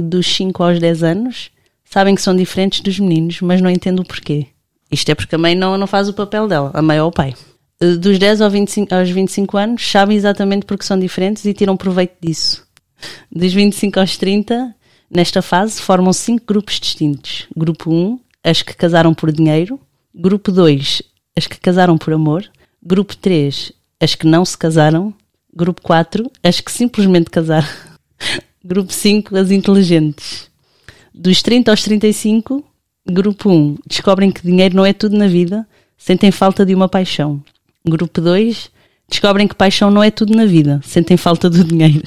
Dos 0.00 0.26
5 0.26 0.62
aos 0.62 0.78
10 0.78 1.02
anos, 1.02 1.50
sabem 1.84 2.14
que 2.14 2.22
são 2.22 2.34
diferentes 2.34 2.80
dos 2.80 2.98
meninos, 2.98 3.40
mas 3.40 3.60
não 3.60 3.70
entendem 3.70 4.02
o 4.02 4.06
porquê. 4.06 4.46
Isto 4.90 5.10
é 5.10 5.14
porque 5.14 5.34
a 5.34 5.38
mãe 5.38 5.54
não, 5.54 5.78
não 5.78 5.86
faz 5.86 6.08
o 6.08 6.14
papel 6.14 6.48
dela, 6.48 6.70
a 6.74 6.82
mãe 6.82 7.00
ou 7.00 7.08
o 7.08 7.12
pai. 7.12 7.34
Eh, 7.80 7.96
Dos 7.96 8.18
10 8.18 8.40
ao 8.40 8.50
25 8.50 8.94
aos 8.94 9.10
25 9.10 9.56
anos, 9.56 9.90
sabem 9.90 10.16
exatamente 10.16 10.66
porque 10.66 10.84
são 10.84 10.98
diferentes 10.98 11.44
e 11.44 11.54
tiram 11.54 11.76
proveito 11.76 12.14
disso. 12.20 12.66
Dos 13.30 13.52
25 13.52 14.00
aos 14.00 14.16
30, 14.16 14.74
nesta 15.10 15.40
fase, 15.40 15.80
formam 15.80 16.12
cinco 16.12 16.44
grupos 16.46 16.78
distintos. 16.78 17.46
Grupo 17.56 17.90
1, 17.90 18.20
as 18.44 18.62
que 18.62 18.74
casaram 18.74 19.14
por 19.14 19.32
dinheiro. 19.32 19.80
Grupo 20.14 20.50
2, 20.50 21.02
as 21.36 21.46
que 21.46 21.58
casaram 21.58 21.96
por 21.96 22.12
amor. 22.12 22.44
Grupo 22.82 23.16
3, 23.16 23.72
as 24.00 24.14
que 24.14 24.26
não 24.26 24.44
se 24.44 24.58
casaram. 24.58 25.14
Grupo 25.54 25.82
4, 25.82 26.30
as 26.42 26.60
que 26.60 26.70
simplesmente 26.70 27.30
casaram. 27.30 27.68
Grupo 28.62 28.92
5, 28.92 29.34
as 29.38 29.50
inteligentes. 29.50 30.50
Dos 31.14 31.40
30 31.40 31.70
aos 31.70 31.82
35, 31.82 32.62
grupo 33.10 33.48
1, 33.48 33.78
descobrem 33.86 34.30
que 34.30 34.42
dinheiro 34.42 34.76
não 34.76 34.84
é 34.84 34.92
tudo 34.92 35.16
na 35.16 35.26
vida, 35.26 35.66
sentem 35.96 36.30
falta 36.30 36.66
de 36.66 36.74
uma 36.74 36.86
paixão. 36.86 37.42
Grupo 37.82 38.20
2, 38.20 38.70
descobrem 39.08 39.48
que 39.48 39.54
paixão 39.54 39.90
não 39.90 40.02
é 40.02 40.10
tudo 40.10 40.34
na 40.36 40.44
vida, 40.44 40.78
sentem 40.84 41.16
falta 41.16 41.48
do 41.48 41.64
dinheiro. 41.64 42.02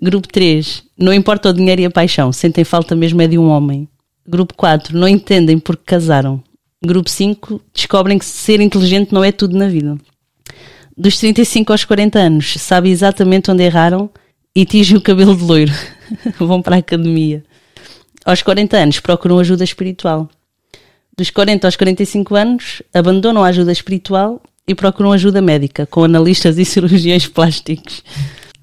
Grupo 0.00 0.28
3, 0.28 0.84
não 0.98 1.10
importa 1.10 1.48
o 1.48 1.54
dinheiro 1.54 1.80
e 1.80 1.86
a 1.86 1.90
paixão, 1.90 2.30
sentem 2.32 2.64
falta 2.64 2.94
mesmo 2.94 3.22
é 3.22 3.26
de 3.26 3.38
um 3.38 3.48
homem. 3.48 3.88
Grupo 4.28 4.52
4, 4.58 4.98
não 4.98 5.08
entendem 5.08 5.58
porque 5.58 5.84
casaram. 5.86 6.44
Grupo 6.84 7.08
5, 7.08 7.62
descobrem 7.72 8.18
que 8.18 8.26
ser 8.26 8.60
inteligente 8.60 9.10
não 9.10 9.24
é 9.24 9.32
tudo 9.32 9.56
na 9.56 9.68
vida. 9.68 9.96
Dos 10.94 11.16
35 11.16 11.72
aos 11.72 11.82
40 11.82 12.18
anos, 12.18 12.56
sabem 12.58 12.92
exatamente 12.92 13.50
onde 13.50 13.62
erraram 13.62 14.10
e 14.54 14.64
tingem 14.64 14.96
o 14.96 15.00
cabelo 15.00 15.34
de 15.34 15.42
loiro. 15.42 15.72
Vão 16.38 16.60
para 16.62 16.76
a 16.76 16.78
academia. 16.78 17.44
Aos 18.24 18.42
40 18.42 18.76
anos, 18.76 19.00
procuram 19.00 19.38
ajuda 19.38 19.64
espiritual. 19.64 20.28
Dos 21.16 21.30
40 21.30 21.66
aos 21.66 21.76
45 21.76 22.34
anos, 22.34 22.82
abandonam 22.92 23.44
a 23.44 23.48
ajuda 23.48 23.70
espiritual 23.70 24.42
e 24.66 24.74
procuram 24.74 25.12
ajuda 25.12 25.40
médica, 25.42 25.86
com 25.86 26.02
analistas 26.04 26.58
e 26.58 26.64
cirurgiões 26.66 27.26
plásticos. 27.28 28.02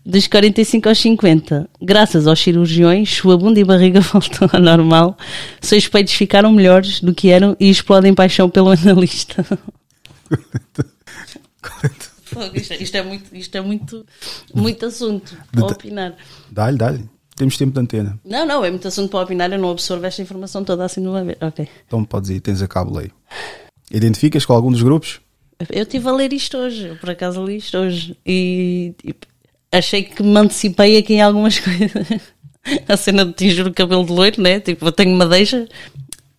Dos 0.04 0.26
45 0.28 0.90
aos 0.90 0.98
50, 1.00 1.70
graças 1.80 2.26
aos 2.26 2.40
cirurgiões, 2.40 3.08
sua 3.14 3.38
bunda 3.38 3.60
e 3.60 3.64
barriga 3.64 4.00
voltam 4.02 4.50
ao 4.52 4.60
normal, 4.60 5.16
seus 5.62 5.88
peitos 5.88 6.14
ficaram 6.14 6.52
melhores 6.52 7.00
do 7.02 7.14
que 7.14 7.30
eram 7.30 7.56
e 7.60 7.70
explodem 7.70 8.14
paixão 8.16 8.50
pelo 8.50 8.70
analista. 8.72 9.46
Fogo, 12.24 12.56
Isto, 12.58 12.74
é- 12.74 12.78
isto 12.78 12.96
é 12.96 13.04
muito, 13.04 13.36
isto 13.36 13.56
é 13.58 13.62
muito, 13.62 14.06
muito 14.56 14.86
assunto 14.86 15.36
Deta- 15.54 15.74
opinar. 15.74 16.16
Dá-lhe, 16.50 16.78
dá-lhe. 16.78 17.10
Temos 17.42 17.58
tempo 17.58 17.74
de 17.74 17.80
antena. 17.80 18.20
Não, 18.24 18.46
não, 18.46 18.64
é 18.64 18.70
muito 18.70 18.88
assunto 18.88 19.10
para 19.10 19.22
opinar, 19.24 19.52
eu 19.52 19.58
não 19.58 19.72
absorvo 19.72 20.06
esta 20.06 20.22
informação 20.22 20.64
toda 20.64 20.86
assim 20.86 21.02
de 21.02 21.08
uma 21.08 21.24
vez. 21.24 21.40
Ok. 21.42 21.68
Então 21.88 22.06
podes 22.06 22.30
ir, 22.30 22.40
tens 22.40 22.62
a 22.62 22.68
cabo 22.68 22.96
lei. 22.96 23.10
Identificas 23.90 24.46
com 24.46 24.54
algum 24.54 24.72
dos 24.72 24.84
grupos? 24.84 25.20
Eu 25.72 25.82
estive 25.82 26.08
a 26.08 26.12
ler 26.12 26.32
isto 26.34 26.56
hoje, 26.56 26.90
eu 26.90 26.98
por 26.98 27.10
acaso 27.10 27.44
li 27.44 27.56
isto 27.58 27.76
hoje 27.80 28.16
e 28.24 28.94
tipo, 29.02 29.26
achei 29.72 30.04
que 30.04 30.22
me 30.22 30.38
antecipei 30.38 31.00
aqui 31.00 31.16
em 31.16 31.22
algumas 31.24 31.58
coisas. 31.66 32.08
A 32.88 32.96
cena 32.96 33.26
de 33.26 33.34
tingir 33.34 33.66
o 33.66 33.74
cabelo 33.74 34.06
de 34.06 34.12
loiro, 34.12 34.40
né? 34.40 34.60
Tipo, 34.60 34.86
eu 34.86 34.92
tenho 34.92 35.16
uma 35.16 35.26
deixa. 35.26 35.68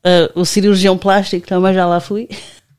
Ah, 0.04 0.30
o 0.36 0.44
cirurgião 0.44 0.96
plástico 0.96 1.48
também 1.48 1.74
já 1.74 1.84
lá 1.84 1.98
fui. 1.98 2.28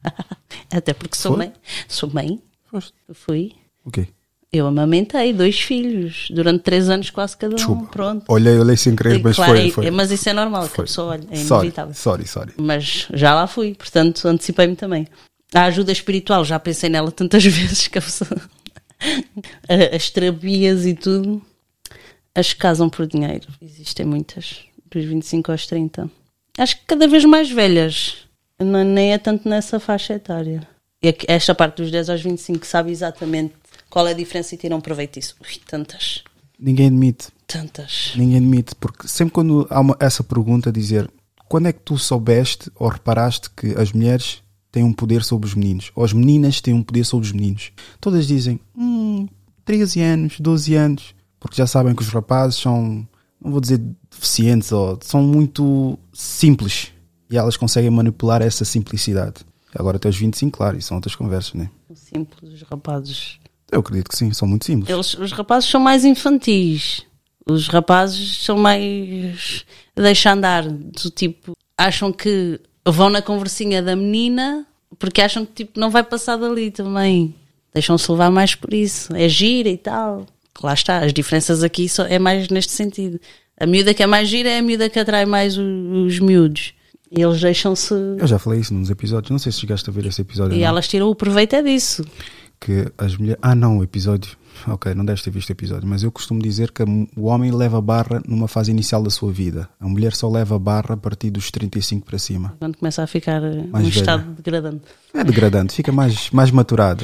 Até 0.72 0.94
porque 0.94 1.18
sou 1.18 1.34
Foi? 1.36 1.40
mãe. 1.40 1.54
Sou 1.90 2.10
mãe. 2.10 2.42
Foste. 2.72 2.94
Fui. 3.12 3.52
O 3.84 3.92
quê? 3.92 4.08
Eu 4.54 4.68
amamentei 4.68 5.34
dois 5.34 5.60
filhos 5.60 6.28
durante 6.30 6.62
três 6.62 6.88
anos, 6.88 7.10
quase 7.10 7.36
cada 7.36 7.54
um. 7.54 7.56
Desculpa. 7.56 7.88
Pronto. 7.88 8.24
Olhei, 8.28 8.56
olhei 8.60 8.78
sem 8.78 8.96
querer, 8.96 9.20
mas 9.24 9.36
Claro, 9.36 9.54
foi, 9.54 9.72
foi. 9.72 9.90
Mas 9.90 10.12
isso 10.12 10.30
é 10.30 10.34
normal, 10.34 10.62
que 10.66 10.74
a 10.74 10.76
Foi. 10.76 10.86
pessoa 10.86 11.14
olha, 11.14 11.28
é 11.32 11.36
sorry, 11.38 11.62
inevitável. 11.66 11.94
sorry, 11.96 12.28
sorry. 12.28 12.54
Mas 12.58 13.08
já 13.12 13.34
lá 13.34 13.48
fui, 13.48 13.74
portanto 13.74 14.28
antecipei-me 14.28 14.76
também. 14.76 15.08
A 15.56 15.64
ajuda 15.66 15.92
espiritual, 15.92 16.46
já 16.46 16.60
pensei 16.60 16.88
nela 16.88 17.12
tantas 17.12 17.44
vezes 17.46 17.88
que 17.88 17.98
a 17.98 18.02
pessoa. 18.02 18.30
As 19.96 20.10
terapias 20.12 20.86
e 20.86 20.94
tudo. 20.94 21.42
As 22.36 22.54
que 22.54 22.60
casam 22.60 22.90
por 22.90 23.08
dinheiro. 23.08 23.48
Existem 23.60 24.06
muitas, 24.06 24.60
dos 24.92 25.04
25 25.04 25.52
aos 25.52 25.66
30. 25.66 26.10
Acho 26.60 26.76
que 26.78 26.84
cada 26.86 27.08
vez 27.08 27.26
mais 27.26 27.50
velhas. 27.50 28.18
Não- 28.60 28.84
nem 28.84 29.14
é 29.14 29.18
tanto 29.18 29.50
nessa 29.50 29.80
faixa 29.80 30.14
etária. 30.14 30.68
E 31.04 31.14
esta 31.28 31.54
parte 31.56 31.82
dos 31.82 31.92
10 31.92 32.10
aos 32.10 32.22
25 32.22 32.66
sabe 32.66 32.92
exatamente 32.92 33.54
qual 33.94 34.08
é 34.08 34.12
a 34.12 34.16
diferença 34.16 34.56
e 34.56 34.58
tiram 34.58 34.82
proveito 34.82 35.20
disso. 35.20 35.36
Ui, 35.40 35.56
tantas, 35.68 36.24
Ninguém 36.60 36.88
admite. 36.88 37.28
tantas. 37.46 38.14
Ninguém 38.16 38.38
admite, 38.38 38.74
porque 38.76 39.08
sempre 39.08 39.32
quando 39.34 39.68
há 39.70 39.80
uma- 39.80 39.96
essa 40.00 40.24
pergunta, 40.24 40.72
dizer 40.72 41.08
quando 41.48 41.68
é 41.68 41.74
que 41.74 41.80
tu 41.82 41.96
soubeste 42.00 42.72
ou 42.76 42.88
reparaste 42.88 43.52
que 43.52 43.68
as 43.76 43.92
mulheres 43.92 44.42
têm 44.72 44.84
um 44.84 44.92
poder 44.92 45.24
sobre 45.24 45.48
os 45.48 45.54
meninos, 45.54 45.92
ou 45.96 46.04
as 46.04 46.12
meninas 46.12 46.60
têm 46.60 46.74
um 46.74 46.82
poder 46.82 47.04
sobre 47.04 47.28
os 47.28 47.32
meninos? 47.32 47.72
Todas 48.02 48.26
dizem, 48.26 48.60
hum, 48.76 49.28
13 49.64 50.02
anos, 50.02 50.40
12 50.40 50.74
anos, 50.74 51.14
porque 51.40 51.56
já 51.58 51.68
sabem 51.68 51.94
que 51.94 52.02
os 52.02 52.08
rapazes 52.08 52.60
são, 52.60 53.08
não 53.40 53.52
vou 53.52 53.62
dizer 53.62 53.80
deficientes, 54.10 54.72
ou 54.72 54.98
são 55.04 55.22
muito 55.22 56.00
simples 56.12 56.92
e 57.30 57.38
elas 57.38 57.56
conseguem 57.58 57.92
manipular 57.92 58.42
essa 58.42 58.66
simplicidade. 58.66 59.42
Agora 59.76 59.98
até 59.98 60.10
os 60.10 60.18
25, 60.18 60.58
claro, 60.58 60.78
isso 60.80 60.88
são 60.88 60.98
outras 60.98 61.16
conversas, 61.16 61.54
né? 61.54 61.70
Simples, 61.94 62.52
os 62.54 62.62
rapazes. 62.64 63.38
Eu 63.74 63.80
acredito 63.80 64.10
que 64.10 64.16
sim, 64.18 64.32
são 64.34 64.48
muito 64.48 64.66
simples. 64.66 64.90
Eles, 64.90 65.14
os 65.16 65.32
rapazes 65.32 65.70
são 65.70 65.80
mais 65.82 66.06
infantis. 66.06 67.04
Os 67.46 67.68
rapazes 67.68 68.44
são 68.44 68.58
mais. 68.58 69.66
deixa 69.96 70.32
andar. 70.32 70.64
Do 70.68 71.10
tipo, 71.10 71.54
acham 71.78 72.12
que 72.12 72.60
vão 72.88 73.10
na 73.10 73.22
conversinha 73.22 73.82
da 73.82 73.96
menina 73.96 74.66
porque 75.00 75.22
acham 75.22 75.46
que 75.46 75.64
tipo, 75.66 75.80
não 75.80 75.90
vai 75.90 76.04
passar 76.04 76.38
dali 76.38 76.72
também. 76.72 77.34
Deixam-se 77.74 78.10
levar 78.12 78.30
mais 78.32 78.54
por 78.56 78.74
isso. 78.74 79.14
É 79.16 79.28
gira 79.28 79.68
e 79.70 79.78
tal. 79.78 80.26
Lá 80.62 80.74
está, 80.74 81.00
as 81.00 81.12
diferenças 81.12 81.64
aqui 81.64 81.90
só 81.90 82.04
é 82.06 82.20
mais 82.20 82.48
neste 82.50 82.72
sentido. 82.72 83.20
A 83.60 83.66
miúda 83.66 83.94
que 83.94 84.04
é 84.04 84.08
mais 84.08 84.30
gira 84.30 84.50
é 84.50 84.60
a 84.60 84.62
miúda 84.62 84.90
que 84.90 85.00
atrai 85.00 85.26
mais 85.26 85.58
o- 85.58 86.06
os 86.06 86.20
miúdos. 86.20 86.74
E 87.12 87.22
eles 87.22 87.42
deixam-se. 87.42 87.94
Eu 87.94 88.26
já 88.28 88.38
falei 88.40 88.60
isso 88.60 88.74
nos 88.74 88.90
episódios, 88.90 89.30
não 89.32 89.40
sei 89.40 89.52
se 89.52 89.60
chegaste 89.60 89.90
a 89.90 89.94
ver 89.94 90.06
esse 90.06 90.22
episódio. 90.22 90.58
E 90.58 90.64
elas 90.64 90.88
tiram 90.88 91.10
o 91.10 91.16
proveito 91.16 91.56
é 91.56 91.62
disso. 91.62 92.04
Que 92.64 92.90
as 92.98 93.18
mulheres. 93.18 93.40
Ah, 93.42 93.54
não, 93.54 93.80
o 93.80 93.84
episódio. 93.84 94.38
Ok, 94.68 94.94
não 94.94 95.04
deves 95.04 95.22
ter 95.24 95.32
visto 95.32 95.50
o 95.50 95.52
episódio, 95.52 95.88
mas 95.88 96.04
eu 96.04 96.12
costumo 96.12 96.40
dizer 96.42 96.72
que 96.72 96.84
o 97.18 97.26
homem 97.26 97.52
leva 97.52 97.82
barra 97.82 98.22
numa 98.26 98.48
fase 98.48 98.70
inicial 98.72 99.02
da 99.02 99.10
sua 99.10 99.32
vida. 99.32 99.68
A 99.80 99.88
mulher 99.88 100.14
só 100.14 100.30
leva 100.30 100.58
barra 100.60 100.94
a 100.94 100.98
partir 100.98 101.32
dos 101.32 101.50
35 101.50 102.06
para 102.06 102.20
cima. 102.20 102.56
Quando 102.60 102.78
começa 102.78 103.04
a 103.04 103.08
ficar 103.08 103.42
Mais 103.42 103.84
num 103.84 103.90
estado 103.90 104.32
degradante. 104.36 104.84
É 105.14 105.24
degradante, 105.24 105.74
fica 105.74 105.92
mais, 105.92 106.30
mais 106.30 106.52
maturada. 106.52 107.04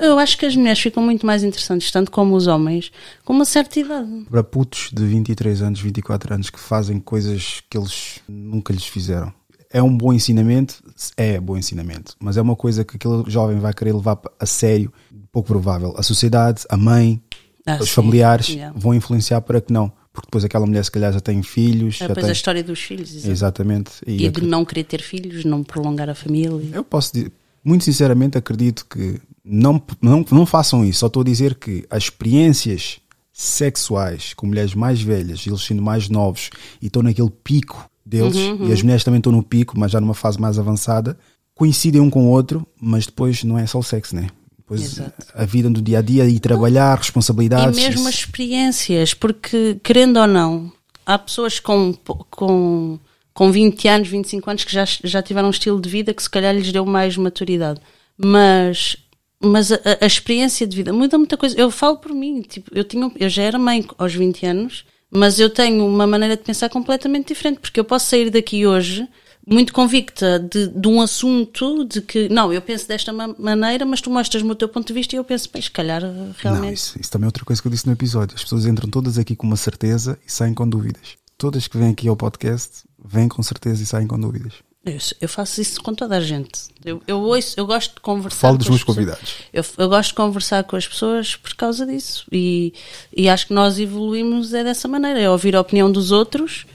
Eu 0.00 0.18
acho 0.18 0.36
que 0.38 0.46
as 0.46 0.54
mulheres 0.54 0.78
ficam 0.78 1.02
muito 1.02 1.26
mais 1.26 1.42
interessantes, 1.42 1.90
tanto 1.90 2.10
como 2.10 2.36
os 2.36 2.46
homens, 2.46 2.92
com 3.24 3.32
uma 3.32 3.46
certa 3.46 3.80
idade. 3.80 4.26
Para 4.30 4.44
putos 4.44 4.90
de 4.92 5.04
23 5.04 5.62
anos, 5.62 5.80
24 5.80 6.34
anos 6.34 6.50
que 6.50 6.60
fazem 6.60 7.00
coisas 7.00 7.62
que 7.68 7.78
eles 7.78 8.20
nunca 8.28 8.72
lhes 8.72 8.86
fizeram. 8.86 9.32
É 9.72 9.82
um 9.82 9.96
bom 9.96 10.12
ensinamento? 10.12 10.82
É 11.16 11.38
bom 11.40 11.56
ensinamento. 11.56 12.16
Mas 12.18 12.36
é 12.36 12.42
uma 12.42 12.56
coisa 12.56 12.84
que 12.84 12.96
aquele 12.96 13.22
jovem 13.30 13.58
vai 13.58 13.72
querer 13.72 13.92
levar 13.94 14.18
a 14.38 14.46
sério, 14.46 14.92
pouco 15.30 15.46
provável. 15.48 15.94
A 15.96 16.02
sociedade, 16.02 16.64
a 16.68 16.76
mãe, 16.76 17.22
Ah, 17.66 17.78
os 17.80 17.88
sim. 17.88 17.94
familiares 17.94 18.48
Yeah. 18.48 18.76
vão 18.76 18.92
influenciar 18.94 19.40
para 19.42 19.60
que 19.60 19.72
não. 19.72 19.92
Porque 20.12 20.26
depois 20.26 20.44
aquela 20.44 20.66
mulher 20.66 20.84
se 20.84 20.90
calhar 20.90 21.12
já 21.12 21.20
tem 21.20 21.40
filhos. 21.40 21.94
Ah, 21.96 21.98
já 22.00 22.06
Depois 22.08 22.24
tem... 22.24 22.30
a 22.30 22.32
história 22.32 22.64
dos 22.64 22.80
filhos. 22.80 23.14
exato. 23.14 23.30
Exatamente. 23.30 23.90
E 24.04 24.14
E 24.14 24.16
de 24.18 24.26
acre- 24.26 24.46
não 24.46 24.64
querer 24.64 24.82
ter 24.84 25.00
filhos, 25.02 25.44
não 25.44 25.62
prolongar 25.62 26.10
a 26.10 26.14
família. 26.16 26.68
eu 26.74 26.82
posso 26.82 27.12
dizer, 27.12 27.32
muito 27.62 27.84
sinceramente, 27.84 28.36
acredito 28.36 28.84
que 28.90 29.20
não, 29.44 29.80
não, 30.02 30.24
não 30.32 30.44
façam 30.44 30.84
isso. 30.84 30.98
Só 31.00 31.06
estou 31.06 31.20
a 31.22 31.24
dizer 31.24 31.54
que 31.54 31.86
as 31.88 32.04
experiências 32.04 32.98
sexuais 33.32 34.34
com 34.34 34.46
mulheres 34.46 34.74
mais 34.74 35.00
velhas, 35.00 35.46
eles 35.46 35.62
sendo 35.62 35.80
mais 35.82 36.08
novos 36.08 36.50
e 36.82 36.86
estão 36.86 37.02
naquele 37.02 37.30
pico 37.30 37.88
deles, 38.10 38.36
Uhum, 38.36 38.68
e 38.68 38.72
as 38.72 38.82
mulheres 38.82 39.04
também 39.04 39.18
estão 39.18 39.32
no 39.32 39.42
pico, 39.42 39.78
mas 39.78 39.92
já 39.92 40.00
numa 40.00 40.14
fase 40.14 40.40
mais 40.40 40.58
avançada, 40.58 41.16
coincidem 41.54 42.00
um 42.00 42.10
com 42.10 42.26
o 42.26 42.28
outro, 42.30 42.66
mas 42.80 43.06
depois 43.06 43.44
não 43.44 43.56
é 43.58 43.66
só 43.66 43.78
o 43.78 43.82
sexo, 43.82 44.16
né? 44.16 44.28
Depois 44.58 44.82
Exato. 44.82 45.26
a 45.34 45.44
vida 45.44 45.68
do 45.70 45.80
dia 45.80 45.98
a 45.98 46.02
dia 46.02 46.28
e 46.28 46.38
trabalhar, 46.40 46.96
E 46.96 47.00
responsabilidades. 47.00 47.76
mesmo 47.76 48.08
as 48.08 48.14
experiências, 48.16 49.14
porque 49.14 49.78
querendo 49.82 50.18
ou 50.18 50.26
não, 50.26 50.72
há 51.06 51.18
pessoas 51.18 51.58
com, 51.60 51.94
com 52.30 52.98
com 53.32 53.50
20 53.50 53.88
anos, 53.88 54.08
25 54.08 54.50
anos, 54.50 54.64
que 54.64 54.72
já, 54.72 54.84
já 55.04 55.22
tiveram 55.22 55.48
um 55.48 55.52
estilo 55.52 55.80
de 55.80 55.88
vida 55.88 56.12
que 56.12 56.22
se 56.22 56.28
calhar 56.28 56.54
lhes 56.54 56.70
deu 56.72 56.84
mais 56.84 57.16
maturidade. 57.16 57.80
Mas, 58.18 58.96
mas 59.42 59.72
a, 59.72 59.78
a 60.00 60.06
experiência 60.06 60.66
de 60.66 60.76
vida 60.76 60.92
muda 60.92 61.16
muita 61.16 61.36
coisa. 61.38 61.58
Eu 61.58 61.70
falo 61.70 61.96
por 61.96 62.12
mim, 62.12 62.42
tipo, 62.42 62.70
eu, 62.74 62.84
tinha, 62.84 63.10
eu 63.18 63.28
já 63.30 63.42
era 63.42 63.58
mãe 63.58 63.86
aos 63.96 64.14
20 64.14 64.44
anos, 64.44 64.84
mas 65.10 65.40
eu 65.40 65.50
tenho 65.50 65.86
uma 65.86 66.06
maneira 66.06 66.36
de 66.36 66.42
pensar 66.42 66.68
completamente 66.68 67.28
diferente, 67.28 67.60
porque 67.60 67.80
eu 67.80 67.84
posso 67.84 68.06
sair 68.06 68.30
daqui 68.30 68.66
hoje 68.66 69.08
muito 69.46 69.72
convicta 69.72 70.38
de, 70.38 70.68
de, 70.68 70.88
um 70.88 71.00
assunto, 71.00 71.84
de 71.84 72.00
que, 72.00 72.28
não, 72.28 72.52
eu 72.52 72.62
penso 72.62 72.86
desta 72.86 73.12
maneira, 73.12 73.84
mas 73.84 74.00
tu 74.00 74.10
mostras-me 74.10 74.50
o 74.50 74.54
teu 74.54 74.68
ponto 74.68 74.86
de 74.86 74.92
vista 74.92 75.16
e 75.16 75.18
eu 75.18 75.24
penso, 75.24 75.50
bem, 75.52 75.60
se 75.60 75.70
calhar 75.70 76.02
realmente. 76.38 76.66
Não, 76.66 76.72
isso, 76.72 77.00
isso 77.00 77.10
também 77.10 77.24
é 77.24 77.28
outra 77.28 77.44
coisa 77.44 77.60
que 77.60 77.66
eu 77.66 77.72
disse 77.72 77.86
no 77.86 77.92
episódio. 77.92 78.36
As 78.36 78.42
pessoas 78.42 78.66
entram 78.66 78.88
todas 78.88 79.18
aqui 79.18 79.34
com 79.34 79.46
uma 79.46 79.56
certeza 79.56 80.18
e 80.26 80.30
saem 80.30 80.54
com 80.54 80.68
dúvidas. 80.68 81.16
Todas 81.36 81.66
que 81.66 81.76
vêm 81.76 81.90
aqui 81.90 82.06
ao 82.06 82.16
podcast 82.16 82.84
vêm 83.02 83.28
com 83.28 83.42
certeza 83.42 83.82
e 83.82 83.86
saem 83.86 84.06
com 84.06 84.20
dúvidas. 84.20 84.54
Eu, 84.84 84.96
eu 85.20 85.28
faço 85.28 85.60
isso 85.60 85.82
com 85.82 85.94
toda 85.94 86.16
a 86.16 86.20
gente. 86.20 86.58
Eu, 86.84 87.02
eu, 87.06 87.20
ouço, 87.20 87.54
eu 87.58 87.66
gosto 87.66 87.94
de 87.94 88.00
conversar. 88.00 88.40
Falo 88.40 88.58
dos 88.58 88.68
meus 88.68 88.82
convidados. 88.82 89.34
Eu, 89.52 89.62
eu, 89.76 89.88
gosto 89.88 90.08
de 90.10 90.14
conversar 90.14 90.64
com 90.64 90.74
as 90.74 90.88
pessoas 90.88 91.36
por 91.36 91.54
causa 91.54 91.86
disso. 91.86 92.26
E, 92.32 92.72
e 93.14 93.28
acho 93.28 93.48
que 93.48 93.52
nós 93.52 93.78
evoluímos 93.78 94.54
é 94.54 94.64
dessa 94.64 94.88
maneira: 94.88 95.20
é 95.20 95.28
ouvir 95.28 95.54
a 95.54 95.60
opinião 95.60 95.92
dos 95.92 96.10
outros 96.10 96.66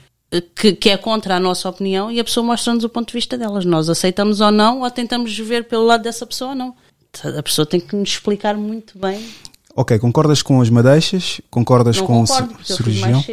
que, 0.54 0.74
que, 0.74 0.90
é 0.90 0.96
contra 0.96 1.36
a 1.36 1.40
nossa 1.40 1.68
opinião 1.68 2.10
e 2.10 2.18
a 2.18 2.24
pessoa 2.24 2.44
mostra-nos 2.44 2.84
o 2.84 2.88
ponto 2.88 3.08
de 3.08 3.14
vista 3.14 3.38
delas. 3.38 3.64
Nós 3.64 3.88
aceitamos 3.88 4.40
ou 4.40 4.50
não, 4.50 4.82
ou 4.82 4.90
tentamos 4.90 5.36
ver 5.38 5.64
pelo 5.64 5.84
lado 5.84 6.02
dessa 6.02 6.26
pessoa 6.26 6.50
ou 6.50 6.56
não. 6.56 6.74
A 7.36 7.42
pessoa 7.42 7.64
tem 7.64 7.80
que 7.80 7.96
nos 7.96 8.10
explicar 8.10 8.56
muito 8.56 8.98
bem. 8.98 9.24
Ok, 9.74 9.98
concordas 9.98 10.42
com 10.42 10.60
as 10.60 10.70
madeixas? 10.70 11.40
Concordas 11.50 11.96
não 11.96 12.06
com 12.06 12.26
concordo, 12.26 12.56
o 12.60 12.64
cirurgião? 12.64 13.24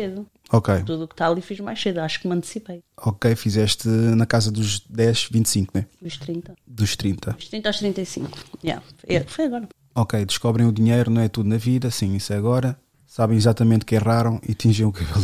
Eu 0.53 0.61
fiz 0.61 0.69
mais 0.69 0.77
cedo. 0.77 0.77
Ok. 0.77 0.83
Tudo 0.85 1.03
o 1.03 1.07
que 1.07 1.13
está 1.13 1.27
ali 1.27 1.41
fiz 1.41 1.59
mais 1.59 1.81
cedo, 1.81 1.99
acho 1.99 2.21
que 2.21 2.27
me 2.27 2.35
antecipei. 2.35 2.83
Ok, 2.97 3.35
fizeste 3.35 3.87
na 3.87 4.25
casa 4.25 4.51
dos 4.51 4.79
10, 4.81 5.29
25, 5.31 5.71
né? 5.77 5.85
Dos 6.01 6.17
30. 6.17 6.55
Dos 6.67 6.95
30. 6.95 7.31
Dos 7.33 7.47
30 7.49 7.69
aos 7.69 7.79
35. 7.79 8.37
Yeah. 8.63 8.83
Foi 9.27 9.45
agora. 9.45 9.67
Ok, 9.95 10.25
descobrem 10.25 10.67
o 10.67 10.71
dinheiro, 10.71 11.11
não 11.11 11.21
é 11.21 11.29
tudo 11.29 11.49
na 11.49 11.57
vida, 11.57 11.91
sim, 11.91 12.15
isso 12.15 12.33
é 12.33 12.37
agora 12.37 12.77
sabem 13.13 13.37
exatamente 13.37 13.85
que 13.85 13.93
erraram 13.93 14.41
e 14.41 14.55
tingiam 14.55 14.89
o 14.89 14.91
cabelo 14.91 15.23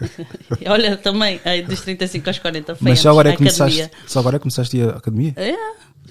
Olha, 0.66 0.96
também, 0.96 1.38
aí 1.44 1.60
dos 1.60 1.82
35 1.82 2.30
aos 2.30 2.38
40 2.38 2.76
foi 2.76 2.88
Mas 2.88 3.00
só 3.00 3.10
agora, 3.10 3.28
é 3.28 3.36
começaste, 3.36 3.90
só 4.06 4.20
agora 4.20 4.36
é 4.36 4.38
começaste 4.38 4.80
a 4.80 4.92
academia? 4.92 5.34
É, 5.36 5.54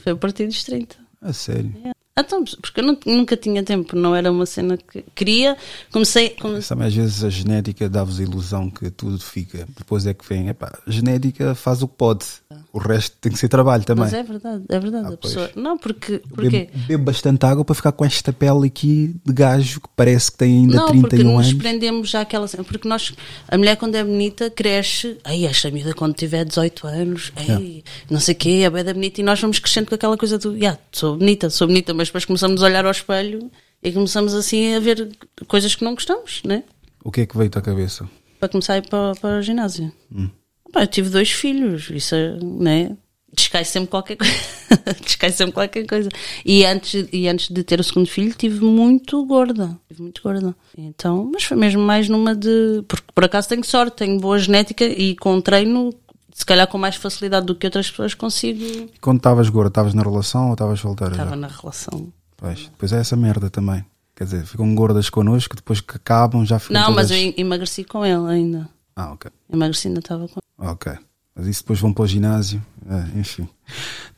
foi 0.03 0.13
a 0.13 0.15
partir 0.15 0.45
dos 0.45 0.63
30. 0.63 0.95
A 1.23 1.33
sério? 1.33 1.75
É. 1.83 1.94
Então, 2.17 2.45
porque 2.61 2.79
eu 2.79 2.85
não, 2.85 2.97
nunca 3.05 3.35
tinha 3.35 3.61
tempo, 3.61 3.93
não 3.93 4.15
era 4.15 4.31
uma 4.31 4.45
cena 4.45 4.77
que 4.77 5.03
queria. 5.13 5.57
Comecei. 5.91 6.29
comecei... 6.29 6.61
Sabe, 6.61 6.85
às 6.85 6.95
vezes 6.95 7.21
a 7.25 7.29
genética 7.29 7.89
dá-vos 7.89 8.21
a 8.21 8.23
ilusão 8.23 8.69
que 8.69 8.89
tudo 8.89 9.19
fica. 9.19 9.67
Depois 9.77 10.07
é 10.07 10.13
que 10.13 10.25
vem, 10.25 10.47
epá, 10.47 10.79
genética 10.87 11.53
faz 11.53 11.83
o 11.83 11.89
que 11.89 11.95
pode. 11.97 12.25
O 12.71 12.77
resto 12.77 13.17
tem 13.19 13.33
que 13.33 13.37
ser 13.37 13.49
trabalho 13.49 13.83
também. 13.83 14.05
Mas 14.05 14.13
é 14.13 14.23
verdade, 14.23 14.63
é 14.69 14.79
verdade. 14.79 15.07
Ah, 15.07 15.13
a 15.13 15.17
pessoa... 15.17 15.51
Não, 15.57 15.77
porque. 15.77 16.21
porque... 16.29 16.49
Bebo, 16.49 16.87
bebo, 16.87 17.03
bastante 17.03 17.45
água 17.45 17.65
para 17.65 17.75
ficar 17.75 17.91
com 17.91 18.05
esta 18.05 18.31
pele 18.31 18.67
aqui 18.67 19.13
de 19.25 19.33
gajo 19.33 19.81
que 19.81 19.89
parece 19.93 20.31
que 20.31 20.37
tem 20.37 20.59
ainda 20.59 20.77
não, 20.77 20.87
31 20.87 21.01
porque 21.01 21.21
anos. 21.21 21.47
Nos 21.47 21.53
prendemos 21.53 22.09
já 22.09 22.21
aquela 22.21 22.47
cena. 22.47 22.63
Porque 22.63 22.87
nós, 22.87 23.13
a 23.45 23.57
mulher 23.57 23.75
quando 23.75 23.95
é 23.95 24.03
bonita 24.03 24.49
cresce. 24.49 25.17
Aí, 25.25 25.45
esta 25.45 25.69
miúda 25.69 25.93
quando 25.93 26.13
tiver 26.13 26.45
18 26.45 26.87
anos, 26.87 27.33
ei, 27.35 27.83
não 28.09 28.21
sei 28.21 28.33
o 28.35 28.37
quê, 28.37 28.63
a 28.65 28.71
beda 28.71 28.93
bonita. 28.93 29.19
E 29.19 29.23
nós 29.23 29.39
vamos 29.41 29.59
crescendo 29.59 29.89
com 29.89 29.95
aquela 29.95 30.17
coisa 30.17 30.37
do, 30.37 30.55
yeah, 30.55 30.79
sou 30.93 31.17
bonita, 31.17 31.49
sou 31.49 31.67
bonita, 31.67 31.93
mas 31.93 32.04
depois 32.07 32.25
começamos 32.25 32.61
a 32.61 32.65
olhar 32.65 32.85
ao 32.85 32.91
espelho 32.91 33.51
e 33.81 33.91
começamos 33.91 34.33
assim 34.33 34.73
a 34.75 34.79
ver 34.79 35.09
coisas 35.47 35.75
que 35.75 35.83
não 35.83 35.93
gostamos, 35.93 36.41
né? 36.43 36.63
O 37.03 37.11
que 37.11 37.21
é 37.21 37.25
que 37.25 37.37
veio-te 37.37 37.57
à 37.57 37.61
cabeça? 37.61 38.09
Para 38.39 38.49
começar 38.49 38.73
a 38.73 38.77
ir 38.77 38.89
para, 38.89 39.13
para 39.15 39.39
o 39.39 39.41
ginásio. 39.41 39.91
Hum. 40.11 40.29
Pá, 40.71 40.83
eu 40.83 40.87
tive 40.87 41.09
dois 41.09 41.31
filhos, 41.31 41.89
isso, 41.89 42.15
né? 42.41 42.97
Descai 43.31 43.65
sempre 43.65 43.89
qualquer 43.89 44.15
coisa. 44.15 44.33
Descai 45.03 45.29
sempre 45.31 45.53
qualquer 45.53 45.85
coisa. 45.85 46.09
E 46.45 46.65
antes, 46.65 47.07
e 47.11 47.27
antes 47.27 47.49
de 47.49 47.63
ter 47.63 47.79
o 47.79 47.83
segundo 47.83 48.07
filho, 48.07 48.33
tive 48.33 48.63
muito 48.63 49.25
gorda. 49.25 49.77
Tive 49.87 50.01
muito 50.01 50.21
gorda. 50.23 50.55
Então, 50.77 51.29
mas 51.31 51.43
foi 51.43 51.57
mesmo 51.57 51.81
mais 51.81 52.07
numa 52.07 52.33
de. 52.33 52.83
Porque 52.87 53.11
por 53.13 53.25
acaso 53.25 53.49
tenho 53.49 53.63
sorte, 53.63 53.97
tenho 53.97 54.19
boa 54.19 54.39
genética 54.39 54.85
e 54.85 55.15
com 55.15 55.41
treino 55.41 55.93
se 56.35 56.45
calhar 56.45 56.67
com 56.67 56.77
mais 56.77 56.97
facilidade 56.97 57.45
do 57.45 57.55
que 57.55 57.65
outras 57.65 57.89
pessoas 57.89 58.13
consigo. 58.13 58.61
E 58.61 58.99
quando 58.99 59.17
estavas 59.17 59.47
gorda, 59.47 59.69
estavas 59.69 59.93
na 59.93 60.03
relação 60.03 60.47
ou 60.47 60.51
estavas 60.51 60.81
solteira? 60.81 61.13
Estava 61.13 61.33
na 61.33 61.47
relação. 61.47 62.11
Pois, 62.35 62.65
depois 62.65 62.91
é 62.91 62.99
essa 62.99 63.15
merda 63.15 63.49
também. 63.49 63.85
Quer 64.13 64.25
dizer, 64.25 64.45
ficam 64.45 64.75
gordas 64.75 65.09
connosco, 65.09 65.55
depois 65.55 65.79
que 65.79 65.95
acabam 65.95 66.45
já 66.45 66.59
ficam. 66.59 66.73
Não, 66.73 66.87
todas... 66.89 67.09
mas 67.09 67.23
eu 67.23 67.33
emagreci 67.37 67.85
com 67.85 68.05
ele 68.05 68.29
ainda. 68.29 68.67
Ah, 68.97 69.13
ok. 69.13 69.31
Emagreci 69.49 69.87
ainda 69.87 70.01
estava 70.01 70.27
com 70.27 70.41
ele. 70.41 70.69
Ok. 70.69 70.91
Mas 71.33 71.47
isso 71.47 71.61
depois 71.63 71.79
vão 71.79 71.93
para 71.93 72.03
o 72.03 72.07
ginásio. 72.07 72.61
É, 72.85 73.17
enfim. 73.17 73.47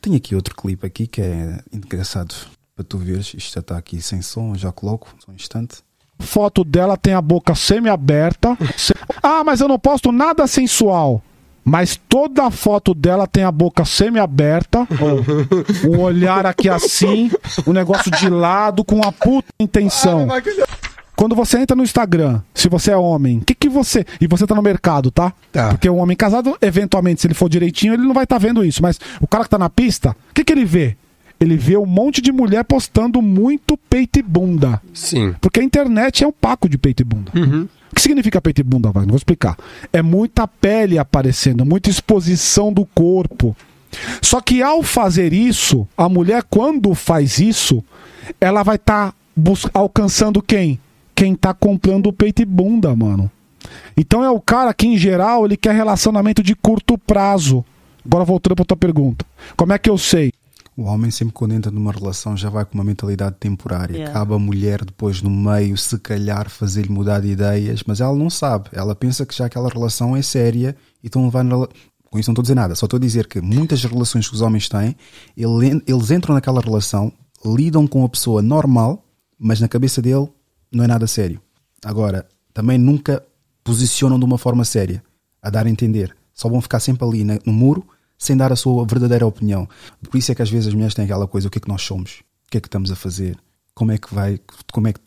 Tenho 0.00 0.16
aqui 0.16 0.34
outro 0.34 0.56
clipe 0.56 0.84
aqui 0.84 1.06
que 1.06 1.22
é 1.22 1.60
engraçado 1.72 2.34
para 2.74 2.84
tu 2.84 2.98
veres. 2.98 3.32
Isto 3.32 3.54
já 3.54 3.60
está 3.60 3.78
aqui 3.78 4.02
sem 4.02 4.22
som, 4.22 4.56
já 4.56 4.72
coloco, 4.72 5.14
só 5.24 5.30
um 5.30 5.36
instante. 5.36 5.76
Foto 6.18 6.64
dela 6.64 6.96
tem 6.96 7.14
a 7.14 7.22
boca 7.22 7.54
semi-aberta. 7.54 8.58
ah, 9.22 9.44
mas 9.44 9.60
eu 9.60 9.68
não 9.68 9.78
posto 9.78 10.10
nada 10.10 10.48
sensual 10.48 11.22
mas 11.68 12.00
toda 12.08 12.46
a 12.46 12.50
foto 12.50 12.94
dela 12.94 13.26
tem 13.26 13.44
a 13.44 13.52
boca 13.52 13.84
semi-aberta, 13.84 14.88
um 15.84 16.00
olhar 16.00 16.46
aqui 16.46 16.68
assim, 16.68 17.30
um 17.66 17.72
negócio 17.72 18.10
de 18.10 18.28
lado 18.30 18.82
com 18.82 18.96
uma 18.96 19.12
puta 19.12 19.48
intenção. 19.60 20.26
Quando 21.14 21.34
você 21.34 21.58
entra 21.58 21.76
no 21.76 21.82
Instagram, 21.82 22.40
se 22.54 22.68
você 22.68 22.92
é 22.92 22.96
homem, 22.96 23.38
o 23.38 23.44
que, 23.44 23.54
que 23.54 23.68
você. 23.68 24.06
E 24.20 24.26
você 24.26 24.46
tá 24.46 24.54
no 24.54 24.62
mercado, 24.62 25.10
tá? 25.10 25.32
tá. 25.52 25.70
Porque 25.70 25.90
o 25.90 25.96
homem 25.96 26.16
casado, 26.16 26.56
eventualmente, 26.62 27.20
se 27.20 27.26
ele 27.26 27.34
for 27.34 27.48
direitinho, 27.48 27.92
ele 27.92 28.04
não 28.04 28.14
vai 28.14 28.24
estar 28.24 28.36
tá 28.38 28.46
vendo 28.46 28.64
isso. 28.64 28.80
Mas 28.80 28.98
o 29.20 29.26
cara 29.26 29.44
que 29.44 29.50
tá 29.50 29.58
na 29.58 29.68
pista, 29.68 30.16
o 30.30 30.34
que, 30.34 30.44
que 30.44 30.52
ele 30.52 30.64
vê? 30.64 30.96
Ele 31.40 31.56
vê 31.56 31.76
um 31.76 31.86
monte 31.86 32.20
de 32.20 32.32
mulher 32.32 32.64
postando 32.64 33.20
muito 33.20 33.76
peito 33.76 34.18
e 34.18 34.22
bunda. 34.22 34.80
Sim. 34.94 35.34
Porque 35.40 35.60
a 35.60 35.62
internet 35.62 36.24
é 36.24 36.26
um 36.26 36.32
paco 36.32 36.68
de 36.68 36.78
peito 36.78 37.02
e 37.02 37.04
bunda. 37.04 37.32
Uhum. 37.34 37.68
O 37.90 37.94
que 37.94 38.02
significa 38.02 38.40
peito 38.40 38.60
e 38.60 38.64
bunda, 38.64 38.90
Wagner? 38.90 39.10
Vou 39.10 39.16
explicar. 39.16 39.56
É 39.92 40.02
muita 40.02 40.46
pele 40.46 40.98
aparecendo, 40.98 41.64
muita 41.64 41.90
exposição 41.90 42.72
do 42.72 42.84
corpo. 42.84 43.56
Só 44.20 44.40
que 44.40 44.62
ao 44.62 44.82
fazer 44.82 45.32
isso, 45.32 45.88
a 45.96 46.08
mulher, 46.08 46.42
quando 46.48 46.94
faz 46.94 47.38
isso, 47.38 47.82
ela 48.40 48.62
vai 48.62 48.76
estar 48.76 49.12
tá 49.12 49.70
alcançando 49.72 50.42
quem? 50.42 50.78
Quem 51.14 51.34
tá 51.34 51.54
comprando 51.54 52.12
peito 52.12 52.42
e 52.42 52.44
bunda, 52.44 52.94
mano. 52.94 53.30
Então 53.96 54.22
é 54.22 54.30
o 54.30 54.40
cara 54.40 54.72
que, 54.72 54.86
em 54.86 54.96
geral, 54.96 55.44
ele 55.44 55.56
quer 55.56 55.74
relacionamento 55.74 56.42
de 56.42 56.54
curto 56.54 56.96
prazo. 56.96 57.64
Agora 58.04 58.24
voltando 58.24 58.56
para 58.56 58.64
tua 58.64 58.76
pergunta. 58.76 59.24
Como 59.56 59.72
é 59.72 59.78
que 59.78 59.90
eu 59.90 59.98
sei? 59.98 60.32
O 60.78 60.84
homem 60.84 61.10
sempre 61.10 61.34
quando 61.34 61.54
entra 61.54 61.72
numa 61.72 61.90
relação 61.90 62.36
já 62.36 62.48
vai 62.48 62.64
com 62.64 62.74
uma 62.74 62.84
mentalidade 62.84 63.34
temporária. 63.40 63.96
Yeah. 63.96 64.14
Cabe 64.14 64.32
a 64.32 64.38
mulher 64.38 64.84
depois 64.84 65.20
no 65.20 65.28
meio, 65.28 65.76
se 65.76 65.98
calhar, 65.98 66.48
fazer-lhe 66.48 66.88
mudar 66.88 67.18
de 67.18 67.26
ideias, 67.26 67.82
mas 67.84 68.00
ela 68.00 68.14
não 68.14 68.30
sabe. 68.30 68.68
Ela 68.70 68.94
pensa 68.94 69.26
que 69.26 69.34
já 69.34 69.46
aquela 69.46 69.68
relação 69.68 70.16
é 70.16 70.22
séria 70.22 70.76
e 71.02 71.08
estão 71.08 71.24
levando. 71.24 71.68
Com 72.08 72.16
isso 72.16 72.30
não 72.30 72.32
estou 72.32 72.42
a 72.42 72.44
dizer 72.44 72.54
nada, 72.54 72.76
só 72.76 72.86
estou 72.86 72.96
a 72.96 73.00
dizer 73.00 73.26
que 73.26 73.40
muitas 73.40 73.82
relações 73.82 74.28
que 74.28 74.34
os 74.34 74.40
homens 74.40 74.68
têm, 74.68 74.94
eles 75.36 76.10
entram 76.12 76.32
naquela 76.32 76.60
relação, 76.60 77.12
lidam 77.44 77.84
com 77.84 78.04
a 78.04 78.08
pessoa 78.08 78.40
normal, 78.40 79.04
mas 79.36 79.60
na 79.60 79.66
cabeça 79.66 80.00
dele 80.00 80.28
não 80.70 80.84
é 80.84 80.86
nada 80.86 81.08
sério. 81.08 81.40
Agora, 81.84 82.24
também 82.54 82.78
nunca 82.78 83.20
posicionam 83.64 84.16
de 84.16 84.24
uma 84.24 84.38
forma 84.38 84.64
séria, 84.64 85.02
a 85.42 85.50
dar 85.50 85.66
a 85.66 85.70
entender. 85.70 86.16
Só 86.32 86.48
vão 86.48 86.60
ficar 86.60 86.78
sempre 86.78 87.04
ali 87.04 87.24
no 87.24 87.52
muro 87.52 87.84
sem 88.18 88.36
dar 88.36 88.52
a 88.52 88.56
sua 88.56 88.84
verdadeira 88.84 89.26
opinião. 89.26 89.68
Por 90.10 90.18
isso 90.18 90.32
é 90.32 90.34
que 90.34 90.42
às 90.42 90.50
vezes 90.50 90.68
as 90.68 90.74
mulheres 90.74 90.94
têm 90.94 91.04
aquela 91.04 91.26
coisa: 91.26 91.48
o 91.48 91.50
que 91.50 91.58
é 91.58 91.60
que 91.60 91.68
nós 91.68 91.82
somos? 91.82 92.22
O 92.46 92.50
que 92.50 92.58
é 92.58 92.60
que 92.60 92.66
estamos 92.66 92.90
a 92.90 92.96
fazer? 92.96 93.38
Como 93.74 93.92
é 93.92 93.98
que 93.98 94.12
vai? 94.12 94.40
Como 94.72 94.88
é 94.88 94.92
que 94.92 95.00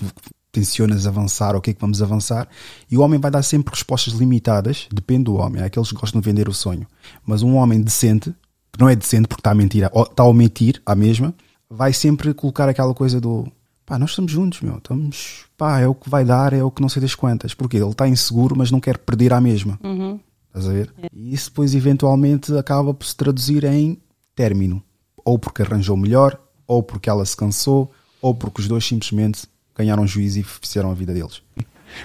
tensionas 0.52 1.06
avançar? 1.06 1.56
O 1.56 1.62
que 1.62 1.72
é 1.72 1.74
que 1.74 1.82
vamos 1.82 2.02
avançar? 2.02 2.48
E 2.90 2.98
o 2.98 3.02
homem 3.02 3.20
vai 3.20 3.30
dar 3.30 3.44
sempre 3.44 3.74
respostas 3.74 4.14
limitadas, 4.14 4.88
depende 4.92 5.26
do 5.26 5.36
homem. 5.36 5.62
Há 5.62 5.66
aqueles 5.66 5.90
que 5.90 5.98
gostam 5.98 6.22
de 6.22 6.26
vender 6.26 6.48
o 6.48 6.54
sonho. 6.54 6.88
Mas 7.26 7.42
um 7.42 7.56
homem 7.56 7.82
decente, 7.82 8.34
que 8.72 8.80
não 8.80 8.88
é 8.88 8.96
decente 8.96 9.28
porque 9.28 9.42
está 9.42 9.52
a 9.52 9.56
mentir, 9.56 9.84
está 9.84 10.24
a 10.24 10.28
omitir 10.28 10.82
a 10.86 10.96
mesma, 10.96 11.34
vai 11.70 11.94
sempre 11.94 12.34
colocar 12.34 12.70
aquela 12.70 12.94
coisa 12.94 13.20
do 13.20 13.48
pá, 13.86 14.00
nós 14.00 14.12
estamos 14.12 14.32
juntos, 14.32 14.62
meu, 14.62 14.78
estamos, 14.78 15.46
pá, 15.58 15.80
é 15.80 15.88
o 15.88 15.94
que 15.94 16.10
vai 16.10 16.24
dar, 16.24 16.54
é 16.54 16.64
o 16.64 16.72
que 16.72 16.82
não 16.82 16.88
sei 16.88 17.02
das 17.02 17.14
quantas. 17.14 17.54
Porque 17.54 17.76
ele 17.76 17.90
está 17.90 18.08
inseguro, 18.08 18.56
mas 18.58 18.72
não 18.72 18.80
quer 18.80 18.98
perder 18.98 19.34
a 19.34 19.42
mesma. 19.42 19.78
Uhum. 19.84 20.20
Estás 20.54 20.68
a 20.68 20.74
ver? 20.74 20.94
É. 21.02 21.08
E 21.14 21.34
isso 21.34 21.50
depois 21.50 21.74
eventualmente 21.74 22.56
acaba 22.58 22.94
por 22.94 23.06
se 23.06 23.16
traduzir 23.16 23.64
em 23.64 23.98
término. 24.36 24.84
Ou 25.24 25.40
porque 25.40 25.62
arranjou 25.62 25.96
melhor, 25.96 26.40
ou 26.68 26.84
porque 26.84 27.10
ela 27.10 27.26
se 27.26 27.38
cansou, 27.38 27.92
ou 28.22 28.36
porque 28.36 28.62
os 28.62 28.68
dois 28.68 28.86
simplesmente 28.86 29.44
ganharam 29.76 30.06
juízo 30.06 30.40
e 30.40 30.44
fizeram 30.44 30.92
a 30.92 30.94
vida 30.94 31.14
deles. 31.14 31.42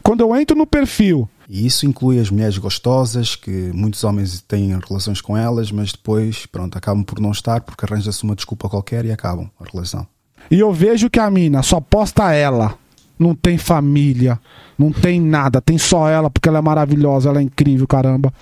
Quando 0.02 0.20
eu 0.20 0.34
entro 0.34 0.56
no 0.56 0.66
perfil. 0.66 1.28
E 1.48 1.64
isso 1.64 1.86
inclui 1.86 2.18
as 2.18 2.30
mulheres 2.30 2.58
gostosas, 2.58 3.36
que 3.36 3.70
muitos 3.72 4.02
homens 4.02 4.40
têm 4.40 4.76
relações 4.88 5.20
com 5.20 5.36
elas, 5.36 5.70
mas 5.70 5.92
depois, 5.92 6.44
pronto, 6.46 6.76
acabam 6.76 7.04
por 7.04 7.20
não 7.20 7.30
estar 7.30 7.60
porque 7.60 7.84
arranja-se 7.84 8.24
uma 8.24 8.34
desculpa 8.34 8.68
qualquer 8.68 9.04
e 9.04 9.12
acabam 9.12 9.48
a 9.60 9.64
relação. 9.64 10.06
E 10.50 10.58
eu 10.58 10.72
vejo 10.72 11.08
que 11.08 11.20
a 11.20 11.30
mina 11.30 11.62
só 11.62 11.80
posta 11.80 12.32
ela 12.32 12.76
não 13.18 13.34
tem 13.34 13.56
família, 13.58 14.38
não 14.78 14.90
tem 14.92 15.20
nada, 15.20 15.60
tem 15.60 15.78
só 15.78 16.08
ela 16.08 16.30
porque 16.30 16.48
ela 16.48 16.58
é 16.58 16.62
maravilhosa, 16.62 17.28
ela 17.28 17.40
é 17.40 17.42
incrível, 17.42 17.86
caramba. 17.86 18.32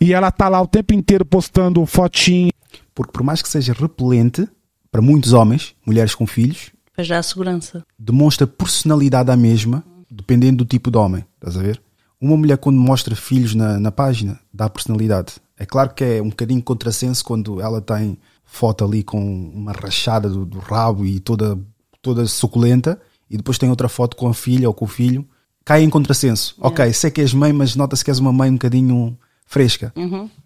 E 0.00 0.12
ela 0.14 0.30
tá 0.30 0.48
lá 0.48 0.60
o 0.60 0.66
tempo 0.66 0.94
inteiro 0.94 1.24
postando 1.24 1.84
fotinho. 1.86 2.50
Porque 2.94 3.12
por 3.12 3.22
mais 3.22 3.42
que 3.42 3.48
seja 3.48 3.72
repelente 3.72 4.48
para 4.90 5.02
muitos 5.02 5.32
homens, 5.32 5.74
mulheres 5.86 6.14
com 6.14 6.26
filhos, 6.26 6.70
Para 6.94 7.04
já 7.04 7.18
a 7.18 7.22
segurança. 7.22 7.84
demonstra 7.98 8.46
personalidade 8.46 9.30
à 9.30 9.36
mesma, 9.36 9.84
dependendo 10.10 10.64
do 10.64 10.68
tipo 10.68 10.90
de 10.90 10.98
homem. 10.98 11.24
Estás 11.36 11.56
a 11.56 11.62
ver? 11.62 11.80
Uma 12.20 12.36
mulher, 12.36 12.58
quando 12.58 12.78
mostra 12.78 13.14
filhos 13.16 13.54
na, 13.54 13.78
na 13.80 13.90
página, 13.92 14.38
dá 14.52 14.68
personalidade. 14.68 15.34
É 15.58 15.64
claro 15.64 15.90
que 15.94 16.04
é 16.04 16.22
um 16.22 16.28
bocadinho 16.30 16.62
contrassenso 16.62 17.24
quando 17.24 17.60
ela 17.60 17.80
tem 17.80 18.18
foto 18.44 18.84
ali 18.84 19.02
com 19.02 19.18
uma 19.54 19.72
rachada 19.72 20.28
do, 20.28 20.44
do 20.44 20.58
rabo 20.58 21.06
e 21.06 21.20
toda, 21.20 21.58
toda 22.02 22.26
suculenta, 22.26 23.00
e 23.30 23.36
depois 23.36 23.58
tem 23.58 23.70
outra 23.70 23.88
foto 23.88 24.16
com 24.16 24.28
a 24.28 24.34
filha 24.34 24.68
ou 24.68 24.74
com 24.74 24.84
o 24.84 24.88
filho. 24.88 25.26
Cai 25.64 25.82
em 25.82 25.90
contrassenso. 25.90 26.56
Ok, 26.60 26.92
sei 26.92 27.10
que 27.10 27.20
és 27.20 27.32
mãe, 27.32 27.52
mas 27.52 27.76
nota-se 27.76 28.04
que 28.04 28.10
és 28.10 28.18
uma 28.18 28.32
mãe 28.32 28.50
um 28.50 28.54
bocadinho 28.54 29.16
fresca. 29.46 29.92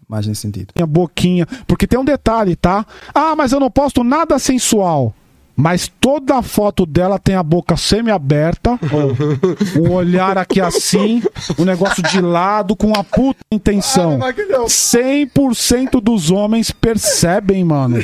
Mais 0.07 0.27
nesse 0.27 0.41
sentido. 0.41 0.73
a 0.81 0.85
boquinha. 0.85 1.47
Porque 1.67 1.87
tem 1.87 1.97
um 1.97 2.05
detalhe, 2.05 2.55
tá? 2.55 2.85
Ah, 3.13 3.35
mas 3.35 3.51
eu 3.51 3.59
não 3.59 3.71
posto 3.71 4.03
nada 4.03 4.37
sensual. 4.37 5.13
Mas 5.55 5.87
toda 5.87 6.41
foto 6.41 6.85
dela 6.85 7.17
tem 7.17 7.33
a 7.35 7.41
boca 7.41 7.77
semi-aberta, 7.77 8.77
um 9.79 9.89
olhar 9.93 10.37
aqui 10.37 10.59
assim, 10.59 11.23
um 11.57 11.63
negócio 11.63 12.03
de 12.03 12.19
lado 12.19 12.75
com 12.75 12.87
uma 12.87 13.05
puta 13.05 13.39
intenção. 13.49 14.19
100% 14.19 16.01
dos 16.01 16.29
homens 16.29 16.71
percebem, 16.71 17.63
mano. 17.63 18.03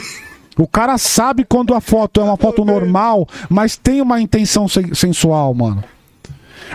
O 0.58 0.68
cara 0.68 0.98
sabe 0.98 1.46
quando 1.46 1.74
a 1.74 1.82
foto 1.82 2.20
é 2.20 2.24
uma 2.24 2.38
foto 2.38 2.66
normal, 2.66 3.28
mas 3.50 3.78
tem 3.78 4.02
uma 4.02 4.20
intenção 4.20 4.68
sen- 4.68 4.94
sensual, 4.94 5.54
mano. 5.54 5.84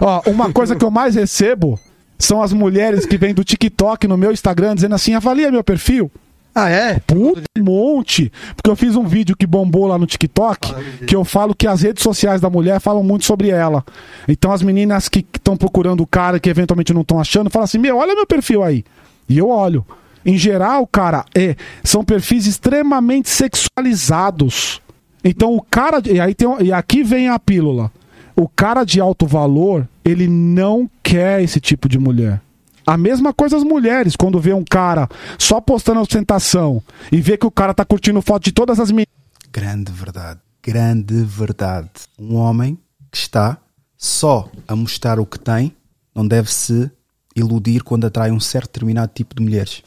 Ó, 0.01 0.23
uma 0.27 0.53
coisa 0.53 0.74
que 0.77 0.85
eu 0.85 0.90
mais 0.90 1.15
recebo 1.15 1.78
são 2.19 2.43
as 2.43 2.53
mulheres 2.53 3.05
que 3.07 3.16
vêm 3.19 3.35
do 3.35 3.44
TikTok 3.44 4.09
no 4.09 4.16
meu 4.16 4.32
Instagram 4.32 4.74
dizendo 4.74 4.94
assim: 4.94 5.15
avalia 5.15 5.51
meu 5.51 5.62
perfil. 5.65 6.11
Ah, 6.55 6.70
é? 6.70 6.98
Puta 7.07 7.43
um 7.59 7.62
monte. 7.62 8.32
Porque 8.57 8.70
eu 8.70 8.77
fiz 8.77 8.97
um 8.97 9.05
vídeo 9.05 9.36
que 9.36 9.47
bombou 9.47 9.86
lá 9.86 9.98
no 9.98 10.07
TikTok, 10.07 10.74
que 11.07 11.15
eu 11.15 11.23
falo 11.23 11.55
que 11.55 11.66
as 11.66 11.82
redes 11.82 12.03
sociais 12.03 12.40
da 12.40 12.48
mulher 12.48 12.81
falam 12.81 13.03
muito 13.03 13.27
sobre 13.27 13.51
ela. 13.51 13.85
Então 14.27 14.51
as 14.51 14.62
meninas 14.62 15.07
que 15.07 15.19
estão 15.35 15.55
procurando 15.55 16.01
o 16.03 16.07
cara 16.07 16.40
que 16.40 16.48
eventualmente 16.48 16.94
não 16.94 17.03
estão 17.03 17.20
achando, 17.20 17.51
falam 17.51 17.65
assim: 17.65 17.77
Meu, 17.78 17.98
olha 17.98 18.15
meu 18.15 18.27
perfil 18.27 18.62
aí. 18.62 18.85
E 19.28 19.36
eu 19.36 19.51
olho. 19.51 19.85
Em 20.27 20.36
geral, 20.36 20.85
cara, 20.89 21.24
é, 21.36 21.55
são 21.85 22.05
perfis 22.05 22.47
extremamente 22.47 23.31
sexualizados. 23.31 24.82
Então 25.23 25.55
o 25.55 25.62
cara. 25.62 26.03
E, 26.05 26.19
aí 26.19 26.35
tem, 26.35 26.48
e 26.62 26.73
aqui 26.73 27.05
vem 27.05 27.28
a 27.28 27.39
pílula. 27.39 27.93
O 28.35 28.48
cara 28.48 28.82
de 28.82 29.01
alto 29.01 29.24
valor, 29.24 29.89
ele 30.05 30.27
não 30.27 30.90
quer 31.01 31.40
esse 31.43 31.61
tipo 31.61 31.89
de 31.89 31.97
mulher. 31.97 32.43
A 32.85 32.97
mesma 32.97 33.32
coisa 33.32 33.57
as 33.57 33.62
mulheres, 33.62 34.16
quando 34.16 34.40
vê 34.40 34.53
um 34.53 34.65
cara 34.65 35.09
só 35.39 35.61
postando 35.61 36.01
ostentação 36.01 36.82
e 37.11 37.20
vê 37.20 37.36
que 37.36 37.47
o 37.47 37.51
cara 37.51 37.73
tá 37.73 37.85
curtindo 37.85 38.20
foto 38.20 38.44
de 38.44 38.53
todas 38.53 38.81
as 38.81 38.90
meninas. 38.90 39.15
Grande 39.53 39.93
verdade. 39.93 40.40
Grande 40.62 41.23
verdade. 41.23 41.90
Um 42.19 42.35
homem 42.35 42.77
que 43.11 43.19
está 43.19 43.59
só 43.97 44.48
a 44.66 44.74
mostrar 44.77 45.19
o 45.19 45.27
que 45.27 45.39
tem 45.39 45.73
não 46.15 46.27
deve 46.27 46.53
se 46.53 46.90
iludir 47.35 47.82
quando 47.82 48.07
atrai 48.07 48.31
um 48.31 48.40
certo 48.40 48.73
determinado 48.73 49.12
tipo 49.15 49.35
de 49.35 49.43
mulheres. 49.43 49.82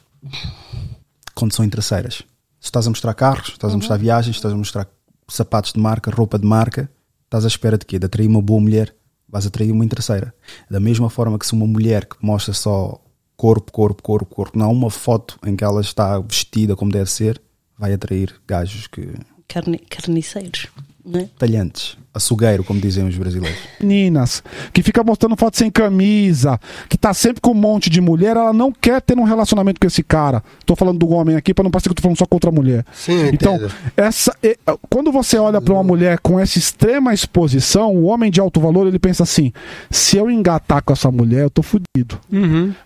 Quando 1.34 1.54
são 1.54 1.64
interesseiras. 1.64 2.24
Se 2.60 2.66
estás 2.66 2.86
a 2.86 2.90
mostrar 2.90 3.14
carros, 3.14 3.50
estás 3.50 3.74
a 3.74 3.78
mostrar 3.78 3.98
viagens, 3.98 4.36
estás 4.36 4.54
a 4.54 4.58
mostrar 4.58 4.88
sapatos 5.28 5.74
de 5.74 5.80
marca, 5.80 6.12
roupa 6.12 6.38
de 6.38 6.46
marca, 6.46 6.90
estás 7.26 7.46
à 7.46 7.48
espera 7.48 7.78
de 7.78 7.86
quê? 7.86 7.98
De 7.98 8.06
atrair 8.06 8.28
uma 8.28 8.42
boa 8.42 8.60
mulher. 8.60 8.94
Vais 9.28 9.46
atrair 9.46 9.72
uma 9.72 9.86
interesseira. 9.86 10.34
Da 10.70 10.80
mesma 10.80 11.10
forma 11.10 11.38
que 11.38 11.46
se 11.46 11.54
uma 11.54 11.68
mulher 11.68 12.06
que 12.06 12.18
mostra 12.22 12.54
só 12.54 13.00
corpo, 13.38 13.72
corpo, 13.72 14.04
corpo, 14.04 14.36
corpo, 14.36 14.58
não 14.58 14.66
há 14.66 14.70
uma 14.70 14.90
foto 14.90 15.40
em 15.46 15.56
que 15.56 15.64
ela 15.64 15.80
está 15.82 16.20
vestida 16.20 16.76
como 16.76 16.92
deve 16.92 17.10
ser, 17.10 17.42
vai 17.78 17.94
atrair 17.94 18.36
gajos 18.46 18.88
que. 18.88 19.14
Carne, 19.48 19.80
carniceiros. 19.80 20.68
Né? 21.06 21.30
talhantes, 21.40 21.98
açougueiro, 22.20 22.64
como 22.64 22.80
dizem 22.80 23.08
os 23.08 23.18
brasileiros. 23.18 23.58
meninas, 23.80 24.44
que 24.72 24.84
fica 24.84 25.04
mostrando 25.04 25.36
foto 25.36 25.58
sem 25.58 25.72
camisa, 25.72 26.60
que 26.88 26.98
tá 26.98 27.14
sempre 27.14 27.42
com 27.42 27.52
um 27.52 27.56
monte 27.56 27.90
de 27.90 28.00
mulher, 28.00 28.38
ela 28.38 28.54
não 28.54 28.72
quer 28.72 29.02
ter 29.02 29.18
um 29.18 29.24
relacionamento 29.24 29.80
com 29.80 29.88
esse 29.88 30.04
cara. 30.04 30.44
Tô 30.66 30.76
falando 30.76 31.00
do 31.00 31.10
homem 31.10 31.36
aqui 31.36 31.54
pra 31.54 31.64
não 31.64 31.72
parecer 31.72 31.90
que 31.90 31.92
eu 31.94 31.96
tô 31.96 32.02
falando 32.04 32.18
só 32.18 32.26
contra 32.26 32.50
a 32.50 32.54
mulher. 32.54 32.86
Sim, 32.94 33.14
eu 33.14 33.28
então, 33.34 33.58
essa 33.98 34.36
é- 34.44 34.58
quando 34.90 35.12
você 35.12 35.38
olha 35.38 35.60
pra 35.60 35.74
uma 35.74 35.84
mulher 35.84 36.20
com 36.20 36.40
essa 36.40 36.58
extrema 36.60 37.14
exposição, 37.14 37.94
o 37.96 38.04
homem 38.04 38.30
de 38.30 38.40
alto 38.40 38.60
valor, 38.60 38.88
ele 38.88 39.00
pensa 39.00 39.24
assim: 39.24 39.52
se 39.90 40.18
eu 40.18 40.30
engatar 40.30 40.84
com 40.84 40.94
essa 40.94 41.10
mulher, 41.12 41.44
eu 41.44 41.50
tô 41.50 41.62
fudido. 41.64 42.20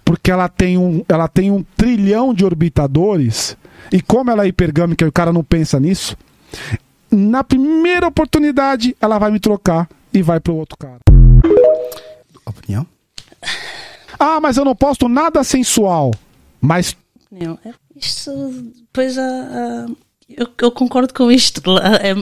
Porque 0.06 0.32
ela 0.32 0.48
tem 0.48 0.78
um, 0.78 1.04
ela 1.10 1.28
tem 1.28 1.52
um 1.52 1.64
trilhão 1.76 2.34
de 2.34 2.46
orbitadores, 2.46 3.58
e 3.92 4.02
como 4.02 4.32
ela 4.32 4.46
é 4.46 4.48
hipergâmica 4.48 5.04
e 5.04 5.08
o 5.08 5.12
cara 5.12 5.34
não 5.34 5.44
pensa 5.44 5.80
nisso, 5.80 6.16
na 7.14 7.44
primeira 7.44 8.08
oportunidade 8.08 8.96
ela 9.00 9.18
vai 9.20 9.32
me 9.32 9.40
trocar 9.40 9.88
e 10.14 10.22
vai 10.22 10.40
pro 10.40 10.56
outro 10.56 10.78
cara. 10.78 11.00
Opinião? 12.46 12.86
Ah, 14.20 14.40
mas 14.40 14.58
eu 14.58 14.66
não 14.66 14.76
posto 14.76 15.08
nada 15.08 15.44
sensual. 15.44 16.12
Mas 16.62 16.96
Não, 17.32 17.58
é- 17.66 17.74
isto, 17.96 18.32
depois 18.82 19.18
há- 19.18 19.22
há- 19.24 19.86
eu, 20.30 20.48
eu 20.62 20.72
concordo 20.72 21.14
com 21.14 21.32
isto. 21.32 21.62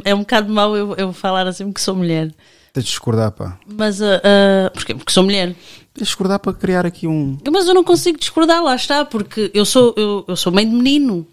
É, 0.06 0.12
é 0.12 0.16
um 0.16 0.20
bocado 0.20 0.52
mau 0.52 0.76
eu, 0.76 0.96
eu 0.96 1.14
falar 1.14 1.48
assim 1.48 1.72
que 1.72 1.82
sou 1.82 1.96
mulher. 1.96 2.34
Tens 2.74 2.84
de 2.86 2.90
discordar, 2.90 3.32
pá. 3.32 3.58
Mas, 3.68 4.02
ah, 4.02 4.22
ah, 4.24 4.70
porquê? 4.72 4.96
Porque 4.96 5.12
sou 5.12 5.24
mulher. 5.24 5.48
Tens 5.48 5.58
de 5.96 6.04
discordar 6.04 6.40
para 6.40 6.54
criar 6.54 6.86
aqui 6.86 7.06
um. 7.08 7.38
Mas 7.52 7.68
eu 7.68 7.74
não 7.74 7.84
consigo 7.84 8.18
discordar, 8.18 8.64
lá 8.64 8.76
está, 8.76 9.04
porque 9.06 9.52
eu 9.54 9.66
sou, 9.66 9.94
eu, 9.98 10.24
eu 10.28 10.36
sou 10.38 10.52
mãe 10.52 10.68
de 10.68 10.74
menino. 10.74 11.28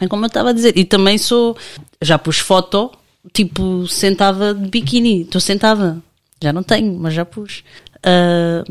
É 0.00 0.06
como 0.08 0.24
eu 0.24 0.28
estava 0.28 0.50
a 0.50 0.52
dizer. 0.52 0.76
E 0.78 0.84
também 0.84 1.18
sou. 1.18 1.56
Já 2.00 2.18
pus 2.18 2.38
foto, 2.38 2.90
tipo, 3.32 3.86
sentada 3.86 4.54
de 4.54 4.68
biquíni. 4.68 5.22
Estou 5.22 5.40
sentada. 5.40 6.02
Já 6.42 6.52
não 6.52 6.62
tenho, 6.62 6.98
mas 6.98 7.14
já 7.14 7.24
pus. 7.24 7.64
Ah, 8.02 8.64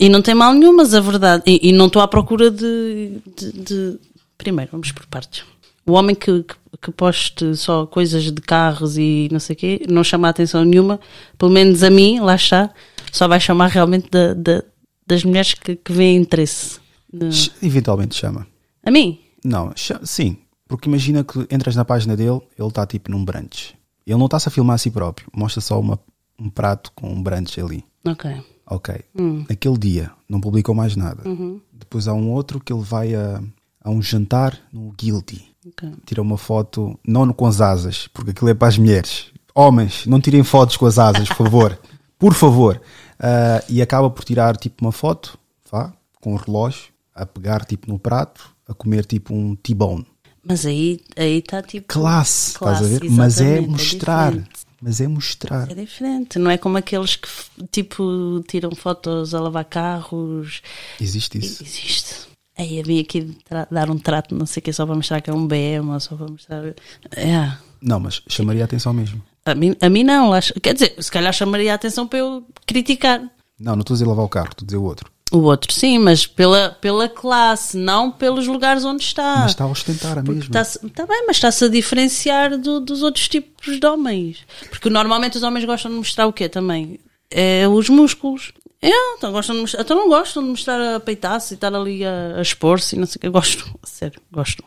e 0.00 0.08
não 0.08 0.20
tem 0.22 0.34
mal 0.34 0.52
nenhum, 0.54 0.74
mas 0.76 0.94
a 0.94 1.00
verdade. 1.00 1.42
E, 1.46 1.68
e 1.68 1.72
não 1.72 1.86
estou 1.86 2.02
à 2.02 2.08
procura 2.08 2.50
de, 2.50 3.18
de, 3.36 3.52
de- 3.52 3.98
Primeiro, 4.38 4.72
vamos 4.72 4.90
por 4.90 5.06
partes. 5.06 5.44
O 5.86 5.92
homem 5.92 6.16
que, 6.16 6.42
que, 6.42 6.54
que 6.80 6.90
poste 6.90 7.54
só 7.56 7.86
coisas 7.86 8.24
de 8.24 8.40
carros 8.40 8.96
e 8.96 9.28
não 9.30 9.38
sei 9.38 9.54
o 9.54 9.56
quê, 9.58 9.86
não 9.88 10.02
chama 10.02 10.26
a 10.26 10.30
atenção 10.30 10.64
nenhuma, 10.64 10.98
pelo 11.38 11.50
menos 11.52 11.82
a 11.84 11.90
mim, 11.90 12.18
lá 12.20 12.34
está, 12.34 12.70
só 13.12 13.28
vai 13.28 13.38
chamar 13.40 13.68
realmente 13.68 14.08
da- 14.10 14.34
da- 14.34 14.64
das 15.06 15.22
mulheres 15.24 15.54
que, 15.54 15.76
que 15.76 15.92
veem 15.92 16.16
interesse. 16.16 16.80
De- 17.12 17.52
Eventualmente 17.62 18.14
chama. 18.16 18.46
A 18.84 18.90
mim? 18.90 19.20
Não, 19.44 19.72
sim. 20.04 20.36
Porque 20.66 20.88
imagina 20.88 21.22
que 21.22 21.38
entras 21.54 21.76
na 21.76 21.84
página 21.84 22.16
dele, 22.16 22.40
ele 22.58 22.68
está 22.68 22.86
tipo 22.86 23.10
num 23.10 23.24
brunch. 23.24 23.74
Ele 24.06 24.18
não 24.18 24.26
está-se 24.26 24.48
a 24.48 24.50
filmar 24.50 24.74
a 24.74 24.78
si 24.78 24.90
próprio. 24.90 25.28
Mostra 25.34 25.60
só 25.60 25.78
uma, 25.80 25.98
um 26.38 26.50
prato 26.50 26.92
com 26.94 27.08
um 27.12 27.22
brunch 27.22 27.60
ali. 27.60 27.84
Ok. 28.06 28.30
Ok. 28.66 28.94
Naquele 29.48 29.78
dia, 29.78 30.10
não 30.28 30.40
publicou 30.40 30.74
mais 30.74 30.96
nada. 30.96 31.28
Uhum. 31.28 31.60
Depois 31.72 32.08
há 32.08 32.14
um 32.14 32.30
outro 32.30 32.60
que 32.60 32.72
ele 32.72 32.82
vai 32.82 33.14
a, 33.14 33.42
a 33.82 33.90
um 33.90 34.00
jantar 34.02 34.58
no 34.72 34.92
Guilty. 34.92 35.44
ok. 35.66 35.92
Tira 36.06 36.22
uma 36.22 36.38
foto, 36.38 36.98
não 37.06 37.32
com 37.32 37.46
as 37.46 37.60
asas, 37.60 38.08
porque 38.08 38.30
aquilo 38.30 38.50
é 38.50 38.54
para 38.54 38.68
as 38.68 38.78
mulheres. 38.78 39.26
Homens, 39.54 40.06
não 40.06 40.20
tirem 40.20 40.42
fotos 40.42 40.76
com 40.76 40.86
as 40.86 40.98
asas, 40.98 41.28
por 41.28 41.36
favor. 41.36 41.78
Por 42.18 42.34
favor. 42.34 42.80
Ah, 43.18 43.62
e 43.68 43.82
acaba 43.82 44.08
por 44.08 44.24
tirar 44.24 44.56
tipo 44.56 44.84
uma 44.84 44.92
foto, 44.92 45.36
vá, 45.70 45.92
com 46.20 46.34
o 46.34 46.36
relógio, 46.36 46.92
a 47.12 47.26
pegar 47.26 47.64
tipo 47.64 47.88
no 47.90 47.98
prato, 47.98 48.54
a 48.68 48.72
comer 48.72 49.04
tipo 49.04 49.34
um 49.34 49.56
T-bone. 49.56 50.06
Mas 50.46 50.66
aí 50.66 51.00
aí 51.16 51.38
está 51.38 51.62
tipo. 51.62 51.86
Classe, 51.88 52.48
estás 52.52 52.76
a 52.76 52.78
Classe, 52.80 52.98
ver? 52.98 53.10
Mas 53.10 53.40
é 53.40 53.44
exatamente, 53.44 53.70
mostrar. 53.70 54.30
diferente. 54.32 54.50
mas 54.82 55.00
é 55.00 55.06
mostrar. 55.08 55.70
É 55.70 55.74
diferente, 55.74 56.38
não 56.38 56.50
é 56.50 56.58
como 56.58 56.76
aqueles 56.76 57.16
que 57.16 57.28
tipo 57.70 58.42
tiram 58.48 58.74
fotos 58.74 59.34
a 59.34 59.40
lavar 59.40 59.64
carros. 59.64 60.60
Existe 61.00 61.38
isso. 61.38 61.62
Existe. 61.62 62.14
Aí 62.58 62.78
eu 62.78 62.84
vim 62.84 63.00
aqui 63.00 63.36
dar 63.70 63.88
um 63.90 63.96
trato, 63.98 64.34
não 64.34 64.44
sei 64.44 64.60
o 64.60 64.64
que, 64.64 64.72
só 64.72 64.84
para 64.84 64.94
mostrar 64.94 65.20
que 65.20 65.30
é 65.30 65.32
um 65.32 65.46
BM 65.46 65.88
ou 65.90 66.00
só 66.00 66.14
para 66.16 66.28
mostrar. 66.28 66.64
É. 67.16 67.52
Não, 67.80 67.98
mas 67.98 68.20
chamaria 68.28 68.62
a 68.62 68.64
atenção 68.66 68.92
mesmo. 68.92 69.22
A 69.44 69.54
mim, 69.54 69.74
a 69.80 69.88
mim 69.88 70.04
não, 70.04 70.32
acho- 70.32 70.52
quer 70.60 70.74
dizer, 70.74 70.94
se 71.00 71.10
calhar 71.10 71.32
chamaria 71.32 71.72
a 71.72 71.74
atenção 71.76 72.06
para 72.06 72.18
eu 72.18 72.44
criticar. 72.66 73.20
Não, 73.58 73.74
não 73.74 73.80
estou 73.80 73.94
a 73.94 73.96
dizer 73.96 74.06
lavar 74.06 74.24
o 74.24 74.28
carro, 74.28 74.48
estou 74.50 74.64
a 74.64 74.66
dizer 74.66 74.76
o 74.76 74.82
outro. 74.82 75.10
O 75.32 75.38
outro, 75.42 75.72
sim, 75.72 75.98
mas 75.98 76.26
pela, 76.26 76.76
pela 76.80 77.08
classe, 77.08 77.76
não 77.76 78.10
pelos 78.10 78.46
lugares 78.46 78.84
onde 78.84 79.02
está. 79.02 79.38
Mas 79.40 79.52
está 79.52 79.64
a 79.64 79.68
ostentar 79.68 80.18
a 80.18 80.22
mesma. 80.22 80.60
Está 80.60 80.64
tá 80.94 81.06
bem, 81.06 81.24
mas 81.26 81.36
está-se 81.36 81.64
a 81.64 81.68
diferenciar 81.68 82.58
do- 82.58 82.80
dos 82.80 83.02
outros 83.02 83.28
tipos 83.28 83.80
de 83.80 83.86
homens. 83.86 84.38
Porque 84.70 84.90
normalmente 84.90 85.36
os 85.38 85.42
homens 85.42 85.64
gostam 85.64 85.90
de 85.90 85.96
mostrar 85.96 86.26
o 86.26 86.32
quê 86.32 86.48
também? 86.48 87.00
É 87.30 87.66
os 87.66 87.88
músculos. 87.88 88.52
É, 88.80 88.90
então, 89.16 89.30
gostam 89.32 89.54
de 89.54 89.60
mostrar, 89.62 89.82
então 89.82 89.96
não 89.96 90.08
gostam 90.08 90.42
de 90.42 90.48
mostrar 90.50 90.96
a 90.96 91.00
peitaça 91.00 91.52
e 91.52 91.56
estar 91.56 91.72
ali 91.74 92.04
a, 92.04 92.34
a 92.36 92.42
expor-se 92.42 92.96
e 92.96 92.98
não 92.98 93.06
sei 93.06 93.16
o 93.16 93.20
que. 93.20 93.28
Gosto, 93.30 93.64
a 93.82 93.86
sério, 93.88 94.20
gosto. 94.30 94.62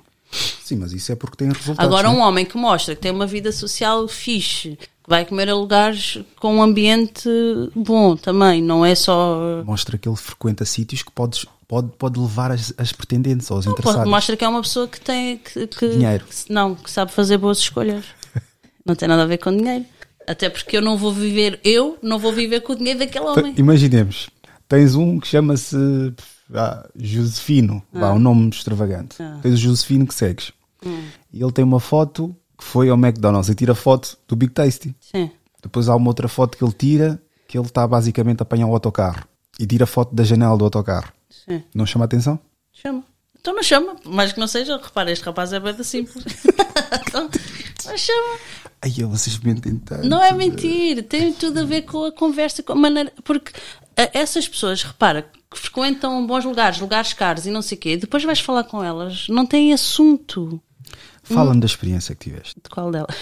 Sim, 0.63 0.77
mas 0.77 0.91
isso 0.93 1.11
é 1.11 1.15
porque 1.15 1.37
tem 1.37 1.47
resultados. 1.51 1.79
Agora, 1.79 2.09
um 2.09 2.15
não 2.15 2.21
é? 2.23 2.25
homem 2.27 2.45
que 2.45 2.57
mostra 2.57 2.95
que 2.95 3.01
tem 3.01 3.11
uma 3.11 3.27
vida 3.27 3.51
social 3.51 4.07
fixe, 4.07 4.79
vai 5.07 5.25
comer 5.25 5.49
a 5.49 5.55
lugares 5.55 6.19
com 6.39 6.55
um 6.57 6.61
ambiente 6.61 7.29
bom 7.75 8.15
também, 8.15 8.61
não 8.61 8.85
é 8.85 8.95
só. 8.95 9.63
Mostra 9.65 9.97
que 9.97 10.07
ele 10.09 10.15
frequenta 10.15 10.65
sítios 10.65 11.03
que 11.03 11.11
podes, 11.11 11.45
pode, 11.67 11.89
pode 11.97 12.19
levar 12.19 12.51
as, 12.51 12.73
as 12.77 12.91
pretendentes 12.91 13.49
ou 13.51 13.57
os 13.57 13.65
Não, 13.65 13.73
interessados. 13.73 14.09
mostra 14.09 14.35
que 14.37 14.43
é 14.43 14.47
uma 14.47 14.61
pessoa 14.61 14.87
que 14.87 14.99
tem. 14.99 15.37
Que, 15.37 15.67
que- 15.67 15.89
Dinheiro. 15.89 16.25
que- 16.25 16.51
não, 16.51 16.75
que 16.75 16.89
sabe 16.89 17.11
fazer 17.11 17.37
boas 17.37 17.59
escolhas. 17.59 18.05
não 18.85 18.95
tem 18.95 19.07
nada 19.07 19.23
a 19.23 19.27
ver 19.27 19.37
com 19.37 19.55
dinheiro. 19.55 19.85
Até 20.27 20.49
porque 20.49 20.75
eu 20.77 20.81
não 20.81 20.97
vou 20.97 21.13
viver, 21.13 21.59
eu 21.63 21.99
não 22.01 22.17
vou 22.17 22.33
viver 22.33 22.61
com 22.61 22.73
o 22.73 22.75
dinheiro 22.75 22.99
daquele 22.99 23.25
homem. 23.25 23.51
Então, 23.51 23.63
Imaginemos, 23.63 24.27
tens 24.67 24.95
um 24.95 25.19
que 25.19 25.27
chama-se 25.27 25.77
ah, 26.53 26.87
Josefino, 26.95 27.83
vá, 27.93 28.11
um 28.11 28.19
nome 28.19 28.49
extravagante. 28.49 29.17
Ah. 29.21 29.37
Tens 29.43 29.53
o 29.53 29.57
Josefino 29.57 30.07
que 30.07 30.15
segues. 30.15 30.51
Hum. 30.83 31.03
E 31.31 31.41
ele 31.43 31.51
tem 31.51 31.63
uma 31.63 31.79
foto 31.79 32.35
que 32.57 32.63
foi 32.63 32.89
ao 32.89 32.97
McDonald's 32.97 33.49
e 33.49 33.55
tira 33.55 33.75
foto 33.75 34.17
do 34.27 34.35
Big 34.35 34.53
Tasty. 34.53 34.95
Sim. 34.99 35.29
Depois 35.61 35.89
há 35.89 35.95
uma 35.95 36.07
outra 36.07 36.27
foto 36.27 36.57
que 36.57 36.63
ele 36.63 36.73
tira 36.73 37.21
que 37.47 37.57
ele 37.57 37.65
está 37.65 37.87
basicamente 37.87 38.41
a 38.41 38.43
apanhar 38.43 38.67
o 38.67 38.73
autocarro 38.73 39.25
e 39.59 39.65
tira 39.65 39.85
foto 39.85 40.13
da 40.13 40.23
janela 40.23 40.57
do 40.57 40.65
autocarro. 40.65 41.11
Sim. 41.29 41.63
Não 41.73 41.85
chama 41.85 42.05
a 42.05 42.07
atenção? 42.07 42.39
Chama. 42.73 43.03
Então 43.39 43.53
não 43.53 43.61
chama, 43.61 43.95
mais 44.05 44.33
que 44.33 44.39
não 44.39 44.47
seja, 44.47 44.77
repara, 44.77 45.11
este 45.11 45.23
rapaz 45.23 45.53
é 45.53 45.59
bem 45.59 45.83
simples. 45.83 46.25
então, 47.07 47.29
não 47.85 47.97
chama. 47.97 48.39
Ai, 48.81 48.91
vocês 49.03 49.37
mentem 49.39 49.77
tanto. 49.77 50.07
Não 50.07 50.21
é 50.21 50.31
mentir, 50.33 51.03
tem 51.03 51.31
tudo 51.31 51.59
a 51.59 51.63
ver 51.63 51.83
com 51.83 52.05
a 52.05 52.11
conversa, 52.11 52.63
com 52.63 52.73
a 52.73 52.75
maneira. 52.75 53.13
Porque 53.23 53.51
eh, 53.95 54.09
essas 54.13 54.47
pessoas, 54.47 54.83
repara, 54.83 55.29
que 55.49 55.59
frequentam 55.59 56.25
bons 56.25 56.43
lugares, 56.43 56.79
lugares 56.79 57.13
caros 57.13 57.45
e 57.45 57.51
não 57.51 57.61
sei 57.61 57.77
o 57.77 57.81
quê, 57.81 57.97
depois 57.97 58.23
vais 58.23 58.39
falar 58.39 58.63
com 58.63 58.83
elas, 58.83 59.27
não 59.29 59.45
têm 59.45 59.73
assunto. 59.73 60.59
Fala-me 61.25 61.59
da 61.59 61.65
experiência 61.65 62.15
que 62.15 62.29
tiveste. 62.29 62.55
De 62.63 62.69
qual 62.69 62.91
delas? 62.91 63.15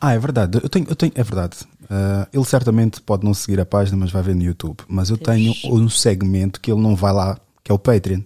Ah, 0.00 0.14
é 0.14 0.18
verdade. 0.18 0.58
Eu 0.62 0.68
tenho, 0.68 0.86
eu 0.88 0.96
tenho, 0.96 1.12
é 1.14 1.22
verdade. 1.22 1.56
Ah, 1.90 2.28
ele 2.32 2.44
certamente 2.44 3.00
pode 3.00 3.24
não 3.24 3.34
seguir 3.34 3.60
a 3.60 3.66
página, 3.66 3.96
mas 3.96 4.10
vai 4.10 4.22
ver 4.22 4.34
no 4.34 4.42
YouTube. 4.42 4.78
Mas 4.88 5.10
eu 5.10 5.18
tenho 5.18 5.52
um 5.64 5.88
segmento 5.88 6.60
que 6.60 6.70
ele 6.70 6.80
não 6.80 6.94
vai 6.94 7.12
lá, 7.12 7.38
que 7.64 7.70
é 7.70 7.74
o 7.74 7.78
Patreon. 7.78 8.20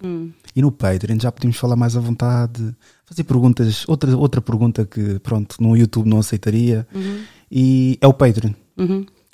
E 0.54 0.60
no 0.60 0.70
Patreon 0.70 1.18
já 1.18 1.32
podemos 1.32 1.56
falar 1.56 1.76
mais 1.76 1.96
à 1.96 2.00
vontade, 2.00 2.74
fazer 3.06 3.24
perguntas. 3.24 3.84
Outra, 3.88 4.16
outra 4.16 4.40
pergunta 4.40 4.84
que, 4.84 5.18
pronto, 5.20 5.56
no 5.60 5.76
YouTube 5.76 6.08
não 6.08 6.18
aceitaria. 6.18 6.86
E 7.50 7.98
é 8.00 8.06
o 8.06 8.12
Patreon. 8.12 8.52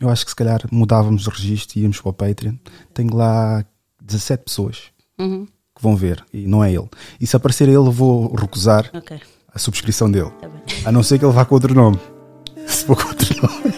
Eu 0.00 0.08
acho 0.08 0.24
que 0.24 0.30
se 0.30 0.36
calhar 0.36 0.62
mudávamos 0.70 1.26
o 1.26 1.30
registro 1.30 1.78
e 1.78 1.82
íamos 1.82 2.00
para 2.00 2.10
o 2.10 2.12
Patreon. 2.12 2.54
Tenho 2.94 3.16
lá 3.16 3.64
17 4.00 4.44
pessoas 4.44 4.82
que 5.16 5.82
vão 5.82 5.96
ver 5.96 6.24
e 6.32 6.46
não 6.46 6.62
é 6.62 6.72
ele. 6.72 6.88
E 7.20 7.26
se 7.26 7.34
aparecer 7.34 7.68
ele, 7.68 7.76
eu 7.76 7.90
vou 7.90 8.34
recusar 8.34 8.90
Ok, 8.94 9.20
a 9.58 9.60
subscrição 9.60 10.08
dele. 10.08 10.30
bem. 10.40 10.50
A 10.84 10.92
não 10.92 11.02
ser 11.02 11.18
que 11.18 11.24
ele 11.24 11.32
vá 11.32 11.44
com 11.44 11.56
outro 11.56 11.74
nome. 11.74 11.98
Se 12.66 12.84
for 12.84 12.96
com 12.96 13.08
outro 13.08 13.34
nome. 13.42 13.74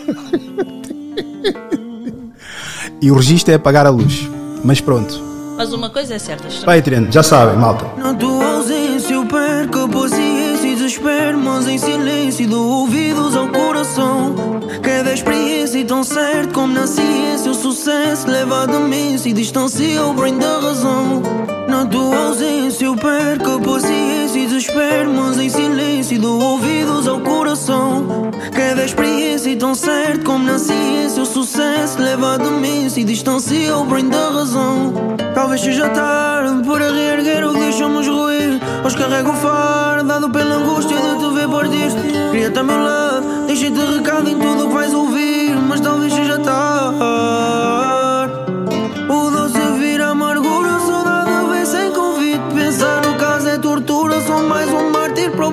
e 3.00 3.10
o 3.10 3.14
registro 3.14 3.52
é 3.52 3.54
apagar 3.56 3.86
a 3.86 3.90
luz. 3.90 4.28
Mas 4.62 4.80
pronto. 4.80 5.30
Mas 5.56 5.72
uma 5.72 5.90
coisa 5.90 6.14
é 6.14 6.18
certa, 6.18 6.48
Patreon, 6.64 7.10
já 7.10 7.22
sabem, 7.22 7.56
malta. 7.56 7.86
Na 7.98 8.14
tua 8.14 8.56
ausência 8.56 9.14
eu 9.14 9.26
perco 9.26 9.78
a 9.80 9.88
paciência 9.88 10.66
e 10.66 10.74
desespero 10.74 11.38
Mas 11.38 11.66
em 11.66 11.76
silêncio 11.76 12.48
dou 12.48 12.80
ouvidos 12.80 13.36
ao 13.36 13.48
coração 13.48 14.34
Cada 14.82 15.12
experiência 15.12 15.84
tão 15.84 16.02
certo 16.02 16.54
como 16.54 16.72
na 16.72 16.86
ciência 16.86 17.50
O 17.50 17.54
sucesso 17.54 18.26
leva 18.26 18.62
a 18.62 18.66
demência 18.66 19.28
e 19.28 19.34
distancia 19.34 20.02
o 20.02 20.14
brain 20.14 20.38
da 20.38 20.60
razão 20.60 21.22
Na 21.70 21.86
tua 21.86 22.26
ausência 22.26 22.84
eu 22.84 22.96
perco 22.96 23.52
a 23.52 23.60
paciência 23.60 24.40
e 24.40 24.46
desespero 24.46 25.08
Mas 25.14 25.38
em 25.38 25.48
silêncio 25.48 26.20
dou 26.20 26.40
ouvidos 26.40 27.06
ao 27.06 27.20
coração. 27.20 28.32
Cada 28.52 28.84
experiência 28.84 29.56
tão 29.56 29.72
certo 29.72 30.24
como 30.24 30.44
na 30.44 30.58
ciência 30.58 31.22
O 31.22 31.24
sucesso 31.24 32.02
leva 32.02 32.34
a 32.34 32.38
demência 32.38 33.00
e 33.00 33.04
distancia 33.04 33.76
o 33.76 33.84
brain 33.84 34.08
da 34.08 34.30
razão. 34.30 34.92
Talvez 35.32 35.60
seja 35.60 35.88
tarde 35.90 36.66
para 36.66 36.90
reerguer 36.90 37.46
o 37.46 37.52
que 37.52 37.60
deixamos 37.60 38.08
ruir. 38.08 38.60
Hoje 38.84 38.96
carrego 38.96 39.30
o 39.30 39.34
fardo 39.34 40.08
dado 40.08 40.28
pela 40.28 40.56
angústia 40.56 40.96
de 40.96 41.18
te 41.20 41.34
ver 41.34 41.48
partir. 41.48 41.92
Queria-te 42.32 42.58
ao 42.58 42.64
meu 42.64 42.82
lado, 42.82 43.46
deixei-te 43.46 43.78
recado 43.78 44.28
em 44.28 44.36
tudo 44.36 44.64
o 44.64 44.68
que 44.68 44.74
vais 44.74 44.92
ouvir 44.92 45.56
Mas 45.68 45.80
talvez 45.80 46.12
seja 46.12 46.36
tarde 46.40 47.99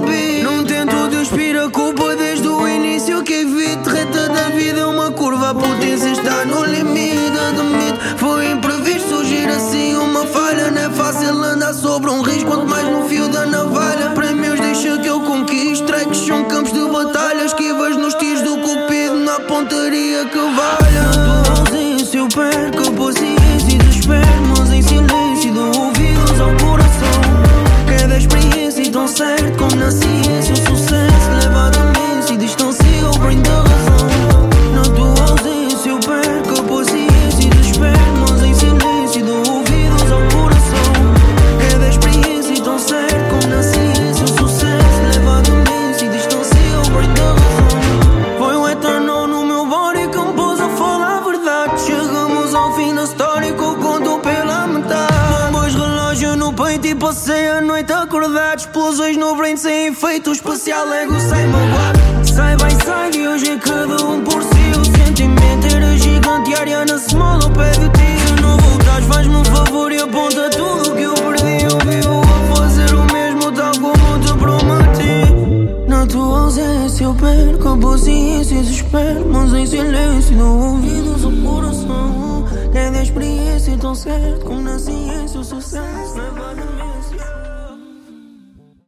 be 0.05 0.36
experiência 29.17 29.51
tão 29.57 29.69
certo 29.69 30.26
efeito, 59.87 60.31
especial 60.31 60.91
ego 60.91 61.17
sem 61.19 61.47
magoar. 61.47 61.93
Sai 62.25 62.57
vai 62.57 62.71
sai 62.83 63.11
e 63.15 63.27
hoje 63.27 63.51
é 63.51 63.57
cada 63.57 64.03
um 64.05 64.21
por 64.21 64.43
si. 64.43 64.79
O 64.79 64.85
sentimento 64.85 65.65
era 65.73 65.97
gigante 65.97 66.53
Ariana 66.55 66.97
Small 66.97 67.39
ao 67.41 67.49
pé 67.51 67.71
de 67.71 67.89
ti. 67.89 68.27
Se 68.27 68.41
não 68.41 68.57
voltares 68.57 69.07
faz-me 69.07 69.35
um 69.35 69.45
favor 69.45 69.91
e 69.91 69.99
aponta 69.99 70.49
tudo 70.49 70.95
que 70.95 71.03
eu 71.03 71.13
perdi. 71.13 71.63
Eu 71.63 71.79
vivo 71.89 72.21
a 72.21 72.55
fazer 72.55 72.93
o 72.93 73.13
mesmo 73.13 73.51
tal 73.53 73.71
como 73.79 74.19
te 74.19 74.33
prometi. 74.33 75.87
Na 75.87 76.05
tua 76.05 76.41
ausência 76.41 77.05
eu 77.05 77.15
perco 77.15 77.69
a 77.69 77.77
paciência 77.77 78.55
e 78.55 78.61
desespero 78.61 79.25
Mas 79.31 79.53
em 79.53 79.65
silêncio 79.65 80.35
dou 80.35 80.73
ouvidos 80.73 81.23
ao 81.23 81.31
coração. 81.31 82.45
Cada 82.73 83.01
experiência 83.01 83.77
tão 83.77 83.95
certo 83.95 84.45
como 84.45 84.61
na 84.61 84.77
ciência 84.77 85.39
o 85.39 85.43
sucesso 85.43 86.15
leva 86.15 86.51
a 86.51 86.76